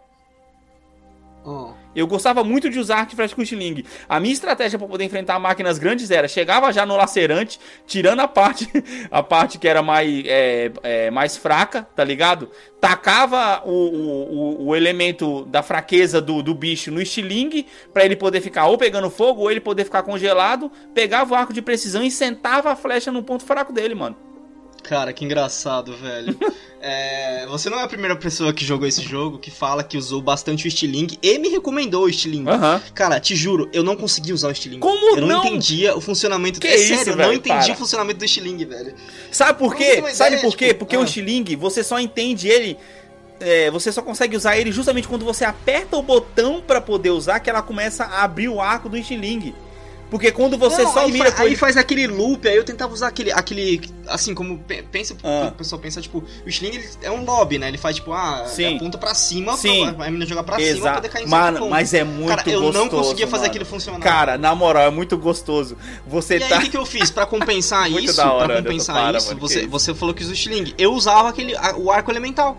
Ó. 1.43 1.73
Eu 1.96 2.08
gostava 2.08 2.44
muito 2.44 2.70
de 2.70 2.80
usar 2.80 2.98
arco 3.00 3.14
e 3.14 3.16
flecha. 3.16 3.36
A 4.08 4.20
minha 4.20 4.34
estratégia 4.34 4.78
para 4.80 4.88
poder 4.88 5.04
enfrentar 5.04 5.38
máquinas 5.39 5.78
grandes 5.78 6.10
era 6.12 6.28
chegava 6.28 6.72
já 6.72 6.86
no 6.86 6.96
lacerante, 6.96 7.60
tirando 7.86 8.22
a 8.22 8.28
parte 8.28 8.68
a 9.12 9.22
parte 9.24 9.58
que 9.58 9.68
era 9.68 9.82
mais, 9.82 10.24
é, 10.26 10.72
é, 10.84 11.12
mais 11.12 11.38
fraca, 11.38 11.88
tá 11.96 12.04
ligado? 12.04 12.50
Tacava 12.80 13.62
o, 13.66 13.72
o, 13.72 14.68
o- 14.68 14.76
elemento 14.76 15.46
da 15.46 15.64
fraqueza 15.64 16.20
do, 16.22 16.44
do 16.44 16.54
bicho 16.54 16.91
no 16.91 17.02
estilingue 17.02 17.66
para 17.94 18.04
ele 18.06 18.16
poder 18.16 18.41
ficar 18.41 18.66
ou 18.68 18.78
pegando 18.78 19.10
fogo 19.10 19.41
ou 19.41 19.52
ele 19.52 19.62
poder 19.62 19.86
ficar 19.86 20.04
congelado. 20.04 20.72
Pegava 20.94 21.34
o 21.34 21.36
arco 21.36 21.54
de 21.54 21.62
precisão 21.62 22.04
e 22.04 22.12
sentava 22.12 22.72
a 22.72 22.76
flecha 22.76 23.12
no 23.12 23.24
ponto 23.24 23.46
fraco 23.46 23.72
dele, 23.72 23.96
mano. 23.96 24.16
Cara, 24.84 25.13
que 25.13 25.23
engraçado, 25.25 25.95
velho. 25.95 26.38
É, 26.86 27.45
você 27.47 27.69
não 27.69 27.79
é 27.79 27.84
a 27.84 27.88
primeira 27.88 28.13
pessoa 28.13 28.51
que 28.51 28.65
jogou 28.65 28.86
esse 28.86 29.01
jogo 29.01 29.39
que 29.39 29.49
fala 29.49 29.86
que 29.86 29.97
usou 29.97 30.21
bastante 30.21 30.67
o 30.67 30.69
Stiling 30.69 31.07
e 31.23 31.39
me 31.39 31.47
recomendou 31.47 32.03
o 32.03 32.11
Stiling. 32.11 32.45
Aham. 32.45 32.81
Cara, 32.93 33.21
te 33.21 33.38
juro, 33.38 33.69
eu 33.71 33.86
não 33.86 33.95
consegui 33.95 34.34
usar 34.34 34.49
o 34.49 34.53
Stiling. 34.53 34.79
Como 34.79 35.15
eu 35.15 35.21
não, 35.21 35.27
não? 35.29 35.45
entendia 35.45 35.95
o 35.95 36.01
funcionamento 36.01 36.59
Que 36.59 36.67
É 36.67 36.75
isso, 36.75 36.93
sério, 36.93 37.13
eu 37.13 37.15
não 37.15 37.23
velho, 37.27 37.38
entendi 37.38 37.67
para. 37.67 37.73
o 37.73 37.77
funcionamento 37.77 38.19
do 38.19 38.27
Stiling, 38.27 38.65
velho. 38.65 38.93
Sabe 39.31 39.59
por 39.59 39.73
quê? 39.77 39.95
uma 39.99 40.09
Sabe 40.13 40.36
ideia, 40.36 40.41
por 40.41 40.57
quê? 40.57 40.67
tipo, 40.67 40.79
Porque 40.79 40.97
ah. 40.97 40.99
o 40.99 41.05
estilingue, 41.05 41.55
você 41.55 41.86
só 41.86 41.97
entende 42.01 42.49
ele. 42.49 42.77
é, 43.39 43.71
você 43.71 43.89
só 43.89 44.01
consegue 44.01 44.36
usar 44.36 44.57
ele 44.57 44.69
justamente 44.69 45.07
quando 45.07 45.23
você 45.23 45.45
aperta 45.45 45.95
o 45.95 46.01
botão 46.01 46.59
pra 46.59 46.81
poder 46.81 47.11
usar, 47.11 47.39
que 47.39 47.49
ela 47.49 47.61
começa 47.61 48.03
a 48.03 48.25
abrir 48.25 48.49
o 48.49 48.59
arco 48.59 48.89
do 48.89 48.97
estilingue. 48.97 49.55
Porque 50.14 50.32
quando 50.32 50.59
você 50.59 50.84
Não, 50.84 50.93
só 50.93 50.99
aí 50.99 51.11
mira 51.11 51.32
fa- 51.32 51.41
aí 51.41 51.47
ele. 51.47 51.55
faz 51.55 51.76
aquele 51.76 52.05
loop, 52.05 52.47
aí 52.47 52.55
eu 52.55 52.64
tentava 52.64 52.93
usar 52.93 53.07
aquele, 53.07 53.32
aquele 53.32 53.82
assim, 54.07 54.36
como 54.36 54.59
pe- 54.59 54.84
pensa, 54.84 55.16
Ah. 55.24 55.47
o 55.47 55.51
pessoal 55.53 55.82
pensa, 55.82 55.99
tipo, 56.03 56.24
o 56.45 56.49
Sling 56.49 56.68
ele 56.76 56.88
é 57.01 57.09
um 57.09 57.26
lobby, 57.26 57.57
né? 57.57 57.68
Ele 57.68 57.80
faz, 57.80 57.95
tipo, 57.95 58.14
ah, 58.14 58.45
Sim. 58.45 58.76
aponta 58.76 58.99
pra 58.99 59.16
cima, 59.16 59.57
Sim. 59.57 59.91
pra, 59.95 60.05
a 60.05 60.11
menina 60.11 60.24
jogar 60.28 60.43
pra 60.43 60.57
cima 60.59 60.70
pra 60.70 60.78
Exato. 60.78 60.95
poder 60.97 61.09
cair 61.09 61.24
em 61.24 61.26
cima 61.26 61.38
Mano, 61.39 61.68
mas 61.68 61.95
é 61.95 62.03
muito 62.03 62.28
Cara, 62.28 62.43
eu 62.47 62.61
gostoso. 62.61 62.78
não 62.78 62.89
conseguia 62.89 63.26
fazer 63.26 63.41
mano. 63.41 63.49
aquilo 63.49 63.66
funcionar. 63.66 63.99
Cara, 64.01 64.38
na 64.38 64.53
moral, 64.53 64.84
é 64.84 64.91
muito 64.91 65.18
gostoso. 65.18 65.76
Você 66.05 66.38
E 66.38 66.43
aí, 66.43 66.49
tá. 66.49 66.57
o 66.59 66.61
que, 66.61 66.70
que 66.70 66.78
eu 66.78 66.86
fiz? 66.86 67.09
Pra 67.09 67.26
compensar 67.26 67.89
isso, 67.91 68.22
hora, 68.22 68.45
pra 68.53 68.61
compensar 68.61 69.16
isso, 69.16 69.28
mano, 69.30 69.39
você, 69.39 69.61
isso. 69.61 69.70
você 69.70 69.95
falou 69.95 70.14
que 70.14 70.22
usa 70.22 70.32
o 70.32 70.36
Sling. 70.36 70.76
Eu 70.78 70.93
usava 70.93 71.30
aquele, 71.30 71.57
a- 71.57 71.76
o 71.76 71.89
arco 71.91 72.11
elemental. 72.11 72.55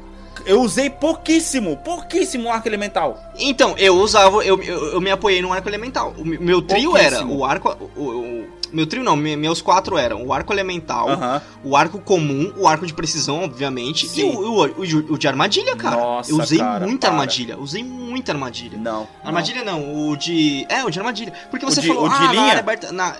Eu 0.46 0.60
usei 0.62 0.88
pouquíssimo, 0.90 1.76
pouquíssimo 1.78 2.50
arco 2.50 2.68
elemental. 2.68 3.18
Então, 3.38 3.74
eu 3.78 3.96
usava, 3.96 4.44
eu, 4.44 4.62
eu, 4.62 4.92
eu 4.92 5.00
me 5.00 5.10
apoiei 5.10 5.40
no 5.42 5.52
arco 5.52 5.68
elemental. 5.68 6.14
O 6.18 6.24
meu 6.24 6.60
trio 6.62 6.96
era 6.96 7.24
o 7.24 7.44
arco. 7.44 7.76
O, 7.96 8.02
o- 8.02 8.54
meu 8.72 8.88
trio 8.88 9.04
não, 9.04 9.14
me- 9.14 9.36
meus 9.36 9.62
quatro 9.62 9.96
eram 9.96 10.26
o 10.26 10.32
arco 10.32 10.52
elemental, 10.52 11.08
Aham. 11.08 11.40
o 11.62 11.76
arco 11.76 12.00
comum, 12.00 12.52
o 12.56 12.66
arco 12.66 12.84
de 12.84 12.92
precisão, 12.92 13.44
obviamente, 13.44 14.08
Sim. 14.08 14.32
e 14.32 14.34
o, 14.34 15.12
o, 15.12 15.16
de 15.16 15.28
armadilha, 15.28 15.76
cara. 15.76 15.94
Nossa, 15.96 16.32
eu 16.32 16.38
usei 16.40 16.58
cara, 16.58 16.84
muita 16.84 17.06
armadilha, 17.06 17.56
usei 17.56 17.84
muita 17.84 18.32
armadilha. 18.32 18.76
Não. 18.76 19.06
Armadilha 19.24 19.62
não, 19.62 20.08
o 20.10 20.16
de. 20.16 20.66
É, 20.68 20.82
o 20.84 20.90
de 20.90 20.98
armadilha. 20.98 21.32
Porque 21.50 21.64
você 21.64 21.80
de- 21.82 21.86
falou, 21.86 22.08
de 22.08 22.16
ah, 22.16 22.20
na 22.20 22.32
linha? 22.32 22.42
área 22.46 22.58
aberta. 22.58 22.90
Na... 22.90 23.14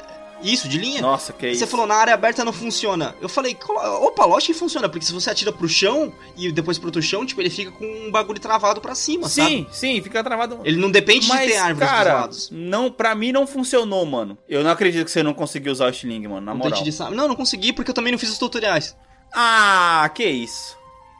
Isso, 0.44 0.68
de 0.68 0.78
linha? 0.78 1.00
Nossa, 1.00 1.32
que 1.32 1.48
isso. 1.48 1.60
Você 1.60 1.66
falou, 1.66 1.86
na 1.86 1.94
área 1.94 2.14
aberta 2.14 2.44
não 2.44 2.52
funciona. 2.52 3.14
Eu 3.20 3.28
falei, 3.28 3.56
opa, 4.00 4.24
lógico 4.26 4.52
que 4.52 4.58
funciona, 4.58 4.88
porque 4.88 5.04
se 5.06 5.12
você 5.12 5.30
atira 5.30 5.50
pro 5.52 5.68
chão 5.68 6.12
e 6.36 6.52
depois 6.52 6.78
pro 6.78 6.88
outro 6.88 7.00
chão, 7.02 7.24
tipo, 7.24 7.40
ele 7.40 7.50
fica 7.50 7.70
com 7.72 7.84
um 7.84 8.10
bagulho 8.10 8.38
travado 8.38 8.80
pra 8.80 8.94
cima, 8.94 9.28
sabe? 9.28 9.48
Sim, 9.50 9.66
sim, 9.72 10.02
fica 10.02 10.22
travado. 10.22 10.60
Ele 10.64 10.76
não 10.76 10.90
depende 10.90 11.26
Mas, 11.28 11.40
de 11.40 11.46
ter 11.52 11.56
árvores 11.56 11.78
dos 11.78 11.88
cara, 11.88 12.14
lados. 12.14 12.48
não, 12.52 12.90
pra 12.90 13.14
mim 13.14 13.32
não 13.32 13.46
funcionou, 13.46 14.04
mano. 14.04 14.36
Eu 14.48 14.62
não 14.62 14.70
acredito 14.70 15.04
que 15.06 15.10
você 15.10 15.22
não 15.22 15.32
conseguiu 15.34 15.72
usar 15.72 15.90
o 15.90 15.92
Stiling, 15.94 16.28
mano, 16.28 16.42
na 16.42 16.52
Um 16.52 16.56
moral. 16.56 16.82
de. 16.82 16.98
Não, 17.10 17.26
não 17.28 17.34
consegui 17.36 17.72
porque 17.72 17.90
eu 17.90 17.94
também 17.94 18.12
não 18.12 18.18
fiz 18.18 18.30
os 18.30 18.38
tutoriais. 18.38 18.94
Ah, 19.32 20.08
que 20.14 20.24
isso. 20.24 20.76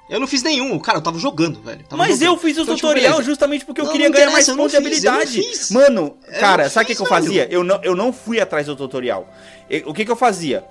Eu 0.08 0.20
não 0.20 0.26
fiz 0.26 0.42
nenhum, 0.42 0.78
cara, 0.78 0.98
eu 0.98 1.02
tava 1.02 1.18
jogando, 1.18 1.62
velho. 1.62 1.82
Tava 1.84 1.96
Mas 1.96 2.18
jogando. 2.18 2.34
eu 2.34 2.38
fiz 2.38 2.58
o 2.58 2.62
Então, 2.62 2.74
tipo, 2.74 2.86
tutorial 2.88 3.12
beleza. 3.12 3.22
justamente 3.30 3.64
porque 3.64 3.80
eu 3.80 3.86
Não, 3.86 3.92
queria 3.92 4.08
não 4.08 4.14
ganhar 4.14 4.30
mais 4.30 4.46
pontos 4.48 4.70
de 4.72 4.76
habilidade. 4.76 5.42
Mano, 5.70 6.16
cara, 6.38 6.68
sabe 6.68 6.84
o 6.84 6.86
que, 6.88 6.94
que 6.94 7.00
eu 7.02 7.06
fazia? 7.06 7.48
Eu 7.50 7.64
não, 7.64 7.80
eu 7.82 7.96
não 7.96 8.12
fui 8.12 8.38
atrás 8.38 8.66
do 8.66 8.76
tutorial. 8.76 9.26
Eu- 9.70 9.88
o 9.88 9.94
que, 9.94 10.04
que 10.04 10.10
eu 10.10 10.16
fazia? 10.16 10.62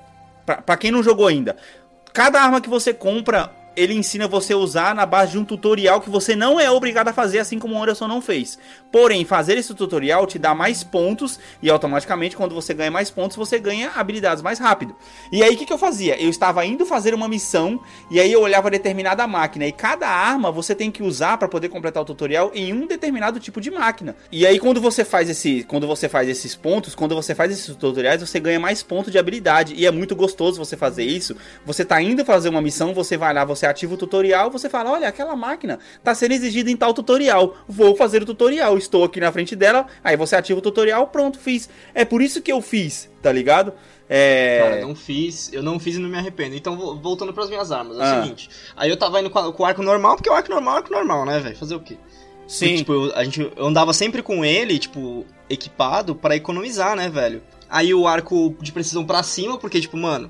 Pra, 0.45 0.61
pra 0.61 0.77
quem 0.77 0.91
não 0.91 1.01
jogou 1.01 1.25
ainda, 1.27 1.57
cada 2.13 2.39
arma 2.41 2.61
que 2.61 2.69
você 2.69 2.93
compra, 2.93 3.51
ele 3.75 3.95
ensina 3.95 4.27
você 4.27 4.53
a 4.53 4.57
usar 4.57 4.93
na 4.93 5.05
base 5.05 5.31
de 5.31 5.39
um 5.39 5.45
tutorial 5.45 5.99
que 5.99 6.11
você 6.11 6.35
não 6.35 6.59
é 6.59 6.69
obrigado 6.69 7.07
a 7.07 7.13
fazer, 7.13 7.39
assim 7.39 7.57
como 7.57 7.73
o 7.75 7.81
Anderson 7.81 8.07
não 8.07 8.21
fez. 8.21 8.59
Porém, 8.93 9.25
fazer 9.25 9.57
esse 9.57 9.73
tutorial 9.73 10.27
te 10.27 10.37
dá 10.37 10.53
mais 10.53 10.83
pontos 10.83 11.39
e 11.63 11.67
automaticamente, 11.67 12.37
quando 12.37 12.53
você 12.53 12.75
ganha 12.75 12.91
mais 12.91 13.09
pontos, 13.09 13.35
você 13.35 13.57
ganha 13.57 13.89
habilidades 13.95 14.43
mais 14.43 14.59
rápido. 14.59 14.95
E 15.31 15.41
aí, 15.41 15.55
o 15.55 15.57
que, 15.57 15.65
que 15.65 15.73
eu 15.73 15.79
fazia? 15.79 16.15
Eu 16.21 16.29
estava 16.29 16.63
indo 16.63 16.85
fazer 16.85 17.11
uma 17.15 17.27
missão 17.27 17.79
e 18.11 18.19
aí 18.19 18.31
eu 18.31 18.39
olhava 18.39 18.69
determinada 18.69 19.25
máquina 19.25 19.65
e 19.65 19.71
cada 19.71 20.07
arma 20.07 20.51
você 20.51 20.75
tem 20.75 20.91
que 20.91 21.01
usar 21.01 21.39
para 21.39 21.47
poder 21.47 21.69
completar 21.69 22.03
o 22.03 22.05
tutorial 22.05 22.51
em 22.53 22.71
um 22.71 22.85
determinado 22.85 23.39
tipo 23.39 23.59
de 23.59 23.71
máquina. 23.71 24.15
E 24.31 24.45
aí, 24.45 24.59
quando 24.59 24.79
você 24.79 25.03
faz 25.03 25.27
esse, 25.27 25.63
quando 25.63 25.87
você 25.87 26.07
faz 26.07 26.29
esses 26.29 26.55
pontos, 26.55 26.93
quando 26.93 27.15
você 27.15 27.33
faz 27.33 27.51
esses 27.51 27.75
tutoriais, 27.75 28.21
você 28.21 28.39
ganha 28.39 28.59
mais 28.59 28.83
pontos 28.83 29.11
de 29.11 29.17
habilidade 29.17 29.73
e 29.75 29.87
é 29.87 29.91
muito 29.91 30.15
gostoso 30.15 30.63
você 30.63 30.77
fazer 30.77 31.03
isso. 31.03 31.35
Você 31.65 31.83
tá 31.83 31.99
indo 31.99 32.23
fazer 32.23 32.49
uma 32.49 32.61
missão, 32.61 32.93
você 32.93 33.17
vai 33.17 33.33
lá, 33.33 33.43
você 33.43 33.65
ativa 33.65 33.95
o 33.95 33.97
tutorial, 33.97 34.51
você 34.51 34.69
fala: 34.69 34.91
"Olha, 34.91 35.07
aquela 35.07 35.35
máquina 35.35 35.79
tá 36.03 36.13
sendo 36.13 36.33
exigida 36.33 36.69
em 36.69 36.77
tal 36.77 36.93
tutorial. 36.93 37.57
Vou 37.67 37.95
fazer 37.95 38.21
o 38.21 38.25
tutorial. 38.27 38.82
Estou 38.83 39.03
aqui 39.03 39.19
na 39.19 39.31
frente 39.31 39.55
dela". 39.55 39.87
Aí 40.03 40.15
você 40.15 40.35
ativa 40.35 40.59
o 40.59 40.61
tutorial, 40.61 41.07
pronto, 41.07 41.39
fiz. 41.39 41.69
É 41.93 42.03
por 42.05 42.21
isso 42.21 42.41
que 42.41 42.51
eu 42.51 42.61
fiz, 42.61 43.09
tá 43.21 43.31
ligado? 43.31 43.73
É, 44.09 44.59
Cara, 44.61 44.81
eu 44.81 44.87
não 44.89 44.95
fiz, 44.95 45.51
eu 45.53 45.63
não 45.63 45.79
fiz 45.79 45.95
e 45.95 45.99
não 45.99 46.09
me 46.09 46.17
arrependo. 46.17 46.55
Então, 46.55 46.77
vo- 46.77 46.95
voltando 46.95 47.33
pras 47.33 47.49
minhas 47.49 47.71
armas, 47.71 47.97
é 47.97 48.03
Ah. 48.03 48.19
o 48.19 48.23
seguinte. 48.23 48.49
Aí 48.75 48.89
eu 48.89 48.97
tava 48.97 49.19
indo 49.19 49.29
com, 49.29 49.39
a- 49.39 49.51
com 49.51 49.63
o 49.63 49.65
arco 49.65 49.81
normal, 49.81 50.15
porque 50.17 50.29
o 50.29 50.33
arco 50.33 50.49
normal 50.51 50.75
é 50.75 50.77
arco 50.79 50.91
normal, 50.93 51.25
né, 51.25 51.39
velho? 51.39 51.55
Fazer 51.57 51.75
o 51.75 51.79
quê? 51.79 51.97
sim. 52.45 52.65
Porque, 52.67 52.77
tipo, 52.77 52.93
eu, 52.93 53.15
a 53.15 53.23
gente, 53.23 53.39
eu 53.55 53.65
andava 53.65 53.93
sempre 53.93 54.21
com 54.21 54.43
ele, 54.43 54.77
tipo, 54.77 55.25
equipado 55.49 56.13
pra 56.13 56.35
economizar, 56.35 56.95
né, 56.95 57.09
velho? 57.09 57.41
Aí 57.69 57.93
o 57.93 58.05
arco 58.05 58.55
de 58.61 58.71
precisão 58.71 59.05
pra 59.05 59.23
cima, 59.23 59.57
porque, 59.57 59.79
tipo, 59.79 59.95
mano. 59.97 60.29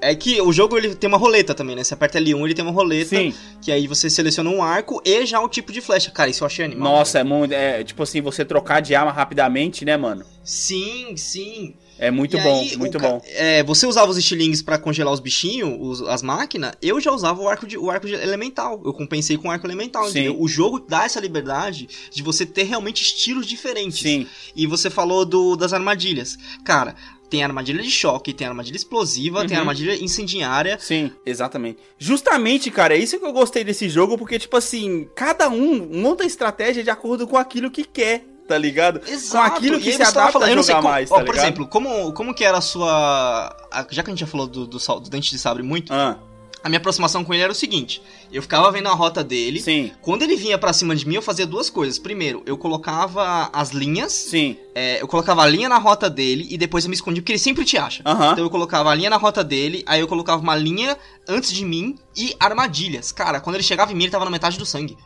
É, 0.00 0.10
é 0.12 0.14
que 0.14 0.40
o 0.40 0.52
jogo 0.52 0.76
ele 0.76 0.94
tem 0.94 1.08
uma 1.08 1.16
roleta 1.18 1.54
também, 1.54 1.74
né? 1.74 1.82
Você 1.82 1.94
aperta 1.94 2.18
L1, 2.20 2.44
ele 2.44 2.54
tem 2.54 2.64
uma 2.64 2.70
roleta. 2.72 3.16
Sim. 3.16 3.34
Que 3.60 3.72
aí 3.72 3.86
você 3.86 4.08
seleciona 4.08 4.48
um 4.50 4.62
arco 4.62 5.00
e 5.04 5.26
já 5.26 5.40
o 5.40 5.48
tipo 5.48 5.72
de 5.72 5.80
flecha. 5.80 6.10
Cara, 6.10 6.30
isso 6.30 6.44
eu 6.44 6.46
achei 6.46 6.64
animal. 6.64 6.92
Nossa, 6.92 7.18
é 7.18 7.24
muito. 7.24 7.52
É, 7.52 7.82
tipo 7.82 8.02
assim, 8.02 8.20
você 8.20 8.44
trocar 8.44 8.80
de 8.80 8.94
arma 8.94 9.10
rapidamente, 9.10 9.84
né, 9.84 9.96
mano? 9.96 10.24
Sim, 10.44 11.16
sim. 11.16 11.74
É 12.00 12.12
muito 12.12 12.36
E 12.36 12.40
bom, 12.40 12.60
aí, 12.60 12.76
o 12.76 12.78
muito 12.78 12.96
ca- 12.96 13.08
bom. 13.08 13.20
É, 13.26 13.60
você 13.64 13.84
usava 13.84 14.08
os 14.08 14.16
estilingues 14.16 14.62
pra 14.62 14.78
congelar 14.78 15.12
os 15.12 15.18
bichinhos, 15.18 15.76
os- 15.80 16.08
as 16.08 16.22
máquinas, 16.22 16.72
eu 16.80 17.00
já 17.00 17.10
usava 17.10 17.40
o 17.42 17.48
arco, 17.48 17.66
de, 17.66 17.76
o 17.76 17.90
arco 17.90 18.06
de 18.06 18.14
elemental. 18.14 18.80
Eu 18.84 18.92
compensei 18.92 19.36
com 19.36 19.48
o 19.48 19.50
arco 19.50 19.66
elemental, 19.66 20.04
Sim. 20.04 20.10
entendeu? 20.10 20.36
O 20.40 20.46
jogo 20.46 20.78
dá 20.78 21.04
essa 21.04 21.18
liberdade 21.18 21.88
de 22.12 22.22
você 22.22 22.46
ter 22.46 22.62
realmente 22.62 23.02
estilos 23.02 23.46
diferentes. 23.46 23.98
Sim. 23.98 24.28
E 24.54 24.64
você 24.64 24.88
falou 24.88 25.24
do, 25.24 25.56
das 25.56 25.72
armadilhas. 25.72 26.38
Cara, 26.64 26.94
tem 27.30 27.42
armadilha 27.44 27.82
de 27.82 27.90
choque, 27.90 28.32
tem 28.32 28.46
armadilha 28.46 28.76
explosiva, 28.76 29.44
tem 29.46 29.56
Uhum. 29.56 29.60
armadilha 29.60 29.94
incendiária. 30.02 30.78
Sim, 30.80 31.12
exatamente. 31.26 31.78
Justamente, 31.98 32.70
cara, 32.70 32.94
é 32.94 32.98
isso 32.98 33.18
que 33.18 33.24
eu 33.26 33.32
gostei 33.32 33.62
desse 33.64 33.88
jogo, 33.88 34.16
porque, 34.16 34.38
tipo 34.38 34.56
assim, 34.56 35.08
cada 35.14 35.48
um 35.48 35.88
monta 35.92 36.24
a 36.24 36.26
estratégia 36.26 36.82
de 36.82 36.90
acordo 36.90 37.26
com 37.26 37.36
aquilo 37.36 37.70
que 37.70 37.84
quer, 37.84 38.24
tá 38.46 38.56
ligado? 38.56 39.00
Exato. 39.06 39.50
Com 39.50 39.56
aquilo 39.56 39.78
que 39.78 39.92
se 39.92 40.02
adapta 40.02 40.32
falando- 40.32 40.58
a 40.58 40.62
jogar 40.62 40.74
como- 40.76 40.88
mais, 40.88 41.10
ó, 41.10 41.16
tá 41.16 41.20
Por 41.24 41.32
ligado? 41.34 41.44
exemplo, 41.46 41.66
como, 41.68 42.12
como 42.14 42.34
que 42.34 42.44
era 42.44 42.56
a 42.58 42.62
sua... 42.62 43.54
a- 43.70 43.86
já 43.90 44.02
que 44.02 44.10
a 44.10 44.12
gente 44.12 44.20
já 44.20 44.26
falou 44.26 44.46
do, 44.46 44.66
do, 44.66 44.78
do 44.78 45.10
dente 45.10 45.30
de 45.30 45.38
sabre 45.38 45.62
muito, 45.62 45.92
Ah, 45.92 46.18
a 46.62 46.68
minha 46.68 46.78
aproximação 46.78 47.24
com 47.24 47.32
ele 47.32 47.42
era 47.42 47.52
o 47.52 47.54
seguinte. 47.54 48.02
Eu 48.32 48.42
ficava 48.42 48.70
vendo 48.70 48.88
a 48.88 48.92
rota 48.94 49.22
dele, 49.24 49.60
sim, 49.60 49.92
Quando 50.02 50.22
ele 50.22 50.36
vinha 50.36 50.58
pra 50.58 50.72
cima 50.72 50.94
de 50.94 51.06
mim, 51.06 51.14
eu 51.14 51.22
fazia 51.22 51.46
duas 51.46 51.70
coisas. 51.70 51.98
Primeiro, 51.98 52.42
eu 52.46 52.56
colocava 52.56 53.50
as 53.52 53.70
linhas, 53.70 54.12
sim. 54.12 54.56
é, 54.74 55.00
eu 55.00 55.08
colocava 55.08 55.42
a 55.42 55.46
linha 55.46 55.68
na 55.68 55.78
rota 55.78 56.10
dele 56.10 56.46
e 56.50 56.58
depois 56.58 56.84
eu 56.84 56.90
me 56.90 56.94
escondia, 56.94 57.22
porque 57.22 57.32
ele 57.32 57.38
sempre 57.38 57.64
te 57.64 57.76
acha. 57.78 58.02
Aham. 58.04 58.32
Então 58.32 58.44
eu 58.44 58.50
colocava 58.50 58.90
a 58.90 58.94
linha 58.94 59.10
na 59.10 59.16
rota 59.16 59.42
dele, 59.42 59.82
aí 59.86 60.00
eu 60.00 60.08
colocava 60.08 60.42
uma 60.42 60.56
linha 60.56 60.96
antes 61.28 61.52
de 61.52 61.64
mim 61.64 61.96
e 62.16 62.34
armadilhas. 62.40 63.12
Cara, 63.12 63.40
quando 63.40 63.56
ele 63.56 63.62
chegava 63.62 63.92
em 63.92 63.94
mim, 63.94 64.04
ele 64.04 64.10
tava 64.12 64.24
na 64.24 64.30
metade 64.30 64.58
do 64.58 64.66
sangue. 64.66 64.96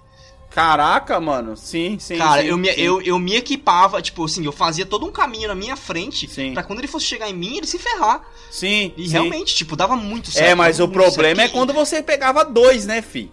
Caraca, 0.54 1.18
mano. 1.20 1.56
Sim, 1.56 1.98
sim. 1.98 2.16
Cara, 2.18 2.42
sim, 2.42 2.48
eu, 2.48 2.58
me, 2.58 2.72
sim. 2.72 2.80
eu, 2.80 3.00
eu 3.02 3.18
me 3.18 3.34
equipava, 3.36 4.02
tipo 4.02 4.24
assim, 4.24 4.44
eu 4.44 4.52
fazia 4.52 4.84
todo 4.84 5.06
um 5.06 5.10
caminho 5.10 5.48
na 5.48 5.54
minha 5.54 5.76
frente 5.76 6.28
Sim. 6.28 6.52
pra 6.52 6.62
quando 6.62 6.80
ele 6.80 6.88
fosse 6.88 7.06
chegar 7.06 7.28
em 7.28 7.34
mim, 7.34 7.56
ele 7.56 7.66
se 7.66 7.78
ferrar. 7.78 8.22
Sim, 8.50 8.92
E 8.96 9.06
sim. 9.06 9.12
realmente, 9.12 9.54
tipo, 9.54 9.74
dava 9.76 9.96
muito 9.96 10.30
certo. 10.30 10.46
É, 10.46 10.54
mas 10.54 10.78
o 10.80 10.88
problema 10.88 11.42
é 11.42 11.48
quando 11.48 11.72
você 11.72 12.02
pegava 12.02 12.44
dois, 12.44 12.86
né, 12.86 13.00
fi? 13.00 13.30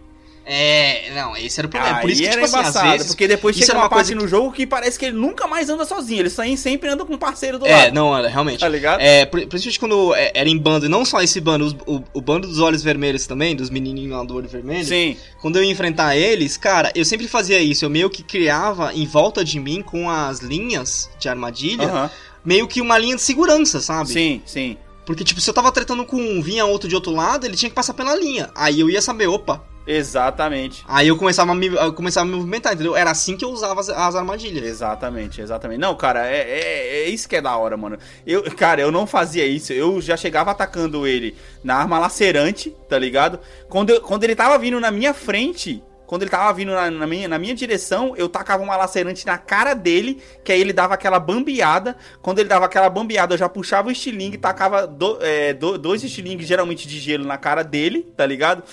É, 0.51 1.11
não, 1.13 1.37
esse 1.37 1.59
era 1.59 1.67
o 1.67 1.69
problema. 1.69 1.97
Aí 1.97 2.01
Por 2.01 2.09
isso 2.09 2.23
que, 2.23 2.27
tipo 2.29 2.43
assim, 2.43 2.57
embaçado, 2.57 2.85
às 2.87 2.91
vezes... 2.93 3.07
porque 3.07 3.27
depois 3.27 3.55
chega 3.55 3.71
era 3.71 3.77
uma 3.77 3.83
uma 3.83 3.89
parte 3.89 4.15
no 4.15 4.27
jogo 4.27 4.51
que 4.51 4.65
parece 4.65 4.97
que 4.97 5.05
ele 5.05 5.15
nunca 5.17 5.45
mais 5.45 5.69
anda 5.69 5.85
sozinho, 5.85 6.21
ele 6.21 6.29
sai- 6.29 6.57
sempre 6.57 6.89
anda 6.89 7.05
com 7.05 7.13
um 7.13 7.17
parceiro 7.19 7.59
do 7.59 7.67
É, 7.67 7.83
lado. 7.85 7.93
não, 7.93 8.17
era, 8.17 8.27
realmente. 8.27 8.59
Tá 8.59 8.67
ligado? 8.67 8.99
É, 8.99 9.25
pri- 9.25 9.45
principalmente 9.45 9.79
quando 9.79 10.15
é, 10.15 10.31
era 10.33 10.49
em 10.49 10.57
bando, 10.57 10.87
e 10.87 10.89
não 10.89 11.05
só 11.05 11.21
esse 11.21 11.39
bando, 11.39 11.65
os- 11.65 11.75
o, 11.85 12.03
o 12.15 12.19
bando 12.21 12.47
dos 12.47 12.59
olhos 12.59 12.81
vermelhos 12.81 13.27
também, 13.27 13.55
dos 13.55 13.69
menininhos 13.69 14.17
lá 14.17 14.23
do 14.23 14.35
olho 14.35 14.49
vermelho. 14.49 14.85
Sim, 14.85 15.15
Quando 15.39 15.57
eu 15.57 15.63
ia 15.63 15.71
enfrentar 15.71 16.15
eles, 16.17 16.57
cara, 16.57 16.91
eu 16.95 17.05
sempre 17.05 17.27
fazia 17.27 17.61
isso. 17.61 17.85
Eu 17.85 17.89
meio 17.89 18.09
que 18.09 18.23
criava 18.23 18.91
em 18.93 19.05
volta 19.05 19.43
de 19.45 19.59
mim, 19.59 19.83
com 19.83 20.09
as 20.09 20.39
linhas 20.39 21.09
de 21.19 21.29
armadilha, 21.29 21.85
aham. 21.85 22.09
meio 22.43 22.67
que 22.67 22.81
uma 22.81 22.97
linha 22.97 23.15
de 23.15 23.21
segurança, 23.21 23.79
sabe? 23.81 24.09
Sim, 24.09 24.41
sim. 24.45 24.77
Porque, 25.09 25.23
tipo, 25.23 25.41
se 25.41 25.49
eu 25.49 25.53
tava 25.55 25.71
tretando 25.71 26.05
com 26.05 26.17
um, 26.17 26.39
vinha 26.39 26.63
outro 26.67 26.87
de 26.87 26.93
outro 26.93 27.11
lado, 27.11 27.43
ele 27.43 27.57
tinha 27.57 27.67
que 27.67 27.73
passar 27.75 27.95
pela 27.95 28.15
linha. 28.15 28.51
Aí 28.53 28.79
eu 28.79 28.87
ia 28.91 29.01
saber, 29.01 29.25
opa. 29.25 29.63
Exatamente. 29.87 30.85
Aí 30.87 31.07
eu 31.07 31.17
começava 31.17 31.51
a 31.51 31.55
me, 31.55 31.67
começava 31.95 32.27
a 32.27 32.29
me 32.29 32.35
movimentar, 32.35 32.73
entendeu? 32.73 32.95
Era 32.95 33.09
assim 33.09 33.35
que 33.35 33.43
eu 33.43 33.49
usava 33.49 33.79
as, 33.79 33.89
as 33.89 34.15
armadilhas. 34.15 34.63
Exatamente, 34.63 35.41
exatamente. 35.41 35.79
Não, 35.79 35.95
cara, 35.95 36.27
é, 36.29 36.37
é, 36.41 36.87
é 37.05 37.09
isso 37.09 37.27
que 37.27 37.35
é 37.37 37.41
da 37.41 37.57
hora, 37.57 37.75
mano. 37.75 37.97
Eu, 38.23 38.43
cara, 38.55 38.81
eu 38.81 38.91
não 38.91 39.07
fazia 39.07 39.47
isso. 39.47 39.73
Eu 39.73 39.99
já 39.99 40.15
chegava 40.15 40.51
atacando 40.51 41.07
ele 41.07 41.35
na 41.63 41.73
arma 41.77 41.97
lacerante, 41.97 42.69
tá 42.87 42.99
ligado? 42.99 43.39
Quando, 43.67 43.89
eu- 43.89 44.01
quando 44.01 44.23
ele 44.25 44.35
tava 44.35 44.59
vindo 44.59 44.79
na 44.79 44.91
minha 44.91 45.11
frente, 45.11 45.81
quando 46.09 46.23
ele 46.23 46.31
tava 46.31 46.51
vindo 46.53 46.71
na, 46.71 46.89
na 46.89 47.05
minha, 47.05 47.27
na 47.27 47.37
minha 47.37 47.53
direção, 47.53 48.15
eu 48.17 48.27
tacava 48.27 48.63
uma 48.63 48.75
lacerante 48.75 49.27
na 49.27 49.37
cara 49.37 49.75
dele, 49.75 50.19
que 50.43 50.51
aí 50.51 50.59
ele 50.59 50.73
dava 50.73 50.95
aquela 50.95 51.19
bambeada. 51.19 51.95
Quando 52.19 52.39
ele 52.39 52.49
dava 52.49 52.65
aquela 52.65 52.89
bambeada, 52.89 53.35
eu 53.35 53.37
já 53.37 53.47
puxava 53.47 53.89
o 53.89 53.91
estilingue, 53.91 54.35
tacava 54.35 54.87
do- 54.87 55.19
é, 55.21 55.53
do- 55.53 55.77
dois 55.77 56.03
estilingues, 56.03 56.47
geralmente 56.47 56.87
de 56.87 56.99
gelo, 56.99 57.23
na 57.25 57.37
cara 57.37 57.61
dele, 57.63 58.07
tá 58.17 58.25
ligado? 58.25 58.63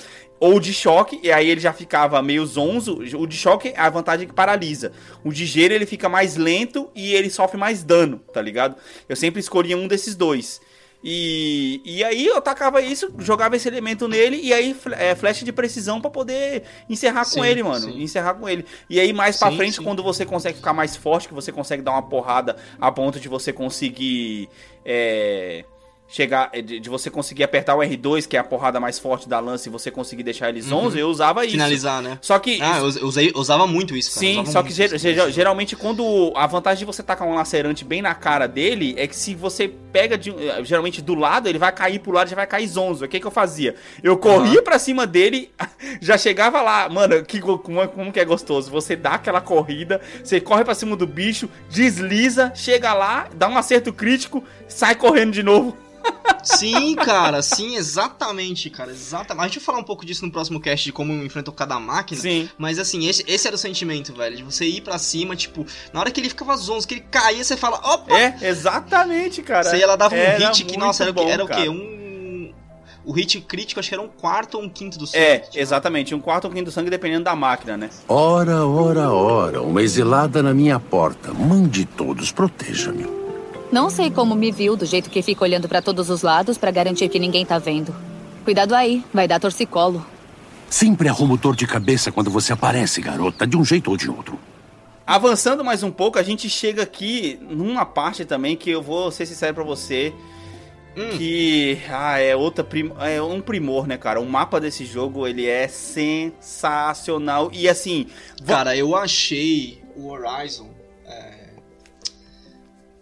Ou 0.41 0.59
de 0.59 0.73
choque, 0.73 1.21
e 1.23 1.31
aí 1.31 1.51
ele 1.51 1.61
já 1.61 1.75
ficava 1.75 2.23
meio 2.23 2.47
zonzo. 2.47 3.01
O 3.19 3.27
de 3.27 3.37
choque, 3.37 3.75
a 3.77 3.91
vantagem 3.91 4.25
é 4.25 4.29
que 4.29 4.35
paralisa. 4.35 4.93
O 5.23 5.31
de 5.31 5.45
gelo, 5.45 5.75
ele 5.75 5.85
fica 5.85 6.09
mais 6.09 6.37
lento 6.37 6.91
e 6.95 7.15
ele 7.15 7.29
sofre 7.29 7.59
mais 7.59 7.85
dano, 7.85 8.19
tá 8.33 8.41
ligado? 8.41 8.77
Eu 9.11 9.15
sempre 9.15 9.41
escolhia 9.41 9.77
um 9.77 9.87
desses 9.87 10.17
dois. 10.17 10.59
E, 11.05 11.81
e 11.85 12.03
aí 12.03 12.27
eu 12.27 12.41
tacava 12.41 12.81
isso, 12.81 13.13
jogava 13.19 13.55
esse 13.57 13.69
elemento 13.69 14.09
nele 14.09 14.41
e 14.43 14.53
aí 14.53 14.77
é, 14.93 15.15
flecha 15.15 15.45
de 15.45 15.53
precisão 15.53 16.01
pra 16.01 16.11
poder 16.11 16.63
encerrar 16.91 17.25
com 17.25 17.31
Sim, 17.43 17.47
ele, 17.47 17.63
mano. 17.63 17.85
sim. 17.93 18.03
Encerrar 18.03 18.35
com 18.35 18.49
ele. 18.49 18.65
E 18.91 18.99
aí 18.99 19.13
mais 19.13 19.37
pra 19.39 19.51
Sim, 19.51 19.57
frente, 19.57 19.77
sim. 19.77 19.83
quando 19.85 20.03
você 20.03 20.25
consegue 20.25 20.57
ficar 20.57 20.73
mais 20.73 20.97
forte, 20.97 21.29
que 21.29 21.35
você 21.35 21.53
consegue 21.53 21.83
dar 21.83 21.93
uma 21.93 22.03
porrada 22.03 22.57
a 22.81 22.91
ponto 22.91 23.21
de 23.21 23.29
você 23.29 23.53
conseguir. 23.53 24.49
É, 24.85 25.65
chegar. 26.09 26.51
De, 26.53 26.79
de 26.81 26.89
você 26.89 27.11
conseguir 27.11 27.43
apertar 27.43 27.75
o 27.75 27.81
R2, 27.81 28.27
que 28.29 28.37
é 28.37 28.41
a 28.41 28.45
porrada 28.45 28.79
mais 28.79 28.97
forte 28.99 29.29
da 29.29 29.41
lança, 29.41 29.69
e 29.69 29.73
você 29.73 29.91
conseguir 29.91 30.23
deixar 30.23 30.49
eles 30.49 30.71
Uhum. 30.71 30.87
11, 30.87 30.99
eu 31.01 31.09
usava 31.09 31.45
isso. 31.45 31.53
Finalizar, 31.53 32.01
né? 32.01 32.17
Só 32.23 32.39
que. 32.39 32.61
Ah, 32.63 32.79
eu, 32.79 32.91
eu 33.01 33.07
usei, 33.07 33.33
usava 33.35 33.67
muito 33.67 33.97
isso, 33.97 34.15
cara. 34.15 34.21
Sim, 34.27 34.47
só 34.47 34.63
que 34.63 34.69
isso. 34.69 34.77
ger- 34.77 34.99
ger- 34.99 35.31
geralmente 35.33 35.75
quando 35.75 36.33
a 36.37 36.47
vantagem 36.47 36.79
de 36.79 36.85
você 36.85 37.03
tacar 37.03 37.27
um 37.27 37.35
lacerante 37.35 37.85
bem 37.85 38.01
na 38.03 38.15
cara 38.15 38.47
dele 38.47 38.95
é 38.97 39.07
que 39.09 39.17
se 39.17 39.35
você 39.35 39.69
pega 39.97 40.19
de, 40.19 40.31
eh, 40.31 40.63
geralmente 40.63 41.01
do 41.01 41.15
lado, 41.15 41.49
ele 41.49 41.59
vai 41.59 41.73
cair 41.73 41.99
pro 41.99 42.13
lado, 42.13 42.29
já 42.29 42.37
vai 42.37 42.47
cair 42.47 42.69
zonzo. 42.69 43.07
O 43.07 43.09
que 43.09 43.19
que 43.19 43.27
eu 43.27 43.31
fazia? 43.31 43.75
Eu 44.03 44.19
corria 44.19 44.59
uhum. 44.59 44.65
pra 44.65 44.79
cima 44.79 45.07
dele, 45.07 45.51
já 46.03 46.19
chegava 46.19 46.61
lá. 46.61 46.87
Mano, 46.87 47.25
que, 47.25 47.41
como, 47.41 47.59
como 47.89 48.13
que 48.13 48.21
é 48.21 48.25
gostoso. 48.25 48.71
Você 48.71 48.95
dá 48.95 49.13
aquela 49.13 49.41
corrida, 49.41 49.99
você 50.23 50.39
corre 50.39 50.65
pra 50.65 50.75
cima 50.75 50.97
do 50.97 51.07
bicho, 51.07 51.49
desliza, 51.71 52.53
chega 52.55 52.93
lá, 52.93 53.27
dá 53.35 53.49
um 53.49 53.57
acerto 53.57 53.91
crítico, 53.91 54.45
sai 54.69 54.95
correndo 54.95 55.33
de 55.33 55.43
novo. 55.43 55.75
Sim, 56.47 56.95
cara, 56.95 57.43
sim, 57.43 57.77
exatamente, 57.77 58.71
cara, 58.71 58.91
exatamente. 58.91 59.45
A 59.45 59.49
gente 59.49 59.59
vai 59.59 59.65
falar 59.65 59.79
um 59.79 59.85
pouco 59.85 60.07
disso 60.07 60.25
no 60.25 60.31
próximo 60.31 60.61
cast 60.61 60.85
de 60.85 60.93
como 60.93 61.13
enfrentou 61.25 61.53
cada 61.53 61.79
máquina. 61.81 62.21
Sim. 62.21 62.49
Mas 62.57 62.79
assim, 62.79 63.07
esse, 63.07 63.25
esse 63.27 63.47
era 63.47 63.57
o 63.57 63.59
sentimento, 63.59 64.15
velho, 64.15 64.37
de 64.37 64.43
você 64.43 64.65
ir 64.65 64.81
para 64.81 64.97
cima, 64.99 65.35
tipo, 65.35 65.67
na 65.93 66.01
hora 66.01 66.11
que 66.11 66.21
ele 66.21 66.29
ficava 66.29 66.57
zonzo, 66.57 66.87
que 66.87 66.95
ele 66.95 67.05
caía, 67.11 67.43
você 67.43 67.57
fala, 67.57 67.79
opa! 67.79 68.17
É, 68.17 68.37
exatamente, 68.43 69.43
cara. 69.43 69.69
Você 69.69 69.83
ela 69.83 69.97
dava 69.97 70.15
um 70.15 70.39
hit 70.39 70.65
que, 70.65 70.77
nossa, 70.77 71.03
era, 71.03 71.13
bom, 71.13 71.29
era 71.29 71.45
o 71.45 71.49
quê? 71.49 71.69
Um 71.69 71.97
o 73.07 73.13
hit 73.13 73.41
crítico 73.41 73.79
acho 73.79 73.89
que 73.89 73.95
era 73.95 74.03
um 74.03 74.09
quarto 74.09 74.57
ou 74.57 74.65
um 74.65 74.69
quinto 74.69 74.99
do 74.99 75.07
sangue. 75.07 75.25
É, 75.25 75.39
tipo. 75.39 75.59
exatamente, 75.59 76.13
um 76.13 76.21
quarto 76.21 76.47
ou 76.47 76.51
um 76.51 76.55
quinto 76.55 76.67
do 76.67 76.73
sangue 76.73 76.91
dependendo 76.91 77.23
da 77.23 77.37
máquina, 77.37 77.77
né? 77.77 77.89
Ora, 78.09 78.67
ora, 78.67 79.13
ora, 79.13 79.63
uma 79.63 79.81
exilada 79.81 80.43
na 80.43 80.53
minha 80.53 80.81
porta. 80.81 81.33
Mande 81.33 81.85
todos, 81.85 82.33
proteja-me. 82.33 83.26
Não 83.71 83.91
sei 83.91 84.11
como 84.11 84.35
me 84.35 84.53
viu, 84.53 84.77
do 84.77 84.87
jeito 84.87 85.11
que 85.11 85.23
fica 85.23 85.43
olhando 85.43 85.69
para 85.69 85.83
todos 85.83 86.09
os 86.09 86.23
lados 86.23 86.57
para 86.57 86.71
garantir 86.71 87.09
que 87.09 87.19
ninguém 87.19 87.45
tá 87.45 87.59
vendo. 87.59 87.95
Cuidado 88.45 88.75
aí, 88.75 89.05
vai 89.13 89.27
dar 89.27 89.41
torcicolo. 89.41 90.07
Sempre 90.71 91.09
arrumo 91.09 91.37
dor 91.37 91.57
de 91.57 91.67
cabeça 91.67 92.13
quando 92.13 92.31
você 92.31 92.53
aparece, 92.53 93.01
garota, 93.01 93.47
de 93.47 93.57
um 93.57 93.65
jeito 93.65 93.91
ou 93.91 93.97
de 93.97 94.09
outro. 94.09 94.39
Avançando 95.05 95.65
mais 95.65 95.83
um 95.83 95.91
pouco, 95.91 96.19
a 96.19 96.23
gente 96.23 96.49
chega 96.49 96.83
aqui 96.83 97.39
numa 97.43 97.85
parte 97.85 98.25
também 98.25 98.57
que 98.57 98.71
eu 98.71 98.83
vou 98.83 99.11
ser 99.11 99.27
sincero 99.27 99.55
para 99.55 99.65
você. 99.65 100.13
Hum. 100.97 101.17
Que 101.17 101.79
ah, 101.91 102.19
é 102.19 102.35
outra 102.35 102.65
prim 102.65 102.91
é 103.01 103.21
um 103.21 103.41
primor, 103.41 103.87
né, 103.87 103.99
cara? 103.99 104.21
O 104.21 104.27
mapa 104.27 104.59
desse 104.59 104.85
jogo 104.85 105.27
ele 105.27 105.47
é 105.47 105.69
sensacional 105.69 107.51
e 107.53 107.69
assim. 107.69 108.07
Cara, 108.47 108.77
eu 108.77 108.97
achei 108.97 109.83
o 109.95 110.09
Horizon 110.09 110.71
é... 111.05 111.51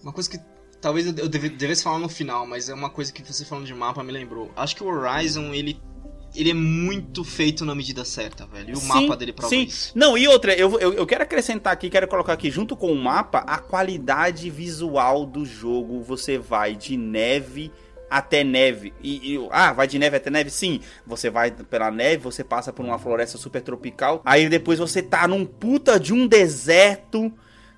uma 0.02 0.12
coisa 0.12 0.28
que 0.28 0.38
Talvez 0.84 1.06
eu 1.06 1.28
devesse 1.30 1.82
falar 1.82 1.98
no 1.98 2.10
final, 2.10 2.46
mas 2.46 2.68
é 2.68 2.74
uma 2.74 2.90
coisa 2.90 3.10
que 3.10 3.22
você 3.22 3.42
falando 3.42 3.64
de 3.64 3.72
mapa 3.72 4.04
me 4.04 4.12
lembrou. 4.12 4.52
Acho 4.54 4.76
que 4.76 4.84
o 4.84 4.86
Horizon, 4.86 5.54
ele 5.54 5.80
ele 6.34 6.50
é 6.50 6.54
muito 6.54 7.24
feito 7.24 7.64
na 7.64 7.74
medida 7.74 8.04
certa, 8.04 8.44
velho. 8.44 8.68
E 8.68 8.72
o 8.74 8.76
sim, 8.76 8.88
mapa 8.88 9.16
dele 9.16 9.32
prova 9.32 9.48
sim. 9.48 9.62
isso. 9.62 9.92
Não, 9.94 10.18
e 10.18 10.28
outra, 10.28 10.52
eu, 10.52 10.78
eu, 10.78 10.92
eu, 10.92 11.06
quero 11.06 11.22
acrescentar 11.22 11.72
aqui, 11.72 11.88
quero 11.88 12.06
colocar 12.06 12.34
aqui 12.34 12.50
junto 12.50 12.76
com 12.76 12.92
o 12.92 12.96
mapa 13.02 13.38
a 13.46 13.56
qualidade 13.56 14.50
visual 14.50 15.24
do 15.24 15.46
jogo. 15.46 16.02
Você 16.02 16.36
vai 16.36 16.74
de 16.74 16.98
neve 16.98 17.72
até 18.10 18.44
neve. 18.44 18.92
E, 19.02 19.36
e, 19.36 19.48
ah, 19.52 19.72
vai 19.72 19.86
de 19.86 19.98
neve 19.98 20.18
até 20.18 20.28
neve? 20.28 20.50
Sim. 20.50 20.80
Você 21.06 21.30
vai 21.30 21.50
pela 21.50 21.90
neve, 21.90 22.22
você 22.22 22.44
passa 22.44 22.74
por 22.74 22.84
uma 22.84 22.98
floresta 22.98 23.38
super 23.38 23.62
tropical. 23.62 24.20
Aí 24.22 24.50
depois 24.50 24.78
você 24.78 25.02
tá 25.02 25.26
num 25.26 25.46
puta 25.46 25.98
de 25.98 26.12
um 26.12 26.26
deserto, 26.26 27.32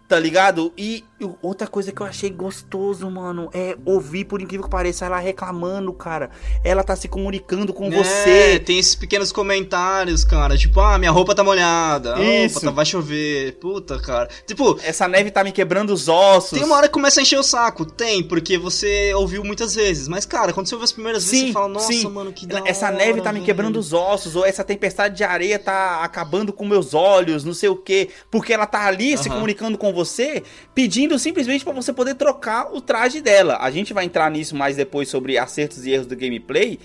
tá 0.08 0.18
ligado? 0.18 0.72
E 0.76 1.04
Outra 1.40 1.66
coisa 1.66 1.92
que 1.92 2.02
eu 2.02 2.06
achei 2.06 2.28
gostoso, 2.28 3.10
mano, 3.10 3.48
é 3.54 3.74
ouvir, 3.86 4.26
por 4.26 4.42
incrível 4.42 4.64
que 4.64 4.70
pareça, 4.70 5.06
ela 5.06 5.18
reclamando, 5.18 5.90
cara. 5.94 6.28
Ela 6.62 6.84
tá 6.84 6.94
se 6.94 7.08
comunicando 7.08 7.72
com 7.72 7.86
é, 7.86 7.90
você. 7.90 8.58
Tem 8.58 8.78
esses 8.78 8.94
pequenos 8.94 9.32
comentários, 9.32 10.24
cara. 10.24 10.58
Tipo, 10.58 10.78
ah, 10.80 10.98
minha 10.98 11.10
roupa 11.10 11.34
tá 11.34 11.42
molhada. 11.42 12.22
Isso. 12.22 12.56
Roupa 12.56 12.66
tá, 12.66 12.70
vai 12.70 12.84
chover. 12.84 13.52
Puta, 13.52 13.98
cara. 13.98 14.28
Tipo. 14.46 14.78
Essa 14.82 15.08
neve 15.08 15.30
tá 15.30 15.42
me 15.42 15.52
quebrando 15.52 15.90
os 15.90 16.06
ossos. 16.06 16.58
Tem 16.58 16.64
uma 16.64 16.76
hora 16.76 16.86
que 16.86 16.92
começa 16.92 17.18
a 17.18 17.22
encher 17.22 17.38
o 17.38 17.42
saco. 17.42 17.86
Tem, 17.86 18.22
porque 18.22 18.58
você 18.58 19.14
ouviu 19.14 19.42
muitas 19.42 19.74
vezes. 19.74 20.08
Mas, 20.08 20.26
cara, 20.26 20.52
quando 20.52 20.66
você 20.66 20.74
ouve 20.74 20.84
as 20.84 20.92
primeiras 20.92 21.22
sim, 21.22 21.30
vezes, 21.30 21.46
você 21.46 21.52
fala, 21.54 21.68
nossa, 21.68 21.86
sim. 21.86 22.06
mano, 22.10 22.30
que 22.30 22.46
da 22.46 22.60
Essa 22.66 22.88
hora, 22.88 22.96
neve 22.96 23.22
tá 23.22 23.32
me 23.32 23.40
quebrando 23.40 23.78
os 23.78 23.94
ossos. 23.94 24.36
Ou 24.36 24.44
essa 24.44 24.62
tempestade 24.62 25.16
de 25.16 25.24
areia 25.24 25.58
tá 25.58 26.02
acabando 26.02 26.52
com 26.52 26.66
meus 26.66 26.92
olhos, 26.92 27.42
não 27.42 27.54
sei 27.54 27.70
o 27.70 27.76
quê. 27.76 28.10
Porque 28.30 28.52
ela 28.52 28.66
tá 28.66 28.84
ali 28.84 29.14
uh 29.14 29.18
-huh. 29.18 29.22
se 29.22 29.30
comunicando 29.30 29.78
com 29.78 29.94
você, 29.96 30.42
pedindo 30.74 31.18
simplesmente 31.18 31.64
você 31.64 31.74
você 31.74 31.92
poder 31.92 32.14
trocar 32.14 32.72
o 32.72 32.80
traje 32.80 33.20
dela. 33.20 33.58
A 33.60 33.70
gente 33.70 33.92
vai 33.92 34.04
entrar 34.04 34.30
nisso 34.30 34.54
mais 34.54 34.76
depois 34.76 35.08
sobre 35.08 35.38
acertos 35.38 35.86
e 35.86 35.90
erros 35.90 36.06
do 36.06 36.16
gameplay. 36.16 36.78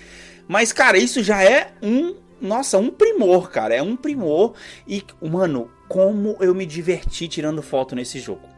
Mas, 0.48 0.72
cara, 0.72 0.98
isso 0.98 1.22
já 1.22 1.42
é 1.44 1.72
um. 1.82 2.16
Nossa, 2.40 2.78
um 2.78 2.90
primor, 2.90 3.50
cara. 3.50 3.74
É 3.74 3.82
um 3.82 3.94
primor. 3.94 4.54
E, 4.86 5.04
mano, 5.22 5.70
como 5.88 6.36
eu 6.40 6.54
me 6.54 6.66
diverti 6.66 7.28
tirando 7.28 7.62
foto 7.62 7.94
nesse 7.94 8.18
jogo. 8.18 8.51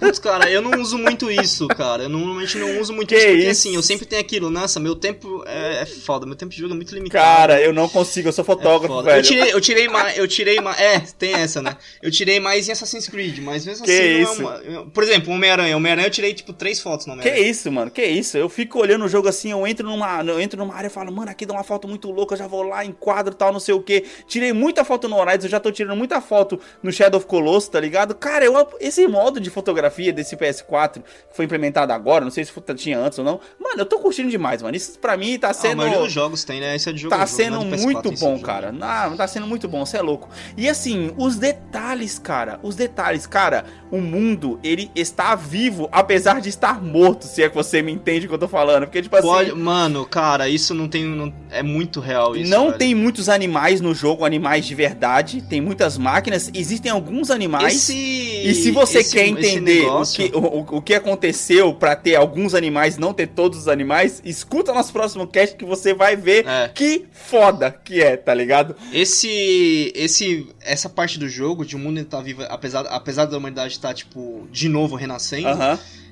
Putz, 0.00 0.18
cara, 0.18 0.50
eu 0.50 0.62
não 0.62 0.80
uso 0.80 0.96
muito 0.96 1.30
isso, 1.30 1.68
cara. 1.68 2.04
Eu 2.04 2.08
normalmente 2.08 2.56
não 2.58 2.80
uso 2.80 2.92
muito 2.92 3.08
que 3.08 3.16
isso, 3.16 3.26
porque 3.26 3.42
isso? 3.42 3.50
assim, 3.50 3.74
eu 3.74 3.82
sempre 3.82 4.06
tenho 4.06 4.22
aquilo, 4.22 4.48
nossa, 4.50 4.80
meu 4.80 4.94
tempo 4.94 5.42
é, 5.46 5.82
é, 5.82 5.86
foda, 5.86 6.24
meu 6.24 6.34
tempo 6.34 6.52
de 6.52 6.58
jogo 6.58 6.72
é 6.72 6.76
muito 6.76 6.94
limitado. 6.94 7.24
Cara, 7.24 7.60
eu 7.60 7.72
não 7.72 7.88
consigo, 7.88 8.28
eu 8.28 8.32
sou 8.32 8.44
fotógrafo, 8.44 9.00
é 9.00 9.02
velho. 9.02 9.18
Eu 9.18 9.22
tirei, 9.22 9.52
eu 9.52 9.60
tirei 9.60 9.88
mais, 9.88 10.18
eu 10.18 10.28
tirei 10.28 10.60
mais, 10.60 10.80
é, 10.80 11.00
tem 11.18 11.34
essa, 11.34 11.60
né? 11.60 11.76
Eu 12.02 12.10
tirei 12.10 12.40
mais 12.40 12.68
em 12.68 12.72
Assassin's 12.72 13.08
Creed, 13.08 13.38
mas 13.40 13.66
mesmo 13.66 13.84
que 13.84 13.92
assim 13.92 14.22
isso? 14.22 14.42
não 14.42 14.52
é 14.52 14.78
uma... 14.78 14.86
Por 14.86 15.02
exemplo, 15.02 15.32
Homem-Aranha, 15.32 15.76
Homem-Aranha 15.76 16.06
eu 16.06 16.10
tirei, 16.10 16.32
tipo, 16.32 16.52
três 16.52 16.80
fotos 16.80 17.06
no 17.06 17.12
Homem-Aranha. 17.12 17.42
Que 17.42 17.50
isso, 17.50 17.70
mano, 17.70 17.90
que 17.90 18.04
isso? 18.04 18.38
Eu 18.38 18.48
fico 18.48 18.80
olhando 18.80 19.04
o 19.04 19.08
jogo 19.08 19.28
assim, 19.28 19.50
eu 19.50 19.66
entro 19.66 19.86
numa, 19.86 20.22
eu 20.22 20.40
entro 20.40 20.58
numa 20.58 20.74
área 20.74 20.88
e 20.88 20.90
falo, 20.90 21.12
mano, 21.12 21.30
aqui 21.30 21.44
dá 21.44 21.52
uma 21.52 21.64
foto 21.64 21.86
muito 21.86 22.10
louca, 22.10 22.34
eu 22.34 22.38
já 22.38 22.46
vou 22.46 22.62
lá, 22.62 22.84
enquadro 22.84 23.34
tal, 23.34 23.52
não 23.52 23.60
sei 23.60 23.74
o 23.74 23.82
que. 23.82 24.04
Tirei 24.26 24.52
muita 24.52 24.84
foto 24.84 25.08
no 25.08 25.16
Horizon, 25.16 25.46
eu 25.46 25.50
já 25.50 25.60
tô 25.60 25.70
tirando 25.70 25.96
muita 25.96 26.20
foto 26.20 26.58
no 26.82 26.90
Shadow 26.90 27.18
of 27.18 27.26
Colossus, 27.26 27.68
tá 27.68 27.80
ligado? 27.80 28.14
Cara, 28.14 28.44
eu, 28.44 28.54
esse 28.80 29.06
modo 29.06 29.38
de 29.38 29.50
fotografia 29.50 29.73
desse 30.12 30.36
PS 30.36 30.54
PS4, 30.54 31.02
que 31.02 31.36
foi 31.36 31.44
implementado 31.44 31.92
agora, 31.92 32.24
não 32.24 32.30
sei 32.30 32.44
se 32.44 32.52
tinha 32.76 32.98
antes 32.98 33.18
ou 33.18 33.24
não. 33.24 33.40
Mano, 33.58 33.80
eu 33.80 33.86
tô 33.86 33.98
curtindo 33.98 34.30
demais, 34.30 34.62
mano. 34.62 34.76
Isso 34.76 34.98
pra 34.98 35.16
mim 35.16 35.38
tá 35.38 35.52
sendo. 35.52 35.82
Ah, 35.82 35.90
a 35.90 35.98
dos 35.98 36.12
jogos 36.12 36.44
tem, 36.44 36.60
né? 36.60 36.76
Esse 36.76 36.90
é 36.90 36.92
de 36.92 37.02
jogo. 37.02 37.16
Tá 37.16 37.26
sendo 37.26 37.60
jogo, 37.60 37.76
muito 37.82 38.12
bom, 38.12 38.38
cara. 38.40 38.70
Não, 38.72 39.16
tá 39.16 39.26
sendo 39.26 39.46
muito 39.46 39.68
bom, 39.68 39.84
você 39.84 39.96
é 39.96 40.02
louco. 40.02 40.28
E 40.56 40.68
assim, 40.68 41.12
os 41.16 41.36
detalhes, 41.36 42.18
cara. 42.18 42.58
Os 42.62 42.76
detalhes, 42.76 43.26
cara. 43.26 43.64
O 43.94 44.00
mundo, 44.00 44.58
ele 44.62 44.90
está 44.94 45.34
vivo, 45.34 45.88
apesar 45.92 46.40
de 46.40 46.48
estar 46.48 46.82
morto, 46.82 47.26
se 47.26 47.42
é 47.42 47.48
que 47.48 47.54
você 47.54 47.80
me 47.80 47.92
entende 47.92 48.26
o 48.26 48.28
que 48.28 48.34
eu 48.34 48.38
tô 48.38 48.48
falando. 48.48 48.84
Porque, 48.84 49.00
tipo 49.00 49.14
assim. 49.14 49.26
Pode... 49.26 49.52
Mano, 49.52 50.04
cara, 50.04 50.48
isso 50.48 50.74
não 50.74 50.88
tem. 50.88 51.04
Não... 51.04 51.32
É 51.50 51.62
muito 51.62 52.00
real 52.00 52.36
isso. 52.36 52.50
Não 52.50 52.66
velho. 52.66 52.78
tem 52.78 52.94
muitos 52.94 53.28
animais 53.28 53.80
no 53.80 53.94
jogo, 53.94 54.24
animais 54.24 54.66
de 54.66 54.74
verdade. 54.74 55.42
Tem 55.42 55.60
muitas 55.60 55.96
máquinas. 55.96 56.50
Existem 56.52 56.90
alguns 56.90 57.30
animais. 57.30 57.74
Esse... 57.74 57.94
E 57.94 58.54
se 58.54 58.70
você 58.70 58.98
esse, 58.98 59.14
quer 59.14 59.26
entender 59.26 59.86
o 59.86 60.02
que, 60.02 60.30
o, 60.34 60.76
o 60.78 60.82
que 60.82 60.94
aconteceu 60.94 61.72
para 61.72 61.94
ter 61.94 62.16
alguns 62.16 62.54
animais 62.54 62.98
não 62.98 63.14
ter 63.14 63.28
todos 63.28 63.58
os 63.60 63.68
animais, 63.68 64.20
escuta 64.24 64.72
nosso 64.74 64.92
próximo 64.92 65.26
cast 65.26 65.56
que 65.56 65.64
você 65.64 65.94
vai 65.94 66.16
ver 66.16 66.46
é. 66.46 66.68
que 66.74 67.06
foda 67.12 67.70
que 67.70 68.02
é, 68.02 68.16
tá 68.16 68.34
ligado? 68.34 68.74
Esse 68.92 69.92
esse 69.94 70.48
essa 70.60 70.88
parte 70.88 71.18
do 71.18 71.28
jogo 71.28 71.64
de 71.64 71.76
o 71.76 71.78
mundo 71.78 72.00
estar 72.00 72.18
tá 72.18 72.22
vivo 72.22 72.42
apesar 72.48 72.86
apesar 72.88 73.26
da 73.26 73.36
humanidade 73.36 73.78
tá, 73.88 73.94
tipo 73.94 74.48
de 74.50 74.68
novo 74.68 74.96
renascendo. 74.96 75.48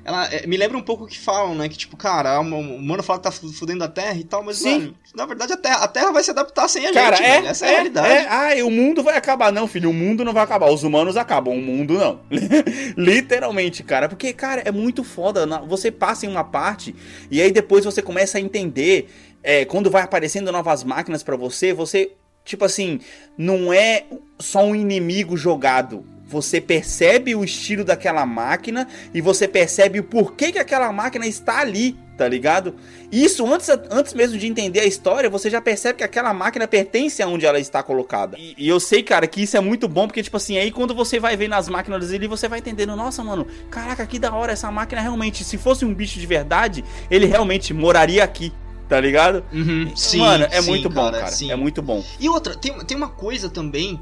Ela 0.05 0.27
é, 0.35 0.47
me 0.49 0.57
lembra 0.57 0.77
um 0.77 0.83
pouco 0.83 1.05
o 1.05 1.07
que 1.07 1.19
falam, 1.19 1.55
né? 1.55 1.69
Que 1.69 1.79
tipo, 1.79 1.97
cara, 1.97 2.41
o 2.41 2.43
humano 2.43 3.03
fala 3.05 3.21
que 3.21 3.25
tá 3.25 3.31
fudendo 3.31 3.85
a 3.85 3.89
Terra 3.89 4.17
e 4.17 4.25
tal, 4.25 4.43
mas, 4.43 4.59
Sim. 4.59 4.95
na 5.15 5.25
verdade 5.27 5.53
a 5.53 5.57
Terra, 5.57 5.77
a 5.77 5.89
terra 5.89 6.11
vai 6.11 6.25
se 6.25 6.31
adaptar 6.31 6.67
sem 6.69 6.87
a 6.87 6.93
cara, 6.93 7.17
gente, 7.17 7.47
é, 7.47 7.47
Essa 7.47 7.67
é, 7.67 7.69
é, 7.69 7.71
a 7.71 7.75
realidade. 7.75 8.09
É, 8.09 8.63
ah, 8.63 8.67
o 8.67 8.71
mundo 8.71 9.03
vai 9.03 9.17
acabar. 9.17 9.53
Não, 9.53 9.69
filho, 9.69 9.91
o 9.91 9.95
mundo 9.95 10.25
não 10.25 10.33
vai 10.33 10.43
acabar. 10.43 10.71
Os 10.71 10.83
humanos 10.83 11.17
acabam, 11.17 11.55
o 11.55 11.63
mundo 11.63 11.95
não. 11.95 12.21
Literalmente, 12.97 13.85
cara. 13.85 14.09
Porque, 14.09 14.33
cara, 14.33 14.63
é 14.65 14.73
muito 14.73 15.05
foda. 15.05 15.47
Você 15.69 15.91
passa 15.91 16.27
em 16.27 16.29
uma 16.29 16.45
parte 16.45 16.95
e 17.31 17.41
aí 17.41 17.53
depois 17.53 17.85
você 17.85 18.03
começa 18.03 18.39
a 18.39 18.41
entender. 18.41 19.09
É, 19.45 19.65
quando 19.65 19.91
vai 19.91 20.03
aparecendo 20.03 20.53
novas 20.53 20.85
máquinas 20.85 21.25
para 21.25 21.37
você, 21.37 21.73
você, 21.73 22.13
tipo 22.45 22.65
assim, 22.65 23.01
não 23.37 23.73
é 23.73 24.05
só 24.39 24.65
um 24.65 24.73
inimigo 24.73 25.37
jogado 25.37 26.05
você 26.33 26.63
percebe 26.63 27.35
o 27.35 27.45
estilo 27.45 27.85
daquela 27.85 28.25
máquina 28.25 28.89
e 29.13 29.21
você 29.21 29.47
percebe 29.47 30.01
o 30.01 30.05
porquê 30.05 30.51
que 30.51 30.59
aquela 30.59 30.91
máquina 30.91 31.27
está 31.27 31.61
ali, 31.61 31.95
tá 32.17 32.27
ligado? 32.27 32.75
Isso 33.13 33.47
antes, 33.47 33.69
antes 33.91 34.15
mesmo 34.15 34.39
de 34.39 34.47
entender 34.47 34.81
a 34.81 34.87
história, 34.87 35.29
você 35.29 35.51
já 35.51 35.61
percebe 35.61 35.99
que 35.99 36.05
aquela 36.05 36.33
máquina 36.33 36.67
pertence 36.67 37.23
aonde 37.23 37.45
ela 37.45 37.61
está 37.61 37.83
colocada. 37.83 38.39
E, 38.39 38.55
e, 38.57 38.67
eu 38.67 38.81
sei, 38.81 39.03
cara, 39.03 39.27
que 39.27 39.43
isso 39.43 39.59
é 39.59 39.61
muito 39.61 39.87
bom, 39.87 40.07
porque, 40.07 40.23
tipo 40.23 40.39
assim, 40.39 40.57
aí 40.57 40.71
quando 40.71 40.95
você 40.95 41.21
vai 41.21 41.37
ver 41.37 41.49
nas 41.49 41.69
máquinas 41.69 42.11
ali, 42.11 42.27
você 42.27 42.49
vai 42.49 42.61
entendendo, 42.61 42.97
nossa, 42.97 43.23
mano, 43.23 43.47
caraca, 43.71 44.07
que 44.07 44.19
da 44.19 44.35
hora, 44.35 44.53
essa 44.53 44.71
máquina 44.71 45.03
realmente, 45.03 45.45
se 45.45 45.59
fosse 45.59 45.85
um 45.85 45.93
bicho 45.93 46.19
de 46.19 46.27
verdade, 46.27 46.83
ele 47.11 47.27
realmente 47.27 47.75
moraria 47.75 48.25
aqui. 48.25 48.53
Tá 48.89 49.01
ligado? 49.01 49.43
Uhum, 49.51 49.91
sim, 49.97 50.19
Mano, 50.19 50.47
é 50.51 50.61
sim, 50.61 50.69
muito 50.69 50.91
bom, 50.91 51.11
cara. 51.11 51.21
cara. 51.21 51.35
É 51.49 51.57
muito 51.57 51.81
bom. 51.81 52.05
E 52.21 52.29
outra, 52.29 52.55
tem, 52.55 52.79
tem 52.85 52.95
uma 52.95 53.09
coisa 53.09 53.49
também 53.49 53.99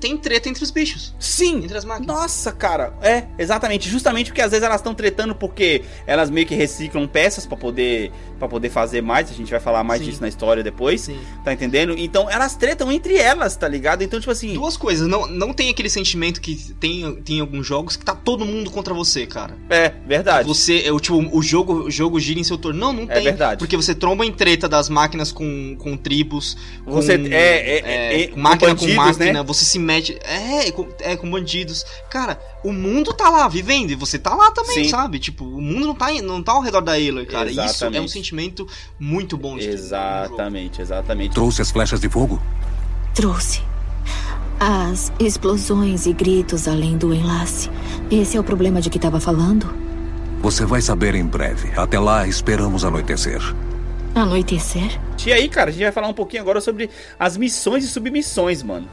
tem 0.00 0.16
treta 0.16 0.48
entre 0.48 0.64
os 0.64 0.70
bichos. 0.70 1.14
Sim. 1.18 1.58
Entre 1.58 1.76
as 1.76 1.84
máquinas. 1.84 2.16
Nossa, 2.16 2.50
cara. 2.50 2.94
É, 3.02 3.24
exatamente. 3.38 3.88
Justamente 3.88 4.28
porque 4.28 4.40
às 4.40 4.50
vezes 4.50 4.64
elas 4.64 4.80
estão 4.80 4.94
tretando 4.94 5.34
porque 5.34 5.84
elas 6.06 6.30
meio 6.30 6.46
que 6.46 6.54
reciclam 6.54 7.06
peças 7.06 7.46
para 7.46 7.56
poder 7.56 8.10
Pra 8.40 8.48
poder 8.48 8.70
fazer 8.70 9.02
mais, 9.02 9.30
a 9.30 9.34
gente 9.34 9.50
vai 9.50 9.60
falar 9.60 9.84
mais 9.84 10.00
Sim. 10.00 10.08
disso 10.08 10.20
na 10.22 10.26
história 10.28 10.62
depois. 10.62 11.02
Sim. 11.02 11.18
Tá 11.44 11.52
entendendo? 11.52 11.94
Então 11.96 12.28
elas 12.28 12.56
tretam 12.56 12.90
entre 12.90 13.14
elas, 13.16 13.54
tá 13.54 13.68
ligado? 13.68 14.02
Então, 14.02 14.18
tipo 14.18 14.32
assim. 14.32 14.54
Duas 14.54 14.76
coisas, 14.78 15.06
não, 15.06 15.26
não 15.28 15.52
tem 15.52 15.68
aquele 15.68 15.90
sentimento 15.90 16.40
que 16.40 16.56
tem, 16.80 17.14
tem 17.16 17.36
em 17.36 17.40
alguns 17.40 17.66
jogos 17.66 17.96
que 17.96 18.04
tá 18.04 18.14
todo 18.14 18.44
mundo 18.46 18.70
contra 18.70 18.94
você, 18.94 19.26
cara. 19.26 19.56
É, 19.68 19.92
verdade. 20.06 20.48
Você, 20.48 20.82
é, 20.86 20.90
o 20.90 20.98
tipo, 20.98 21.16
o 21.36 21.42
jogo, 21.42 21.74
o 21.84 21.90
jogo 21.90 22.18
gira 22.18 22.40
em 22.40 22.44
seu 22.44 22.56
torno. 22.56 22.80
Não, 22.80 22.92
não 22.94 23.02
É 23.02 23.14
tem. 23.14 23.24
verdade. 23.24 23.58
Porque 23.58 23.76
você 23.76 23.94
tromba 23.94 24.24
em 24.24 24.32
treta 24.32 24.66
das 24.66 24.88
máquinas 24.88 25.30
com, 25.30 25.76
com 25.78 25.94
tribos. 25.96 26.56
Com, 26.84 26.92
Você- 26.92 27.12
é, 27.30 27.78
é, 27.78 28.22
é, 28.22 28.26
com 28.28 28.40
máquina 28.40 28.70
bandidos, 28.74 28.94
com 28.96 29.02
máquina, 29.02 29.32
né? 29.34 29.42
você 29.42 29.64
se 29.66 29.78
mete. 29.78 30.18
É, 30.24 30.70
com, 30.70 30.88
é, 31.00 31.14
com 31.14 31.30
bandidos. 31.30 31.84
Cara, 32.08 32.40
o 32.62 32.72
mundo 32.72 33.12
tá 33.12 33.28
lá 33.30 33.48
vivendo 33.48 33.90
e 33.90 33.94
você 33.94 34.18
tá 34.18 34.34
lá 34.34 34.50
também, 34.50 34.84
Sim. 34.84 34.90
sabe? 34.90 35.18
Tipo, 35.18 35.44
o 35.44 35.60
mundo 35.60 35.86
não 35.86 35.94
tá, 35.94 36.12
não 36.22 36.42
tá 36.42 36.52
ao 36.52 36.60
redor 36.60 36.82
da 36.82 36.92
Aloy, 36.92 37.24
cara. 37.26 37.50
Isso 37.50 37.60
é 37.60 37.62
um 37.62 37.66
Exatamente. 37.66 38.12
sentimento 38.12 38.68
muito 38.98 39.36
bom 39.36 39.56
de. 39.56 39.68
Exatamente, 39.68 40.82
exatamente. 40.82 41.34
Trouxe 41.34 41.62
as 41.62 41.70
flechas 41.70 42.00
de 42.00 42.08
fogo? 42.08 42.40
Trouxe. 43.14 43.62
As 44.58 45.10
explosões 45.18 46.04
e 46.04 46.12
gritos 46.12 46.68
além 46.68 46.98
do 46.98 47.14
enlace. 47.14 47.70
Esse 48.10 48.36
é 48.36 48.40
o 48.40 48.44
problema 48.44 48.80
de 48.80 48.90
que 48.90 48.98
estava 48.98 49.18
falando? 49.18 49.72
Você 50.42 50.66
vai 50.66 50.82
saber 50.82 51.14
em 51.14 51.24
breve. 51.24 51.70
Até 51.76 51.98
lá, 51.98 52.26
esperamos 52.26 52.84
anoitecer. 52.84 53.40
Anoitecer? 54.14 55.00
E 55.24 55.32
aí, 55.32 55.48
cara, 55.48 55.70
a 55.70 55.72
gente 55.72 55.82
vai 55.82 55.92
falar 55.92 56.08
um 56.08 56.14
pouquinho 56.14 56.42
agora 56.42 56.60
sobre 56.60 56.90
as 57.18 57.36
missões 57.36 57.84
e 57.84 57.88
submissões, 57.88 58.62
mano. 58.62 58.88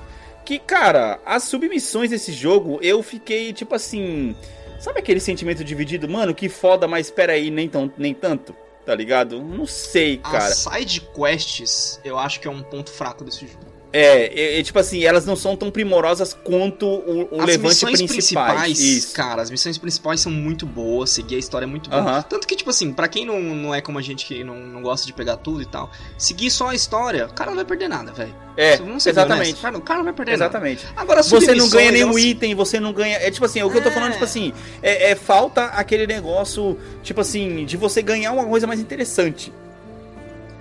Que, 0.48 0.60
cara, 0.60 1.20
as 1.26 1.44
submissões 1.44 2.10
desse 2.10 2.32
jogo, 2.32 2.80
eu 2.82 3.04
fiquei, 3.04 3.52
tipo 3.52 3.76
assim. 3.76 4.34
Sabe 4.80 5.00
aquele 5.00 5.20
sentimento 5.20 5.62
dividido? 5.62 6.08
Mano, 6.08 6.34
que 6.34 6.48
foda, 6.48 6.88
mas 6.88 7.08
espera 7.08 7.34
aí, 7.34 7.52
nem, 7.52 7.68
tão, 7.68 7.92
nem 7.98 8.14
tanto. 8.14 8.56
Tá 8.86 8.96
ligado? 8.96 9.44
Não 9.44 9.66
sei, 9.66 10.16
cara. 10.20 10.38
As 10.38 10.60
side 10.60 11.02
quests, 11.14 12.00
eu 12.02 12.18
acho 12.18 12.40
que 12.40 12.48
é 12.48 12.52
um 12.52 12.64
ponto 12.64 12.90
fraco 12.90 13.26
desse 13.26 13.46
jogo. 13.46 13.66
É, 13.94 14.56
é, 14.58 14.60
é, 14.60 14.64
tipo 14.64 14.78
assim, 14.78 15.04
elas 15.06 15.26
não 15.26 15.36
são 15.36 15.56
tão 15.56 15.72
primorosas 15.72 16.34
quanto 16.44 16.86
o, 16.86 17.30
o 17.32 17.40
As 17.42 17.48
levante 17.48 17.70
missões 17.86 18.02
principais. 18.04 18.62
principais, 18.62 19.14
cara, 19.14 19.42
as 19.42 19.50
missões 19.50 19.78
principais 19.78 20.20
são 20.20 20.32
muito 20.32 20.66
boas, 20.66 21.10
seguir 21.10 21.36
a 21.36 21.40
história 21.40 21.66
é 21.66 21.68
muito 21.68 21.90
boa. 21.90 22.02
Aham. 22.02 22.22
Tanto 22.24 22.46
que, 22.48 22.56
tipo 22.56 22.70
assim, 22.70 22.92
pra 22.92 23.08
quem 23.08 23.26
não, 23.26 23.40
não 23.40 23.74
é 23.74 23.80
como 23.82 23.98
a 23.98 24.02
gente 24.02 24.26
que 24.26 24.44
não, 24.44 24.56
não 24.56 24.82
gosta 24.82 25.08
de 25.08 25.14
pegar 25.14 25.38
tudo 25.38 25.62
e 25.62 25.66
tal, 25.66 25.90
seguir 26.18 26.52
só 26.52 26.68
a 26.68 26.76
história, 26.76 27.28
o 27.28 27.34
cara 27.34 27.50
não 27.52 27.56
vai 27.56 27.66
perder 27.66 27.88
nada, 27.88 28.12
velho. 28.12 28.36
É, 28.58 28.74
exatamente. 29.06 29.62
cara, 29.62 29.78
o 29.78 29.82
cara 29.82 29.98
não 30.00 30.06
vai 30.06 30.14
perder 30.14 30.34
Exatamente. 30.34 30.84
nada. 30.86 31.02
Agora, 31.02 31.24
Você 31.24 31.56
não 31.56 31.70
ganha 31.70 31.92
nenhum 31.92 32.10
elas- 32.10 32.24
item, 32.24 32.56
você 32.56 32.80
não 32.80 32.92
ganha. 32.92 33.16
É 33.18 33.32
tipo 33.32 33.46
assim, 33.46 33.62
o 33.64 33.70
que 33.70 33.78
eu 33.78 33.84
tô 33.84 33.90
É. 33.90 33.92
falando, 33.92 34.14
tipo 34.14 34.24
assim, 34.24 34.52
é, 34.82 35.12
é 35.12 35.16
falta 35.16 35.66
aquele 35.66 36.06
negócio, 36.08 36.78
tipo 37.04 37.22
assim, 37.22 37.66
de 37.66 37.78
você 37.78 38.02
ganhar 38.02 38.32
uma 38.34 38.46
coisa 38.46 38.68
mais 38.68 38.80
interessante. 38.80 39.54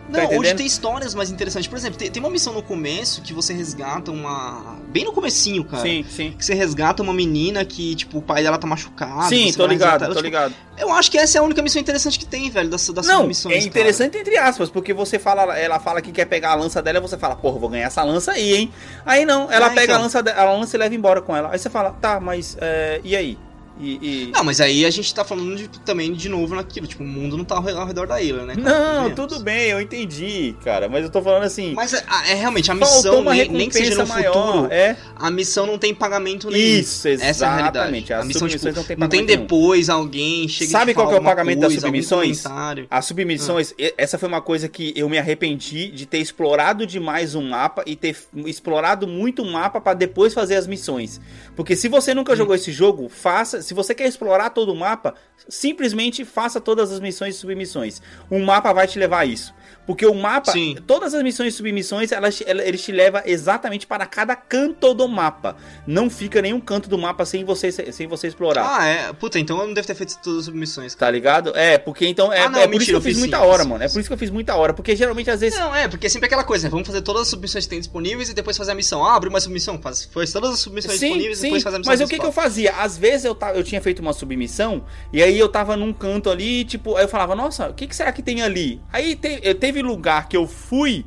Não, 0.08 0.28
Tá 0.28 0.36
hoje 0.36 0.54
tem 0.54 0.66
histórias 0.66 1.14
mais 1.14 1.30
interessantes. 1.30 1.68
Por 1.68 1.76
exemplo, 1.76 1.98
tem, 1.98 2.10
tem 2.10 2.22
uma 2.22 2.30
missão 2.30 2.52
no 2.52 2.62
começo 2.62 3.22
que 3.22 3.32
você 3.32 3.52
resgata 3.52 4.10
uma. 4.12 4.76
Bem 4.88 5.04
no 5.04 5.12
comecinho, 5.12 5.64
cara. 5.64 5.82
Sim, 5.82 6.04
sim. 6.08 6.32
Que 6.38 6.44
você 6.44 6.54
resgata 6.54 7.02
uma 7.02 7.12
menina 7.12 7.64
que, 7.64 7.94
tipo, 7.94 8.18
o 8.18 8.22
pai 8.22 8.42
dela 8.42 8.56
tá 8.58 8.66
machucado. 8.66 9.28
Sim, 9.28 9.52
tô 9.52 9.66
ligado, 9.66 10.04
ela, 10.04 10.14
tô 10.14 10.20
tipo, 10.20 10.24
ligado. 10.24 10.54
Eu 10.78 10.92
acho 10.92 11.10
que 11.10 11.18
essa 11.18 11.38
é 11.38 11.40
a 11.40 11.44
única 11.44 11.60
missão 11.62 11.80
interessante 11.80 12.18
que 12.18 12.26
tem, 12.26 12.50
velho, 12.50 12.68
das, 12.68 12.88
das 12.90 13.06
Não, 13.06 13.26
missões. 13.26 13.54
é 13.64 13.66
interessante 13.66 14.16
entre 14.18 14.36
aspas, 14.36 14.70
porque 14.70 14.92
você 14.94 15.18
fala, 15.18 15.58
ela 15.58 15.78
fala 15.80 16.00
que 16.02 16.12
quer 16.12 16.26
pegar 16.26 16.50
a 16.50 16.54
lança 16.54 16.80
dela 16.82 16.98
e 16.98 17.00
você 17.00 17.16
fala, 17.18 17.34
porra, 17.34 17.58
vou 17.58 17.68
ganhar 17.68 17.86
essa 17.86 18.02
lança 18.02 18.32
aí, 18.32 18.54
hein? 18.54 18.72
Aí 19.04 19.24
não, 19.24 19.50
ela 19.50 19.66
Ah, 19.66 19.70
pega 19.70 19.84
então. 19.84 19.96
a 19.96 19.98
lança, 20.02 20.22
de- 20.22 20.30
a 20.30 20.44
lança 20.52 20.76
e 20.76 20.78
leva 20.78 20.94
embora 20.94 21.20
com 21.22 21.34
ela. 21.36 21.50
Aí 21.52 21.58
você 21.58 21.68
fala, 21.70 21.90
tá, 21.92 22.20
mas 22.20 22.56
é, 22.60 23.00
e 23.02 23.16
aí? 23.16 23.38
E, 23.78 24.28
e- 24.28 24.30
Não, 24.32 24.42
mas 24.42 24.60
aí 24.60 24.84
a 24.86 24.90
gente 24.90 25.14
tá 25.14 25.22
falando 25.24 25.54
de- 25.56 25.68
também 25.80 26.12
de 26.12 26.28
novo 26.28 26.54
naquilo, 26.54 26.86
tipo, 26.86 27.02
o 27.04 27.06
mundo 27.06 27.36
não 27.36 27.44
tá 27.44 27.56
ao 27.56 27.62
re- 27.62 27.72
ao 27.72 27.86
redor 27.86 28.06
da 28.06 28.20
ilha, 28.22 28.44
né? 28.44 28.56
cara? 28.56 29.02
Não, 29.02 29.10
tudo 29.14 29.38
bem, 29.40 29.68
eu 29.68 29.80
entendi, 29.80 30.54
cara, 30.64 30.88
mas 30.88 31.04
eu 31.04 31.10
tô 31.10 31.20
falando 31.20 31.42
assim. 31.42 31.74
Mas 31.74 31.92
é, 31.92 32.02
é 32.30 32.34
realmente, 32.34 32.70
a 32.70 32.74
missão, 32.74 33.20
uma 33.20 33.34
nem, 33.34 33.48
nem 33.50 33.68
que 33.68 33.74
seja 33.74 33.94
no 33.96 34.04
recompensa 34.04 34.28
futuro, 34.32 34.56
maior. 34.62 34.72
É, 34.72 34.96
a 35.14 35.30
missão 35.30 35.66
não 35.66 35.76
tem 35.78 35.94
pagamento 35.94 36.50
nenhum. 36.50 36.78
isso, 36.80 37.06
Essa 37.08 37.22
é 37.24 37.26
a 37.26 37.30
exatamente. 37.30 38.08
realidade. 38.08 38.12
As 38.14 38.20
a 38.20 38.24
missão, 38.24 38.48
tipo, 38.48 38.60
submissões 38.60 38.74
não 38.76 38.84
tem 38.84 38.96
não 38.96 39.08
tem 39.08 39.20
pagamento 39.20 39.26
nenhum. 39.36 39.42
depois 39.42 39.88
alguém 39.90 40.48
chega 40.48 40.64
e 40.64 40.72
Sabe 40.72 40.94
qual 40.94 41.12
é 41.12 41.18
o 41.18 41.22
pagamento 41.22 41.60
das 41.60 41.72
coisa, 41.72 41.86
algum 41.86 42.02
submissões? 42.02 42.44
As 42.90 43.04
submissões, 43.04 43.74
e- 43.78 43.94
essa 43.98 44.16
foi 44.18 44.28
uma 44.28 44.40
coisa 44.40 44.68
que 44.68 44.94
eu 44.96 45.08
me 45.08 45.18
arrependi 45.18 45.88
de 45.88 46.06
ter 46.06 46.18
explorado 46.18 46.86
demais 46.86 47.34
um 47.34 47.48
mapa 47.50 47.82
e 47.86 47.94
ter 47.94 48.16
explorado 48.46 49.06
muito 49.06 49.42
o 49.42 49.52
mapa 49.52 49.80
pra 49.80 49.92
depois 49.94 50.32
fazer 50.32 50.56
as 50.56 50.66
missões. 50.66 51.20
Porque 51.54 51.76
se 51.76 51.88
você 51.88 52.14
nunca 52.14 52.34
jogou 52.34 52.54
esse 52.54 52.72
jogo, 52.72 53.08
faça. 53.08 53.65
Se 53.66 53.74
você 53.74 53.96
quer 53.96 54.06
explorar 54.06 54.50
todo 54.50 54.72
o 54.72 54.76
mapa, 54.76 55.16
simplesmente 55.48 56.24
faça 56.24 56.60
todas 56.60 56.92
as 56.92 57.00
missões 57.00 57.34
e 57.34 57.38
submissões. 57.38 58.00
O 58.30 58.38
mapa 58.38 58.72
vai 58.72 58.86
te 58.86 58.96
levar 58.96 59.18
a 59.18 59.26
isso. 59.26 59.52
Porque 59.86 60.04
o 60.04 60.14
mapa, 60.14 60.50
Sim. 60.52 60.76
todas 60.86 61.14
as 61.14 61.22
missões 61.22 61.54
e 61.54 61.56
submissões, 61.56 62.10
elas, 62.12 62.42
ela- 62.44 62.64
eles 62.64 62.82
te 62.82 62.90
levam 62.92 63.22
exatamente 63.24 63.86
para 63.86 64.04
cada 64.06 64.34
canto 64.34 64.92
do 64.94 65.06
mapa. 65.06 65.56
Não 65.86 66.10
fica 66.10 66.42
nenhum 66.42 66.60
canto 66.60 66.88
do 66.88 66.98
mapa 66.98 67.24
sem 67.24 67.44
você, 67.44 67.70
sem 67.70 68.06
você 68.06 68.26
explorar. 68.28 68.66
Ah, 68.80 68.84
é. 68.86 69.12
Puta, 69.12 69.38
então 69.38 69.58
eu 69.60 69.66
não 69.66 69.74
devo 69.74 69.86
ter 69.86 69.94
feito 69.94 70.18
todas 70.22 70.40
as 70.40 70.44
submissões. 70.46 70.94
cara. 70.94 71.06
Tá 71.06 71.10
ligado? 71.12 71.52
É, 71.56 71.78
porque 71.78 72.06
então. 72.06 72.32
É, 72.32 72.40
Ah, 72.40 72.48
não, 72.48 72.58
é 72.58 72.62
por 72.64 72.70
mentira, 72.72 72.82
isso 72.82 72.90
que 72.90 72.96
eu 72.96 73.00
fiz 73.00 73.12
fiz 73.12 73.18
muita 73.20 73.36
sim, 73.38 73.42
hora, 73.44 73.58
fiz 73.58 73.66
mano. 73.68 73.78
sim. 73.78 73.84
É 73.84 73.88
por 73.92 74.00
isso 74.00 74.08
que 74.08 74.12
eu 74.14 74.18
fiz 74.18 74.30
muita 74.30 74.54
hora. 74.56 74.74
Porque 74.74 74.96
geralmente, 74.96 75.30
às 75.30 75.40
vezes. 75.40 75.58
Não, 75.58 75.74
é, 75.74 75.86
porque 75.86 76.06
é 76.06 76.10
sempre 76.10 76.26
aquela 76.26 76.42
coisa, 76.42 76.64
né? 76.64 76.70
Vamos 76.70 76.86
fazer 76.86 77.02
todas 77.02 77.22
as 77.22 77.28
submissões 77.28 77.64
que 77.64 77.70
tem 77.70 77.78
disponíveis 77.78 78.28
e 78.28 78.34
depois 78.34 78.56
fazer 78.56 78.72
a 78.72 78.74
missão. 78.74 79.04
Ah, 79.04 79.14
abre 79.14 79.28
uma 79.28 79.38
submissão, 79.40 79.80
faz, 79.80 80.04
faz 80.04 80.32
todas 80.32 80.50
as 80.50 80.58
submissões 80.58 80.98
Sim, 80.98 81.06
disponíveis 81.06 81.38
e 81.38 81.40
sim. 81.42 81.46
depois 81.46 81.62
faz 81.62 81.74
a 81.74 81.78
missão 81.78 81.92
Mas 81.92 82.00
o 82.00 82.08
que, 82.08 82.18
que 82.18 82.26
eu 82.26 82.32
fazia? 82.32 82.72
Às 82.72 82.98
vezes 82.98 83.24
eu, 83.24 83.34
tava, 83.36 83.56
eu 83.56 83.62
tinha 83.62 83.80
feito 83.80 84.00
uma 84.00 84.12
submissão 84.12 84.84
e 85.12 85.22
aí 85.22 85.38
eu 85.38 85.48
tava 85.48 85.76
num 85.76 85.92
canto 85.92 86.28
ali, 86.28 86.64
tipo, 86.64 86.96
aí 86.96 87.04
eu 87.04 87.08
falava, 87.08 87.36
nossa, 87.36 87.68
o 87.68 87.74
que, 87.74 87.86
que 87.86 87.94
será 87.94 88.10
que 88.10 88.22
tem 88.22 88.42
ali? 88.42 88.80
Aí 88.92 89.14
te- 89.14 89.40
eu 89.42 89.54
teve 89.54 89.75
lugar 89.82 90.28
que 90.28 90.36
eu 90.36 90.46
fui 90.46 91.04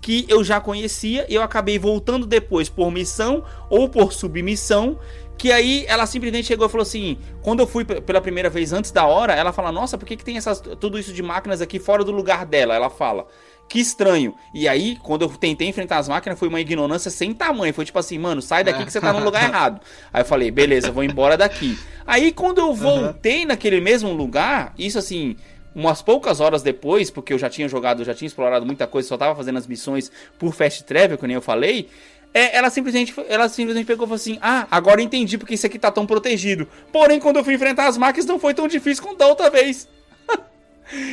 que 0.00 0.26
eu 0.28 0.42
já 0.42 0.60
conhecia 0.60 1.24
e 1.28 1.34
eu 1.34 1.42
acabei 1.42 1.78
voltando 1.78 2.26
depois 2.26 2.68
por 2.68 2.90
missão 2.90 3.44
ou 3.70 3.88
por 3.88 4.12
submissão. 4.12 4.98
Que 5.38 5.50
aí 5.50 5.84
ela 5.88 6.06
simplesmente 6.06 6.46
chegou 6.46 6.66
e 6.66 6.70
falou 6.70 6.82
assim: 6.82 7.16
quando 7.40 7.60
eu 7.60 7.66
fui 7.66 7.84
pela 7.84 8.20
primeira 8.20 8.50
vez 8.50 8.72
antes 8.72 8.90
da 8.90 9.06
hora, 9.06 9.32
ela 9.32 9.52
fala: 9.52 9.72
Nossa, 9.72 9.96
por 9.96 10.04
que, 10.04 10.16
que 10.16 10.24
tem 10.24 10.36
essas, 10.36 10.60
tudo 10.60 10.98
isso 10.98 11.12
de 11.12 11.22
máquinas 11.22 11.60
aqui 11.60 11.78
fora 11.78 12.04
do 12.04 12.12
lugar 12.12 12.44
dela? 12.44 12.74
Ela 12.74 12.90
fala. 12.90 13.26
Que 13.68 13.78
estranho. 13.80 14.34
E 14.52 14.68
aí, 14.68 14.98
quando 15.02 15.22
eu 15.22 15.28
tentei 15.30 15.66
enfrentar 15.66 15.96
as 15.96 16.06
máquinas, 16.06 16.38
foi 16.38 16.46
uma 16.46 16.60
ignorância 16.60 17.10
sem 17.10 17.32
tamanho. 17.32 17.72
Foi 17.72 17.86
tipo 17.86 17.98
assim, 17.98 18.18
mano, 18.18 18.42
sai 18.42 18.62
daqui 18.62 18.82
É. 18.82 18.84
que 18.84 18.92
você 18.92 19.00
tá 19.00 19.12
no 19.14 19.24
lugar 19.24 19.44
errado. 19.48 19.80
Aí 20.12 20.20
eu 20.20 20.26
falei, 20.26 20.50
beleza, 20.50 20.90
vou 20.92 21.02
embora 21.02 21.38
daqui. 21.38 21.78
Aí 22.06 22.32
quando 22.32 22.58
eu 22.58 22.74
voltei 22.74 23.46
naquele 23.46 23.80
mesmo 23.80 24.12
lugar, 24.12 24.74
isso 24.76 24.98
assim, 24.98 25.36
umas 25.74 26.02
poucas 26.02 26.40
horas 26.40 26.62
depois, 26.62 27.10
porque 27.10 27.32
eu 27.32 27.38
já 27.38 27.48
tinha 27.48 27.68
jogado, 27.68 28.04
já 28.04 28.14
tinha 28.14 28.26
explorado 28.26 28.66
muita 28.66 28.86
coisa, 28.86 29.08
só 29.08 29.16
tava 29.16 29.34
fazendo 29.34 29.58
as 29.58 29.66
missões 29.66 30.10
por 30.38 30.54
fast 30.54 30.84
travel, 30.84 31.18
que 31.18 31.26
nem 31.26 31.34
eu 31.34 31.42
falei. 31.42 31.88
é, 32.34 32.56
ela 32.56 32.70
simplesmente, 32.70 33.14
ela 33.28 33.48
simplesmente 33.48 33.86
pegou 33.86 34.04
e 34.04 34.08
falou 34.08 34.16
assim: 34.16 34.38
Ah, 34.40 34.66
agora 34.70 35.02
entendi 35.02 35.36
porque 35.36 35.54
isso 35.54 35.66
aqui 35.66 35.78
tá 35.78 35.90
tão 35.90 36.06
protegido. 36.06 36.66
Porém, 36.90 37.20
quando 37.20 37.36
eu 37.36 37.44
fui 37.44 37.54
enfrentar 37.54 37.86
as 37.86 37.98
máquinas, 37.98 38.26
não 38.26 38.38
foi 38.38 38.54
tão 38.54 38.66
difícil 38.66 39.02
quanto 39.02 39.18
da 39.18 39.26
outra 39.26 39.50
vez. 39.50 39.88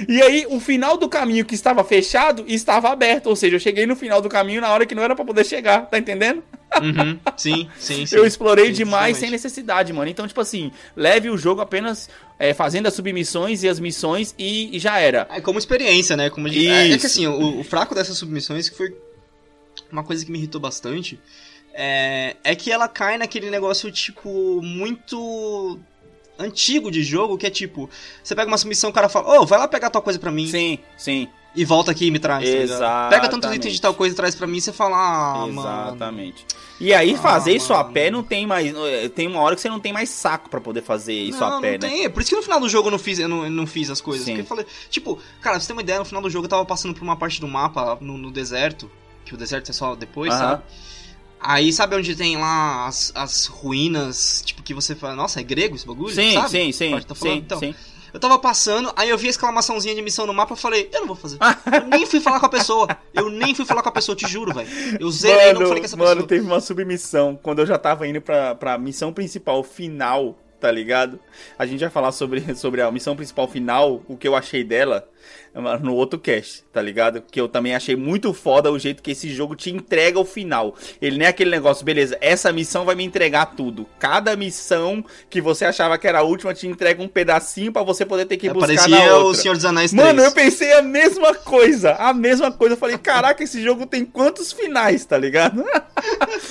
E 0.07 0.21
aí, 0.21 0.45
o 0.49 0.59
final 0.59 0.97
do 0.97 1.07
caminho 1.07 1.45
que 1.45 1.55
estava 1.55 1.83
fechado 1.83 2.43
estava 2.47 2.89
aberto. 2.89 3.27
Ou 3.27 3.35
seja, 3.35 3.55
eu 3.55 3.59
cheguei 3.59 3.85
no 3.85 3.95
final 3.95 4.21
do 4.21 4.29
caminho 4.29 4.61
na 4.61 4.69
hora 4.69 4.85
que 4.85 4.93
não 4.95 5.03
era 5.03 5.15
pra 5.15 5.23
poder 5.25 5.45
chegar, 5.45 5.85
tá 5.85 5.97
entendendo? 5.97 6.43
Uhum, 6.81 7.19
sim, 7.35 7.69
sim, 7.79 8.05
sim. 8.07 8.15
eu 8.15 8.25
explorei 8.25 8.67
Sim, 8.67 8.73
demais 8.73 9.17
sem 9.17 9.31
necessidade, 9.31 9.91
mano. 9.91 10.09
Então, 10.09 10.27
tipo 10.27 10.39
assim, 10.39 10.71
leve 10.95 11.29
o 11.29 11.37
jogo 11.37 11.61
apenas 11.61 12.09
é, 12.37 12.53
fazendo 12.53 12.87
as 12.87 12.93
submissões 12.93 13.63
e 13.63 13.69
as 13.69 13.79
missões 13.79 14.35
e, 14.37 14.75
e 14.75 14.79
já 14.79 14.99
era. 14.99 15.27
É 15.31 15.41
como 15.41 15.57
experiência, 15.57 16.15
né? 16.15 16.29
Como 16.29 16.47
gente- 16.47 16.67
é, 16.67 16.91
é 16.91 16.97
que 16.97 17.05
assim, 17.07 17.25
o, 17.25 17.59
o 17.59 17.63
fraco 17.63 17.95
dessas 17.95 18.17
submissões 18.17 18.69
que 18.69 18.77
foi 18.77 18.95
uma 19.91 20.03
coisa 20.03 20.23
que 20.23 20.31
me 20.31 20.37
irritou 20.37 20.61
bastante 20.61 21.19
é, 21.73 22.35
é 22.43 22.55
que 22.55 22.71
ela 22.71 22.87
cai 22.87 23.17
naquele 23.17 23.49
negócio, 23.49 23.91
tipo, 23.91 24.61
muito 24.61 25.79
antigo 26.39 26.89
de 26.89 27.03
jogo, 27.03 27.37
que 27.37 27.45
é 27.45 27.49
tipo, 27.49 27.89
você 28.23 28.33
pega 28.33 28.47
uma 28.49 28.57
submissão, 28.57 28.89
o 28.89 28.93
cara 28.93 29.09
fala, 29.09 29.39
ô, 29.41 29.45
vai 29.45 29.59
lá 29.59 29.67
pegar 29.67 29.89
tal 29.89 30.01
coisa 30.01 30.17
pra 30.17 30.31
mim 30.31 30.47
Sim, 30.47 30.79
sim. 30.97 31.27
e 31.55 31.65
volta 31.65 31.91
aqui 31.91 32.05
e 32.07 32.11
me 32.11 32.17
traz. 32.19 32.49
tá? 32.49 32.55
Exatamente. 32.55 33.09
Pega 33.09 33.29
tantos 33.29 33.53
itens 33.55 33.73
de 33.73 33.81
tal 33.81 33.93
coisa 33.93 34.13
e 34.13 34.15
traz 34.15 34.33
pra 34.35 34.47
mim 34.47 34.57
e 34.57 34.61
você 34.61 34.71
fala, 34.73 34.95
ah, 34.97 35.47
mano. 35.47 35.59
Exatamente. 35.59 36.45
E 36.81 36.93
aí, 36.93 37.13
Ah, 37.15 37.17
fazer 37.17 37.51
isso 37.53 37.73
a 37.73 37.79
mano. 37.83 37.93
pé 37.93 38.09
não 38.09 38.23
tem 38.23 38.47
mais. 38.47 38.73
eh, 38.73 39.09
Tem 39.09 39.27
uma 39.27 39.41
hora 39.41 39.53
que 39.53 39.61
você 39.61 39.67
não 39.67 39.81
tem 39.81 39.91
mais 39.91 40.09
saco 40.09 40.49
pra 40.49 40.61
poder 40.61 40.81
fazer 40.81 41.13
isso 41.13 41.41
não, 41.41 41.57
a 41.57 41.61
pé, 41.61 41.71
não 41.77 41.87
né? 41.89 41.89
tem. 41.89 42.05
É 42.05 42.09
Por 42.09 42.21
isso 42.21 42.29
que 42.29 42.37
no 42.37 42.41
final 42.41 42.57
do 42.57 42.69
jogo 42.69 42.87
eu 42.87 42.91
não 42.91 42.99
fiz, 42.99 43.19
eu 43.19 43.27
não, 43.27 43.43
eu 43.43 43.51
não 43.51 43.67
fiz 43.67 43.89
as 43.89 43.99
coisas. 43.99 44.23
Sim. 44.25 44.31
Porque 44.31 44.41
eu 44.43 44.45
falei, 44.47 44.65
tipo, 44.89 45.15
cara, 45.41 45.55
pra 45.55 45.59
você 45.59 45.67
ter 45.67 45.73
uma 45.73 45.81
ideia, 45.81 45.99
no 45.99 46.05
final 46.05 46.21
do 46.21 46.29
jogo 46.29 46.45
eu 46.45 46.49
tava 46.49 46.63
passando 46.63 46.93
por 46.93 47.03
uma 47.03 47.17
parte 47.17 47.41
do 47.41 47.47
mapa 47.49 47.97
no, 47.99 48.17
no 48.17 48.31
deserto, 48.31 48.89
que 49.25 49.33
o 49.33 49.37
deserto 49.37 49.71
é 49.71 49.73
só 49.73 49.93
depois, 49.93 50.33
Aham. 50.33 50.39
sabe? 50.39 50.63
Aí 51.41 51.71
sabe 51.71 51.95
onde 51.95 52.15
tem 52.15 52.37
lá 52.37 52.87
as, 52.87 53.11
as 53.15 53.45
ruínas, 53.45 54.41
tipo, 54.45 54.61
que 54.61 54.73
você 54.73 54.93
fala, 54.95 55.15
nossa, 55.15 55.39
é 55.39 55.43
grego 55.43 55.75
esse 55.75 55.85
bagulho? 55.87 56.13
Sim, 56.13 56.33
sabe? 56.33 56.49
sim, 56.49 56.71
sim, 56.71 56.91
Pode 56.91 57.05
tá 57.07 57.15
falando? 57.15 57.33
sim, 57.35 57.39
Então, 57.39 57.59
sim. 57.59 57.75
Eu 58.11 58.19
tava 58.19 58.39
passando, 58.39 58.91
aí 58.95 59.07
eu 59.09 59.17
vi 59.19 59.27
a 59.27 59.29
exclamaçãozinha 59.29 59.93
de 59.93 60.01
missão 60.01 60.25
no 60.25 60.33
mapa, 60.33 60.53
eu 60.53 60.57
falei, 60.57 60.89
eu 60.91 61.01
não 61.01 61.07
vou 61.07 61.15
fazer. 61.15 61.37
eu 61.71 61.85
nem 61.87 62.05
fui 62.07 62.19
falar 62.19 62.39
com 62.39 62.47
a 62.47 62.49
pessoa. 62.49 62.87
Eu 63.13 63.29
nem 63.29 63.53
fui 63.53 63.65
falar 63.65 63.83
com 63.83 63.89
a 63.89 63.91
pessoa, 63.91 64.15
te 64.15 64.27
juro, 64.27 64.51
velho. 64.53 64.67
Eu 64.99 65.11
zerei 65.11 65.51
e 65.51 65.53
não 65.53 65.61
falei 65.61 65.79
com 65.79 65.85
essa 65.85 65.95
mano, 65.95 66.23
pessoa. 66.23 66.27
teve 66.27 66.41
uma 66.45 66.59
submissão 66.59 67.39
quando 67.41 67.59
eu 67.59 67.67
já 67.67 67.77
tava 67.77 68.07
indo 68.07 68.19
pra, 68.19 68.55
pra 68.55 68.77
missão 68.79 69.13
principal 69.13 69.63
final. 69.63 70.35
tá 70.59 70.71
ligado? 70.71 71.19
A 71.57 71.65
gente 71.67 71.79
vai 71.81 71.89
falar 71.89 72.11
sobre, 72.11 72.43
sobre 72.57 72.81
a 72.81 72.91
missão 72.91 73.15
principal 73.15 73.47
final, 73.47 74.01
o 74.07 74.17
que 74.17 74.27
eu 74.27 74.35
achei 74.35 74.63
dela 74.63 75.07
no 75.81 75.95
outro 75.95 76.19
cast, 76.19 76.63
tá 76.71 76.81
ligado? 76.81 77.21
Que 77.21 77.39
eu 77.39 77.47
também 77.47 77.75
achei 77.75 77.95
muito 77.95 78.33
foda 78.33 78.71
o 78.71 78.79
jeito 78.79 79.01
que 79.01 79.11
esse 79.11 79.29
jogo 79.29 79.55
te 79.55 79.71
entrega 79.71 80.19
o 80.19 80.25
final. 80.25 80.75
Ele 81.01 81.17
nem 81.17 81.25
é 81.25 81.29
aquele 81.29 81.49
negócio, 81.49 81.83
beleza, 81.85 82.17
essa 82.21 82.51
missão 82.51 82.85
vai 82.85 82.95
me 82.95 83.03
entregar 83.03 83.47
tudo. 83.47 83.87
Cada 83.99 84.35
missão 84.35 85.03
que 85.29 85.41
você 85.41 85.65
achava 85.65 85.97
que 85.97 86.07
era 86.07 86.19
a 86.19 86.23
última 86.23 86.53
te 86.53 86.67
entrega 86.67 87.01
um 87.01 87.07
pedacinho 87.07 87.71
para 87.71 87.83
você 87.83 88.05
poder 88.05 88.25
ter 88.25 88.37
que 88.37 88.49
buscar 88.49 88.67
Parecia 88.67 88.89
na 89.05 89.15
outra. 89.15 89.27
o 89.27 89.35
Senhor 89.35 89.55
dos 89.55 89.65
Anéis 89.65 89.91
3. 89.91 90.05
Mano, 90.05 90.21
eu 90.21 90.31
pensei 90.31 90.73
a 90.73 90.81
mesma 90.81 91.33
coisa, 91.35 91.93
a 91.93 92.13
mesma 92.13 92.51
coisa. 92.51 92.73
Eu 92.73 92.79
falei, 92.79 92.97
caraca, 92.99 93.43
esse 93.43 93.61
jogo 93.61 93.85
tem 93.85 94.05
quantos 94.05 94.51
finais, 94.51 95.05
tá 95.05 95.17
ligado? 95.17 95.63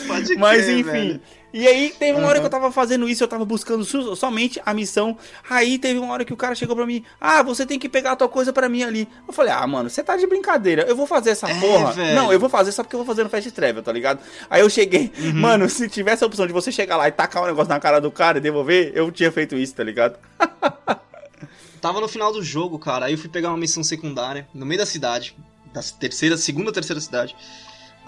Pode 0.07 0.35
Mas 0.37 0.65
crer, 0.65 0.79
enfim. 0.79 0.91
velho. 0.91 1.21
E 1.51 1.67
aí, 1.67 1.91
teve 1.99 2.19
uma 2.19 2.29
hora 2.29 2.37
Uhum. 2.37 2.43
que 2.43 2.47
eu 2.47 2.51
tava 2.51 2.71
fazendo 2.71 3.09
isso, 3.09 3.25
eu 3.25 3.29
tava 3.29 3.45
buscando 3.45 3.83
somente 4.15 4.61
a 4.67 4.75
missão. 4.75 5.17
Aí 5.49 5.79
teve 5.79 5.99
uma 5.99 6.13
hora 6.13 6.23
que 6.25 6.33
o 6.33 6.37
cara 6.37 6.55
chegou 6.55 6.77
pra 6.77 6.85
mim: 6.85 7.03
Ah, 7.19 7.43
você 7.43 7.65
tem 7.65 7.79
que 7.79 7.89
pegar 7.89 8.13
a 8.13 8.17
tua 8.17 8.29
coisa 8.29 8.53
pra 8.53 8.69
mim 8.69 8.83
ali. 8.83 9.09
Eu 9.27 9.33
falei: 9.33 9.53
Ah, 9.53 9.67
mano, 9.67 9.89
você 9.89 10.03
tá 10.05 10.17
de 10.17 10.27
brincadeira. 10.27 10.83
Eu 10.83 10.95
vou 10.95 11.07
fazer 11.07 11.31
essa 11.31 11.49
É, 11.49 11.59
porra. 11.59 11.93
velho. 11.93 12.15
Não, 12.15 12.31
eu 12.33 12.39
vou 12.39 12.51
fazer 12.51 12.71
só 12.73 12.83
porque 12.83 12.95
eu 12.95 12.99
vou 12.99 13.07
fazer 13.07 13.25
no 13.25 13.31
Fast 13.31 13.51
Travel, 13.53 13.83
tá 13.83 13.91
ligado? 13.91 14.21
Aí 14.51 14.61
eu 14.61 14.69
cheguei, 14.69 15.11
Uhum. 15.19 15.33
mano, 15.41 15.69
se 15.71 15.89
tivesse 15.89 16.23
a 16.23 16.27
opção 16.27 16.47
de 16.47 16.53
você 16.53 16.71
chegar 16.71 16.97
lá 16.99 17.09
e 17.09 17.13
tacar 17.13 17.43
um 17.43 17.47
negócio 17.47 17.71
na 17.71 17.81
cara 17.81 17.99
do 18.01 18.11
cara 18.11 18.37
e 18.39 18.41
devolver, 18.43 18.93
eu 18.95 19.11
tinha 19.11 19.33
feito 19.33 19.57
isso, 19.57 19.75
tá 19.75 19.83
ligado? 19.83 20.19
Tava 21.81 22.01
no 22.01 22.09
final 22.09 22.33
do 22.33 22.43
jogo, 22.43 22.79
cara. 22.79 23.07
Aí 23.07 23.13
eu 23.15 23.19
fui 23.19 23.29
pegar 23.31 23.49
uma 23.49 23.57
missão 23.57 23.83
secundária 23.85 24.47
no 24.53 24.67
meio 24.67 24.79
da 24.81 24.87
cidade. 24.87 25.37
Da 25.73 25.81
terceira, 25.83 26.37
segunda, 26.37 26.73
terceira 26.73 27.01
cidade. 27.01 27.37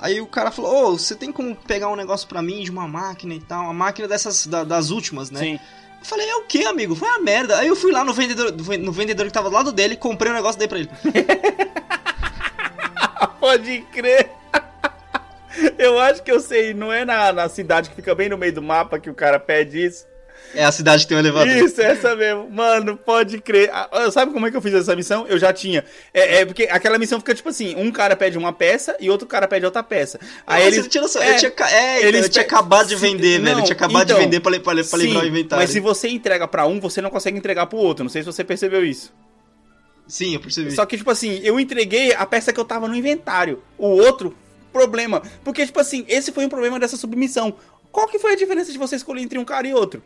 Aí 0.01 0.21
o 0.21 0.27
cara 0.27 0.51
falou, 0.51 0.93
ô, 0.95 0.99
você 0.99 1.15
tem 1.15 1.31
como 1.31 1.55
pegar 1.55 1.89
um 1.89 1.97
negócio 1.97 2.27
pra 2.27 2.41
mim 2.41 2.63
de 2.63 2.71
uma 2.71 2.89
máquina 2.89 3.35
e 3.35 3.41
tal? 3.41 3.65
Uma 3.65 3.75
máquina 3.75 4.09
dessas, 4.09 4.47
da- 4.47 4.65
das 4.65 4.91
últimas, 4.91 5.31
né? 5.31 5.41
Sim. 5.41 5.55
Eu 6.01 6.07
falei, 6.07 6.29
é 6.29 6.37
o 6.37 6.45
que, 6.45 6.65
amigo? 6.65 6.95
Foi 6.97 7.07
uma 7.09 7.19
merda. 7.21 7.59
Aí 7.59 7.69
eu 7.69 7.77
fui 7.77 7.93
lá 7.93 8.03
no 8.03 8.15
vendedor, 8.15 8.51
no 8.79 8.93
vendedor 8.93 9.27
que 9.27 9.33
tava 9.33 9.51
do 9.51 9.55
lado 9.55 9.73
dele, 9.73 9.97
comprei 9.97 10.33
um 10.33 10.35
negócio 10.35 10.57
e 10.59 10.61
dei 10.61 10.69
pra 10.69 10.79
ele. 10.79 10.89
Pode 13.39 13.81
crer. 13.93 14.31
Eu 15.77 15.99
acho 15.99 16.23
que 16.23 16.31
eu 16.31 16.41
sei, 16.41 16.73
não 16.73 16.93
é 16.93 17.05
na, 17.05 17.33
na 17.33 17.49
cidade 17.49 17.91
que 17.91 17.97
fica 17.97 18.15
bem 18.15 18.29
no 18.29 18.39
meio 18.39 18.53
do 18.53 18.63
mapa 18.63 18.99
que 18.99 19.11
o 19.11 19.15
cara 19.15 19.39
pede 19.39 19.85
isso? 19.85 20.07
É 20.55 20.65
a 20.65 20.73
cidade 20.73 21.03
que 21.03 21.09
tem 21.09 21.17
um 21.17 21.21
elevador. 21.21 21.49
Isso, 21.49 21.81
essa 21.81 22.17
mesmo. 22.17 22.51
Mano, 22.51 22.97
pode 22.97 23.41
crer. 23.41 23.71
Ah, 23.73 24.11
Sabe 24.11 24.33
como 24.33 24.47
é 24.47 24.51
que 24.51 24.57
eu 24.57 24.61
fiz 24.61 24.75
essa 24.75 24.97
missão? 24.97 25.27
Eu 25.29 25.39
já 25.39 25.53
tinha. 25.53 25.85
É, 26.13 26.41
é 26.41 26.47
porque 26.47 26.65
aquela 26.65 26.99
missão 26.99 27.19
fica 27.19 27.35
tipo 27.35 27.49
assim: 27.49 27.75
um 27.77 27.91
cara 27.93 28.17
pede 28.17 28.37
uma 28.37 28.53
peça 28.53 28.97
e 28.99 29.09
outro 29.11 29.27
cara 29.27 29.47
pede 29.47 29.65
outra 29.65 29.83
peça. 29.83 30.19
Aí 30.47 30.65
Nossa, 30.65 30.67
eles. 30.67 30.79
ele 30.79 30.89
tinha 30.89 31.03
noção. 31.03 31.23
é, 31.23 31.35
eu 31.35 31.39
tinha, 31.39 31.53
é, 31.69 32.29
tinha 32.29 32.45
acabado 32.45 32.89
de 32.89 32.97
vender, 32.97 33.41
velho. 33.41 33.45
não, 33.45 33.59
Eu 33.61 33.65
tinha 33.65 33.77
acabado 33.77 34.05
então, 34.05 34.19
de 34.19 34.25
vender 34.25 34.41
pra, 34.41 34.59
pra, 34.59 34.85
pra 34.85 34.99
livrar 34.99 35.25
o 35.25 35.27
inventário. 35.27 35.63
Mas 35.63 35.71
se 35.71 35.81
você 35.81 36.09
entrega 36.09 36.49
pra 36.49 36.67
um, 36.67 36.81
você 36.81 37.01
não 37.01 37.11
consegue 37.11 37.39
entregar 37.39 37.67
pro 37.67 37.79
outro. 37.79 38.05
Não 38.05 38.11
sei 38.11 38.23
se 38.23 38.27
você 38.27 38.43
percebeu 38.43 38.85
isso. 38.85 39.13
Sim, 40.07 40.35
eu 40.35 40.41
percebi. 40.41 40.73
Só 40.73 40.85
que, 40.85 40.97
tipo 40.97 41.11
assim, 41.11 41.41
eu 41.45 41.61
entreguei 41.61 42.13
a 42.15 42.27
peça 42.27 42.53
que 42.53 42.59
eu 42.59 42.65
tava 42.65 42.89
no 42.89 42.97
inventário. 42.97 43.63
O 43.79 43.87
outro, 43.87 44.37
problema. 44.73 45.23
Porque, 45.45 45.65
tipo 45.65 45.79
assim, 45.79 46.05
esse 46.09 46.33
foi 46.33 46.45
um 46.45 46.49
problema 46.49 46.81
dessa 46.81 46.97
submissão. 46.97 47.55
Qual 47.93 48.09
que 48.09 48.19
foi 48.19 48.33
a 48.33 48.37
diferença 48.37 48.73
de 48.73 48.79
você 48.79 48.97
escolher 48.97 49.23
entre 49.23 49.39
um 49.39 49.45
cara 49.45 49.67
e 49.67 49.75
outro? 49.75 50.03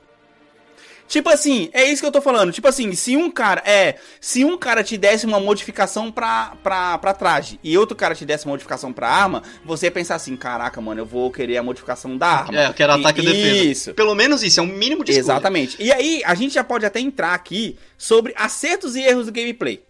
Tipo 1.07 1.29
assim, 1.29 1.69
é 1.73 1.85
isso 1.85 2.01
que 2.01 2.07
eu 2.07 2.13
tô 2.13 2.21
falando. 2.23 2.51
Tipo 2.51 2.67
assim, 2.67 2.93
se 2.95 3.15
um 3.17 3.31
cara. 3.31 3.63
É. 3.67 3.97
Se 4.21 4.43
um 4.45 4.57
cara 4.57 4.83
te 4.83 4.97
desse 4.97 5.27
uma 5.27 5.39
modificação 5.39 6.11
pra, 6.11 6.55
pra, 6.63 6.97
pra 6.99 7.13
traje 7.13 7.61
e 7.63 7.77
outro 7.77 7.95
cara 7.95 8.15
te 8.15 8.25
desse 8.25 8.47
uma 8.47 8.53
modificação 8.53 8.93
pra 8.93 9.09
arma, 9.09 9.43
você 9.65 9.87
ia 9.87 9.91
pensar 9.91 10.15
assim: 10.15 10.35
caraca, 10.35 10.81
mano, 10.81 11.01
eu 11.03 11.07
vou 11.07 11.31
querer 11.31 11.59
a 11.59 11.63
modificação 11.63 12.17
da 12.17 12.27
arma. 12.27 12.59
É, 12.59 12.67
eu 12.69 12.75
quero 12.75 12.95
ataque 12.95 13.21
e 13.21 13.25
defesa. 13.25 13.65
Isso. 13.65 13.95
Pelo 13.95 14.15
menos 14.15 14.43
isso, 14.43 14.59
é 14.61 14.63
um 14.63 14.67
mínimo 14.67 15.05
de 15.05 15.11
escolha. 15.13 15.25
Exatamente. 15.35 15.77
E 15.79 15.93
aí, 15.93 16.23
a 16.25 16.35
gente 16.35 16.55
já 16.55 16.65
pode 16.65 16.87
até 16.87 17.01
entrar 17.01 17.35
aqui 17.35 17.79
sobre 17.99 18.33
acertos 18.37 18.97
e 18.97 19.03
erros 19.03 19.27
do 19.27 19.33
gameplay. 19.33 19.83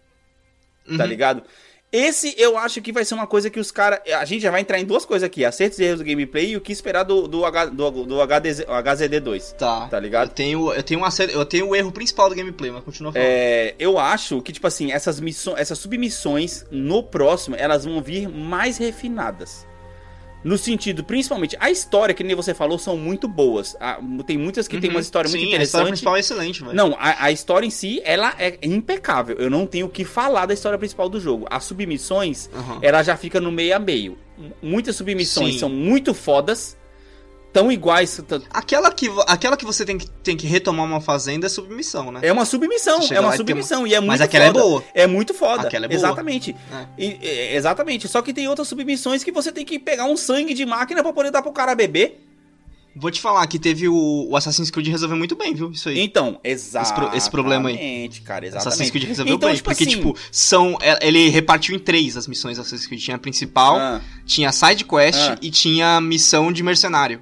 Tá 0.97 1.05
Uhum. 1.05 1.09
ligado? 1.09 1.43
Esse 1.95 2.35
eu 2.37 2.59
acho 2.59 2.83
que 2.83 2.91
vai 2.91 3.05
ser 3.05 3.15
uma 3.15 3.25
coisa 3.27 3.49
que 3.49 3.61
os 3.61 3.71
caras. 3.71 4.01
A 4.19 4.25
gente 4.25 4.43
já 4.43 4.51
vai 4.51 4.61
entrar 4.61 4.81
em 4.81 4.85
duas 4.85 5.05
coisas 5.05 5.25
aqui: 5.25 5.45
acertos 5.45 5.79
e 5.79 5.85
erros 5.85 6.01
do 6.01 6.05
gameplay 6.05 6.51
e 6.51 6.57
o 6.57 6.61
que 6.61 6.73
esperar 6.73 7.05
do, 7.05 7.29
do, 7.29 7.45
H, 7.45 7.67
do, 7.67 8.05
do 8.05 8.17
HDZ, 8.21 8.65
HZD2. 8.65 9.53
Tá. 9.53 9.87
Tá 9.87 10.01
ligado? 10.01 10.31
Eu 10.31 10.35
tenho, 10.35 10.73
eu 10.73 10.83
tenho 10.83 10.99
um 10.99 11.05
acerto, 11.05 11.33
eu 11.33 11.47
tenho 11.47 11.69
o 11.69 11.77
erro 11.77 11.93
principal 11.93 12.29
do 12.29 12.35
gameplay, 12.35 12.69
mas 12.73 12.83
continua 12.83 13.13
falando. 13.13 13.25
É, 13.25 13.77
eu 13.79 13.97
acho 13.97 14.43
que, 14.43 14.53
tipo 14.53 14.67
assim, 14.67 14.91
essas, 14.91 15.21
missões, 15.21 15.61
essas 15.61 15.79
submissões 15.79 16.67
no 16.69 17.01
próximo, 17.01 17.55
elas 17.55 17.85
vão 17.85 18.03
vir 18.03 18.29
mais 18.29 18.77
refinadas. 18.77 19.65
No 20.45 20.59
sentido, 20.59 21.03
principalmente, 21.03 21.57
a 21.59 21.71
história, 21.71 22.15
que 22.15 22.23
nem 22.23 22.37
você 22.37 22.53
falou, 22.53 22.79
são 22.79 22.97
muito 22.99 23.27
boas. 23.27 23.75
Ah, 23.81 23.99
tem 24.27 24.37
muitas 24.37 24.69
que 24.69 24.79
tem 24.79 24.91
uma 24.91 25.01
história 25.01 25.29
muito 25.31 25.41
Uhum. 25.43 25.51
Sim, 25.51 25.57
a 25.57 25.63
história 25.63 25.83
interessante. 25.85 25.91
principal 25.93 26.17
é 26.17 26.21
excelente, 26.21 26.63
velho. 26.63 26.77
Não, 26.77 26.95
a, 26.99 27.25
a 27.25 27.33
história 27.33 27.67
em 27.67 27.71
si, 27.71 28.03
ela 28.05 28.35
é 28.39 28.59
impecável. 28.63 29.37
Eu 29.39 29.49
não 29.49 29.67
tenho 29.67 29.87
o 29.87 29.89
que 29.89 30.05
falar 30.05 30.45
da 30.47 30.53
história 30.53 30.79
principal 30.79 31.09
do 31.09 31.19
jogo. 31.19 31.47
As 31.51 31.65
submissões, 31.65 32.51
Aham. 32.55 32.79
ela 32.83 33.03
já 33.03 33.17
fica 33.17 33.41
no 33.41 33.51
meio 33.51 33.75
a 33.75 33.79
meio. 33.79 34.19
Muitas 34.63 34.97
submissões 34.97 35.55
Sim. 35.55 35.61
são 35.61 35.69
muito 35.71 36.13
fodas, 36.13 36.77
tão 37.55 37.71
iguais. 37.73 38.21
Aquela 38.51 38.91
que, 38.91 39.09
aquela 39.29 39.57
que 39.57 39.65
você 39.65 39.85
tem 39.87 39.97
que, 39.97 40.11
tem 40.11 40.37
que 40.37 40.47
retomar 40.47 40.85
uma 40.85 41.01
fazenda 41.01 41.47
é 41.47 41.49
submissão, 41.49 42.11
né? 42.11 42.19
É 42.23 42.33
uma 42.33 42.45
submissão, 42.45 43.01
é 43.11 43.21
uma 43.21 43.35
submissão. 43.37 43.87
E 43.87 43.95
é 43.95 44.01
muito 44.01 44.09
Mas 44.11 44.21
aquela 44.21 44.47
foda. 44.47 44.59
é 44.59 44.63
boa. 44.63 44.85
É 44.93 45.07
muito 45.07 45.33
foda. 45.33 45.63
Aquela 45.69 45.87
é 45.87 45.89
boa. 45.89 45.97
Exatamente. 45.99 46.55
É. 46.73 46.87
E- 47.03 47.19
é, 47.23 47.57
exatamente. 47.57 48.09
Só 48.09 48.21
que 48.21 48.35
tem 48.35 48.49
outras 48.49 48.67
submissões 48.69 49.23
que 49.23 49.31
você 49.33 49.53
tem 49.53 49.65
que 49.65 49.79
pegar 49.79 50.05
um 50.05 50.17
sangue 50.17 50.53
de 50.53 50.67
máquina 50.67 51.03
pra 51.03 51.13
poder 51.13 51.31
dar 51.31 51.41
pro 51.43 51.53
cara 51.53 51.75
beber. 51.77 52.21
Vou 52.97 53.11
te 53.11 53.21
falar 53.21 53.45
que 53.49 53.59
teve 53.59 53.89
o, 53.89 54.29
o 54.31 54.37
Assassin's 54.37 54.71
Creed 54.71 54.87
resolveu 54.87 55.17
muito 55.19 55.35
bem, 55.35 55.53
viu? 55.53 55.69
Isso 55.73 55.89
aí. 55.89 55.99
Então, 55.99 56.39
exatamente. 56.45 57.11
pro- 57.11 57.17
esse 57.19 57.29
problema 57.29 57.69
aí. 57.69 58.09
cara, 58.25 58.47
exatamente. 58.47 58.69
Assassin's 58.69 58.91
Creed 58.91 59.05
resolveu 59.05 59.35
então, 59.35 59.49
bem, 59.49 59.57
tipo 59.57 59.69
porque, 59.69 59.83
assim, 59.83 59.97
tipo, 59.97 60.17
são. 60.31 60.79
é- 60.81 61.05
Ele 61.05 61.29
repartiu 61.29 61.75
em 61.75 61.79
três 61.81 62.17
as 62.17 62.29
missões 62.29 62.57
do 62.57 62.61
Assassin's 62.61 62.87
Creed. 62.87 63.01
Tinha 63.03 63.17
a 63.17 63.19
principal, 63.19 63.77
ah, 63.79 64.01
tinha 64.25 64.49
a 64.49 64.53
side 64.53 64.85
quest 64.85 65.19
Ah. 65.19 65.37
e 65.43 65.51
tinha 65.51 65.97
a 65.97 66.01
missão 66.01 66.53
de 66.53 66.63
mercenário. 66.63 67.21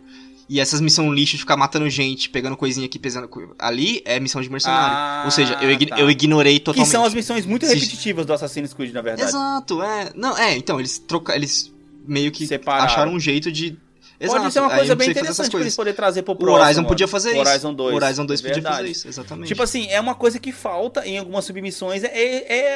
E 0.54 0.60
essas 0.60 0.82
missões 0.82 1.10
lixo 1.14 1.32
de 1.32 1.38
ficar 1.38 1.56
matando 1.56 1.88
gente, 1.88 2.28
pegando 2.28 2.56
coisinha 2.58 2.84
aqui, 2.84 2.98
pesando. 2.98 3.28
Ali 3.58 4.02
é 4.04 4.20
missão 4.20 4.42
de 4.42 4.50
mercenário. 4.50 4.94
Ah, 4.94 5.22
Ou 5.24 5.30
seja, 5.30 5.54
eu, 5.62 5.70
ign- 5.70 5.86
tá. 5.88 5.98
eu 5.98 6.10
ignorei 6.10 6.58
que 6.58 6.64
totalmente. 6.66 6.90
são 6.90 7.04
as 7.04 7.14
missões 7.14 7.46
muito 7.46 7.64
Se- 7.64 7.72
repetitivas 7.72 8.26
do 8.26 8.34
Assassin's 8.34 8.74
Creed, 8.74 8.92
na 8.92 9.00
verdade. 9.00 9.30
Exato, 9.30 9.82
é. 9.82 10.10
Não, 10.14 10.36
é, 10.36 10.54
então, 10.56 10.78
eles 10.78 10.98
troca, 10.98 11.34
eles 11.34 11.72
meio 12.06 12.30
que 12.30 12.46
Separaram. 12.46 12.84
acharam 12.84 13.12
um 13.14 13.18
jeito 13.20 13.50
de. 13.50 13.78
Pode 14.26 14.34
Exato, 14.38 14.50
ser 14.52 14.60
uma 14.60 14.70
coisa 14.76 14.94
bem 14.94 15.10
interessante 15.10 15.50
pra 15.50 15.60
eles 15.60 15.74
poderem 15.76 15.96
trazer 15.96 16.22
pro 16.22 16.32
O 16.32 16.36
próximo. 16.36 16.62
Horizon 16.62 16.80
mano. 16.80 16.88
podia 16.88 17.08
fazer 17.08 17.30
O 17.30 17.32
isso. 17.32 17.40
Horizon 17.50 17.74
2. 17.74 17.92
O 17.92 17.96
Horizon 17.96 18.26
2 18.26 18.40
podia 18.40 18.54
Verdade. 18.54 18.76
fazer 18.76 18.88
isso, 18.90 19.08
exatamente. 19.08 19.48
Tipo 19.48 19.62
assim, 19.62 19.88
é 19.88 20.00
uma 20.00 20.14
coisa 20.14 20.38
que 20.38 20.52
falta 20.52 21.06
em 21.06 21.18
algumas 21.18 21.44
submissões, 21.44 22.04
é, 22.04 22.08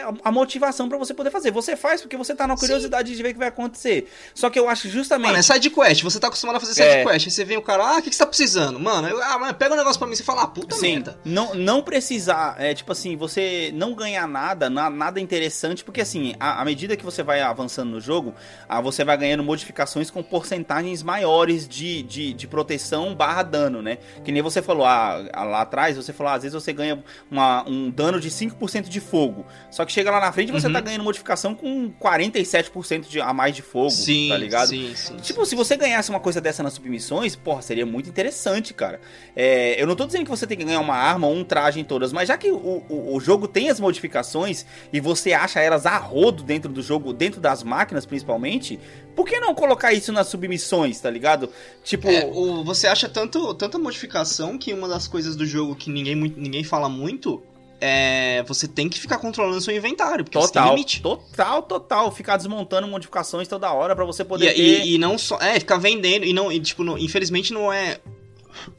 é 0.00 0.08
a 0.24 0.30
motivação 0.32 0.88
pra 0.88 0.98
você 0.98 1.14
poder 1.14 1.30
fazer. 1.30 1.50
Você 1.50 1.76
faz 1.76 2.00
porque 2.02 2.16
você 2.16 2.34
tá 2.34 2.46
na 2.46 2.56
curiosidade 2.56 3.14
de 3.14 3.22
ver 3.22 3.30
o 3.30 3.32
que 3.32 3.38
vai 3.38 3.48
acontecer. 3.48 4.10
Só 4.34 4.50
que 4.50 4.58
eu 4.58 4.68
acho 4.68 4.88
justamente... 4.88 5.26
Mano, 5.28 5.38
é 5.38 5.42
side 5.42 5.70
quest, 5.70 6.02
você 6.02 6.18
tá 6.18 6.26
acostumado 6.28 6.56
a 6.56 6.60
fazer 6.60 6.74
side 6.74 6.86
É. 6.88 7.04
quest. 7.04 7.26
Aí 7.26 7.30
você 7.30 7.44
vem 7.44 7.56
o 7.56 7.62
cara, 7.62 7.84
ah, 7.84 7.98
o 7.98 8.02
que, 8.02 8.10
que 8.10 8.16
você 8.16 8.22
tá 8.22 8.26
precisando? 8.26 8.78
Mano, 8.80 9.08
eu, 9.08 9.22
ah, 9.22 9.38
mano, 9.38 9.54
pega 9.54 9.74
um 9.74 9.76
negócio 9.76 9.98
pra 9.98 10.08
mim, 10.08 10.14
você 10.16 10.22
fala, 10.24 10.42
ah, 10.42 10.46
puta 10.46 10.74
Sim, 10.76 10.94
merda. 10.94 11.18
não, 11.24 11.54
não 11.54 11.82
precisar, 11.82 12.56
é 12.58 12.74
tipo 12.74 12.92
assim, 12.92 13.16
você 13.16 13.70
não 13.74 13.94
ganhar 13.94 14.26
nada, 14.26 14.68
na- 14.68 14.90
nada 14.90 15.20
interessante, 15.20 15.84
porque 15.84 16.00
assim, 16.00 16.34
à 16.40 16.56
à 16.60 16.64
medida 16.64 16.96
que 16.96 17.04
você 17.04 17.22
vai 17.22 17.40
avançando 17.42 17.90
no 17.90 18.00
jogo, 18.00 18.34
ah, 18.68 18.80
você 18.80 19.04
vai 19.04 19.16
ganhando 19.16 19.44
modificações 19.44 20.10
com 20.10 20.22
porcentagens 20.22 21.02
maiores 21.02 21.35
de, 21.44 22.02
de, 22.02 22.32
de 22.32 22.46
proteção 22.46 23.14
barra 23.14 23.42
dano, 23.42 23.82
né? 23.82 23.98
Que 24.24 24.32
nem 24.32 24.40
você 24.42 24.62
falou 24.62 24.84
ah, 24.86 25.24
ah, 25.32 25.44
lá 25.44 25.60
atrás, 25.62 25.96
você 25.96 26.12
falou, 26.12 26.32
ah, 26.32 26.36
às 26.36 26.42
vezes 26.42 26.54
você 26.54 26.72
ganha 26.72 27.02
uma- 27.30 27.68
um 27.68 27.90
dano 27.90 28.18
de 28.20 28.30
5% 28.30 28.88
de 28.88 29.00
fogo, 29.00 29.44
só 29.70 29.84
que 29.84 29.92
chega 29.92 30.10
lá 30.10 30.20
na 30.20 30.32
frente 30.32 30.50
você 30.52 30.66
Uhum. 30.66 30.72
tá 30.72 30.80
ganhando 30.80 31.04
modificação 31.04 31.54
com 31.54 31.90
47% 32.00 33.08
de, 33.08 33.20
a 33.20 33.32
mais 33.32 33.54
de 33.54 33.62
fogo, 33.62 33.90
Sim, 33.90 34.28
tá 34.30 34.36
ligado? 34.38 34.68
sim, 34.68 34.92
sim. 34.94 35.16
Tipo, 35.16 35.44
se 35.44 35.54
você 35.54 35.76
ganhasse 35.76 36.10
uma 36.10 36.20
coisa 36.20 36.40
dessa 36.40 36.62
nas 36.62 36.72
submissões, 36.74 37.36
porra, 37.36 37.62
seria 37.62 37.84
muito 37.86 38.08
interessante, 38.08 38.72
cara. 38.74 39.00
É, 39.34 39.80
eu 39.80 39.86
não 39.86 39.96
tô 39.96 40.06
dizendo 40.06 40.24
que 40.24 40.30
você 40.30 40.46
tem 40.46 40.56
que 40.56 40.64
ganhar 40.64 40.80
uma 40.80 40.94
arma 40.96 41.26
ou 41.26 41.34
um 41.34 41.44
traje 41.44 41.80
em 41.80 41.84
todas, 41.84 42.12
mas 42.12 42.28
já 42.28 42.36
que 42.36 42.50
o, 42.50 42.56
o, 42.88 43.14
o 43.16 43.20
jogo 43.20 43.46
tem 43.48 43.68
as 43.70 43.80
modificações 43.80 44.64
e 44.92 45.00
você 45.00 45.32
acha 45.32 45.60
elas 45.60 45.86
a 45.86 45.96
rodo 45.96 46.42
dentro 46.42 46.70
do 46.72 46.82
jogo, 46.82 47.12
dentro 47.12 47.40
das 47.40 47.62
máquinas 47.62 48.06
principalmente, 48.06 48.78
por 49.16 49.26
que 49.26 49.40
não 49.40 49.54
colocar 49.54 49.92
isso 49.92 50.12
nas 50.12 50.28
submissões, 50.28 51.00
tá 51.00 51.10
ligado? 51.10 51.48
Tipo, 51.82 52.08
É, 52.08 52.24
o- 52.26 52.62
você 52.62 52.86
acha 52.86 53.08
tanto, 53.08 53.52
tanta 53.54 53.78
modificação 53.78 54.56
que 54.58 54.72
uma 54.72 54.86
das 54.86 55.08
coisas 55.08 55.34
do 55.34 55.44
jogo 55.46 55.74
que 55.74 55.90
ninguém, 55.90 56.14
ninguém 56.14 56.62
fala 56.62 56.88
muito 56.88 57.42
é 57.80 58.42
você 58.46 58.66
tem 58.66 58.88
que 58.88 58.98
ficar 59.00 59.18
controlando 59.18 59.60
seu 59.60 59.74
inventário, 59.76 60.24
porque 60.24 60.38
você 60.38 60.52
tem 60.52 60.62
total, 60.62 60.74
limite. 60.74 61.02
total, 61.02 61.62
total. 61.62 62.12
Ficar 62.12 62.36
desmontando 62.36 62.86
modificações 62.88 63.46
toda 63.48 63.70
hora 63.72 63.94
pra 63.96 64.04
você 64.04 64.22
E, 64.22 64.24
poder 64.24 64.54
ter... 64.54 64.60
e- 64.84 64.94
e 64.94 64.98
não 64.98 65.18
só. 65.18 65.38
É, 65.40 65.58
ficar 65.60 65.76
vendendo. 65.78 66.24
E 66.24 66.32
não. 66.32 66.50
E, 66.52 66.60
tipo, 66.60 66.82
não- 66.84 66.96
infelizmente 66.98 67.52
não 67.52 67.72
é. 67.72 67.98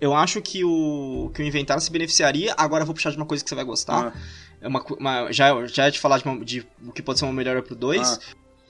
Eu 0.01 0.15
acho 0.15 0.41
que 0.41 0.63
o, 0.63 1.29
que 1.33 1.41
o 1.43 1.45
inventário 1.45 1.81
se 1.81 1.91
beneficiaria. 1.91 2.55
Agora 2.57 2.81
eu 2.81 2.85
vou 2.87 2.95
puxar 2.95 3.11
de 3.11 3.17
uma 3.17 3.25
coisa 3.27 3.43
que 3.43 3.49
você 3.49 3.55
vai 3.55 3.63
gostar. 3.63 4.07
Ah, 4.15 4.19
É 4.59 4.67
uma, 4.67 4.83
uma- 4.99 5.31
já, 5.31 5.67
já 5.67 5.85
ia 5.85 5.91
te 5.91 5.99
falar 5.99 6.17
de, 6.17 6.25
uma- 6.25 6.43
de 6.43 6.65
o 6.83 6.91
que 6.91 7.03
pode 7.03 7.19
ser 7.19 7.25
uma 7.25 7.33
melhora 7.33 7.61
pro 7.61 7.75
2. 7.75 8.01
Ah. 8.07 8.19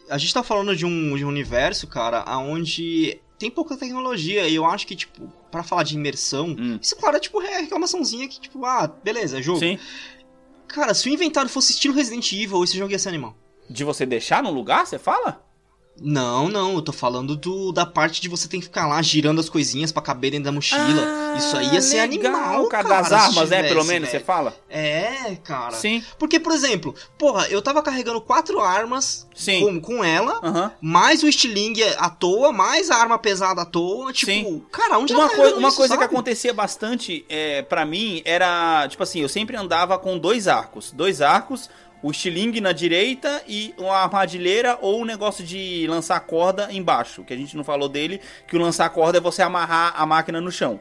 A 0.10 0.18
gente 0.18 0.34
tá 0.34 0.42
falando 0.44 0.76
de 0.76 0.86
um, 0.86 1.16
de 1.16 1.26
um 1.26 1.28
universo, 1.28 1.88
cara, 1.88 2.24
onde 2.40 3.20
tem 3.38 3.52
pouca 3.52 3.76
tecnologia. 3.78 4.48
E 4.48 4.56
eu 4.56 4.66
acho 4.66 4.88
que, 4.88 4.96
tipo, 4.96 5.32
pra 5.52 5.64
falar 5.64 5.84
de 5.84 5.96
imersão, 5.96 6.56
Hum. 6.58 6.80
isso, 6.82 6.96
claro, 6.96 7.18
é 7.18 7.20
tipo 7.20 7.42
é 7.42 7.60
reclamaçãozinha 7.62 8.28
que, 8.28 8.40
tipo, 8.40 8.66
ah, 8.66 8.88
beleza, 9.04 9.40
é 9.40 9.42
jogo. 9.42 9.60
Sim. 9.60 9.78
Cara, 10.68 10.94
se 10.94 11.10
o 11.10 11.14
inventário 11.14 11.50
fosse 11.50 11.72
estilo 11.72 11.94
Resident 11.94 12.32
Evil, 12.34 12.64
esse 12.64 12.78
jogo 12.78 12.92
ia 12.92 13.00
ser 13.00 13.10
animal. 13.10 13.36
De 13.70 13.84
você 13.84 14.06
deixar 14.06 14.42
no 14.44 14.52
lugar, 14.52 14.86
você 14.86 14.98
fala? 15.00 15.42
Não, 16.00 16.48
não, 16.48 16.76
eu 16.76 16.82
tô 16.82 16.92
falando 16.94 17.36
do, 17.36 17.72
da 17.72 17.86
parte 17.86 18.22
de 18.22 18.30
você 18.30 18.48
ter 18.48 18.58
que 18.58 18.64
ficar 18.66 18.86
lá 18.88 19.02
girando 19.02 19.40
as 19.42 19.50
coisinhas 19.50 19.92
pra 19.92 20.02
caber 20.02 20.32
dentro 20.32 20.46
da 20.46 20.52
mochila. 20.52 21.36
Isso 21.38 21.58
aí 21.58 21.74
ia 21.74 21.82
ser 21.82 22.00
Ah, 22.00 22.06
legal, 22.06 22.34
animal, 22.36 22.68
cara. 22.68 22.88
cara. 22.88 23.02
Das 23.02 23.12
armas, 23.12 23.50
né? 23.50 23.58
tivesse, 23.58 23.74
Pelo 23.74 23.86
menos, 23.86 24.08
você 24.10 24.14
velho. 24.14 24.26
fala? 24.26 24.56
É, 24.70 25.36
cara. 25.44 25.72
Sim, 25.76 26.04
Porque, 26.20 26.40
por 26.40 26.52
exemplo, 26.54 26.94
porra, 27.18 27.48
eu 27.50 27.62
tava 27.62 27.82
carregando 27.82 28.22
quatro 28.22 28.60
armas 28.60 29.28
sim. 29.36 29.62
com, 29.62 29.80
com 29.82 30.04
ela, 30.04 30.74
mais 30.82 31.24
o 31.24 31.28
estilingue 31.28 31.84
à 31.98 32.10
toa, 32.10 32.52
mais 32.52 32.90
a 32.92 32.96
arma 32.98 33.18
pesada 33.18 33.62
à 33.62 33.66
toa. 33.66 34.14
Tipo, 34.14 34.32
Sim. 34.32 34.64
cara, 34.72 34.98
onde 35.00 35.14
Uma, 35.14 35.30
coi- 35.30 35.54
uma 35.54 35.68
isso, 35.70 35.78
coisa 35.78 35.96
que 35.96 36.02
sabe? 36.04 36.14
acontecia 36.14 36.54
bastante 36.54 37.26
é, 37.30 37.62
para 37.64 37.86
mim 37.86 38.22
era, 38.26 38.88
tipo 38.88 39.02
assim, 39.04 39.20
eu 39.22 39.30
sempre 39.30 39.56
andava 39.58 39.98
com 39.98 40.18
dois 40.18 40.48
arcos. 40.48 40.92
Dois 40.92 41.22
arcos, 41.22 41.70
o 42.02 42.12
estilingue 42.12 42.62
na 42.62 42.72
direita 42.72 43.42
e 43.48 43.74
uma 43.78 43.96
armadilheira 43.98 44.78
ou 44.82 45.02
um 45.02 45.06
negócio 45.06 45.44
de 45.44 45.86
lançar 45.90 46.20
corda 46.22 46.70
embaixo. 46.72 47.24
Que 47.24 47.34
a 47.34 47.38
gente 47.38 47.58
não 47.58 47.64
falou 47.64 47.90
dele, 47.90 48.22
que 48.48 48.56
o 48.56 48.60
lançar 48.60 48.90
corda 48.90 49.18
é 49.18 49.22
você 49.22 49.42
amarrar 49.42 49.94
a 49.96 50.06
máquina 50.06 50.40
no 50.40 50.52
chão. 50.52 50.80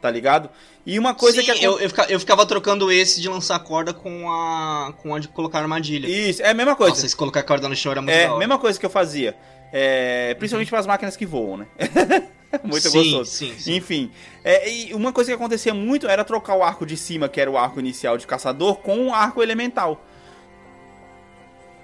Tá 0.00 0.10
ligado? 0.10 0.48
E 0.86 0.98
uma 0.98 1.14
coisa 1.14 1.42
Sim, 1.42 1.52
que 1.52 1.62
eu, 1.64 1.78
eu, 1.78 1.88
fica- 1.90 2.06
eu 2.08 2.18
ficava 2.18 2.46
trocando 2.46 2.90
esse 2.90 3.20
de 3.20 3.28
lançar 3.28 3.58
corda 3.60 3.92
com 3.92 4.30
a 4.30 4.94
com 4.96 5.14
a 5.14 5.18
de 5.18 5.28
colocar 5.28 5.58
armadilha. 5.58 6.08
Isso, 6.08 6.42
é 6.42 6.50
a 6.50 6.54
mesma 6.54 6.74
coisa. 6.74 6.92
Nossa, 6.94 7.04
esse 7.04 7.14
colocar 7.14 7.42
corda 7.42 7.68
no 7.68 7.76
chão 7.76 7.92
era 7.92 8.00
muito 8.00 8.14
é, 8.14 8.26
hora. 8.26 8.38
mesma 8.38 8.58
coisa 8.58 8.80
que 8.80 8.86
eu 8.86 8.90
fazia. 8.90 9.36
É, 9.72 10.34
principalmente 10.38 10.70
para 10.70 10.78
as 10.80 10.86
máquinas 10.86 11.16
que 11.16 11.26
voam, 11.26 11.58
né? 11.58 11.66
muito 12.64 12.88
sim, 12.88 12.98
gostoso. 12.98 13.30
Sim, 13.30 13.54
sim. 13.58 13.76
Enfim, 13.76 14.10
é, 14.42 14.68
e 14.72 14.94
uma 14.94 15.12
coisa 15.12 15.30
que 15.30 15.34
acontecia 15.34 15.74
muito 15.74 16.08
era 16.08 16.24
trocar 16.24 16.56
o 16.56 16.62
arco 16.62 16.86
de 16.86 16.96
cima, 16.96 17.28
que 17.28 17.40
era 17.40 17.50
o 17.50 17.58
arco 17.58 17.78
inicial 17.78 18.16
de 18.16 18.26
caçador, 18.26 18.76
com 18.76 19.08
o 19.08 19.14
arco 19.14 19.42
elemental. 19.42 20.04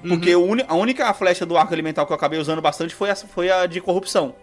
Porque 0.03 0.35
Uhum. 0.37 0.59
a 0.69 0.75
única 0.75 1.13
flecha 1.15 1.45
do 1.47 1.57
arco 1.57 1.75
elemental 1.75 2.07
que 2.07 2.13
eu 2.13 2.17
acabei 2.17 2.39
usando 2.39 2.61
bastante 2.63 2.95
foi 2.95 3.11
a, 3.11 3.17
foi 3.17 3.51
a 3.51 3.67
de 3.67 3.81
corrupção. 3.81 4.35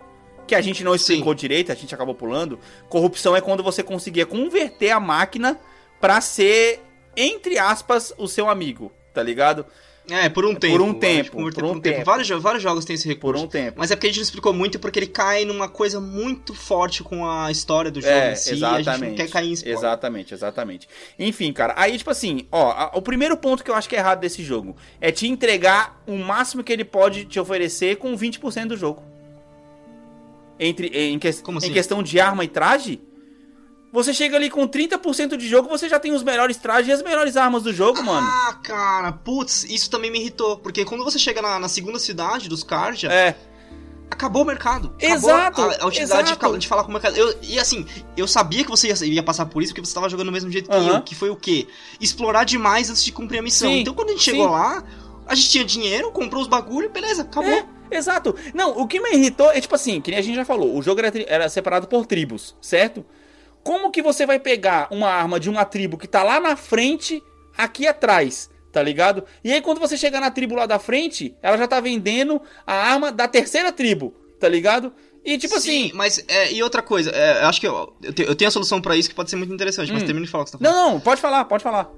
Que 0.46 0.56
a 0.56 0.62
gente 0.62 0.84
não 0.84 0.94
explicou 0.94 1.34
direito, 1.34 1.72
a 1.72 1.76
gente 1.76 1.94
acabou 1.96 2.14
pulando. 2.14 2.60
Corrupção 2.90 3.36
é 3.36 3.40
quando 3.42 3.64
você 3.64 3.82
conseguia 3.82 4.26
converter 4.26 4.92
a 4.92 5.00
máquina 5.00 5.58
pra 6.02 6.20
ser, 6.20 6.82
entre 7.16 7.58
aspas, 7.58 8.14
o 8.18 8.28
seu 8.28 8.50
amigo, 8.50 8.92
tá 9.14 9.24
ligado? 9.24 9.66
É, 10.10 10.28
por 10.28 10.46
um 10.46 10.54
tempo. 10.54 10.78
Por 10.78 10.82
um 10.82 10.94
tempo, 10.94 11.32
converteu 11.32 11.66
por 11.66 11.78
um 11.78 11.80
tempo. 11.80 12.04
Vários, 12.04 12.28
jo- 12.28 12.40
vários 12.42 12.62
jogos 12.62 12.84
têm 12.84 12.96
esse 12.96 13.04
Por 13.16 13.36
recurso. 13.36 13.46
um 13.46 13.48
tempo. 13.48 13.76
Mas 13.80 13.90
é 13.90 13.96
porque 13.96 14.08
a 14.08 14.10
gente 14.10 14.18
não 14.18 14.24
explicou 14.24 14.52
muito 14.54 14.78
porque 14.78 15.00
ele 15.00 15.08
cai 15.08 15.46
numa 15.46 15.70
coisa 15.70 16.02
muito 16.02 16.54
forte 16.54 17.02
com 17.02 17.26
a 17.26 17.50
história 17.50 17.90
do 17.90 18.02
jogo 18.02 18.14
É, 18.14 18.34
em 18.34 18.36
si. 18.36 18.50
E 18.50 18.52
a 18.66 18.80
exatamente. 18.80 18.86
gente 19.00 19.10
não 19.10 19.16
quer 19.16 19.30
cair 19.32 19.50
em 19.50 19.54
spoiler. 19.54 19.80
Exatamente, 19.80 20.34
exatamente. 20.34 20.90
Enfim, 21.18 21.54
cara, 21.54 21.74
aí, 21.78 21.98
tipo 21.98 22.10
assim, 22.10 22.46
ó, 22.52 22.72
a- 22.72 22.92
o 22.94 23.02
primeiro 23.02 23.38
ponto 23.38 23.64
que 23.64 23.72
eu 23.72 23.76
acho 23.76 23.88
que 23.88 23.96
é 23.96 24.00
errado 24.00 24.20
desse 24.20 24.44
jogo 24.44 24.76
é 25.00 25.10
te 25.10 25.26
entregar 25.26 26.02
o 26.06 26.18
máximo 26.18 26.64
que 26.66 26.74
ele 26.74 26.84
pode 26.84 27.24
te 27.24 27.40
oferecer 27.40 27.96
com 27.96 28.14
20% 28.18 28.68
do 28.68 28.78
jogo. 28.78 29.02
Entre, 30.60 30.88
em, 30.88 31.18
que- 31.18 31.34
Como 31.42 31.58
em 31.58 31.64
assim? 31.64 31.74
questão 31.74 32.04
de 32.04 32.20
arma 32.20 32.44
e 32.44 32.48
traje, 32.48 33.02
você 33.94 34.14
chega 34.14 34.36
ali 34.36 34.50
com 34.50 34.68
30% 34.68 35.38
de 35.38 35.48
jogo, 35.48 35.70
você 35.70 35.88
já 35.88 36.00
tem 36.00 36.12
os 36.14 36.24
melhores 36.24 36.58
trajes 36.58 36.90
e 36.90 36.92
as 36.92 37.02
melhores 37.04 37.38
armas 37.38 37.62
do 37.64 37.72
jogo, 37.72 38.02
mano. 38.04 38.28
Ah, 38.28 38.58
cara, 38.64 39.12
putz, 39.12 39.64
isso 39.66 39.90
também 39.90 40.10
me 40.12 40.20
irritou. 40.20 40.58
Porque 40.58 40.84
quando 40.84 41.04
você 41.04 41.20
chega 41.20 41.42
na, 41.42 41.60
na 41.60 41.70
segunda 41.70 42.00
cidade 42.00 42.50
dos 42.50 42.64
Karja, 42.64 43.08
É, 43.14 43.36
acabou 44.10 44.42
o 44.42 44.46
mercado. 44.46 44.88
Acabou 44.98 45.16
Exato, 45.16 45.62
A, 45.62 45.66
a 45.66 45.86
utilidade 45.88 45.92
de, 45.92 46.02
exato. 46.02 46.34
ficar- 46.34 46.58
de 46.58 46.68
falar 46.68 46.84
com 46.84 46.90
o 46.90 46.94
mercado. 46.94 47.16
Eu, 47.16 47.38
e 47.44 47.60
assim, 47.60 47.86
eu 48.18 48.28
sabia 48.28 48.64
que 48.64 48.70
você 48.72 48.88
ia, 48.88 49.06
ia 49.14 49.24
passar 49.24 49.46
por 49.46 49.62
isso 49.62 49.74
porque 49.74 49.86
você 49.88 49.94
tava 49.94 50.10
jogando 50.10 50.28
do 50.28 50.34
mesmo 50.34 50.50
jeito 50.50 50.70
que 50.70 50.76
Aham. 50.76 50.96
eu. 50.96 51.02
Que 51.04 51.14
foi 51.14 51.30
o 51.30 51.36
quê? 51.36 51.68
Explorar 52.02 52.46
demais 52.46 52.90
antes 52.90 53.04
de 53.04 53.12
cumprir 53.12 53.40
a 53.40 53.44
missão. 53.44 53.70
Sim, 53.70 53.82
então 53.82 53.94
quando 53.94 54.10
a 54.10 54.12
gente 54.14 54.24
chegou 54.24 54.46
sim. 54.48 54.52
lá, 54.52 54.84
a 55.28 55.36
gente 55.36 55.50
tinha 55.52 55.64
dinheiro, 55.66 56.12
comprou 56.12 56.42
os 56.42 56.48
bagulho, 56.48 56.90
beleza, 56.90 57.22
acabou. 57.22 57.50
É, 57.52 57.66
exato. 57.96 58.36
Não, 58.56 58.78
o 58.78 58.88
que 58.88 59.00
me 59.00 59.12
irritou 59.14 59.52
é 59.52 59.62
tipo 59.62 59.76
assim, 59.76 60.02
que 60.02 60.10
nem 60.12 60.20
a 60.20 60.24
gente 60.24 60.36
já 60.36 60.46
falou, 60.46 60.76
o 60.76 60.82
jogo 60.82 61.00
era, 61.00 61.12
era 61.28 61.48
separado 61.50 61.88
por 61.88 62.06
tribos, 62.08 62.56
certo? 62.60 63.06
Como 63.64 63.92
que 63.92 64.02
você 64.02 64.26
vai 64.26 64.40
pegar 64.40 64.88
uma 64.92 65.08
arma 65.10 65.40
de 65.40 65.50
uma 65.50 65.64
tribo 65.66 65.98
que 65.98 66.08
tá 66.08 66.22
lá 66.24 66.40
na 66.40 66.56
frente, 66.56 67.24
aqui 67.58 67.88
atrás, 67.88 68.50
tá 68.72 68.82
ligado? 68.84 69.24
E 69.44 69.52
aí 69.54 69.62
quando 69.62 69.80
você 69.80 69.96
chegar 69.98 70.20
na 70.20 70.30
tribo 70.32 70.56
lá 70.56 70.66
da 70.66 70.80
frente, 70.80 71.34
ela 71.42 71.58
já 71.58 71.68
tá 71.68 71.80
vendendo 71.80 72.42
a 72.68 72.74
arma 72.74 73.12
da 73.12 73.28
terceira 73.28 73.72
tribo, 73.72 74.14
tá 74.40 74.50
ligado? 74.50 74.92
E 75.26 75.38
tipo 75.38 75.58
Sim, 75.58 75.86
assim, 75.86 75.92
mas 75.96 76.24
é, 76.28 76.52
e 76.52 76.62
outra 76.62 76.82
coisa, 76.82 77.10
é, 77.12 77.44
eu 77.44 77.48
acho 77.48 77.62
que 77.62 77.68
eu, 77.68 77.96
eu, 78.04 78.12
te- 78.14 78.24
eu 78.24 78.36
tenho 78.36 78.50
a 78.50 78.52
solução 78.52 78.82
pra 78.82 78.98
isso 78.98 79.08
que 79.08 79.16
pode 79.16 79.30
ser 79.30 79.38
muito 79.38 79.54
interessante, 79.54 79.92
mas 79.94 80.04
Hum. 80.04 80.06
termina 80.06 80.26
de 80.26 80.32
falar 80.32 80.42
o 80.42 80.46
que 80.46 80.52
você 80.52 80.58
tá 80.58 80.64
falando. 80.64 80.76
não, 80.86 80.92
não, 80.96 81.00
pode 81.00 81.22
falar, 81.22 81.46
pode 81.46 81.64
falar. 81.64 81.90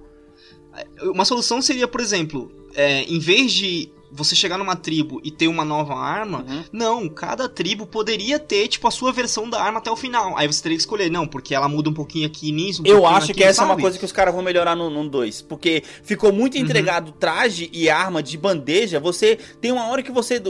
Uma 1.02 1.24
solução 1.26 1.62
seria, 1.62 1.88
por 1.88 2.02
exemplo, 2.02 2.52
é, 2.76 3.02
em 3.04 3.18
vez 3.18 3.52
de 3.54 3.90
você 4.12 4.36
chegar 4.36 4.58
numa 4.58 4.76
tribo 4.76 5.20
e 5.24 5.32
ter 5.32 5.48
uma 5.48 5.66
nova 5.66 5.94
arma, 5.96 6.46
Uhum. 6.48 6.64
não, 6.72 7.10
cada 7.10 7.50
tribo 7.50 7.86
poderia 7.86 8.40
ter, 8.40 8.68
tipo, 8.68 8.88
a 8.88 8.92
sua 8.92 9.12
versão 9.12 9.50
da 9.50 9.62
arma 9.62 9.80
até 9.80 9.92
o 9.92 9.96
final. 9.96 10.38
Aí 10.38 10.48
você 10.48 10.62
teria 10.64 10.78
que 10.78 10.82
escolher, 10.82 11.10
não, 11.12 11.28
porque 11.28 11.54
ela 11.54 11.68
muda 11.68 11.90
um 11.90 11.94
pouquinho 11.94 12.28
aqui 12.28 12.52
nisso, 12.52 12.82
um 12.82 12.86
Eu 12.86 13.06
acho 13.06 13.28
que 13.28 13.34
naquilo, 13.34 13.50
essa 13.50 13.62
é 13.62 13.66
uma 13.66 13.72
sabe? 13.74 13.82
coisa 13.82 14.00
que 14.00 14.06
os 14.06 14.12
caras 14.12 14.34
vão 14.34 14.44
melhorar 14.44 14.76
no 14.76 15.10
2. 15.10 15.42
Porque 15.44 15.84
ficou 16.04 16.32
muito 16.32 16.58
entregado 16.58 17.12
traje 17.12 17.70
e 17.74 17.90
arma 17.90 18.22
de 18.24 18.38
bandeja. 18.38 19.00
Você 19.00 19.38
tem 19.60 19.72
uma 19.72 19.88
hora 19.88 20.02
que 20.02 20.12
você. 20.12 20.42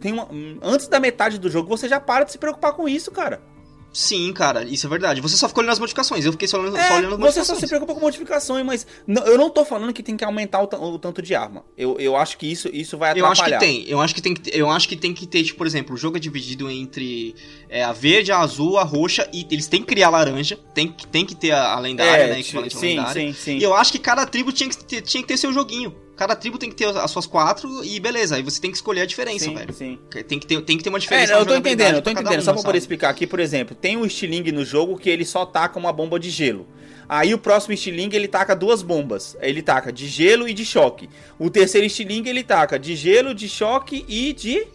Tem 0.00 0.12
uma, 0.12 0.28
antes 0.62 0.88
da 0.88 0.98
metade 0.98 1.38
do 1.38 1.48
jogo, 1.50 1.68
você 1.68 1.88
já 1.88 2.00
para 2.00 2.24
de 2.24 2.32
se 2.32 2.38
preocupar 2.38 2.72
com 2.72 2.88
isso, 2.88 3.10
cara. 3.10 3.40
Sim, 3.92 4.32
cara, 4.32 4.64
isso 4.64 4.86
é 4.86 4.90
verdade. 4.90 5.20
Você 5.20 5.36
só 5.36 5.48
ficou 5.48 5.62
olhando 5.62 5.72
as 5.72 5.78
modificações, 5.78 6.24
eu 6.24 6.32
fiquei 6.32 6.46
só 6.46 6.58
olhando, 6.60 6.76
só 6.76 6.82
É, 6.82 6.92
olhando 6.98 7.14
as 7.14 7.18
você 7.20 7.44
só 7.44 7.52
modificações. 7.54 7.58
se 7.60 7.66
preocupa 7.66 7.94
com 7.94 8.00
modificações, 8.00 8.64
mas 8.64 8.86
não- 9.06 9.22
eu 9.26 9.36
não 9.38 9.50
tô 9.50 9.64
falando 9.64 9.92
que 9.92 10.02
tem 10.02 10.16
que 10.16 10.24
aumentar 10.24 10.60
o, 10.62 10.64
o 10.94 10.98
tanto 10.98 11.20
de 11.22 11.34
arma. 11.34 11.64
Eu, 11.76 11.98
eu 11.98 12.14
acho 12.16 12.36
que 12.38 12.46
isso, 12.50 12.68
isso 12.72 12.96
vai 12.98 13.10
Eu 13.18 13.24
acho 13.26 13.40
atrapalhar. 13.42 13.58
que 13.58 13.64
tem, 13.66 13.84
eu 13.88 14.00
acho 14.00 14.14
que 14.14 14.20
tem 14.22 14.34
que 14.34 14.50
eu 14.56 14.70
acho 14.70 14.88
que 14.88 14.96
tem 14.96 15.12
que 15.14 15.26
ter, 15.26 15.42
tipo, 15.42 15.58
por 15.58 15.66
exemplo, 15.66 15.94
o 15.94 15.98
jogo 15.98 16.16
é 16.16 16.20
dividido 16.20 16.70
entre 16.70 17.34
é, 17.68 17.82
a 17.82 17.92
verde, 17.92 18.30
a 18.30 18.38
azul, 18.38 18.78
a 18.78 18.84
roxa 18.84 19.28
e 19.32 19.46
eles 19.50 19.66
têm 19.66 19.80
que 19.80 19.86
criar 19.88 20.08
a 20.08 20.10
laranja, 20.10 20.58
tem, 20.74 20.88
que- 20.92 21.06
tem 21.06 21.24
que 21.24 21.34
ter 21.34 21.50
a, 21.52 21.78
lendária, 21.80 22.28
né, 22.28 22.40
equivalente 22.40 22.76
sim, 22.76 22.86
lendária. 22.98 23.12
sim, 23.12 23.32
sim. 23.32 23.58
E 23.58 23.62
eu 23.62 23.74
acho 23.74 23.90
que 23.90 23.98
cada 23.98 24.24
tribo 24.26 24.52
tinha 24.52 24.68
que 24.68 24.84
ter, 24.84 25.00
tinha 25.00 25.22
que 25.22 25.28
ter 25.28 25.36
seu 25.36 25.52
joguinho. 25.52 25.94
Cada 26.18 26.34
tribo 26.34 26.58
tem 26.58 26.68
que 26.68 26.74
ter 26.74 26.84
as 26.88 27.10
suas 27.12 27.26
quatro 27.26 27.84
e 27.84 28.00
beleza, 28.00 28.34
aí 28.34 28.42
você 28.42 28.60
tem 28.60 28.70
que 28.72 28.76
escolher 28.76 29.02
a 29.02 29.06
diferença, 29.06 29.44
sim, 29.44 29.54
velho. 29.54 29.72
sim. 29.72 29.98
Tem 30.26 30.38
que 30.40 30.46
ter, 30.46 30.60
tem 30.62 30.76
que 30.76 30.82
ter 30.82 30.88
uma 30.90 30.98
É, 30.98 31.00
diferença. 31.00 31.32
não, 31.32 31.38
na 31.38 31.42
eu 31.42 31.46
tô 31.46 31.56
entendendo, 31.56 31.94
eu 31.94 32.02
tô 32.02 32.10
entendendo. 32.10 32.42
Só 32.42 32.50
uma, 32.50 32.56
pra 32.56 32.64
poder 32.64 32.78
explicar 32.78 33.08
aqui, 33.08 33.24
por 33.24 33.38
exemplo, 33.38 33.76
tem 33.76 33.96
um 33.96 34.04
estilingue 34.04 34.50
no 34.50 34.64
jogo 34.64 34.98
que 34.98 35.08
ele 35.08 35.24
só 35.24 35.46
taca 35.46 35.78
uma 35.78 35.92
bomba 35.92 36.18
de 36.18 36.28
gelo. 36.28 36.66
Aí 37.08 37.32
o 37.32 37.38
próximo 37.38 37.72
estilingue 37.72 38.16
ele 38.16 38.28
taca 38.28 38.54
duas 38.54 38.82
bombas. 38.82 39.36
Ele 39.40 39.62
taca 39.62 39.92
de 39.92 40.06
gelo 40.08 40.46
e 40.48 40.52
de 40.52 40.64
choque. 40.66 41.08
O 41.38 41.48
terceiro 41.48 41.86
estilingue 41.86 42.28
ele 42.28 42.42
taca 42.42 42.78
de 42.78 42.94
gelo, 42.96 43.32
de 43.32 43.48
choque 43.48 44.04
e 44.08 44.32
de 44.32 44.66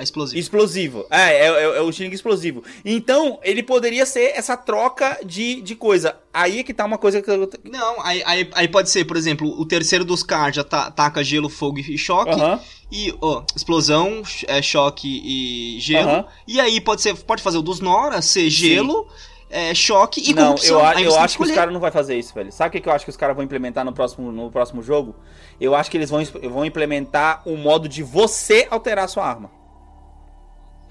É 0.00 0.02
explosivo. 0.02 0.38
explosivo. 0.40 1.06
É, 1.10 1.20
é, 1.32 1.46
é- 1.46 1.76
é 1.78 1.80
o 1.82 1.90
estilingue 1.90 2.14
explosivo. 2.16 2.64
Então, 2.84 3.38
ele 3.42 3.62
poderia 3.62 4.04
ser 4.06 4.32
essa 4.34 4.56
troca 4.56 5.18
de, 5.24 5.60
de 5.60 5.74
coisa. 5.74 6.16
Aí 6.32 6.60
é 6.60 6.62
que 6.62 6.72
tá 6.74 6.84
uma 6.84 6.98
coisa 6.98 7.20
que 7.20 7.30
eu. 7.30 7.48
Não, 7.64 8.00
aí, 8.04 8.22
aí, 8.24 8.50
aí 8.54 8.68
pode 8.68 8.88
ser, 8.90 9.04
por 9.04 9.16
exemplo, 9.16 9.48
o 9.60 9.64
terceiro 9.66 10.04
dos 10.04 10.22
cards 10.22 10.56
já 10.56 10.64
ta- 10.64 10.90
taca 10.90 11.22
gelo, 11.22 11.48
fogo 11.48 11.78
e 11.78 11.98
choque. 11.98 12.32
Aham. 12.32 12.60
E, 12.90 13.14
ó, 13.20 13.42
explosão, 13.54 14.22
é, 14.48 14.60
choque 14.60 15.20
e 15.24 15.78
gelo. 15.80 16.08
Aham. 16.08 16.24
E 16.48 16.60
aí 16.60 16.80
pode 16.80 17.02
ser, 17.02 17.14
pode 17.16 17.42
fazer 17.42 17.58
o 17.58 17.62
dos 17.62 17.78
Nora 17.80 18.20
ser 18.22 18.50
gelo, 18.50 19.06
é, 19.48 19.72
choque 19.74 20.20
e 20.28 20.32
não, 20.34 20.44
corrupção. 20.54 20.78
eu, 20.78 20.80
eu 20.80 21.16
acho 21.18 21.36
que 21.36 21.42
os 21.42 21.48
escolher. 21.48 21.54
caras 21.54 21.72
não 21.72 21.80
vai 21.80 21.90
fazer 21.90 22.16
isso, 22.18 22.32
velho. 22.34 22.50
Sabe 22.50 22.68
o 22.68 22.72
que, 22.72 22.80
que 22.80 22.88
eu 22.88 22.92
acho 22.92 23.04
que 23.04 23.10
os 23.10 23.16
caras 23.16 23.34
vão 23.36 23.44
implementar 23.44 23.84
no 23.84 23.92
próximo, 23.92 24.32
no 24.32 24.50
próximo 24.50 24.82
jogo? 24.82 25.14
Eu 25.60 25.74
acho 25.74 25.90
que 25.90 25.96
eles 25.96 26.10
vão, 26.10 26.24
vão 26.50 26.64
implementar 26.64 27.42
o 27.44 27.56
modo 27.56 27.88
de 27.88 28.02
você 28.02 28.66
alterar 28.70 29.04
a 29.04 29.08
sua 29.08 29.24
arma. 29.24 29.50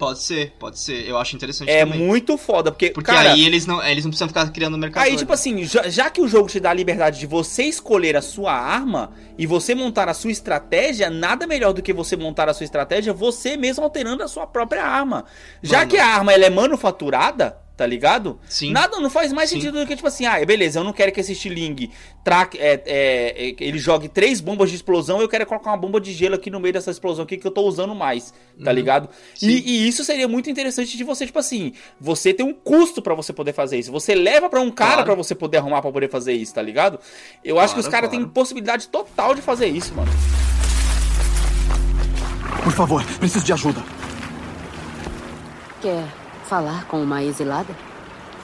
Pode 0.00 0.22
ser, 0.22 0.54
pode 0.58 0.78
ser. 0.78 1.06
Eu 1.06 1.18
acho 1.18 1.36
interessante 1.36 1.68
É 1.70 1.84
também. 1.84 2.00
muito 2.00 2.38
foda, 2.38 2.72
porque, 2.72 2.88
Porque 2.88 3.12
cara, 3.12 3.32
aí 3.32 3.44
eles 3.44 3.66
não, 3.66 3.84
eles 3.86 4.02
não 4.02 4.10
precisam 4.10 4.28
ficar 4.28 4.50
criando 4.50 4.78
mercado. 4.78 5.04
Aí, 5.04 5.14
tipo 5.14 5.30
assim, 5.30 5.62
já, 5.64 5.90
já 5.90 6.08
que 6.08 6.22
o 6.22 6.26
jogo 6.26 6.48
te 6.48 6.58
dá 6.58 6.70
a 6.70 6.74
liberdade 6.74 7.20
de 7.20 7.26
você 7.26 7.64
escolher 7.64 8.16
a 8.16 8.22
sua 8.22 8.50
arma 8.50 9.12
e 9.36 9.46
você 9.46 9.74
montar 9.74 10.08
a 10.08 10.14
sua 10.14 10.30
estratégia, 10.30 11.10
nada 11.10 11.46
melhor 11.46 11.74
do 11.74 11.82
que 11.82 11.92
você 11.92 12.16
montar 12.16 12.48
a 12.48 12.54
sua 12.54 12.64
estratégia 12.64 13.12
você 13.12 13.58
mesmo 13.58 13.84
alterando 13.84 14.22
a 14.22 14.28
sua 14.28 14.46
própria 14.46 14.82
arma. 14.82 15.26
Já 15.62 15.80
Mano. 15.80 15.90
que 15.90 15.98
a 15.98 16.06
arma 16.06 16.32
ela 16.32 16.46
é 16.46 16.50
manufaturada, 16.50 17.58
tá 17.80 17.86
ligado? 17.86 18.38
Sim. 18.46 18.72
Nada 18.72 19.00
não 19.00 19.08
faz 19.08 19.32
mais 19.32 19.48
Sim. 19.48 19.56
sentido 19.56 19.80
do 19.80 19.86
que, 19.86 19.96
tipo 19.96 20.06
assim, 20.06 20.26
ah, 20.26 20.44
beleza, 20.44 20.80
eu 20.80 20.84
não 20.84 20.92
quero 20.92 21.10
que 21.10 21.18
esse 21.20 21.32
estilingue 21.32 21.90
traque, 22.22 22.58
é, 22.58 22.74
é, 22.84 23.48
é, 23.48 23.54
ele 23.58 23.78
jogue 23.78 24.06
três 24.06 24.38
bombas 24.38 24.68
de 24.68 24.76
explosão, 24.76 25.18
eu 25.18 25.26
quero 25.30 25.46
colocar 25.46 25.70
uma 25.70 25.78
bomba 25.78 25.98
de 25.98 26.12
gelo 26.12 26.34
aqui 26.34 26.50
no 26.50 26.60
meio 26.60 26.74
dessa 26.74 26.90
explosão 26.90 27.24
aqui 27.24 27.38
que 27.38 27.46
eu 27.46 27.50
tô 27.50 27.62
usando 27.62 27.94
mais, 27.94 28.34
tá 28.62 28.68
Uhum. 28.68 28.76
ligado? 28.76 29.08
Sim. 29.34 29.48
E, 29.48 29.70
e 29.84 29.88
isso 29.88 30.04
seria 30.04 30.28
muito 30.28 30.50
interessante 30.50 30.94
de 30.94 31.02
você, 31.02 31.24
tipo 31.24 31.38
assim, 31.38 31.72
você 31.98 32.34
tem 32.34 32.44
um 32.44 32.52
custo 32.52 33.00
pra 33.00 33.14
você 33.14 33.32
poder 33.32 33.54
fazer 33.54 33.78
isso. 33.78 33.90
Você 33.90 34.14
leva 34.14 34.50
pra 34.50 34.60
um 34.60 34.70
cara 34.70 34.90
Claro. 34.96 35.04
pra 35.06 35.14
você 35.14 35.34
poder 35.34 35.56
arrumar 35.56 35.80
pra 35.80 35.90
poder 35.90 36.10
fazer 36.10 36.34
isso, 36.34 36.52
tá 36.52 36.60
ligado? 36.60 36.98
Eu 37.42 37.58
acho 37.58 37.72
que 37.72 37.80
os 37.80 37.86
Claro, 37.86 38.02
caras 38.02 38.10
claro. 38.10 38.26
têm 38.26 38.34
possibilidade 38.34 38.88
total 38.88 39.34
de 39.34 39.40
fazer 39.40 39.68
isso, 39.68 39.94
mano. 39.94 40.10
Por 42.62 42.72
favor, 42.74 43.02
preciso 43.18 43.42
de 43.46 43.54
ajuda. 43.54 43.82
Quer 45.80 46.04
Falar 46.50 46.84
com 46.86 47.00
uma 47.00 47.22
exilada? 47.22 47.72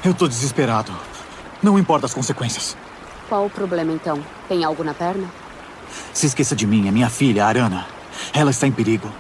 Eu 0.05 0.15
tô 0.15 0.28
desesperado. 0.28 0.93
Não 1.61 1.77
importa 1.77 2.07
as 2.07 2.15
consequências. 2.15 2.77
Qual 3.28 3.47
o 3.47 3.51
problema 3.51 3.93
então? 3.93 4.24
Tem 4.49 4.62
algo 4.62 4.85
na 4.85 4.95
perna? 4.95 5.27
Se 6.12 6.27
esqueça 6.27 6.55
de 6.55 6.69
mim, 6.69 6.87
é 6.87 6.93
minha 6.93 7.11
filha, 7.11 7.45
Arana. 7.45 7.85
Ela 8.33 8.53
está 8.53 8.65
em 8.65 8.70
perigo. 8.70 9.11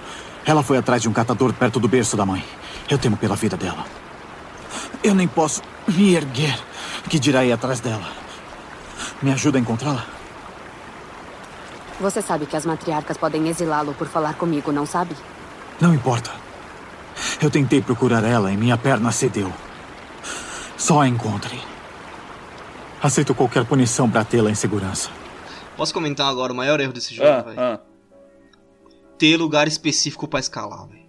Ela 0.44 0.62
foi 0.62 0.78
atrás 0.78 1.02
de 1.02 1.08
um 1.08 1.12
catador 1.12 1.52
perto 1.52 1.80
do 1.80 1.88
berço 1.88 2.16
da 2.16 2.24
mãe. 2.24 2.44
Eu 2.88 2.96
temo 2.96 3.16
pela 3.16 3.34
vida 3.34 3.56
dela. 3.56 3.84
Eu 5.02 5.16
nem 5.16 5.26
posso 5.26 5.62
me 5.88 6.14
erguer. 6.14 6.56
Que 7.10 7.18
dirá 7.18 7.44
ir 7.44 7.50
atrás 7.50 7.80
dela? 7.80 8.08
Me 9.20 9.32
ajuda 9.32 9.58
a 9.58 9.60
encontrá-la? 9.60 10.06
Você 11.98 12.22
sabe 12.22 12.46
que 12.46 12.56
as 12.56 12.64
matriarcas 12.64 13.16
podem 13.16 13.48
exilá-lo 13.48 13.94
por 13.94 14.06
falar 14.06 14.34
comigo, 14.34 14.70
não 14.70 14.86
sabe? 14.86 15.16
Não 15.80 15.92
importa. 15.92 16.45
Eu 17.40 17.50
tentei 17.50 17.82
procurar 17.82 18.24
ela 18.24 18.50
e 18.52 18.56
minha 18.56 18.76
perna 18.78 19.12
cedeu. 19.12 19.52
Só 20.76 21.00
a 21.02 21.08
encontre. 21.08 21.58
Aceito 23.02 23.34
qualquer 23.34 23.64
punição 23.64 24.10
para 24.10 24.24
tê-la 24.24 24.50
em 24.50 24.54
segurança. 24.54 25.10
Posso 25.76 25.92
comentar 25.92 26.28
agora 26.28 26.52
o 26.52 26.56
maior 26.56 26.80
erro 26.80 26.92
desse 26.92 27.14
jogo, 27.14 27.28
Ah, 27.28 27.42
velho? 27.42 27.60
ah. 27.60 27.80
Ter 29.18 29.36
lugar 29.36 29.68
específico 29.68 30.26
pra 30.26 30.40
escalar, 30.40 30.86
velho. 30.88 31.04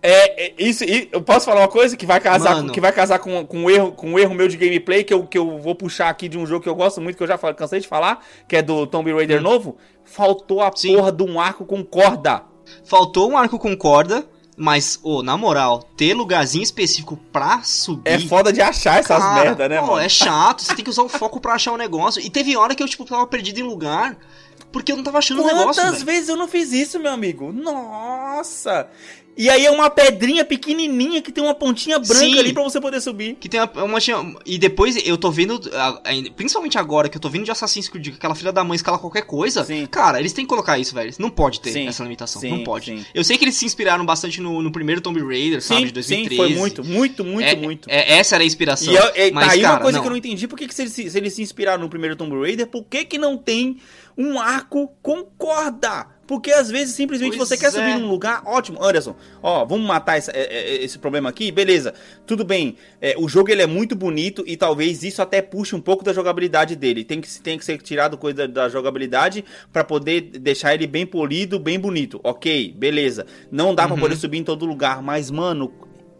É, 0.00 0.46
é, 0.46 0.54
isso, 0.58 0.84
e 0.84 1.08
eu 1.10 1.20
posso 1.20 1.44
falar 1.46 1.62
uma 1.62 1.68
coisa 1.68 1.96
que 1.96 2.06
vai 2.06 2.20
casar, 2.20 2.54
Mano. 2.56 2.72
que 2.72 2.80
vai 2.80 2.92
casar 2.92 3.18
com, 3.18 3.44
com 3.44 3.64
um 3.64 3.70
erro, 3.70 3.90
com 3.92 4.12
um 4.12 4.18
erro 4.18 4.32
meu 4.32 4.46
de 4.46 4.56
gameplay 4.56 5.02
que 5.02 5.12
eu, 5.12 5.26
que 5.26 5.36
eu 5.36 5.58
vou 5.58 5.74
puxar 5.74 6.08
aqui 6.08 6.28
de 6.28 6.38
um 6.38 6.46
jogo 6.46 6.62
que 6.62 6.68
eu 6.68 6.74
gosto 6.74 7.00
muito, 7.00 7.16
que 7.16 7.22
eu 7.22 7.26
já 7.26 7.36
falei- 7.36 7.56
cansei 7.56 7.80
de 7.80 7.88
falar, 7.88 8.24
que 8.46 8.56
é 8.56 8.62
do 8.62 8.86
Tomb 8.86 9.12
Raider 9.12 9.42
novo. 9.42 9.76
Faltou 10.04 10.62
a 10.62 10.68
Hum. 10.68 10.72
Sim. 10.76 10.96
porra 10.96 11.10
de 11.12 11.22
um 11.24 11.40
arco 11.40 11.64
com 11.66 11.84
corda. 11.84 12.42
Faltou 12.84 13.28
um 13.30 13.36
arco 13.36 13.58
com 13.58 13.76
corda, 13.76 14.24
mas, 14.58 14.98
ô, 15.02 15.22
na 15.22 15.36
moral, 15.36 15.88
ter 15.96 16.14
lugarzinho 16.14 16.62
específico 16.62 17.16
pra 17.32 17.62
subir. 17.62 18.10
É 18.10 18.18
foda 18.18 18.52
de 18.52 18.60
achar 18.60 18.98
essas 18.98 19.22
Cara, 19.22 19.44
merda, 19.44 19.68
né, 19.68 19.80
pô, 19.80 19.86
mano? 19.86 20.00
É 20.00 20.08
chato, 20.08 20.62
você 20.62 20.74
tem 20.74 20.84
que 20.84 20.90
usar 20.90 21.02
o 21.02 21.08
foco 21.08 21.40
pra 21.40 21.54
achar 21.54 21.72
o 21.72 21.76
negócio. 21.76 22.20
E 22.20 22.28
teve 22.28 22.56
hora 22.56 22.74
que 22.74 22.82
eu, 22.82 22.88
tipo, 22.88 23.04
tava 23.04 23.26
perdido 23.26 23.60
em 23.60 23.62
lugar 23.62 24.18
porque 24.72 24.92
eu 24.92 24.96
não 24.96 25.04
tava 25.04 25.18
achando 25.18 25.42
o 25.42 25.46
negócio. 25.46 25.82
Quantas 25.82 26.02
vezes 26.02 26.28
eu 26.28 26.36
não 26.36 26.48
fiz 26.48 26.72
isso, 26.72 26.98
meu 26.98 27.12
amigo? 27.12 27.52
Nossa! 27.52 28.88
E 29.38 29.48
aí 29.48 29.64
é 29.64 29.70
uma 29.70 29.88
pedrinha 29.88 30.44
pequenininha 30.44 31.22
que 31.22 31.30
tem 31.30 31.44
uma 31.44 31.54
pontinha 31.54 31.96
branca 32.00 32.14
Sim. 32.24 32.38
ali 32.40 32.52
pra 32.52 32.64
você 32.64 32.80
poder 32.80 33.00
subir. 33.00 33.36
Que 33.38 33.48
tem 33.48 33.60
uma, 33.60 33.84
uma- 33.84 33.98
E 34.44 34.58
depois 34.58 34.96
eu 35.06 35.16
tô 35.16 35.30
vendo, 35.30 35.60
principalmente 36.34 36.76
agora 36.76 37.08
que 37.08 37.16
eu 37.16 37.20
tô 37.20 37.28
vendo 37.30 37.44
de 37.44 37.50
Assassin's 37.52 37.88
Creed, 37.88 38.08
que 38.08 38.14
aquela 38.16 38.34
filha 38.34 38.50
da 38.52 38.64
mãe 38.64 38.74
escala 38.74 38.98
qualquer 38.98 39.22
coisa. 39.22 39.64
Sim. 39.64 39.86
Cara, 39.86 40.18
eles 40.18 40.32
têm 40.32 40.44
que 40.44 40.48
colocar 40.48 40.76
isso, 40.76 40.92
velho. 40.92 41.14
Não 41.20 41.30
pode 41.30 41.60
ter 41.60 41.70
Sim. 41.70 41.86
essa 41.86 42.02
limitação. 42.02 42.42
Não 42.42 42.64
pode. 42.64 43.06
Eu 43.14 43.22
sei 43.22 43.38
que 43.38 43.44
eles 43.44 43.54
se 43.54 43.64
inspiraram 43.64 44.04
bastante 44.04 44.40
no, 44.40 44.60
no 44.60 44.72
primeiro 44.72 45.00
Tomb 45.00 45.20
Raider, 45.20 45.62
sabe? 45.62 45.82
De 45.92 46.02
Sim, 46.02 46.24
2013. 46.24 46.28
sim, 46.28 46.36
foi 46.36 46.48
muito, 46.58 46.84
muito, 46.84 47.24
muito, 47.24 47.46
É- 47.48 47.54
muito. 47.54 47.88
é- 47.88 48.18
essa 48.18 48.34
era 48.34 48.42
a 48.42 48.46
inspiração. 48.46 48.92
E 48.92 48.96
eu- 48.96 49.12
e 49.28 49.30
mas, 49.30 49.46
tá 49.46 49.52
aí 49.52 49.60
cara, 49.60 49.74
uma 49.74 49.80
coisa 49.82 49.98
não. 49.98 50.02
que 50.02 50.06
eu 50.08 50.10
não 50.10 50.16
entendi, 50.16 50.48
por 50.48 50.58
que, 50.58 50.66
que 50.66 50.74
se, 50.74 50.82
eles, 50.82 50.92
se 50.92 51.16
eles 51.16 51.32
se 51.32 51.42
inspiraram 51.42 51.80
no 51.84 51.88
primeiro 51.88 52.16
Tomb 52.16 52.36
Raider, 52.40 52.66
por 52.66 52.82
que, 52.84 53.04
que 53.04 53.18
não 53.18 53.36
tem 53.38 53.76
um 54.16 54.40
arco 54.40 54.90
com 55.00 55.22
corda? 55.38 56.06
Porque 56.28 56.52
às 56.52 56.70
vezes 56.70 56.94
simplesmente 56.94 57.38
Pois 57.38 57.48
você 57.48 57.56
quer 57.56 57.68
é. 57.68 57.70
subir 57.70 57.98
num 57.98 58.06
lugar, 58.08 58.42
ótimo, 58.44 58.84
Anderson, 58.84 59.16
ó, 59.42 59.64
vamos 59.64 59.88
matar 59.88 60.18
essa- 60.18 60.30
é- 60.30 60.42
é- 60.42 60.84
esse 60.84 60.98
problema 60.98 61.30
aqui, 61.30 61.50
beleza, 61.50 61.94
tudo 62.26 62.44
bem, 62.44 62.76
é, 63.00 63.14
o 63.18 63.26
jogo 63.26 63.50
ele 63.50 63.62
é 63.62 63.66
muito 63.66 63.96
bonito 63.96 64.44
e 64.46 64.54
talvez 64.54 65.02
isso 65.02 65.22
até 65.22 65.40
puxe 65.40 65.74
um 65.74 65.80
pouco 65.80 66.04
da 66.04 66.12
jogabilidade 66.12 66.76
dele, 66.76 67.02
tem 67.02 67.18
que, 67.18 67.40
tem 67.40 67.56
que 67.56 67.64
ser 67.64 67.80
tirado 67.80 68.18
coisa 68.18 68.46
da 68.46 68.68
jogabilidade 68.68 69.42
pra 69.72 69.82
poder 69.82 70.20
deixar 70.20 70.74
ele 70.74 70.86
bem 70.86 71.06
polido, 71.06 71.58
bem 71.58 71.80
bonito, 71.80 72.20
ok, 72.22 72.74
beleza, 72.76 73.24
não 73.50 73.74
dá 73.74 73.86
pra 73.86 73.94
Uhum. 73.94 74.00
poder 74.00 74.16
subir 74.16 74.36
em 74.36 74.44
todo 74.44 74.66
lugar, 74.66 75.02
mas 75.02 75.30
mano, 75.30 75.72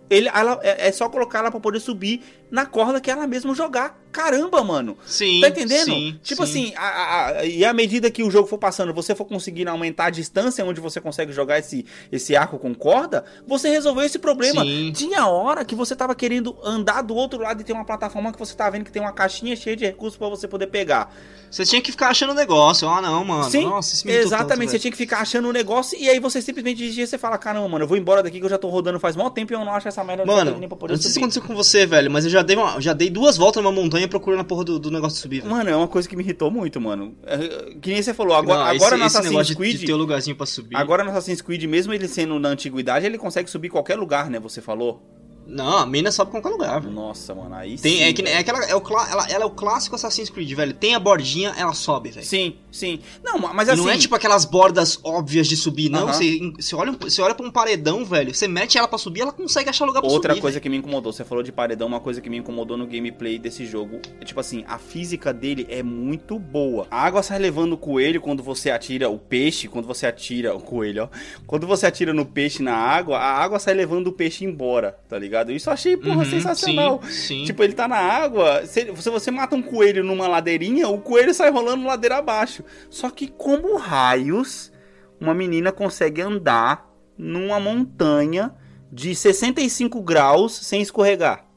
ele, 0.08 0.26
ela, 0.34 0.58
é, 0.62 0.88
é 0.88 0.90
só 0.92 1.06
colocar 1.10 1.40
ela 1.40 1.50
pra 1.50 1.60
poder 1.60 1.80
subir 1.80 2.22
na 2.50 2.64
corda 2.66 3.00
que 3.00 3.10
ela 3.10 3.26
mesma 3.26 3.54
jogar. 3.54 3.98
Caramba, 4.10 4.64
mano. 4.64 4.96
Sim. 5.06 5.40
Tá 5.42 5.48
entendendo? 5.48 5.84
sim, 5.84 6.18
tipo 6.22 6.46
sim. 6.46 6.68
assim, 6.68 6.74
a- 6.76 7.26
a- 7.40 7.44
e 7.44 7.62
à 7.62 7.74
medida 7.74 8.10
que 8.10 8.22
o 8.22 8.30
jogo 8.30 8.48
for 8.48 8.56
passando, 8.56 8.92
você 8.94 9.14
for 9.14 9.26
conseguindo 9.26 9.70
aumentar 9.70 10.06
a 10.06 10.10
distância 10.10 10.64
onde 10.64 10.80
você 10.80 10.98
consegue 10.98 11.30
jogar 11.30 11.58
esse, 11.58 11.84
esse 12.10 12.34
arco 12.34 12.58
com 12.58 12.74
corda, 12.74 13.22
você 13.46 13.68
resolveu 13.68 14.04
esse 14.04 14.18
problema. 14.18 14.62
Sim. 14.62 14.92
Tinha 14.94 15.26
hora 15.26 15.62
que 15.62 15.74
você 15.74 15.94
tava 15.94 16.14
querendo 16.14 16.56
andar 16.64 17.02
do 17.02 17.14
outro 17.14 17.40
lado 17.42 17.60
e 17.60 17.64
tem 17.64 17.74
uma 17.76 17.84
plataforma 17.84 18.32
que 18.32 18.38
você 18.38 18.54
tá 18.54 18.68
vendo 18.70 18.84
que 18.84 18.90
tem 18.90 19.02
uma 19.02 19.12
caixinha 19.12 19.54
cheia 19.54 19.76
de 19.76 19.84
recursos 19.84 20.16
pra 20.18 20.28
você 20.28 20.48
poder 20.48 20.68
pegar. 20.68 21.14
Você 21.50 21.64
tinha 21.66 21.80
que 21.82 21.90
ficar 21.90 22.08
achando 22.08 22.30
o 22.30 22.34
negócio. 22.34 22.88
Ah, 22.88 23.02
não, 23.02 23.22
mano. 23.24 23.44
Sim, 23.50 23.64
Nossa, 23.64 23.94
isso 23.94 24.06
me 24.06 24.12
exatamente. 24.14 24.58
tanto, 24.58 24.70
você 24.70 24.78
tinha 24.78 24.90
que 24.90 24.96
ficar 24.98 25.18
achando 25.20 25.48
o 25.48 25.52
negócio 25.52 25.98
e 25.98 26.08
aí 26.08 26.18
você 26.18 26.40
simplesmente 26.40 26.78
de 26.78 26.92
dia 26.94 27.06
você 27.06 27.18
fala: 27.18 27.36
caramba, 27.36 27.68
mano, 27.68 27.84
eu 27.84 27.88
vou 27.88 27.96
embora 27.96 28.22
daqui 28.22 28.38
que 28.38 28.44
eu 28.44 28.50
já 28.50 28.58
tô 28.58 28.68
rodando 28.68 28.98
faz 28.98 29.16
mal 29.16 29.30
tempo 29.30 29.52
e 29.52 29.54
eu 29.54 29.64
não 29.64 29.72
acho 29.72 29.86
essa 29.86 30.02
merda 30.02 30.24
não 30.24 30.34
Mano, 30.34 30.50
tenho 30.50 30.60
nem 30.60 30.68
pra 30.68 30.76
poder 30.78 30.94
eu 30.94 30.96
não 30.96 31.02
sei 31.02 31.10
se 31.10 31.18
aconteceu 31.18 31.42
com 31.42 31.54
você, 31.54 31.84
velho, 31.86 32.10
mas 32.10 32.24
eu 32.24 32.30
já 32.30 32.37
dei, 32.42 32.56
uma- 32.56 32.80
já 32.80 32.92
dei 32.92 33.10
duas 33.10 33.36
voltas 33.36 33.62
numa 33.62 33.72
montanha 33.72 34.06
procurando 34.08 34.40
a 34.40 34.44
porra 34.44 34.64
do, 34.64 34.78
do 34.78 34.90
negócio 34.90 35.16
de 35.16 35.22
subir. 35.22 35.40
velho. 35.42 35.50
Mano, 35.50 35.70
é 35.70 35.76
uma 35.76 35.88
coisa 35.88 36.08
que 36.08 36.16
me 36.16 36.22
irritou 36.22 36.50
muito, 36.50 36.80
mano. 36.80 37.14
É, 37.24 37.74
Que 37.80 37.92
nem 37.92 38.02
você 38.02 38.12
falou, 38.14 38.34
agora, 38.36 38.58
Não, 38.58 38.64
agora 38.66 38.76
esse, 38.76 38.90
no 38.90 38.96
esse 38.96 39.04
Assassin's 39.16 39.30
negócio 39.32 39.52
de- 39.54 39.56
Creed. 39.58 39.78
de 39.80 39.86
ter 39.86 39.94
um 39.94 39.96
lugarzinho 39.96 40.36
pra 40.36 40.46
subir. 40.46 40.76
Agora 40.76 41.04
no 41.04 41.10
Assassin's 41.10 41.40
Creed, 41.40 41.64
mesmo 41.64 41.92
ele 41.92 42.08
sendo 42.08 42.38
na 42.38 42.48
antiguidade, 42.48 43.04
ele 43.06 43.18
consegue 43.18 43.48
subir 43.50 43.68
qualquer 43.68 43.96
lugar, 43.96 44.28
né? 44.30 44.38
Você 44.40 44.60
falou. 44.60 45.02
Não, 45.48 45.78
a 45.78 45.86
mina 45.86 46.12
sobe 46.12 46.30
qualquer 46.30 46.50
lugar, 46.50 46.80
velho. 46.80 46.92
Nossa, 46.92 47.34
mano, 47.34 47.54
aí 47.54 47.78
Tem, 47.78 47.96
sim. 47.96 48.02
é, 48.02 48.12
que, 48.12 48.22
é 48.22 48.36
aquela, 48.38 48.62
é 48.66 48.76
o, 48.76 48.82
ela, 49.10 49.26
ela 49.30 49.44
é 49.44 49.46
o 49.46 49.50
clássico 49.50 49.96
Assassin's 49.96 50.28
Creed, 50.28 50.52
velho. 50.52 50.74
Tem 50.74 50.94
a 50.94 50.98
bordinha, 51.00 51.54
ela 51.56 51.72
sobe, 51.72 52.10
velho. 52.10 52.26
Sim, 52.26 52.56
sim. 52.70 53.00
Não, 53.24 53.38
mas 53.38 53.68
assim. 53.70 53.80
não 53.80 53.88
é 53.90 53.96
tipo 53.96 54.14
aquelas 54.14 54.44
bordas 54.44 55.00
óbvias 55.02 55.46
de 55.46 55.56
subir, 55.56 55.88
não. 55.88 56.04
Aham. 56.04 56.12
Você, 56.12 56.52
você, 56.58 56.76
olha, 56.76 56.92
você 56.92 57.22
olha 57.22 57.34
pra 57.34 57.46
um 57.46 57.50
paredão, 57.50 58.04
velho. 58.04 58.34
Você 58.34 58.46
mete 58.46 58.76
ela 58.76 58.86
pra 58.86 58.98
subir, 58.98 59.22
ela 59.22 59.32
consegue 59.32 59.70
achar 59.70 59.86
lugar 59.86 60.02
pra 60.02 60.10
Outra 60.10 60.32
subir. 60.32 60.42
coisa 60.42 60.54
velho. 60.56 60.62
que 60.62 60.68
me 60.68 60.76
incomodou, 60.76 61.12
você 61.12 61.24
falou 61.24 61.42
de 61.42 61.50
paredão, 61.50 61.86
uma 61.88 62.00
coisa 62.00 62.20
que 62.20 62.28
me 62.28 62.36
incomodou 62.36 62.76
no 62.76 62.86
gameplay 62.86 63.38
desse 63.38 63.64
jogo, 63.64 64.00
é 64.20 64.24
tipo 64.26 64.38
assim, 64.40 64.64
a 64.68 64.76
física 64.76 65.32
dele 65.32 65.66
é 65.70 65.82
muito 65.82 66.38
boa. 66.38 66.86
A 66.90 67.02
água 67.04 67.22
sai 67.22 67.38
levando 67.38 67.72
o 67.72 67.78
coelho 67.78 68.20
quando 68.20 68.42
você 68.42 68.70
atira 68.70 69.08
o 69.08 69.18
peixe, 69.18 69.66
quando 69.66 69.86
você 69.86 70.06
atira 70.06 70.54
o 70.54 70.60
coelho, 70.60 71.04
ó. 71.04 71.08
Quando 71.46 71.66
você 71.66 71.86
atira 71.86 72.12
no 72.12 72.26
peixe 72.26 72.62
na 72.62 72.74
água, 72.74 73.16
a 73.16 73.32
água 73.42 73.58
sai 73.58 73.72
levando 73.72 74.08
o 74.08 74.12
peixe 74.12 74.44
embora, 74.44 74.98
tá 75.08 75.18
ligado? 75.18 75.37
Isso 75.46 75.68
eu 75.68 75.72
achei, 75.72 75.96
porra, 75.96 76.18
Uhum, 76.18 76.24
sensacional. 76.24 77.00
Sim, 77.04 77.10
sim. 77.10 77.44
Tipo, 77.44 77.62
ele 77.62 77.72
tá 77.72 77.86
na 77.88 77.96
água, 77.96 78.64
se, 78.66 78.86
se 78.96 79.10
você 79.10 79.30
mata 79.30 79.54
um 79.56 79.62
coelho 79.62 80.04
numa 80.04 80.28
ladeirinha, 80.28 80.88
o 80.88 81.00
coelho 81.00 81.34
sai 81.34 81.50
rolando 81.50 81.86
ladeira 81.86 82.18
abaixo. 82.18 82.64
Só 82.90 83.10
que 83.10 83.28
como 83.28 83.76
raios 83.76 84.72
uma 85.20 85.34
menina 85.34 85.72
consegue 85.72 86.20
andar 86.20 86.88
numa 87.16 87.58
montanha 87.58 88.54
de 88.90 89.14
65 89.14 90.00
graus 90.02 90.54
sem 90.54 90.80
escorregar? 90.80 91.47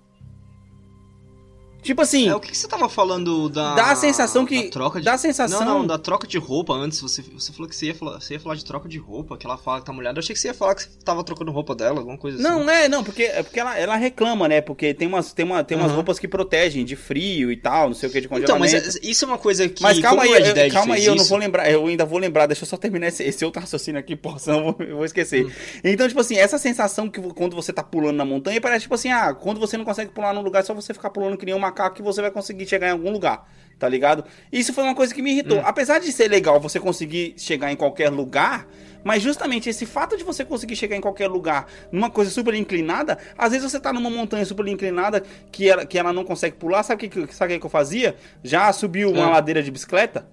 Tipo 1.82 2.02
assim, 2.02 2.30
É, 2.30 2.36
o 2.36 2.40
que, 2.40 2.52
que 2.52 2.58
você 2.58 2.68
tava 2.68 2.88
falando 2.88 3.50
da. 3.50 3.74
Dá 3.76 3.92
a 3.92 3.96
sensação 3.96 4.46
que- 4.46 4.70
troca 4.70 5.00
de... 5.00 5.06
dá 5.06 5.14
a 5.14 5.18
sensação- 5.18 5.60
Não, 5.66 5.80
não, 5.80 5.88
da 5.88 5.98
troca 5.98 6.28
de 6.28 6.38
roupa 6.38 6.74
antes. 6.74 7.02
Você, 7.02 7.22
você 7.22 7.52
falou 7.52 7.68
que 7.68 7.76
você 7.76 7.88
ia, 7.88 7.96
falar, 7.96 8.20
você 8.22 8.34
ia 8.36 8.40
falar 8.40 8.56
de 8.56 8.64
troca 8.64 8.88
de 8.88 8.98
roupa, 9.00 9.36
que 9.38 9.46
ela 9.46 9.58
fala 9.58 9.80
que 9.80 9.86
tá 9.86 9.94
molhada. 9.94 10.18
Eu 10.18 10.22
achei 10.22 10.34
que 10.36 10.40
você 10.40 10.50
ia 10.50 10.54
falar 10.54 10.76
que 10.76 10.84
você 10.84 10.90
tava 11.04 11.24
trocando 11.24 11.52
roupa 11.52 11.74
dela, 11.74 12.00
alguma 12.00 12.18
coisa 12.18 12.38
assim. 12.38 12.48
Não, 12.48 12.70
é, 12.70 12.88
não, 12.88 13.04
porque, 13.04 13.24
é 13.24 13.42
porque 13.42 13.60
ela, 13.60 13.78
ela 13.78 13.96
reclama, 13.96 14.48
né? 14.48 14.62
Porque 14.62 14.94
tem 14.94 15.08
umas, 15.08 15.34
tem 15.34 15.44
uma, 15.46 15.64
tem 15.64 15.76
umas 15.78 15.88
Aham. 15.88 15.96
roupas 15.96 16.20
que 16.20 16.28
protegem 16.28 16.86
de 16.86 16.96
frio 16.96 17.52
e 17.52 17.58
tal, 17.58 17.88
não 17.88 17.96
sei 17.96 18.10
o 18.10 18.12
que, 18.12 18.22
de 18.22 18.28
Então, 18.28 18.40
congelamento. 18.40 18.74
mas 18.86 18.96
é- 18.96 19.00
isso 19.04 19.26
é 19.26 19.28
uma 19.28 19.38
coisa 19.38 19.68
que. 19.68 19.82
Mas 19.82 20.00
calma 20.00 20.24
aí, 20.24 20.30
Red 20.32 20.68
eu- 20.68 20.72
calma 20.72 20.96
aí, 20.96 21.06
eu 21.06 21.16
não 21.16 21.26
vou 21.26 21.38
lembrar, 21.38 21.70
eu 21.72 21.86
ainda 21.88 22.06
vou 22.06 22.20
lembrar, 22.20 22.46
deixa 22.46 22.64
eu 22.64 22.68
só 22.68 22.78
terminar 22.78 23.08
esse, 23.08 23.24
esse 23.24 23.44
outro 23.44 23.60
raciocínio 23.60 24.00
aqui, 24.00 24.16
porra, 24.16 24.38
senão 24.38 24.58
eu 24.60 24.64
vou, 24.74 24.76
eu 24.88 24.96
vou 24.98 25.06
esquecer. 25.06 25.46
Hum. 25.48 25.52
Então, 25.84 26.08
tipo 26.08 26.20
assim, 26.22 26.38
essa 26.38 26.58
sensação 26.60 27.10
que 27.10 27.20
quando 27.34 27.56
você 27.56 27.74
tá 27.74 27.82
pulando 27.84 28.18
na 28.18 28.26
montanha, 28.26 28.62
parece 28.62 28.84
tipo 28.84 28.94
assim, 28.96 29.10
ah, 29.12 29.34
quando 29.34 29.60
você 29.60 29.78
não 29.78 29.86
consegue 29.86 30.12
pular 30.12 30.32
num 30.34 30.42
lugar, 30.42 30.60
é 30.60 30.64
só 30.64 30.74
você 30.76 30.94
ficar 30.94 31.10
pulando 31.10 31.38
que 31.38 31.46
nem 31.46 31.56
um 31.56 31.60
macaco 31.72 31.96
que 31.96 32.02
você 32.02 32.22
vai 32.22 32.30
conseguir 32.32 32.68
chegar 32.68 32.88
em 32.88 32.92
algum 32.92 33.10
lugar, 33.12 33.48
tá 33.80 33.88
ligado? 33.88 34.24
Isso 34.52 34.74
foi 34.74 34.84
uma 34.84 34.94
coisa 34.94 35.14
que 35.16 35.22
me 35.22 35.32
irritou. 35.32 35.60
Hum. 35.60 35.64
Apesar 35.66 36.00
de 36.00 36.12
ser 36.12 36.28
legal 36.28 36.60
você 36.60 36.80
conseguir 36.80 37.34
chegar 37.38 37.72
em 37.72 37.76
qualquer 37.76 38.10
lugar, 38.10 38.68
mas 39.04 39.24
justamente 39.24 39.70
esse 39.70 39.86
fato 39.86 40.16
de 40.16 40.24
você 40.24 40.46
conseguir 40.46 40.76
chegar 40.76 40.96
em 40.96 41.02
qualquer 41.02 41.28
lugar 41.28 41.68
numa 41.92 42.10
coisa 42.10 42.30
super 42.30 42.54
inclinada, 42.54 43.18
às 43.38 43.52
vezes 43.52 43.72
você 43.72 43.80
tá 43.80 43.92
numa 43.92 44.10
montanha 44.10 44.46
super 44.46 44.68
inclinada 44.68 45.24
que 45.52 45.68
ela, 45.70 45.86
que 45.86 45.98
ela 45.98 46.14
não 46.14 46.24
consegue 46.24 46.56
pular, 46.58 46.84
sabe 46.84 47.08
o 47.08 47.10
que, 47.10 47.34
sabe 47.34 47.56
o 47.56 47.60
que 47.60 47.66
eu 47.66 47.70
fazia? 47.70 48.16
Já 48.44 48.72
subiu 48.74 49.10
uma 49.10 49.26
Ah. 49.26 49.30
ladeira 49.32 49.64
de 49.64 49.72
bicicleta? 49.72 50.28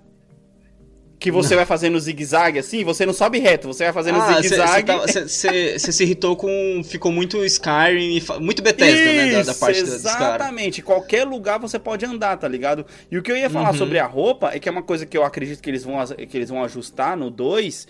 Que 1.19 1.33
você 1.33 1.57
vai 1.57 1.67
fazendo 1.67 1.99
zigue-zague 1.99 2.61
assim, 2.61 2.85
você 2.85 3.05
não 3.05 3.13
sobe 3.13 3.41
reto, 3.41 3.67
você 3.67 3.85
vai 3.85 3.93
fazendo 3.93 4.21
Ah, 4.21 4.35
zigue-zague. 4.41 4.93
você 4.93 5.79
se 5.93 6.03
irritou 6.05 6.37
com. 6.37 6.81
Ficou 6.85 7.11
muito 7.11 7.45
Skyrim, 7.45 8.17
e 8.19 8.41
muito 8.41 8.63
Bethesda, 8.63 9.13
né? 9.13 9.31
Da, 9.33 9.43
da 9.43 9.51
Isso, 9.51 9.61
parte 9.61 9.81
exatamente. 9.81 10.81
Qualquer 10.83 11.25
lugar 11.25 11.59
você 11.59 11.77
pode 11.79 12.05
andar, 12.07 12.37
tá 12.37 12.47
ligado? 12.47 12.87
E 13.11 13.19
o 13.19 13.23
que 13.23 13.33
eu 13.33 13.37
ia 13.37 13.51
falar 13.51 13.73
Uhum. 13.73 13.79
sobre 13.79 13.99
a 13.99 14.07
roupa 14.07 14.53
é 14.55 14.61
que 14.61 14.69
é 14.69 14.73
uma 14.73 14.83
coisa 14.83 15.05
que 15.05 15.19
eu 15.19 15.25
acredito 15.25 15.61
que 15.61 15.69
eles 15.69 15.83
vão, 15.83 15.97
que 16.07 16.37
eles 16.37 16.51
vão 16.51 16.63
ajustar 16.63 17.17
no 17.17 17.31
2. 17.31 17.89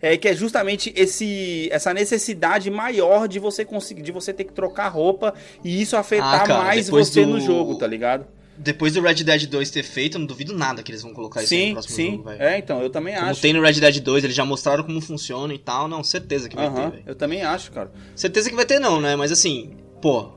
É 0.00 0.16
que 0.16 0.28
é 0.28 0.32
justamente 0.36 0.92
esse, 0.94 1.68
essa 1.72 1.92
necessidade 1.92 2.70
maior 2.70 3.26
de 3.26 3.40
você 3.40 3.64
conseguir, 3.64 4.02
de 4.02 4.12
você 4.12 4.32
ter 4.32 4.44
que 4.44 4.52
trocar 4.52 4.86
roupa 4.86 5.34
e 5.64 5.82
isso 5.82 5.96
afetar 5.96 6.42
Ah, 6.42 6.46
cara, 6.46 6.62
mais 6.62 6.88
você 6.88 7.22
do- 7.24 7.32
no 7.32 7.40
jogo, 7.40 7.74
tá 7.74 7.84
ligado? 7.88 8.24
Depois 8.58 8.92
do 8.92 9.00
Red 9.00 9.14
Dead 9.22 9.46
2 9.46 9.70
ter 9.70 9.82
feito, 9.82 10.16
eu 10.16 10.18
não 10.20 10.26
duvido 10.26 10.52
nada 10.56 10.82
que 10.82 10.90
eles 10.90 11.02
vão 11.02 11.12
colocar 11.14 11.42
isso 11.42 11.54
aí 11.54 11.60
no 11.60 11.66
Sim, 11.66 11.72
próximo 11.72 11.94
sim. 11.96 12.10
jogo, 12.12 12.22
velho. 12.24 12.42
é, 12.42 12.58
então, 12.58 12.82
eu 12.82 12.90
também 12.90 13.14
Como 13.14 13.30
acho. 13.30 13.40
tem 13.40 13.52
no 13.52 13.62
Red 13.62 13.74
Dead 13.74 14.00
2, 14.00 14.24
eles 14.24 14.36
já 14.36 14.44
mostraram 14.44 14.82
como 14.84 15.00
funciona 15.00 15.54
e 15.54 15.58
tal. 15.58 15.86
Não, 15.88 16.02
certeza 16.02 16.48
que 16.48 16.56
vai 16.56 16.66
Aham, 16.66 16.74
ter, 16.86 16.90
velho. 16.90 17.02
eu 17.06 17.14
também 17.14 17.42
acho, 17.42 17.70
cara. 17.72 17.90
Certeza 18.16 18.50
que 18.50 18.56
vai 18.56 18.66
ter 18.66 18.78
não, 18.78 19.00
né? 19.00 19.14
Mas 19.16 19.30
assim, 19.32 19.76
pô, 20.02 20.30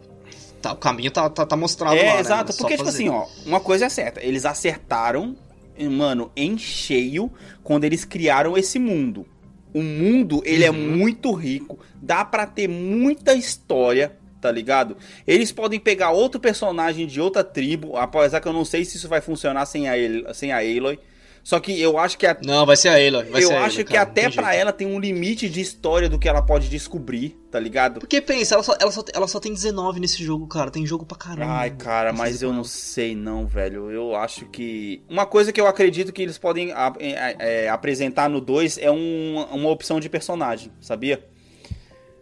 tá, 0.61 0.73
o 0.73 0.77
caminho 0.77 1.11
tá, 1.11 1.29
tá, 1.29 1.45
tá 1.45 1.57
mostrado 1.57 1.95
É, 1.95 2.05
lá, 2.05 2.13
né, 2.13 2.19
exato? 2.19 2.53
Só 2.53 2.59
porque, 2.63 2.75
tipo 2.77 2.85
fazer. 2.85 2.97
assim, 3.03 3.09
ó, 3.09 3.25
uma 3.45 3.59
coisa 3.59 3.85
é 3.85 3.89
certa, 3.89 4.23
eles 4.23 4.45
acertaram, 4.45 5.35
mano, 5.89 6.31
em 6.35 6.57
cheio 6.57 7.31
quando 7.63 7.83
eles 7.85 8.05
criaram 8.05 8.57
esse 8.57 8.77
mundo. 8.77 9.25
O 9.73 9.81
mundo, 9.81 10.41
ele 10.45 10.63
é 10.65 10.69
Uhum. 10.71 10.77
muito 10.97 11.31
rico, 11.31 11.79
dá 12.01 12.25
pra 12.25 12.45
ter 12.45 12.67
muita 12.67 13.33
história, 13.33 14.17
tá 14.41 14.51
ligado? 14.51 14.97
Eles 15.27 15.51
podem 15.51 15.79
pegar 15.79 16.09
outro 16.11 16.39
personagem 16.41 17.05
de 17.07 17.21
outra 17.21 17.43
tribo, 17.43 17.95
apesar 17.95 18.41
que 18.41 18.47
eu 18.47 18.53
não 18.53 18.65
sei 18.65 18.83
se 18.83 18.97
isso 18.97 19.07
vai 19.07 19.21
funcionar 19.21 19.65
sem 19.67 19.87
a, 19.87 19.97
El- 19.97 20.33
sem 20.33 20.51
a 20.51 20.57
Aloy. 20.57 20.99
Só 21.43 21.59
que 21.59 21.81
eu 21.81 21.97
acho 21.97 22.19
que 22.19 22.27
a, 22.27 22.37
Não, 22.45 22.67
vai 22.67 22.77
ser 22.77 22.89
a 22.89 22.93
Aloy. 22.93 23.23
Vai 23.31 23.43
eu 23.43 23.47
ser 23.47 23.53
a 23.55 23.63
acho 23.63 23.77
Aloy, 23.77 23.83
que 23.85 23.93
cara, 23.93 24.03
até 24.03 24.29
jeito. 24.29 24.39
ela 24.41 24.71
tem 24.71 24.85
um 24.85 24.99
limite 24.99 25.49
de 25.49 25.59
história 25.59 26.07
do 26.07 26.19
que 26.19 26.29
ela 26.29 26.39
pode 26.43 26.69
descobrir, 26.69 27.35
tá 27.49 27.59
ligado? 27.59 27.99
Porque 27.99 28.21
pensa, 28.21 28.53
ela 28.53 28.61
só, 28.63 28.75
ela, 28.79 28.91
só, 28.91 29.03
ela 29.11 29.27
só 29.27 29.39
tem 29.39 29.51
19 29.51 29.99
nesse 29.99 30.23
jogo, 30.23 30.45
cara. 30.45 30.69
Tem 30.69 30.85
jogo 30.85 31.03
pra 31.03 31.17
caramba. 31.17 31.51
Ai, 31.51 31.71
cara, 31.71 32.13
mas 32.13 32.43
eu 32.43 32.53
não 32.53 32.63
sei 32.63 33.15
não, 33.15 33.47
velho. 33.47 33.89
Eu 33.89 34.15
acho 34.15 34.45
que. 34.49 35.01
Uma 35.09 35.25
coisa 35.25 35.51
que 35.51 35.59
eu 35.59 35.65
acredito 35.65 36.13
que 36.13 36.21
eles 36.21 36.37
podem 36.37 36.71
a- 36.73 36.93
é, 36.99 37.35
é, 37.65 37.69
apresentar 37.69 38.29
no 38.29 38.39
2 38.39 38.77
é 38.77 38.91
um- 38.91 39.43
uma 39.51 39.69
opção 39.71 39.99
de 39.99 40.09
personagem, 40.09 40.71
sabia? 40.79 41.25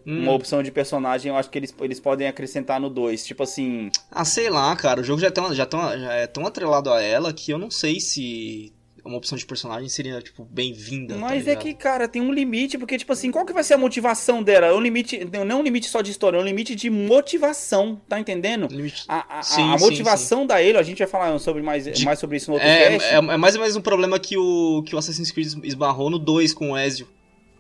Hum. 0.10 0.24
Uma 0.24 0.32
opção 0.34 0.64
de 0.64 0.72
personagem 0.72 1.30
eu 1.30 1.38
acho 1.38 1.50
que 1.52 1.58
eles, 1.60 1.74
eles 1.82 2.00
podem 2.00 2.28
acrescentar 2.28 2.80
no 2.82 2.90
2. 2.90 3.24
Tipo 3.26 3.44
assim. 3.44 3.92
Ah, 4.12 4.26
sei 4.26 4.50
lá, 4.50 4.76
cara. 4.76 5.02
O 5.02 5.04
jogo 5.04 5.22
já 5.22 5.28
é, 5.28 5.32
tão, 5.32 5.54
já, 5.54 5.66
tão, 5.68 5.80
já 6.00 6.14
é 6.14 6.26
tão 6.26 6.46
atrelado 6.48 6.92
a 6.92 7.00
ela 7.02 7.32
que 7.32 7.52
eu 7.52 7.60
não 7.60 7.70
sei 7.70 8.00
se 8.00 8.74
uma 9.06 9.18
opção 9.18 9.38
de 9.38 9.46
personagem 9.46 9.88
seria, 9.88 10.22
tipo, 10.22 10.46
bem-vinda. 10.52 11.16
tá 11.16 11.20
Mas 11.22 11.48
é 11.48 11.52
ligado? 11.52 11.64
que, 11.64 11.74
cara, 11.74 12.08
tem 12.08 12.22
um 12.22 12.34
limite, 12.34 12.78
porque, 12.78 12.98
tipo 12.98 13.12
assim, 13.14 13.32
qual 13.32 13.46
que 13.46 13.54
vai 13.54 13.64
ser 13.64 13.74
a 13.76 13.78
motivação 13.78 14.44
dela? 14.44 14.68
É 14.68 14.74
um 14.74 14.82
limite. 14.82 15.26
Não 15.32 15.58
é 15.58 15.60
um 15.60 15.64
limite 15.64 15.88
só 15.88 16.02
de 16.02 16.12
história, 16.12 16.38
é 16.38 16.42
um 16.42 16.44
limite 16.46 16.76
de 16.76 16.90
motivação, 16.90 18.00
tá 18.10 18.20
entendendo? 18.20 18.68
Limite- 18.70 19.06
A, 19.08 19.40
a- 19.40 19.44
Sim, 19.44 19.72
a 19.74 19.78
sim, 19.78 19.86
motivação 19.86 20.46
da 20.46 20.62
Elo, 20.62 20.80
a 20.80 20.84
gente 20.84 21.00
vai 21.00 21.08
falar 21.08 21.38
sobre 21.40 21.62
mais, 21.62 21.86
De- 21.86 22.04
mais 22.06 22.20
sobre 22.20 22.38
isso 22.38 22.50
no 22.50 22.56
outro 22.56 22.68
É, 22.68 22.96
é, 22.98 23.14
é 23.16 23.22
mais 23.38 23.56
ou 23.56 23.62
menos 23.62 23.76
um 23.76 23.82
problema 23.82 24.20
que 24.20 24.38
o, 24.38 24.84
que 24.86 24.96
o 24.96 24.98
Assassin's 24.98 25.32
Creed 25.32 25.48
esbarrou 25.64 26.10
no 26.10 26.20
2 26.20 26.54
com 26.54 26.72
o 26.72 26.78
Ezio. 26.78 27.08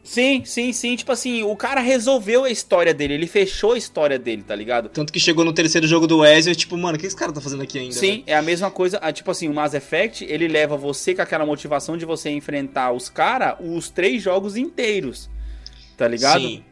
Sim, 0.09 0.41
sim, 0.43 0.73
sim. 0.73 0.95
Tipo 0.95 1.11
assim, 1.11 1.43
o 1.43 1.55
cara 1.55 1.81
resolveu 1.81 2.43
a 2.43 2.49
história 2.49 2.95
dele, 2.95 3.13
ele 3.13 3.27
fechou 3.27 3.73
a 3.73 3.77
história 3.77 4.17
dele, 4.17 4.41
tá 4.41 4.55
ligado? 4.55 4.89
Tanto 4.89 5.13
que 5.13 5.19
chegou 5.19 5.45
no 5.45 5.53
terceiro 5.53 5.85
jogo 5.85 6.07
do 6.07 6.25
Ezio 6.25 6.55
tipo, 6.55 6.75
mano, 6.75 6.97
o 6.97 6.99
que 6.99 7.05
esse 7.05 7.15
cara 7.15 7.31
tá 7.31 7.39
fazendo 7.39 7.61
aqui 7.61 7.77
ainda? 7.77 7.93
Sim, 7.93 8.23
é 8.25 8.35
a 8.35 8.41
mesma 8.41 8.71
coisa. 8.71 8.97
ah, 9.03 9.11
Tipo 9.13 9.29
assim, 9.29 9.47
o 9.47 9.53
Mass 9.53 9.75
Effect, 9.75 10.25
ele 10.25 10.47
leva 10.47 10.75
você 10.75 11.13
com 11.13 11.21
aquela 11.21 11.45
motivação 11.45 11.95
de 11.95 12.05
você 12.05 12.31
enfrentar 12.31 12.91
os 12.91 13.07
caras 13.07 13.57
os 13.59 13.91
três 13.91 14.23
jogos 14.23 14.57
inteiros. 14.57 15.29
Tá 15.95 16.07
ligado? 16.07 16.41
Sim. 16.41 16.63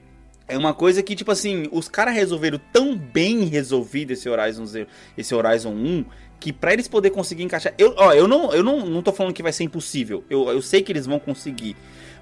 É 0.47 0.57
uma 0.57 0.73
coisa 0.73 1.03
que, 1.03 1.15
tipo 1.15 1.29
assim, 1.31 1.67
os 1.71 1.87
caras 1.87 2.15
resolveram 2.15 2.59
tão 2.73 2.97
bem 2.97 3.43
resolvido 3.43 4.11
esse 4.13 4.27
Horizon, 4.27 4.65
Zero- 4.65 4.87
esse 5.15 5.35
Horizon 5.35 5.69
1 5.73 6.05
que 6.39 6.51
pra 6.51 6.73
eles 6.73 6.87
poder 6.87 7.11
conseguir 7.11 7.43
encaixar. 7.43 7.73
Eu, 7.77 7.93
ó, 7.97 8.13
eu 8.13 8.27
não, 8.27 8.51
eu 8.53 8.63
não, 8.63 8.83
não 8.85 9.01
tô 9.03 9.11
falando 9.11 9.33
que 9.33 9.43
vai 9.43 9.51
ser 9.53 9.63
impossível. 9.63 10.23
Eu, 10.27 10.49
eu 10.49 10.61
sei 10.61 10.81
que 10.81 10.91
eles 10.91 11.05
vão 11.05 11.19
conseguir. 11.19 11.75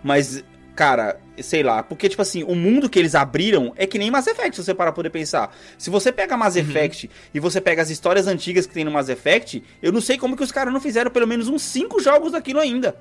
Mas, 0.04 0.44
cara, 0.76 1.20
sei 1.42 1.64
lá. 1.64 1.82
Porque, 1.82 2.10
tipo 2.10 2.22
assim, 2.22 2.44
o 2.44 2.54
mundo 2.54 2.90
que 2.90 3.00
eles 3.00 3.16
abriram 3.16 3.74
é 3.76 3.88
que 3.88 3.98
nem 3.98 4.12
Mass 4.12 4.28
Effect, 4.28 4.56
se 4.58 4.64
você 4.64 4.74
parar 4.74 4.92
pra 4.92 4.98
poder 4.98 5.10
pensar. 5.10 5.56
Se 5.78 5.90
você 5.90 6.12
pega 6.12 6.36
Mass 6.38 6.56
Uhum. 6.56 6.62
Effect 6.62 7.10
e 7.34 7.40
você 7.40 7.62
pega 7.62 7.82
as 7.82 7.90
histórias 7.90 8.28
antigas 8.28 8.66
que 8.66 8.74
tem 8.74 8.84
no 8.84 8.92
Mass 8.92 9.10
Effect, 9.10 9.64
eu 9.82 9.92
não 9.92 10.02
sei 10.02 10.18
como 10.18 10.36
que 10.36 10.44
os 10.44 10.52
caras 10.52 10.74
não 10.74 10.82
fizeram 10.82 11.10
pelo 11.10 11.28
menos 11.28 11.48
uns 11.48 11.62
5 11.62 12.02
jogos 12.02 12.34
daquilo 12.34 12.60
ainda. 12.60 12.96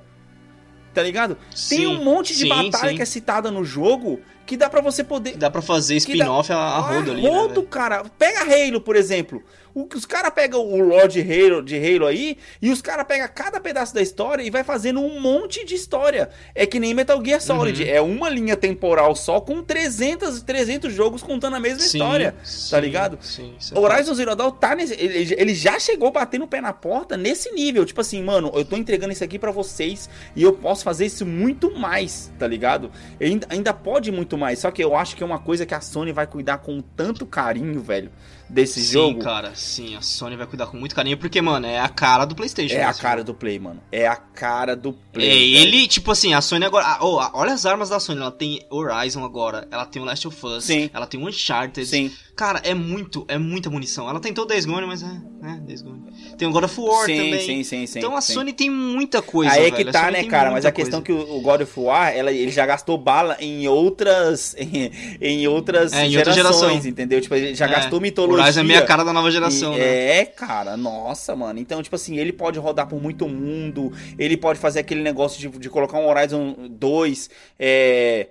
Tá 0.93 1.03
ligado? 1.03 1.35
Tem 1.69 1.79
Sim, 1.79 1.87
um 1.87 2.03
monte 2.03 2.33
de 2.33 2.43
sim, 2.43 2.49
batalha 2.49 2.91
sim. 2.91 2.95
que 2.95 3.01
é 3.01 3.05
citada 3.05 3.51
no 3.51 3.65
jogo 3.65 4.21
que 4.45 4.55
dá 4.57 4.69
pra 4.69 4.81
você 4.81 5.03
poder. 5.03 5.35
Dá 5.37 5.49
pra 5.49 5.61
fazer 5.61 5.95
Que 6.01 6.17
dá- 6.17 6.25
spin-off 6.25 6.51
a, 6.51 6.57
a 6.57 6.79
rodo 6.79 7.11
ali, 7.11 7.21
né, 7.23 7.29
Rodo, 7.29 7.53
velho? 7.55 7.67
cara. 7.67 8.03
Pega 8.17 8.41
Halo, 8.41 8.79
por 8.81 8.95
exemplo. 8.95 9.43
O, 9.73 9.85
os 9.93 10.05
caras 10.05 10.31
pegam 10.33 10.61
o 10.65 10.79
Lord 10.81 11.19
Halo, 11.19 11.61
de 11.61 11.75
Halo 11.75 12.05
aí 12.05 12.37
e 12.61 12.69
os 12.71 12.81
caras 12.81 13.05
pegam 13.05 13.27
cada 13.35 13.59
pedaço 13.59 13.93
da 13.93 14.01
história 14.01 14.41
e 14.41 14.49
vai 14.49 14.63
fazendo 14.63 15.01
um 15.01 15.19
monte 15.19 15.65
de 15.65 15.75
história. 15.75 16.29
É 16.53 16.65
que 16.65 16.79
nem 16.79 16.93
Metal 16.93 17.21
Gear 17.21 17.41
Solid. 17.41 17.83
Uhum. 17.83 17.89
É 17.89 17.99
uma 17.99 18.29
linha 18.29 18.55
temporal 18.55 19.13
só 19.17 19.41
com 19.41 19.61
300, 19.61 20.41
300 20.43 20.93
jogos 20.93 21.21
contando 21.21 21.57
a 21.57 21.59
mesma 21.59 21.81
Sim, 21.81 21.97
história. 21.97 22.35
sim, 22.41 22.71
tá 22.71 22.79
ligado? 22.79 23.17
Sim, 23.21 23.53
é 23.73 23.77
Horizon 23.77 24.13
Zero 24.13 24.33
Dawn 24.33 24.51
tá 24.51 24.75
nesse. 24.75 24.93
Ele, 24.93 25.35
ele 25.37 25.53
já 25.53 25.77
chegou 25.77 26.09
batendo 26.09 26.45
o 26.45 26.47
pé 26.47 26.61
na 26.61 26.71
porta 26.71 27.17
nesse 27.17 27.51
nível. 27.51 27.85
Tipo 27.85 27.99
assim, 27.99 28.23
mano, 28.23 28.49
eu 28.55 28.63
tô 28.63 28.77
entregando 28.77 29.11
isso 29.11 29.25
aqui 29.25 29.37
pra 29.37 29.51
vocês 29.51 30.09
e 30.37 30.41
eu 30.43 30.53
posso 30.53 30.85
fazer 30.85 31.05
isso 31.07 31.25
muito 31.25 31.77
mais, 31.77 32.31
tá 32.39 32.47
ligado? 32.47 32.89
Ainda, 33.19 33.45
ainda 33.49 33.73
pode 33.73 34.09
muito 34.09 34.34
mais. 34.37 34.59
Só 34.59 34.71
que 34.71 34.83
eu 34.83 34.95
acho 34.95 35.15
que 35.15 35.23
é 35.23 35.25
uma 35.25 35.39
coisa 35.39 35.65
que 35.65 35.73
a 35.73 35.81
Sony 35.81 36.11
vai 36.11 36.27
cuidar 36.27 36.59
com 36.59 36.81
tanto 36.81 37.25
carinho, 37.25 37.81
velho, 37.81 38.11
desse 38.55 38.81
Sim, 38.81 38.91
jogo. 38.93 39.19
cara, 39.19 39.51
sim, 39.53 39.95
a 39.95 40.01
Sony 40.01 40.35
vai 40.37 40.47
cuidar 40.47 40.67
com 40.67 40.77
muito 40.77 40.95
carinho, 40.95 41.17
porque, 41.17 41.41
mano, 41.41 41.67
é 41.67 41.77
a 41.79 41.89
cara 41.89 42.23
do 42.25 42.33
Playstation. 42.33 42.75
É 42.75 42.83
a 42.85 42.89
esse 42.91 43.01
cara 43.01 43.17
jogo. 43.17 43.25
do 43.25 43.33
Play, 43.35 43.59
mano. 43.59 43.81
É 43.91 44.07
a 44.07 44.15
cara 44.15 44.75
do 44.75 44.93
Play. 44.93 45.27
É, 45.27 45.29
velho. 45.59 45.67
ele, 45.75 45.87
tipo 45.87 46.09
assim, 46.11 46.33
a 46.33 46.41
Sony 46.41 46.65
agora. 46.65 46.97
oh, 47.01 47.19
olha 47.33 47.53
as 47.53 47.65
armas 47.65 47.89
da 47.89 47.99
Sony. 47.99 48.21
Ela 48.21 48.31
tem 48.31 48.65
Horizon 48.69 49.23
agora, 49.25 49.67
ela 49.69 49.85
tem 49.85 50.01
o 50.01 50.05
Last 50.05 50.27
of 50.27 50.45
Us, 50.45 50.63
Sim. 50.63 50.89
ela 50.93 51.05
tem 51.05 51.19
o 51.21 51.27
Uncharted. 51.27 51.85
Sim. 51.85 52.11
Cara, 52.35 52.59
é 52.65 52.73
muito, 52.73 53.23
é 53.29 53.37
muita 53.37 53.69
munição. 53.69 54.09
Ela 54.09 54.19
tentou 54.19 54.45
Days 54.45 54.65
Gone, 54.65 54.85
mas 54.85 55.01
é, 55.03 55.07
é, 55.43 55.55
Days 55.59 55.81
Gone. 55.81 56.03
Tem 56.37 56.45
o 56.47 56.51
God 56.51 56.65
of 56.65 56.79
War 56.81 57.05
sim, 57.05 57.15
também. 57.15 57.39
sim, 57.39 57.63
sim, 57.63 57.87
sim. 57.87 57.99
então 57.99 58.15
a 58.15 58.19
sim. 58.19 58.33
Sony 58.33 58.51
tem 58.51 58.69
muita 58.69 59.21
coisa, 59.21 59.53
Aí 59.53 59.59
é 59.67 59.71
velho. 59.71 59.75
que 59.75 59.89
A 59.89 59.91
tá, 59.91 60.11
né, 60.11 60.23
cara? 60.25 60.51
Mas 60.51 60.65
a 60.65 60.71
questão 60.71 61.01
coisa. 61.01 61.23
que 61.25 61.31
o 61.31 61.39
God 61.41 61.61
of 61.61 61.79
War, 61.79 62.13
ela, 62.13 62.31
ele 62.33 62.51
já 62.51 62.65
gastou 62.65 62.97
bala 62.97 63.37
em 63.39 63.67
outras. 63.67 64.53
Em, 64.65 64.91
em 65.21 65.47
outras 65.47 65.93
É, 65.93 66.05
em 66.07 66.17
outra 66.17 66.33
gerações, 66.33 66.69
geração. 66.71 66.89
entendeu? 66.89 67.21
Tipo, 67.21 67.35
ele 67.35 67.55
já 67.55 67.65
É, 67.65 67.69
gastou 67.69 68.01
mitologia. 68.01 68.44
Horizon 68.45 68.59
é 68.61 68.63
meio 68.63 68.79
a 68.79 68.83
cara 68.83 69.03
da 69.03 69.11
nova 69.11 69.29
geração, 69.31 69.75
E- 69.75 69.79
né? 69.79 70.19
É, 70.19 70.25
cara, 70.25 70.77
nossa, 70.77 71.35
mano. 71.35 71.59
Então, 71.59 71.81
tipo 71.83 71.95
assim, 71.95 72.17
ele 72.17 72.31
pode 72.31 72.59
rodar 72.59 72.87
por 72.87 73.01
muito 73.01 73.27
mundo, 73.27 73.91
ele 74.17 74.37
pode 74.37 74.59
fazer 74.59 74.79
aquele 74.79 75.01
negócio 75.01 75.39
de, 75.39 75.49
de 75.59 75.69
colocar 75.69 75.97
um 75.99 76.07
Horizon 76.07 76.55
2, 76.69 77.29
é, 77.59 78.27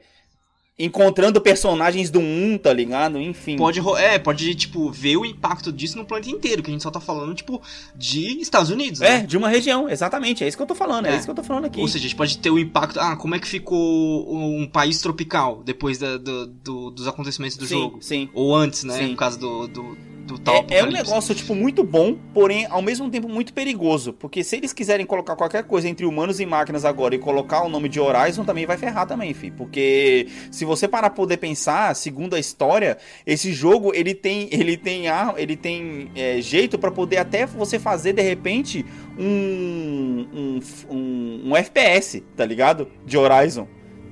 encontrando 0.77 1.41
personagens 1.41 2.11
do 2.11 2.19
1, 2.19 2.59
tá 2.59 2.73
ligado? 2.73 3.21
Enfim. 3.21 3.57
Pode, 3.57 3.81
é, 3.97 4.19
pode, 4.19 4.55
tipo, 4.57 4.91
ver 4.91 5.17
o 5.17 5.25
impacto 5.25 5.73
disso 5.73 5.97
no 5.97 6.05
planeta 6.05 6.31
inteiro, 6.31 6.63
que 6.63 6.71
a 6.71 6.73
gente 6.73 6.83
só 6.83 6.91
tá 6.91 6.99
falando, 7.01 7.33
tipo, 7.35 7.63
de 7.95 8.41
Estados 8.41 8.71
Unidos, 8.71 9.01
É, 9.01 9.19
né? 9.21 9.27
de 9.27 9.37
uma 9.37 9.49
região, 9.49 9.89
exatamente. 9.89 10.43
É 10.43 10.49
isso 10.49 10.57
que 10.57 10.63
eu 10.63 10.67
tô 10.67 10.75
falando, 10.75 11.07
é, 11.07 11.13
É. 11.13 11.17
isso 11.17 11.25
que 11.27 11.31
eu 11.31 11.35
tô 11.35 11.45
falando 11.45 11.67
aqui. 11.67 11.81
Ou 11.81 11.87
seja, 11.87 11.99
a 12.05 12.09
gente 12.09 12.17
pode 12.17 12.39
ter 12.39 12.51
o 12.51 12.59
impacto. 12.59 12.99
Ah, 12.99 13.15
como 13.17 13.35
é 13.37 13.39
que 13.39 13.47
ficou 13.47 14.35
um 14.37 14.67
país 14.67 15.01
tropical 15.01 15.63
depois 15.65 15.99
da- 15.99 16.17
do- 16.17 16.47
do- 16.49 16.91
dos 16.91 17.07
acontecimentos 17.07 17.57
do 17.57 17.67
sim, 17.67 17.75
jogo? 17.79 17.99
sim. 18.01 18.29
Ou 18.35 18.55
antes, 18.55 18.83
né? 18.83 18.99
Sim. 18.99 19.11
No 19.11 19.17
caso 19.17 19.39
do, 19.39 19.69
do, 19.69 19.97
do 20.25 20.39
tal 20.39 20.65
É, 20.69 20.79
é 20.79 20.85
um 20.85 20.91
negócio, 20.91 21.35
tipo, 21.35 21.55
muito 21.55 21.85
bom, 21.85 22.17
porém, 22.33 22.67
ao 22.71 22.81
mesmo 22.83 23.09
tempo, 23.11 23.29
muito 23.29 23.53
perigoso. 23.53 24.13
Porque 24.13 24.43
se 24.43 24.57
eles 24.57 24.73
quiserem 24.73 25.05
colocar 25.07 25.37
qualquer 25.37 25.65
coisa 25.65 25.89
entre 25.89 26.07
humanos 26.07 26.41
e 26.41 26.47
máquinas 26.47 26.85
agora 26.85 27.15
e 27.15 27.19
colocar 27.19 27.63
o 27.65 27.69
nome 27.69 27.89
de 27.89 28.01
Horizon, 28.01 28.45
também 28.45 28.67
vai 28.67 28.77
ferrar 28.77 29.07
também, 29.07 29.33
fi. 29.35 29.51
Porque 29.51 30.27
se 30.51 30.65
você 30.65 30.89
parar 30.89 31.11
pra 31.11 31.17
poder 31.17 31.37
pensar, 31.37 31.95
segundo 31.95 32.35
a 32.35 32.39
história, 32.41 32.99
esse 33.27 33.53
jogo, 33.53 33.93
ele 33.95 34.15
tem, 34.15 34.49
ele 34.51 34.77
tem, 34.77 35.09
ar- 35.09 35.35
ele 35.37 35.57
tem 35.57 36.11
é, 36.17 36.41
jeito 36.41 36.79
pra 36.79 36.91
poder 36.91 37.19
até 37.19 37.47
você 37.47 37.79
fazer, 37.79 38.13
de 38.15 38.23
repente, 38.23 38.85
um, 39.19 40.27
um, 40.35 40.61
um, 40.91 41.43
um 41.51 41.57
FPS, 41.57 42.23
tá 42.37 42.45
ligado? 42.45 42.89
De 43.05 43.17
Horizon. 43.17 43.69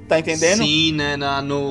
Tá 0.09 0.19
entendendo? 0.19 0.63
Sim, 0.65 0.93
né? 0.93 1.17
Na, 1.17 1.41
no. 1.41 1.71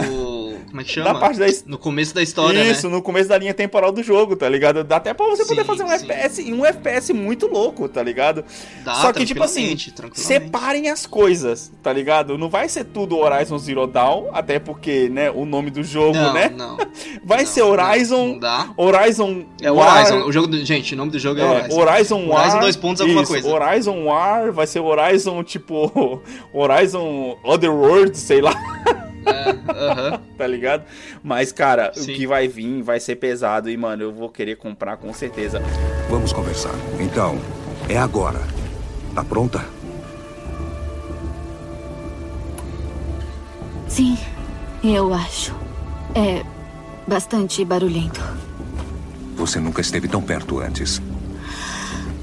Como 0.68 0.82
é 0.82 0.84
que 0.84 0.92
chama? 0.92 1.14
Da 1.14 1.20
parte 1.20 1.40
da 1.40 1.46
No 1.66 1.78
começo 1.78 2.14
da 2.14 2.22
história, 2.22 2.60
Isso, 2.72 2.88
né? 2.88 2.96
no 2.96 3.02
começo 3.02 3.30
da 3.30 3.38
linha 3.38 3.54
temporal 3.54 3.92
do 3.92 4.04
jogo, 4.04 4.36
tá 4.36 4.48
ligado? 4.48 4.84
Dá 4.84 4.98
até 4.98 5.14
pra 5.14 5.26
você 5.28 5.46
poder 5.46 5.62
Sim, 5.62 5.68
fazer 5.68 5.84
um 5.84 5.88
sim. 5.88 5.94
FPS 5.94 6.42
e 6.42 6.54
um 6.54 6.66
FPS 6.66 7.14
muito 7.14 7.48
louco, 7.48 7.88
tá 7.88 8.02
ligado? 8.02 8.44
Dá, 8.84 8.96
Só 8.96 9.14
que, 9.14 9.26
tipo 9.26 9.44
assim. 9.44 9.78
Separem 10.14 10.90
as 10.90 11.06
coisas, 11.06 11.72
tá 11.82 11.92
ligado? 11.92 12.38
Não 12.38 12.50
vai 12.50 12.68
ser 12.70 12.86
tudo 12.86 13.18
Horizon 13.18 13.58
Zero 13.58 13.88
Dawn, 13.88 14.30
até 14.34 14.60
porque, 14.60 15.10
né, 15.10 15.30
o 15.32 15.46
nome 15.46 15.70
do 15.70 15.84
jogo, 15.84 16.18
não, 16.18 16.34
né? 16.34 16.50
Não, 16.50 16.78
Vai 17.24 17.40
não, 17.40 17.46
ser 17.46 17.62
Horizon, 17.62 18.38
Não. 18.40 18.74
Horizon 18.78 19.46
É 19.62 19.72
War, 19.72 19.98
Horizon. 19.98 20.28
O 20.28 20.32
jogo 20.32 20.48
do... 20.48 20.66
Gente, 20.66 20.94
o 20.94 20.98
nome 20.98 21.12
do 21.12 21.20
jogo 21.20 21.40
é, 21.40 21.44
é, 21.44 21.48
Horizon. 21.48 21.80
Horizon 21.80 22.28
War. 22.28 22.42
Horizon 22.42 22.60
dois 22.60 22.76
pontos 22.76 23.02
alguma 23.02 23.22
isso, 23.22 23.32
coisa. 23.32 23.48
Horizon 23.48 24.04
War, 24.06 24.52
vai 24.52 24.68
ser 24.68 24.80
Horizon, 24.80 25.44
tipo, 25.44 26.22
Horizon 26.54 27.38
Otherworld, 27.44 28.18
sei 28.18 28.42
lá, 28.42 28.54
É, 29.26 30.18
tá 30.38 30.48
ligado? 30.48 30.84
Mas, 31.24 31.52
cara, 31.52 31.92
Sim. 31.94 32.12
o 32.12 32.16
que 32.16 32.28
vai 32.28 32.48
vir 32.48 32.82
vai 32.82 33.00
ser 33.00 33.16
pesado 33.16 33.70
e, 33.70 33.78
mano, 33.78 34.04
eu 34.04 34.12
vou 34.12 34.30
querer 34.30 34.58
comprar 34.58 34.98
com 34.98 35.14
certeza. 35.14 35.62
Vamos 36.10 36.34
conversar. 36.34 36.74
Então, 37.00 37.40
é 37.88 37.98
agora. 37.98 38.40
Tá 39.14 39.24
pronta? 39.24 39.64
Sim, 43.88 44.18
eu 44.84 45.14
acho. 45.14 45.54
É 46.16 46.44
bastante 47.08 47.64
barulhento. 47.66 48.22
Você 49.36 49.60
nunca 49.60 49.82
esteve 49.82 50.08
tão 50.08 50.22
perto 50.22 50.60
antes. 50.60 51.02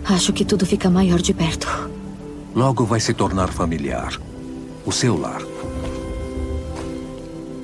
Acho 0.05 0.33
que 0.33 0.45
tudo 0.45 0.65
fica 0.65 0.89
maior 0.89 1.21
de 1.21 1.35
perto. 1.35 1.69
Logo 2.55 2.85
vai 2.85 3.01
se 3.01 3.13
tornar 3.13 3.49
familiar. 3.49 4.19
O 4.87 4.93
seu 4.93 5.19
lar. 5.19 5.43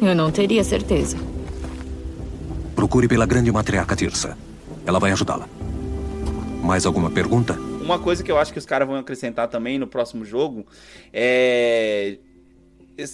Eu 0.05 0.15
não 0.15 0.31
teria 0.31 0.63
certeza. 0.63 1.17
Procure 2.77 3.09
pela 3.09 3.25
grande 3.25 3.51
matriarca 3.51 3.97
Tirsa. 3.97 4.37
Ela 4.85 4.99
vai 4.99 5.11
ajudá-la. 5.13 5.49
Mais 6.63 6.85
alguma 6.85 7.11
pergunta? 7.11 7.55
Uma 7.81 7.99
coisa 7.99 8.23
que 8.23 8.31
eu 8.31 8.39
acho 8.39 8.53
que 8.53 8.59
os 8.59 8.67
caras 8.67 8.87
vão 8.87 8.99
acrescentar 8.99 9.49
também 9.49 9.79
no 9.79 9.87
próximo 9.87 10.25
jogo 10.25 10.67
é 11.11 12.19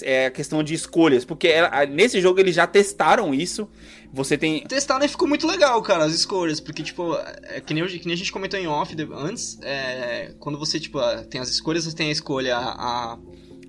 é 0.02 0.26
a 0.26 0.30
questão 0.30 0.62
de 0.62 0.74
escolhas, 0.74 1.24
porque 1.24 1.48
ela, 1.48 1.86
nesse 1.86 2.20
jogo 2.20 2.38
eles 2.38 2.54
já 2.54 2.66
testaram 2.66 3.32
isso. 3.32 3.66
Você 4.12 4.36
tem. 4.36 4.64
Testaram 4.64 5.04
e 5.04 5.08
ficou 5.08 5.26
muito 5.26 5.46
legal, 5.46 5.80
cara, 5.80 6.04
as 6.04 6.12
escolhas. 6.12 6.60
Porque, 6.60 6.82
tipo, 6.82 7.16
é, 7.44 7.60
que, 7.60 7.72
nem, 7.72 7.86
que 7.86 8.04
nem 8.04 8.12
a 8.14 8.16
gente 8.16 8.32
comentou 8.32 8.60
em 8.60 8.66
off 8.66 8.94
antes, 9.14 9.58
é, 9.62 10.34
quando 10.38 10.58
você, 10.58 10.78
tipo, 10.78 10.98
tem 11.30 11.40
as 11.40 11.48
escolhas, 11.48 11.84
você 11.84 11.96
tem 11.96 12.08
a 12.08 12.12
escolha 12.12 12.56
a, 12.58 13.18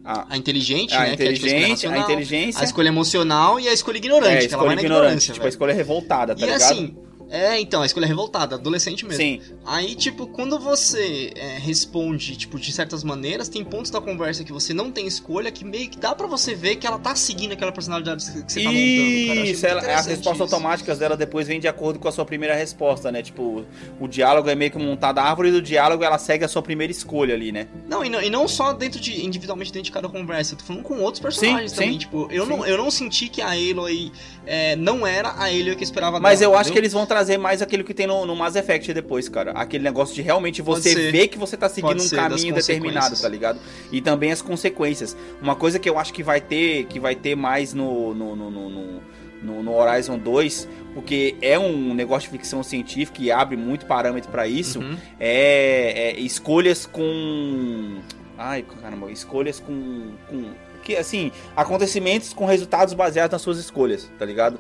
a, 0.03 0.33
a 0.33 0.37
inteligente, 0.37 0.93
a 0.93 1.01
né? 1.01 1.13
Inteligente, 1.13 1.47
que 1.47 1.55
é, 1.55 1.75
tipo, 1.75 1.93
a, 1.93 1.95
a 1.95 1.99
inteligência. 1.99 2.61
A 2.61 2.63
escolha 2.63 2.87
emocional 2.87 3.59
e 3.59 3.67
a 3.67 3.73
escolha 3.73 3.97
ignorante, 3.97 4.31
é, 4.31 4.35
a 4.35 4.39
que 4.39 4.45
escolha 4.45 4.61
ela 4.61 4.75
vai 4.75 4.75
ignorante, 4.75 4.99
na 4.99 5.05
ignorância. 5.05 5.33
Tipo, 5.33 5.45
a 5.45 5.49
escolha 5.49 5.73
revoltada, 5.73 6.35
tá 6.35 6.41
e 6.41 6.45
ligado? 6.45 6.61
assim, 6.61 6.95
é, 7.31 7.59
então, 7.61 7.81
a 7.81 7.85
escolha 7.85 8.03
é 8.03 8.07
revoltada, 8.09 8.55
adolescente 8.55 9.05
mesmo. 9.05 9.21
Sim. 9.21 9.41
Aí, 9.65 9.95
tipo, 9.95 10.27
quando 10.27 10.59
você 10.59 11.31
é, 11.33 11.57
responde, 11.57 12.35
tipo, 12.35 12.59
de 12.59 12.73
certas 12.73 13.05
maneiras, 13.05 13.47
tem 13.47 13.63
pontos 13.63 13.89
da 13.89 14.01
conversa 14.01 14.43
que 14.43 14.51
você 14.51 14.73
não 14.73 14.91
tem 14.91 15.07
escolha, 15.07 15.49
que 15.49 15.63
meio 15.63 15.89
que 15.89 15.97
dá 15.97 16.13
pra 16.13 16.27
você 16.27 16.53
ver 16.53 16.75
que 16.75 16.85
ela 16.85 16.99
tá 16.99 17.15
seguindo 17.15 17.53
aquela 17.53 17.71
personalidade 17.71 18.25
que 18.25 18.51
você 18.51 18.63
tá 18.63 18.69
montando, 18.69 19.47
Isso, 19.47 19.65
ela, 19.65 19.79
as 19.79 20.05
respostas 20.07 20.47
isso. 20.47 20.55
automáticas 20.55 20.99
dela 20.99 21.15
depois 21.15 21.47
vêm 21.47 21.57
de 21.57 21.69
acordo 21.69 21.99
com 21.99 22.09
a 22.09 22.11
sua 22.11 22.25
primeira 22.25 22.53
resposta, 22.53 23.09
né? 23.13 23.23
Tipo, 23.23 23.65
o 23.97 24.07
diálogo 24.09 24.49
é 24.49 24.55
meio 24.55 24.69
que 24.69 24.77
montado, 24.77 25.19
a 25.19 25.23
árvore 25.23 25.51
do 25.51 25.61
diálogo 25.61 26.03
ela 26.03 26.17
segue 26.17 26.43
a 26.43 26.49
sua 26.49 26.61
primeira 26.61 26.91
escolha 26.91 27.33
ali, 27.33 27.53
né? 27.53 27.67
Não, 27.87 28.03
e 28.03 28.09
não, 28.09 28.21
e 28.21 28.29
não 28.29 28.45
só 28.45 28.73
dentro 28.73 28.99
de, 28.99 29.25
individualmente 29.25 29.71
dentro 29.71 29.85
de 29.85 29.91
cada 29.93 30.09
conversa, 30.09 30.53
eu 30.53 30.57
tô 30.57 30.65
falando 30.65 30.83
com 30.83 30.99
outros 30.99 31.21
personagens 31.21 31.71
Sim, 31.71 31.77
também, 31.77 31.93
sim. 31.93 31.99
tipo, 31.99 32.27
eu 32.29 32.43
Sim. 32.43 32.49
não, 32.49 32.65
eu 32.65 32.77
não 32.77 32.91
senti 32.91 33.29
que 33.29 33.41
a 33.41 33.51
Aloy 33.51 34.11
é, 34.45 34.75
não 34.75 35.07
era 35.07 35.29
a 35.29 35.45
Aloy 35.45 35.75
que 35.75 35.81
eu 35.81 35.83
esperava 35.83 36.19
Mas 36.19 36.41
dela, 36.41 36.53
eu 36.53 36.57
acho 36.57 36.73
que 36.73 36.77
eles 36.77 36.91
vão 36.91 37.05
trazer 37.05 37.20
mais 37.38 37.61
aquilo 37.61 37.84
que 37.84 37.93
tem 37.93 38.07
no, 38.07 38.26
no 38.26 38.35
Mass 38.35 38.56
Effect 38.56 38.93
depois, 38.93 39.27
cara. 39.30 39.52
Aquele 39.52 39.84
negócio 39.84 40.14
de 40.15 40.22
realmente 40.22 40.61
você 40.61 41.11
ver 41.11 41.27
que 41.27 41.38
você 41.38 41.56
tá 41.57 41.68
seguindo 41.69 41.98
Pode 41.98 42.14
um 42.14 42.18
caminho 42.18 42.53
determinado, 42.56 43.19
tá 43.19 43.27
ligado? 43.30 43.60
E 43.91 44.02
também 44.02 44.31
as 44.31 44.41
consequências. 44.41 45.15
Uma 45.41 45.56
coisa 45.56 45.80
que 45.80 45.89
eu 45.89 45.98
acho 45.99 46.14
que 46.14 46.23
vai 46.23 46.39
ter, 46.41 46.85
que 46.85 46.99
vai 46.99 47.15
ter 47.15 47.35
mais 47.35 47.73
no, 47.73 48.14
no, 48.14 48.35
no, 48.35 48.49
no, 48.52 48.69
no- 48.69 49.64
no- 49.64 49.73
Horizon 49.76 50.18
2, 50.19 50.68
porque 50.93 51.35
é 51.41 51.57
um 51.57 51.93
negócio 51.95 52.30
de 52.30 52.38
ficção 52.38 52.61
científica 52.61 53.22
e 53.22 53.31
abre 53.31 53.57
muito 53.57 53.85
parâmetro 53.88 54.30
pra 54.30 54.48
isso, 54.48 54.80
Uhum. 54.80 54.95
é, 55.19 56.11
é 56.11 56.19
escolhas 56.19 56.85
com. 56.85 57.99
Ai, 58.38 58.64
caramba, 58.81 59.11
escolhas 59.11 59.60
com. 59.60 60.11
com 60.30 60.45
que, 60.84 60.95
assim, 60.95 61.31
acontecimentos 61.56 62.34
com 62.34 62.45
resultados 62.45 62.93
baseados 62.95 63.31
nas 63.34 63.41
suas 63.43 63.60
escolhas, 63.60 64.10
tá 64.18 64.26
ligado? 64.26 64.60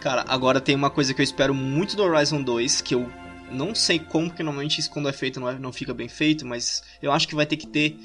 Cara, 0.00 0.24
agora 0.28 0.60
tem 0.60 0.74
uma 0.74 0.90
coisa 0.90 1.12
que 1.12 1.20
eu 1.20 1.24
espero 1.24 1.54
muito 1.54 1.94
do 1.94 2.02
Horizon 2.02 2.42
2, 2.42 2.80
que 2.80 2.94
eu 2.94 3.10
não 3.50 3.74
sei 3.74 3.98
como, 3.98 4.30
que 4.32 4.42
normalmente 4.42 4.78
isso 4.78 4.90
quando 4.90 5.08
é 5.08 5.12
feito 5.12 5.38
não, 5.40 5.48
é- 5.48 5.58
não 5.58 5.72
fica 5.72 5.92
bem 5.92 6.08
feito, 6.08 6.46
mas 6.46 6.82
eu 7.02 7.12
acho 7.12 7.28
que 7.28 7.34
vai 7.34 7.44
ter 7.46 7.56
que 7.56 7.66
ter. 7.66 7.96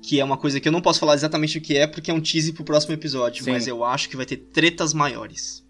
Que 0.00 0.20
é 0.20 0.24
uma 0.24 0.36
coisa 0.38 0.60
que 0.60 0.66
eu 0.68 0.72
não 0.72 0.80
posso 0.80 1.00
falar 1.00 1.14
exatamente 1.14 1.58
o 1.58 1.60
que 1.60 1.76
é, 1.76 1.86
porque 1.86 2.10
é 2.10 2.14
um 2.14 2.20
tease 2.20 2.52
pro 2.52 2.64
próximo 2.64 2.94
episódio, 2.94 3.44
Sim. 3.44 3.50
mas 3.50 3.66
eu 3.66 3.84
acho 3.84 4.08
que 4.08 4.16
vai 4.16 4.24
ter 4.24 4.36
tretas 4.36 4.94
maiores. 4.94 5.62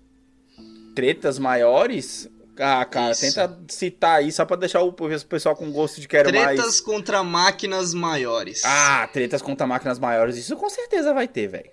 tretas 0.95 1.39
maiores. 1.39 2.29
Ah, 2.59 2.85
cara, 2.85 3.13
Isso. 3.13 3.21
tenta 3.21 3.57
citar 3.69 4.19
aí 4.19 4.33
só 4.33 4.45
pra 4.45 4.57
deixar 4.57 4.83
o 4.83 4.93
pessoal 4.93 5.55
com 5.55 5.71
gosto 5.71 6.01
de 6.01 6.09
quero 6.09 6.29
tretas 6.29 6.59
mais. 6.59 6.81
contra 6.81 7.23
máquinas 7.23 7.95
maiores. 7.95 8.63
Ah, 8.65 9.09
tretas 9.13 9.41
contra 9.41 9.65
máquinas 9.67 9.99
maiores. 10.01 10.37
Isso 10.37 10.57
com 10.57 10.69
certeza 10.69 11.15
vai 11.15 11.29
ter, 11.29 11.47
velho. 11.47 11.71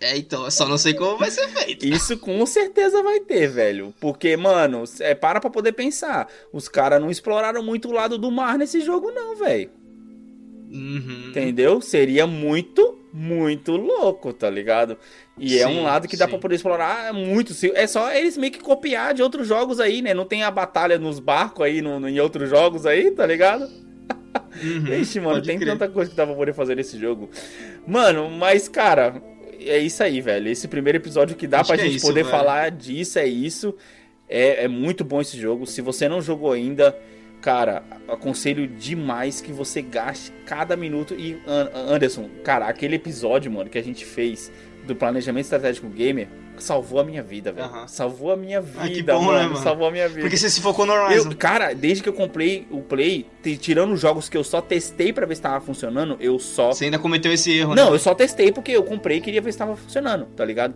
É, 0.00 0.16
então, 0.16 0.44
eu 0.44 0.50
só 0.50 0.66
não 0.66 0.76
sei 0.76 0.94
como 0.94 1.18
vai 1.18 1.30
ser 1.30 1.46
feito. 1.48 1.86
Isso 1.86 2.18
com 2.18 2.44
certeza 2.46 3.02
vai 3.02 3.20
ter, 3.20 3.48
velho. 3.48 3.94
Porque, 4.00 4.36
mano, 4.36 4.82
é, 5.00 5.14
para 5.14 5.40
pra 5.40 5.50
poder 5.50 5.72
pensar. 5.72 6.28
Os 6.52 6.68
caras 6.68 7.00
não 7.00 7.10
exploraram 7.10 7.62
muito 7.62 7.88
o 7.88 7.92
lado 7.92 8.18
do 8.18 8.30
mar 8.30 8.58
nesse 8.58 8.80
jogo, 8.80 9.10
não, 9.12 9.36
velho. 9.36 9.70
Uhum. 10.68 11.26
Entendeu? 11.28 11.80
Seria 11.80 12.26
muito, 12.26 12.98
muito 13.12 13.76
louco, 13.76 14.32
tá 14.32 14.50
ligado? 14.50 14.98
E 15.38 15.58
é 15.58 15.66
Sim, 15.66 15.78
um 15.78 15.82
lado 15.84 16.08
que 16.08 16.16
dá 16.16 16.24
sim. 16.24 16.30
pra 16.32 16.40
poder 16.40 16.56
explorar 16.56 17.12
muito. 17.12 17.54
É 17.74 17.86
só 17.86 18.12
eles 18.12 18.36
meio 18.36 18.52
que 18.52 18.58
copiar 18.60 19.14
de 19.14 19.22
outros 19.22 19.46
jogos 19.46 19.78
aí, 19.78 20.02
né? 20.02 20.12
Não 20.12 20.24
tem 20.24 20.42
a 20.42 20.50
batalha 20.50 20.98
nos 20.98 21.20
barcos 21.20 21.64
aí, 21.64 21.80
no, 21.80 22.00
no- 22.00 22.08
em 22.08 22.18
outros 22.18 22.48
jogos 22.50 22.84
aí, 22.84 23.10
tá 23.12 23.24
ligado? 23.24 23.70
Uhum, 24.62 24.94
Ixi, 25.00 25.20
mano, 25.20 25.42
tem 25.42 25.58
crer. 25.58 25.72
tanta 25.72 25.88
coisa 25.88 26.10
que 26.10 26.16
dá 26.16 26.26
pra 26.26 26.34
poder 26.34 26.52
fazer 26.54 26.74
nesse 26.74 26.98
jogo. 26.98 27.28
Mano, 27.86 28.30
mas, 28.30 28.68
cara, 28.68 29.22
é 29.60 29.78
isso 29.78 30.02
aí, 30.02 30.20
velho. 30.20 30.48
Esse 30.48 30.68
primeiro 30.68 30.98
episódio 30.98 31.36
que 31.36 31.46
dá 31.46 31.60
Acho 31.60 31.68
pra 31.68 31.76
que 31.76 31.82
é 31.82 31.86
gente 31.86 31.96
isso, 31.96 32.06
poder 32.06 32.22
velho. 32.24 32.30
falar 32.36 32.70
disso 32.70 33.18
é 33.18 33.26
isso. 33.26 33.74
É, 34.28 34.64
é 34.64 34.68
muito 34.68 35.04
bom 35.04 35.20
esse 35.20 35.38
jogo. 35.38 35.66
Se 35.66 35.80
você 35.80 36.08
não 36.08 36.20
jogou 36.20 36.52
ainda, 36.52 36.96
cara, 37.40 37.82
aconselho 38.08 38.66
demais 38.66 39.40
que 39.40 39.52
você 39.52 39.80
gaste 39.82 40.32
cada 40.44 40.76
minuto. 40.76 41.14
E, 41.14 41.38
An- 41.46 41.70
Anderson, 41.94 42.28
cara, 42.42 42.66
aquele 42.66 42.96
episódio, 42.96 43.50
mano, 43.52 43.70
que 43.70 43.78
a 43.78 43.82
gente 43.84 44.04
fez 44.04 44.50
do 44.86 44.94
planejamento 44.96 45.44
estratégico 45.44 45.88
gamer 45.88 46.28
salvou 46.58 46.98
a 47.00 47.04
minha 47.04 47.22
vida, 47.22 47.52
velho. 47.52 47.66
Aham. 47.66 47.86
Salvou 47.86 48.32
a 48.32 48.36
minha 48.36 48.62
vida, 48.62 48.80
Ah, 48.82 48.88
que 48.88 49.02
bom, 49.02 49.20
mano. 49.22 49.38
né, 49.38 49.44
mano? 49.48 49.56
Salvou 49.58 49.88
a 49.88 49.90
minha 49.90 50.08
vida. 50.08 50.22
Porque 50.22 50.38
você 50.38 50.48
se 50.48 50.60
focou 50.62 50.86
no 50.86 50.92
Horizon. 50.94 51.30
Eu, 51.30 51.36
cara, 51.36 51.74
desde 51.74 52.02
que 52.02 52.08
eu 52.08 52.14
comprei 52.14 52.66
o 52.70 52.80
Play, 52.80 53.26
tirando 53.60 53.92
os 53.92 54.00
jogos 54.00 54.28
que 54.30 54.36
eu 54.38 54.42
só 54.42 54.62
testei 54.62 55.12
pra 55.12 55.26
ver 55.26 55.34
se 55.36 55.42
tava 55.42 55.60
funcionando, 55.60 56.16
eu 56.18 56.38
só. 56.38 56.72
Você 56.72 56.86
ainda 56.86 56.98
cometeu 56.98 57.30
esse 57.30 57.52
erro, 57.52 57.74
Não, 57.74 57.90
né? 57.90 57.94
eu 57.94 57.98
só 57.98 58.14
testei 58.14 58.50
porque 58.50 58.72
eu 58.72 58.82
comprei 58.82 59.18
e 59.18 59.20
queria 59.20 59.42
ver 59.42 59.52
se 59.52 59.58
tava 59.58 59.76
funcionando, 59.76 60.26
tá 60.34 60.44
ligado? 60.46 60.74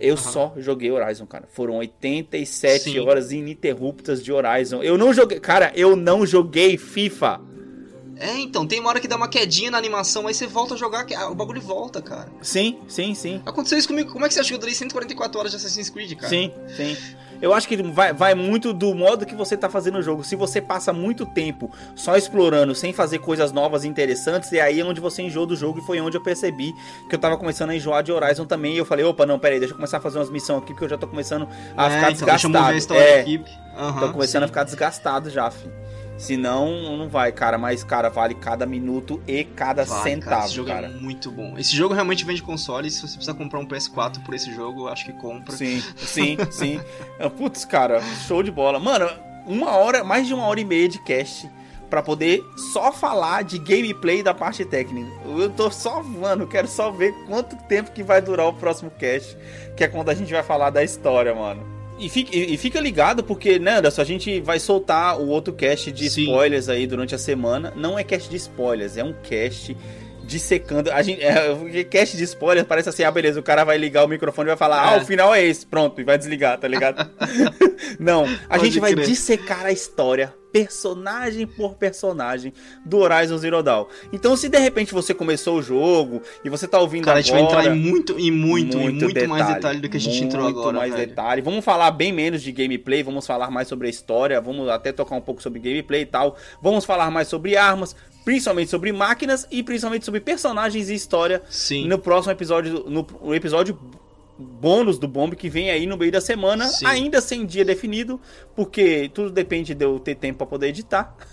Eu 0.00 0.14
Aham. 0.14 0.22
só 0.22 0.54
joguei 0.56 0.90
Horizon, 0.90 1.26
cara. 1.26 1.44
Foram 1.52 1.74
87 1.76 2.90
Sim. 2.90 2.98
horas 2.98 3.30
ininterruptas 3.30 4.24
de 4.24 4.32
Horizon. 4.32 4.82
Eu 4.82 4.98
não 4.98 5.12
joguei. 5.14 5.38
Cara, 5.38 5.70
eu 5.76 5.94
não 5.94 6.26
joguei 6.26 6.76
FIFA. 6.76 7.40
É, 8.20 8.38
então, 8.38 8.66
tem 8.66 8.78
uma 8.78 8.90
hora 8.90 9.00
que 9.00 9.08
dá 9.08 9.16
uma 9.16 9.28
quedinha 9.28 9.70
na 9.70 9.78
animação, 9.78 10.26
aí 10.26 10.34
você 10.34 10.46
volta 10.46 10.74
a 10.74 10.76
jogar, 10.76 11.06
ah, 11.16 11.30
o 11.30 11.34
bagulho 11.34 11.60
volta, 11.60 12.02
cara. 12.02 12.28
Sim, 12.42 12.78
sim, 12.86 13.14
sim. 13.14 13.40
Aconteceu 13.46 13.78
isso 13.78 13.88
comigo. 13.88 14.12
Como 14.12 14.24
é 14.26 14.28
que 14.28 14.34
você 14.34 14.40
acha 14.40 14.48
que 14.50 14.54
eu 14.54 14.58
durei 14.58 14.74
144 14.74 15.38
horas 15.38 15.50
de 15.52 15.56
Assassin's 15.56 15.88
Creed, 15.88 16.14
cara? 16.16 16.28
Sim, 16.28 16.52
sim. 16.76 16.96
Eu 17.40 17.54
acho 17.54 17.66
que 17.66 17.74
vai, 17.82 18.12
vai 18.12 18.34
muito 18.34 18.74
do 18.74 18.94
modo 18.94 19.24
que 19.24 19.34
você 19.34 19.56
tá 19.56 19.70
fazendo 19.70 19.96
o 19.96 20.02
jogo. 20.02 20.22
Se 20.22 20.36
você 20.36 20.60
passa 20.60 20.92
muito 20.92 21.24
tempo 21.24 21.70
só 21.96 22.14
explorando, 22.14 22.74
sem 22.74 22.92
fazer 22.92 23.18
coisas 23.20 23.50
novas 23.50 23.84
e 23.84 23.88
interessantes, 23.88 24.52
é 24.52 24.60
aí 24.60 24.82
onde 24.82 25.00
você 25.00 25.22
enjoa 25.22 25.46
do 25.46 25.56
jogo. 25.56 25.78
E 25.78 25.82
foi 25.86 25.98
onde 26.02 26.18
eu 26.18 26.22
percebi 26.22 26.74
que 27.08 27.14
eu 27.14 27.18
tava 27.18 27.38
começando 27.38 27.70
a 27.70 27.74
enjoar 27.74 28.02
de 28.02 28.12
Horizon 28.12 28.44
também. 28.44 28.74
E 28.74 28.76
eu 28.78 28.84
falei, 28.84 29.06
opa, 29.06 29.24
não, 29.24 29.38
peraí, 29.38 29.58
deixa 29.58 29.72
eu 29.72 29.76
começar 29.76 29.96
a 29.96 30.00
fazer 30.02 30.18
umas 30.18 30.28
missões 30.28 30.58
aqui, 30.62 30.74
porque 30.74 30.84
eu 30.84 30.88
já 30.90 30.98
tô 30.98 31.08
começando 31.08 31.48
a 31.74 31.86
É, 31.86 31.90
ficar 31.96 32.12
então, 32.12 32.28
deixa 32.28 32.46
eu 32.46 32.50
mover 32.50 32.66
a 32.66 32.72
desgastado. 32.72 32.76
história 32.76 33.02
É, 33.02 33.20
equipe. 33.22 33.50
Aham, 33.74 34.00
tô 34.00 34.12
começando 34.12 34.42
sim. 34.42 34.44
a 34.44 34.48
ficar 34.48 34.64
desgastado 34.64 35.30
já, 35.30 35.50
filho. 35.50 35.72
Senão, 36.20 36.96
não 36.98 37.08
vai, 37.08 37.32
cara. 37.32 37.56
Mas, 37.56 37.82
cara, 37.82 38.10
vale 38.10 38.34
cada 38.34 38.66
minuto 38.66 39.22
e 39.26 39.42
cada 39.42 39.84
Vale, 39.84 40.02
centavo, 40.02 40.30
cara, 40.30 40.44
esse 40.44 40.54
jogo 40.54 40.68
cara. 40.68 40.86
é 40.86 40.90
muito 40.90 41.30
bom. 41.30 41.54
Esse 41.56 41.74
jogo 41.74 41.94
realmente 41.94 42.24
vende 42.26 42.42
console. 42.42 42.90
Se 42.90 43.00
você 43.00 43.14
precisar 43.14 43.34
comprar 43.34 43.58
um 43.58 43.66
PS4 43.66 44.22
por 44.22 44.34
esse 44.34 44.54
jogo, 44.54 44.86
acho 44.86 45.06
que 45.06 45.14
compra. 45.14 45.56
Sim, 45.56 45.82
sim, 45.96 46.36
sim. 46.52 46.80
Ah, 47.18 47.30
Putz, 47.30 47.64
cara, 47.64 48.02
show 48.28 48.42
de 48.42 48.50
bola. 48.50 48.78
Mano, 48.78 49.08
uma 49.46 49.70
hora, 49.72 50.04
mais 50.04 50.26
de 50.26 50.34
uma 50.34 50.44
hora 50.44 50.60
e 50.60 50.64
meia 50.64 50.88
de 50.88 50.98
cast 51.02 51.50
pra 51.88 52.02
poder 52.02 52.40
só 52.72 52.92
falar 52.92 53.42
de 53.42 53.58
gameplay 53.58 54.22
da 54.22 54.34
parte 54.34 54.64
técnica. 54.64 55.10
Eu 55.24 55.48
tô 55.50 55.70
só, 55.70 56.02
mano, 56.02 56.46
quero 56.46 56.68
só 56.68 56.90
ver 56.90 57.12
quanto 57.26 57.56
tempo 57.64 57.90
que 57.92 58.02
vai 58.02 58.20
durar 58.20 58.46
o 58.46 58.52
próximo 58.52 58.90
cast, 58.90 59.36
que 59.76 59.82
é 59.82 59.88
quando 59.88 60.10
a 60.10 60.14
gente 60.14 60.30
vai 60.32 60.42
falar 60.42 60.68
da 60.70 60.84
história, 60.84 61.34
mano. 61.34 61.79
E 62.00 62.08
fica, 62.08 62.34
e- 62.34 62.56
fica 62.56 62.80
ligado, 62.80 63.22
porque, 63.22 63.58
né, 63.58 63.76
Anderson, 63.78 64.00
a 64.00 64.04
gente 64.04 64.40
vai 64.40 64.58
soltar 64.58 65.20
o 65.20 65.28
outro 65.28 65.52
cast 65.52 65.92
de 65.92 66.08
Sim. 66.08 66.22
spoilers 66.22 66.68
aí 66.68 66.86
durante 66.86 67.14
a 67.14 67.18
semana. 67.18 67.72
Não 67.76 67.98
é 67.98 68.02
cast 68.02 68.30
de 68.30 68.36
spoilers, 68.36 68.96
é 68.96 69.04
um 69.04 69.12
cast 69.22 69.76
dissecando. 70.30 70.90
A 70.92 71.02
gente, 71.02 71.20
é, 71.22 71.52
porque 71.54 71.82
cast 71.84 72.16
de 72.16 72.22
spoilers 72.22 72.66
parece 72.66 72.88
assim, 72.88 73.02
ah, 73.02 73.10
beleza, 73.10 73.40
o 73.40 73.42
cara 73.42 73.64
vai 73.64 73.76
ligar 73.76 74.04
o 74.04 74.08
microfone 74.08 74.46
e 74.46 74.50
vai 74.50 74.56
falar, 74.56 74.88
ah, 74.92 74.94
É. 74.96 75.02
o 75.02 75.04
final 75.04 75.34
é 75.34 75.44
esse, 75.44 75.66
pronto, 75.66 76.00
e 76.00 76.04
vai 76.04 76.16
desligar, 76.16 76.56
tá 76.58 76.68
ligado? 76.68 77.10
Não, 77.98 78.24
a 78.48 78.56
Pode 78.56 78.64
gente 78.66 78.78
vai 78.80 78.92
crer. 78.94 79.06
dissecar 79.06 79.66
a 79.66 79.72
história, 79.72 80.32
personagem 80.52 81.46
por 81.46 81.74
personagem, 81.74 82.52
do 82.84 82.98
Horizon 82.98 83.38
Zero 83.38 83.62
Dawn. 83.62 83.86
Então, 84.12 84.36
se 84.36 84.48
de 84.48 84.58
repente 84.58 84.92
você 84.94 85.12
começou 85.14 85.58
o 85.58 85.62
jogo 85.62 86.22
e 86.44 86.48
você 86.48 86.66
tá 86.68 86.78
ouvindo 86.78 87.04
Cara, 87.04 87.18
a 87.18 87.22
gente 87.22 87.32
vai 87.32 87.42
agora... 87.42 87.60
entrar 87.62 87.74
em 87.76 87.78
muito, 87.78 88.18
em 88.18 88.30
muito, 88.30 88.78
em 88.78 88.90
muito 88.90 89.28
mais 89.28 89.46
detalhe 89.46 89.80
do 89.80 89.88
que 89.88 89.96
a 89.96 90.00
gente 90.00 90.22
entrou 90.24 90.44
muito 90.44 90.58
agora. 90.60 90.78
mais 90.78 90.92
velho. 90.94 91.06
detalhe. 91.08 91.42
Vamos 91.42 91.64
falar 91.64 91.90
bem 91.92 92.12
menos 92.12 92.42
de 92.42 92.52
gameplay, 92.52 93.02
vamos 93.02 93.26
falar 93.26 93.50
mais 93.50 93.66
sobre 93.68 93.86
a 93.86 93.90
história, 93.90 94.40
vamos 94.40 94.68
até 94.68 94.92
tocar 94.92 95.14
um 95.16 95.20
pouco 95.20 95.42
sobre 95.42 95.58
gameplay 95.60 96.02
e 96.02 96.06
tal. 96.06 96.36
Vamos 96.62 96.84
falar 96.84 97.10
mais 97.10 97.28
sobre 97.28 97.56
armas, 97.56 97.94
principalmente 98.24 98.70
sobre 98.70 98.92
máquinas 98.92 99.46
e 99.50 99.62
principalmente 99.62 100.04
sobre 100.04 100.20
personagens 100.20 100.88
e 100.88 100.94
história 100.94 101.42
Sim. 101.48 101.86
no 101.86 101.98
próximo 101.98 102.32
episódio, 102.32 102.84
no, 102.88 103.06
no 103.22 103.34
episódio 103.34 103.78
bônus 104.38 104.98
do 104.98 105.06
Bomb 105.06 105.34
que 105.34 105.48
vem 105.50 105.70
aí 105.70 105.86
no 105.86 105.96
meio 105.96 106.12
da 106.12 106.20
semana, 106.20 106.66
Sim. 106.68 106.86
ainda 106.86 107.20
sem 107.20 107.44
dia 107.44 107.64
definido, 107.64 108.20
porque 108.56 109.10
tudo 109.12 109.30
depende 109.30 109.74
de 109.74 109.84
eu 109.84 109.98
ter 109.98 110.14
tempo 110.14 110.38
pra 110.38 110.46
poder 110.46 110.68
editar. 110.68 111.14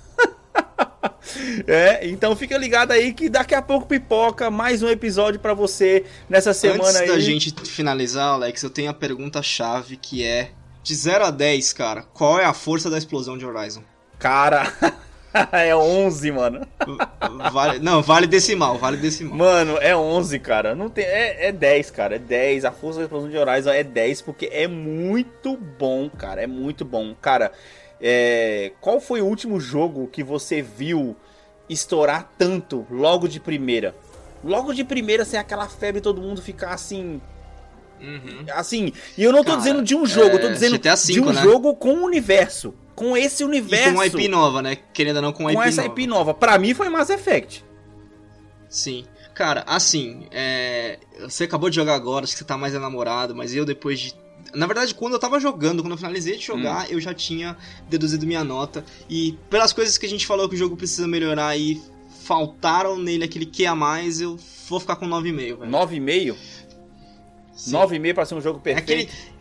É, 1.68 2.08
então 2.08 2.36
fica 2.36 2.58
ligado 2.58 2.92
aí 2.92 3.14
que 3.14 3.30
daqui 3.30 3.54
a 3.54 3.62
pouco 3.62 3.86
pipoca 3.86 4.50
mais 4.50 4.82
um 4.82 4.88
episódio 4.88 5.40
pra 5.40 5.54
você 5.54 6.06
nessa 6.30 6.54
semana 6.54 6.84
Antes 6.84 7.02
aí. 7.02 7.08
da 7.08 7.20
gente 7.20 7.54
finalizar, 7.66 8.34
Alex, 8.34 8.64
eu 8.64 8.70
tenho 8.70 8.90
a 8.90 8.94
pergunta-chave 8.94 9.98
que 9.98 10.24
é: 10.24 10.52
de 10.82 10.96
0 10.96 11.26
a 11.26 11.32
10, 11.32 11.74
cara, 11.74 12.04
qual 12.14 12.40
é 12.40 12.46
a 12.46 12.54
força 12.54 12.90
da 12.90 12.98
explosão 12.98 13.38
de 13.38 13.46
Horizon? 13.46 13.84
Cara, 14.18 14.72
é 15.52 15.76
11, 15.76 16.32
mano. 16.32 16.68
Vale, 17.52 17.80
não, 17.80 18.02
vale 18.02 18.28
decimal, 18.28 18.78
vale 18.78 18.98
decimal. 18.98 19.38
Mano, 19.38 19.78
é 19.80 19.96
11, 19.96 20.40
cara. 20.40 20.74
Não 20.76 20.90
tem, 20.90 21.06
é, 21.06 21.48
é 21.48 21.52
10, 21.52 21.92
cara. 21.92 22.16
É 22.16 22.20
10. 22.20 22.66
A 22.66 22.72
força 22.72 23.00
da 23.00 23.06
explosão 23.06 23.30
de 23.30 23.38
Horizon 23.38 23.72
é 23.72 23.84
10 23.84 24.22
porque 24.22 24.50
é 24.52 24.68
muito 24.68 25.56
bom, 25.56 26.10
cara. 26.10 26.42
É 26.42 26.48
muito 26.48 26.84
bom. 26.84 27.14
Cara, 27.22 27.52
é, 28.02 28.72
qual 28.80 29.00
foi 29.00 29.22
o 29.22 29.26
último 29.26 29.60
jogo 29.60 30.08
que 30.08 30.24
você 30.24 30.62
viu 30.62 31.16
estourar 31.70 32.32
tanto 32.38 32.86
logo 32.90 33.28
de 33.28 33.40
primeira? 33.40 33.96
Logo 34.44 34.74
de 34.74 34.84
primeira, 34.84 35.26
sem 35.26 35.40
aquela 35.40 35.68
febre, 35.68 36.02
todo 36.02 36.22
mundo 36.22 36.42
ficar 36.42 36.74
assim. 36.74 37.20
Uhum. 38.00 38.46
Assim. 38.54 38.94
E 39.18 39.24
eu 39.24 39.32
não 39.32 39.40
tô 39.44 39.52
Cara, 39.52 39.58
dizendo 39.58 39.84
de 39.84 39.96
um 39.96 40.06
jogo, 40.06 40.36
eu 40.36 40.42
tô 40.42 40.48
é, 40.48 40.52
dizendo 40.52 40.78
GTA 40.78 40.96
de 40.96 41.20
um 41.20 41.32
né? 41.32 41.42
jogo 41.42 41.76
com 41.76 41.94
o 41.96 42.04
universo. 42.04 42.74
Com 42.98 43.16
esse 43.16 43.44
E 43.44 43.46
universo. 43.46 43.86
com 43.86 43.92
uma 43.92 44.06
IP 44.08 44.28
nova, 44.28 44.62
né? 44.62 44.76
Querendo 44.92 45.18
ou 45.18 45.22
não, 45.22 45.32
com 45.32 45.44
uma 45.44 45.54
com 45.54 45.60
IP 45.62 45.70
essa 45.70 45.84
nova. 45.84 45.94
IP 45.94 46.08
nova. 46.08 46.34
Pra 46.34 46.58
mim 46.58 46.74
foi 46.74 46.90
Mass 46.90 47.10
Effect. 47.12 47.64
Sim. 48.68 49.06
Cara, 49.36 49.64
assim, 49.68 50.26
é... 50.32 50.98
você 51.22 51.44
acabou 51.44 51.70
de 51.70 51.76
jogar 51.76 51.94
agora, 51.94 52.24
acho 52.26 52.34
que 52.34 52.40
você 52.40 52.44
tá 52.46 52.58
mais 52.58 52.74
enamorado, 52.74 53.36
mas 53.36 53.54
eu 53.54 53.64
depois 53.64 54.00
de. 54.00 54.16
Na 54.54 54.66
verdade, 54.66 54.96
quando 54.96 55.14
eu 55.14 55.20
tava 55.20 55.40
jogando, 55.40 55.84
quando 55.84 55.92
eu 55.92 55.98
finalizei 55.98 56.38
de 56.38 56.44
jogar, 56.46 56.86
Hum. 56.86 56.92
eu 56.92 57.00
já 57.00 57.14
tinha 57.14 57.56
deduzido 57.88 58.26
minha 58.26 58.44
nota. 58.44 58.84
E 59.10 59.38
pelas 59.50 59.72
coisas 59.74 59.98
que 59.98 60.06
a 60.06 60.10
gente 60.10 60.26
falou 60.26 60.50
que 60.50 60.56
o 60.56 60.58
jogo 60.58 60.76
precisa 60.76 61.08
melhorar 61.08 61.56
e 61.56 61.80
faltaram 62.24 62.98
nele 62.98 63.24
aquele 63.26 63.46
que 63.46 63.66
a 63.66 63.76
mais, 63.76 64.20
eu 64.20 64.38
vou 64.68 64.80
ficar 64.80 64.96
com 64.96 65.06
9,5, 65.08 65.58
velho. 65.60 65.72
9,5. 65.72 66.36
Sim. 67.56 67.72
9,5 67.72 68.14
pra 68.14 68.26
ser 68.26 68.36
um 68.36 68.42
jogo 68.42 68.60
É 68.66 68.74
perfeito. 68.74 69.10
aquele. 69.12 69.37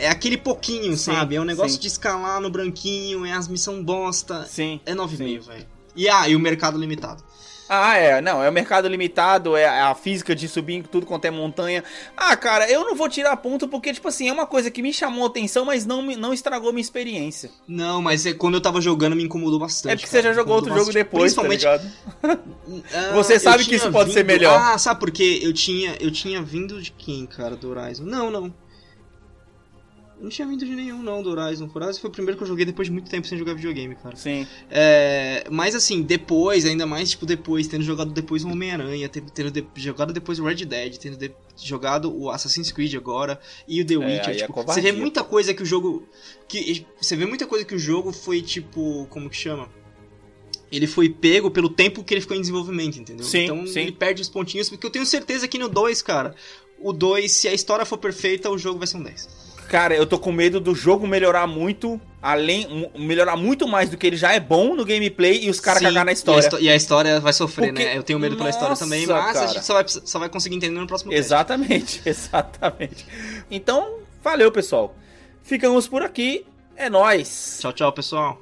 É 0.00 0.08
aquele 0.08 0.36
pouquinho, 0.36 0.96
Sim, 0.96 1.12
sabe? 1.12 1.36
É 1.36 1.40
um 1.40 1.44
negócio 1.44 1.74
sim. 1.74 1.80
de 1.80 1.88
escalar 1.88 2.40
no 2.40 2.50
branquinho, 2.50 3.24
é 3.26 3.32
as 3.32 3.48
missão 3.48 3.82
bosta. 3.82 4.44
Sim. 4.46 4.80
É 4.86 4.94
9,5, 4.94 5.16
sim. 5.16 5.38
velho. 5.40 5.66
E 5.96 6.08
ah, 6.08 6.28
e 6.28 6.36
o 6.36 6.40
mercado 6.40 6.78
limitado. 6.78 7.22
Ah, 7.72 7.96
é. 7.96 8.20
Não, 8.20 8.42
é 8.42 8.48
o 8.48 8.52
mercado 8.52 8.88
limitado, 8.88 9.56
é 9.56 9.64
a 9.64 9.94
física 9.94 10.34
de 10.34 10.48
subir 10.48 10.74
em 10.74 10.82
tudo 10.82 11.06
quanto 11.06 11.24
é 11.26 11.30
montanha. 11.30 11.84
Ah, 12.16 12.36
cara, 12.36 12.68
eu 12.68 12.84
não 12.84 12.96
vou 12.96 13.08
tirar 13.08 13.36
ponto 13.36 13.68
porque, 13.68 13.92
tipo 13.92 14.08
assim, 14.08 14.28
é 14.28 14.32
uma 14.32 14.44
coisa 14.44 14.72
que 14.72 14.82
me 14.82 14.92
chamou 14.92 15.22
a 15.22 15.28
atenção, 15.28 15.64
mas 15.64 15.86
não, 15.86 16.02
não 16.02 16.34
estragou 16.34 16.72
minha 16.72 16.80
experiência. 16.82 17.48
Não, 17.68 18.02
mas 18.02 18.26
é- 18.26 18.32
quando 18.32 18.54
eu 18.54 18.60
tava 18.60 18.80
jogando 18.80 19.14
me 19.14 19.22
incomodou 19.22 19.60
bastante. 19.60 19.92
é 19.92 19.96
porque 19.96 20.10
cara. 20.10 20.22
você 20.22 20.28
já 20.28 20.34
jogou 20.34 20.56
outro 20.56 20.70
incomodou 20.70 20.92
jogo 20.92 20.98
depois, 20.98 21.32
tá 21.32 21.42
Principalmente 21.42 21.86
ligado? 22.24 22.40
Ah, 22.92 23.12
Você 23.14 23.38
sabe 23.38 23.64
que 23.64 23.76
isso 23.76 23.90
pode 23.92 24.12
ser 24.12 24.24
melhor. 24.24 24.58
Ah, 24.60 24.76
sabe 24.76 24.98
por 24.98 25.10
quê? 25.12 25.38
Eu 25.40 25.52
tinha, 25.52 25.96
eu 26.00 26.10
tinha 26.10 26.42
vindo 26.42 26.80
de 26.82 26.90
quem, 26.90 27.24
cara, 27.26 27.54
do 27.54 27.70
Horizon? 27.70 28.04
Não, 28.04 28.30
não. 28.32 28.52
Eu 30.20 30.24
não 30.24 30.30
tinha 30.30 30.46
vindo 30.46 30.66
de 30.66 30.70
nenhum, 30.76 31.02
não, 31.02 31.22
do 31.22 31.30
Horizon. 31.30 31.64
O 31.66 31.70
Horizon 31.78 31.98
foi 31.98 32.10
o 32.10 32.12
primeiro 32.12 32.36
que 32.36 32.42
eu 32.42 32.46
joguei 32.46 32.66
depois 32.66 32.88
de 32.88 32.92
muito 32.92 33.08
tempo 33.08 33.26
sem 33.26 33.38
jogar 33.38 33.54
videogame, 33.54 33.94
cara. 33.94 34.14
Sim. 34.16 34.46
É, 34.70 35.44
mas 35.50 35.74
assim, 35.74 36.02
depois, 36.02 36.66
ainda 36.66 36.84
mais, 36.84 37.08
tipo, 37.08 37.24
depois, 37.24 37.66
tendo 37.66 37.82
jogado 37.82 38.10
depois 38.12 38.44
o 38.44 38.48
Homem-Aranha, 38.50 39.08
tendo, 39.08 39.30
tendo 39.30 39.50
de- 39.50 39.66
jogado 39.76 40.12
depois 40.12 40.38
o 40.38 40.44
Red 40.44 40.56
Dead, 40.66 40.98
tendo 40.98 41.16
de- 41.16 41.32
jogado 41.56 42.14
o 42.14 42.28
Assassin's 42.30 42.70
Creed 42.70 42.94
agora 42.96 43.40
e 43.66 43.80
o 43.80 43.86
The 43.86 43.96
Witcher, 43.96 44.28
aí 44.28 44.32
é 44.32 44.34
tipo, 44.40 44.52
você 44.52 44.52
covardia, 44.52 44.92
vê 44.92 44.98
muita 44.98 45.24
coisa 45.24 45.54
que 45.54 45.62
o 45.62 45.66
jogo. 45.66 46.06
que 46.46 46.86
Você 47.00 47.16
vê 47.16 47.24
muita 47.24 47.46
coisa 47.46 47.64
que 47.64 47.74
o 47.74 47.78
jogo 47.78 48.12
foi, 48.12 48.42
tipo, 48.42 49.06
como 49.08 49.30
que 49.30 49.36
chama? 49.36 49.70
Ele 50.70 50.86
foi 50.86 51.08
pego 51.08 51.50
pelo 51.50 51.70
tempo 51.70 52.04
que 52.04 52.12
ele 52.12 52.20
ficou 52.20 52.36
em 52.36 52.40
desenvolvimento, 52.42 52.98
entendeu? 52.98 53.24
Sim, 53.24 53.44
então 53.44 53.66
sim. 53.66 53.80
ele 53.80 53.92
perde 53.92 54.20
os 54.20 54.28
pontinhos, 54.28 54.68
porque 54.68 54.84
eu 54.86 54.90
tenho 54.90 55.06
certeza 55.06 55.48
que 55.48 55.56
no 55.58 55.66
2, 55.68 56.02
cara, 56.02 56.34
o 56.78 56.92
2, 56.92 57.32
se 57.32 57.48
a 57.48 57.54
história 57.54 57.86
for 57.86 57.96
perfeita, 57.96 58.50
o 58.50 58.58
jogo 58.58 58.78
vai 58.78 58.86
ser 58.86 58.98
um 58.98 59.02
10. 59.02 59.49
Cara, 59.70 59.94
eu 59.94 60.04
tô 60.04 60.18
com 60.18 60.32
medo 60.32 60.58
do 60.58 60.74
jogo 60.74 61.06
melhorar 61.06 61.46
muito, 61.46 62.00
além. 62.20 62.90
melhorar 62.98 63.36
muito 63.36 63.68
mais 63.68 63.88
do 63.88 63.96
que 63.96 64.04
ele 64.04 64.16
já 64.16 64.32
é 64.32 64.40
bom 64.40 64.74
no 64.74 64.84
gameplay 64.84 65.44
e 65.44 65.48
os 65.48 65.60
caras 65.60 65.80
cagar 65.80 66.04
na 66.04 66.10
a, 66.10 66.12
história. 66.12 66.40
histó- 66.40 66.58
e 66.58 66.68
a 66.68 66.74
história 66.74 67.20
vai 67.20 67.32
sofrer, 67.32 67.68
Porque- 67.68 67.84
né? 67.84 67.96
Eu 67.96 68.02
tenho 68.02 68.18
medo 68.18 68.36
pela 68.36 68.50
história 68.50 68.70
Nossa, 68.70 68.84
também, 68.84 69.06
mas 69.06 69.16
a 69.28 69.32
cara. 69.32 69.46
gente 69.46 69.64
só 69.64 69.74
vai, 69.74 69.84
só 69.86 70.18
vai 70.18 70.28
conseguir 70.28 70.56
entender 70.56 70.80
no 70.80 70.88
próximo. 70.88 71.12
Exatamente, 71.12 72.02
exatamente. 72.04 73.06
Então, 73.48 74.00
valeu, 74.24 74.50
pessoal. 74.50 74.92
Ficamos 75.44 75.86
por 75.86 76.02
aqui. 76.02 76.44
É 76.76 76.90
nóis. 76.90 77.58
Tchau, 77.60 77.72
tchau, 77.72 77.92
pessoal. 77.92 78.40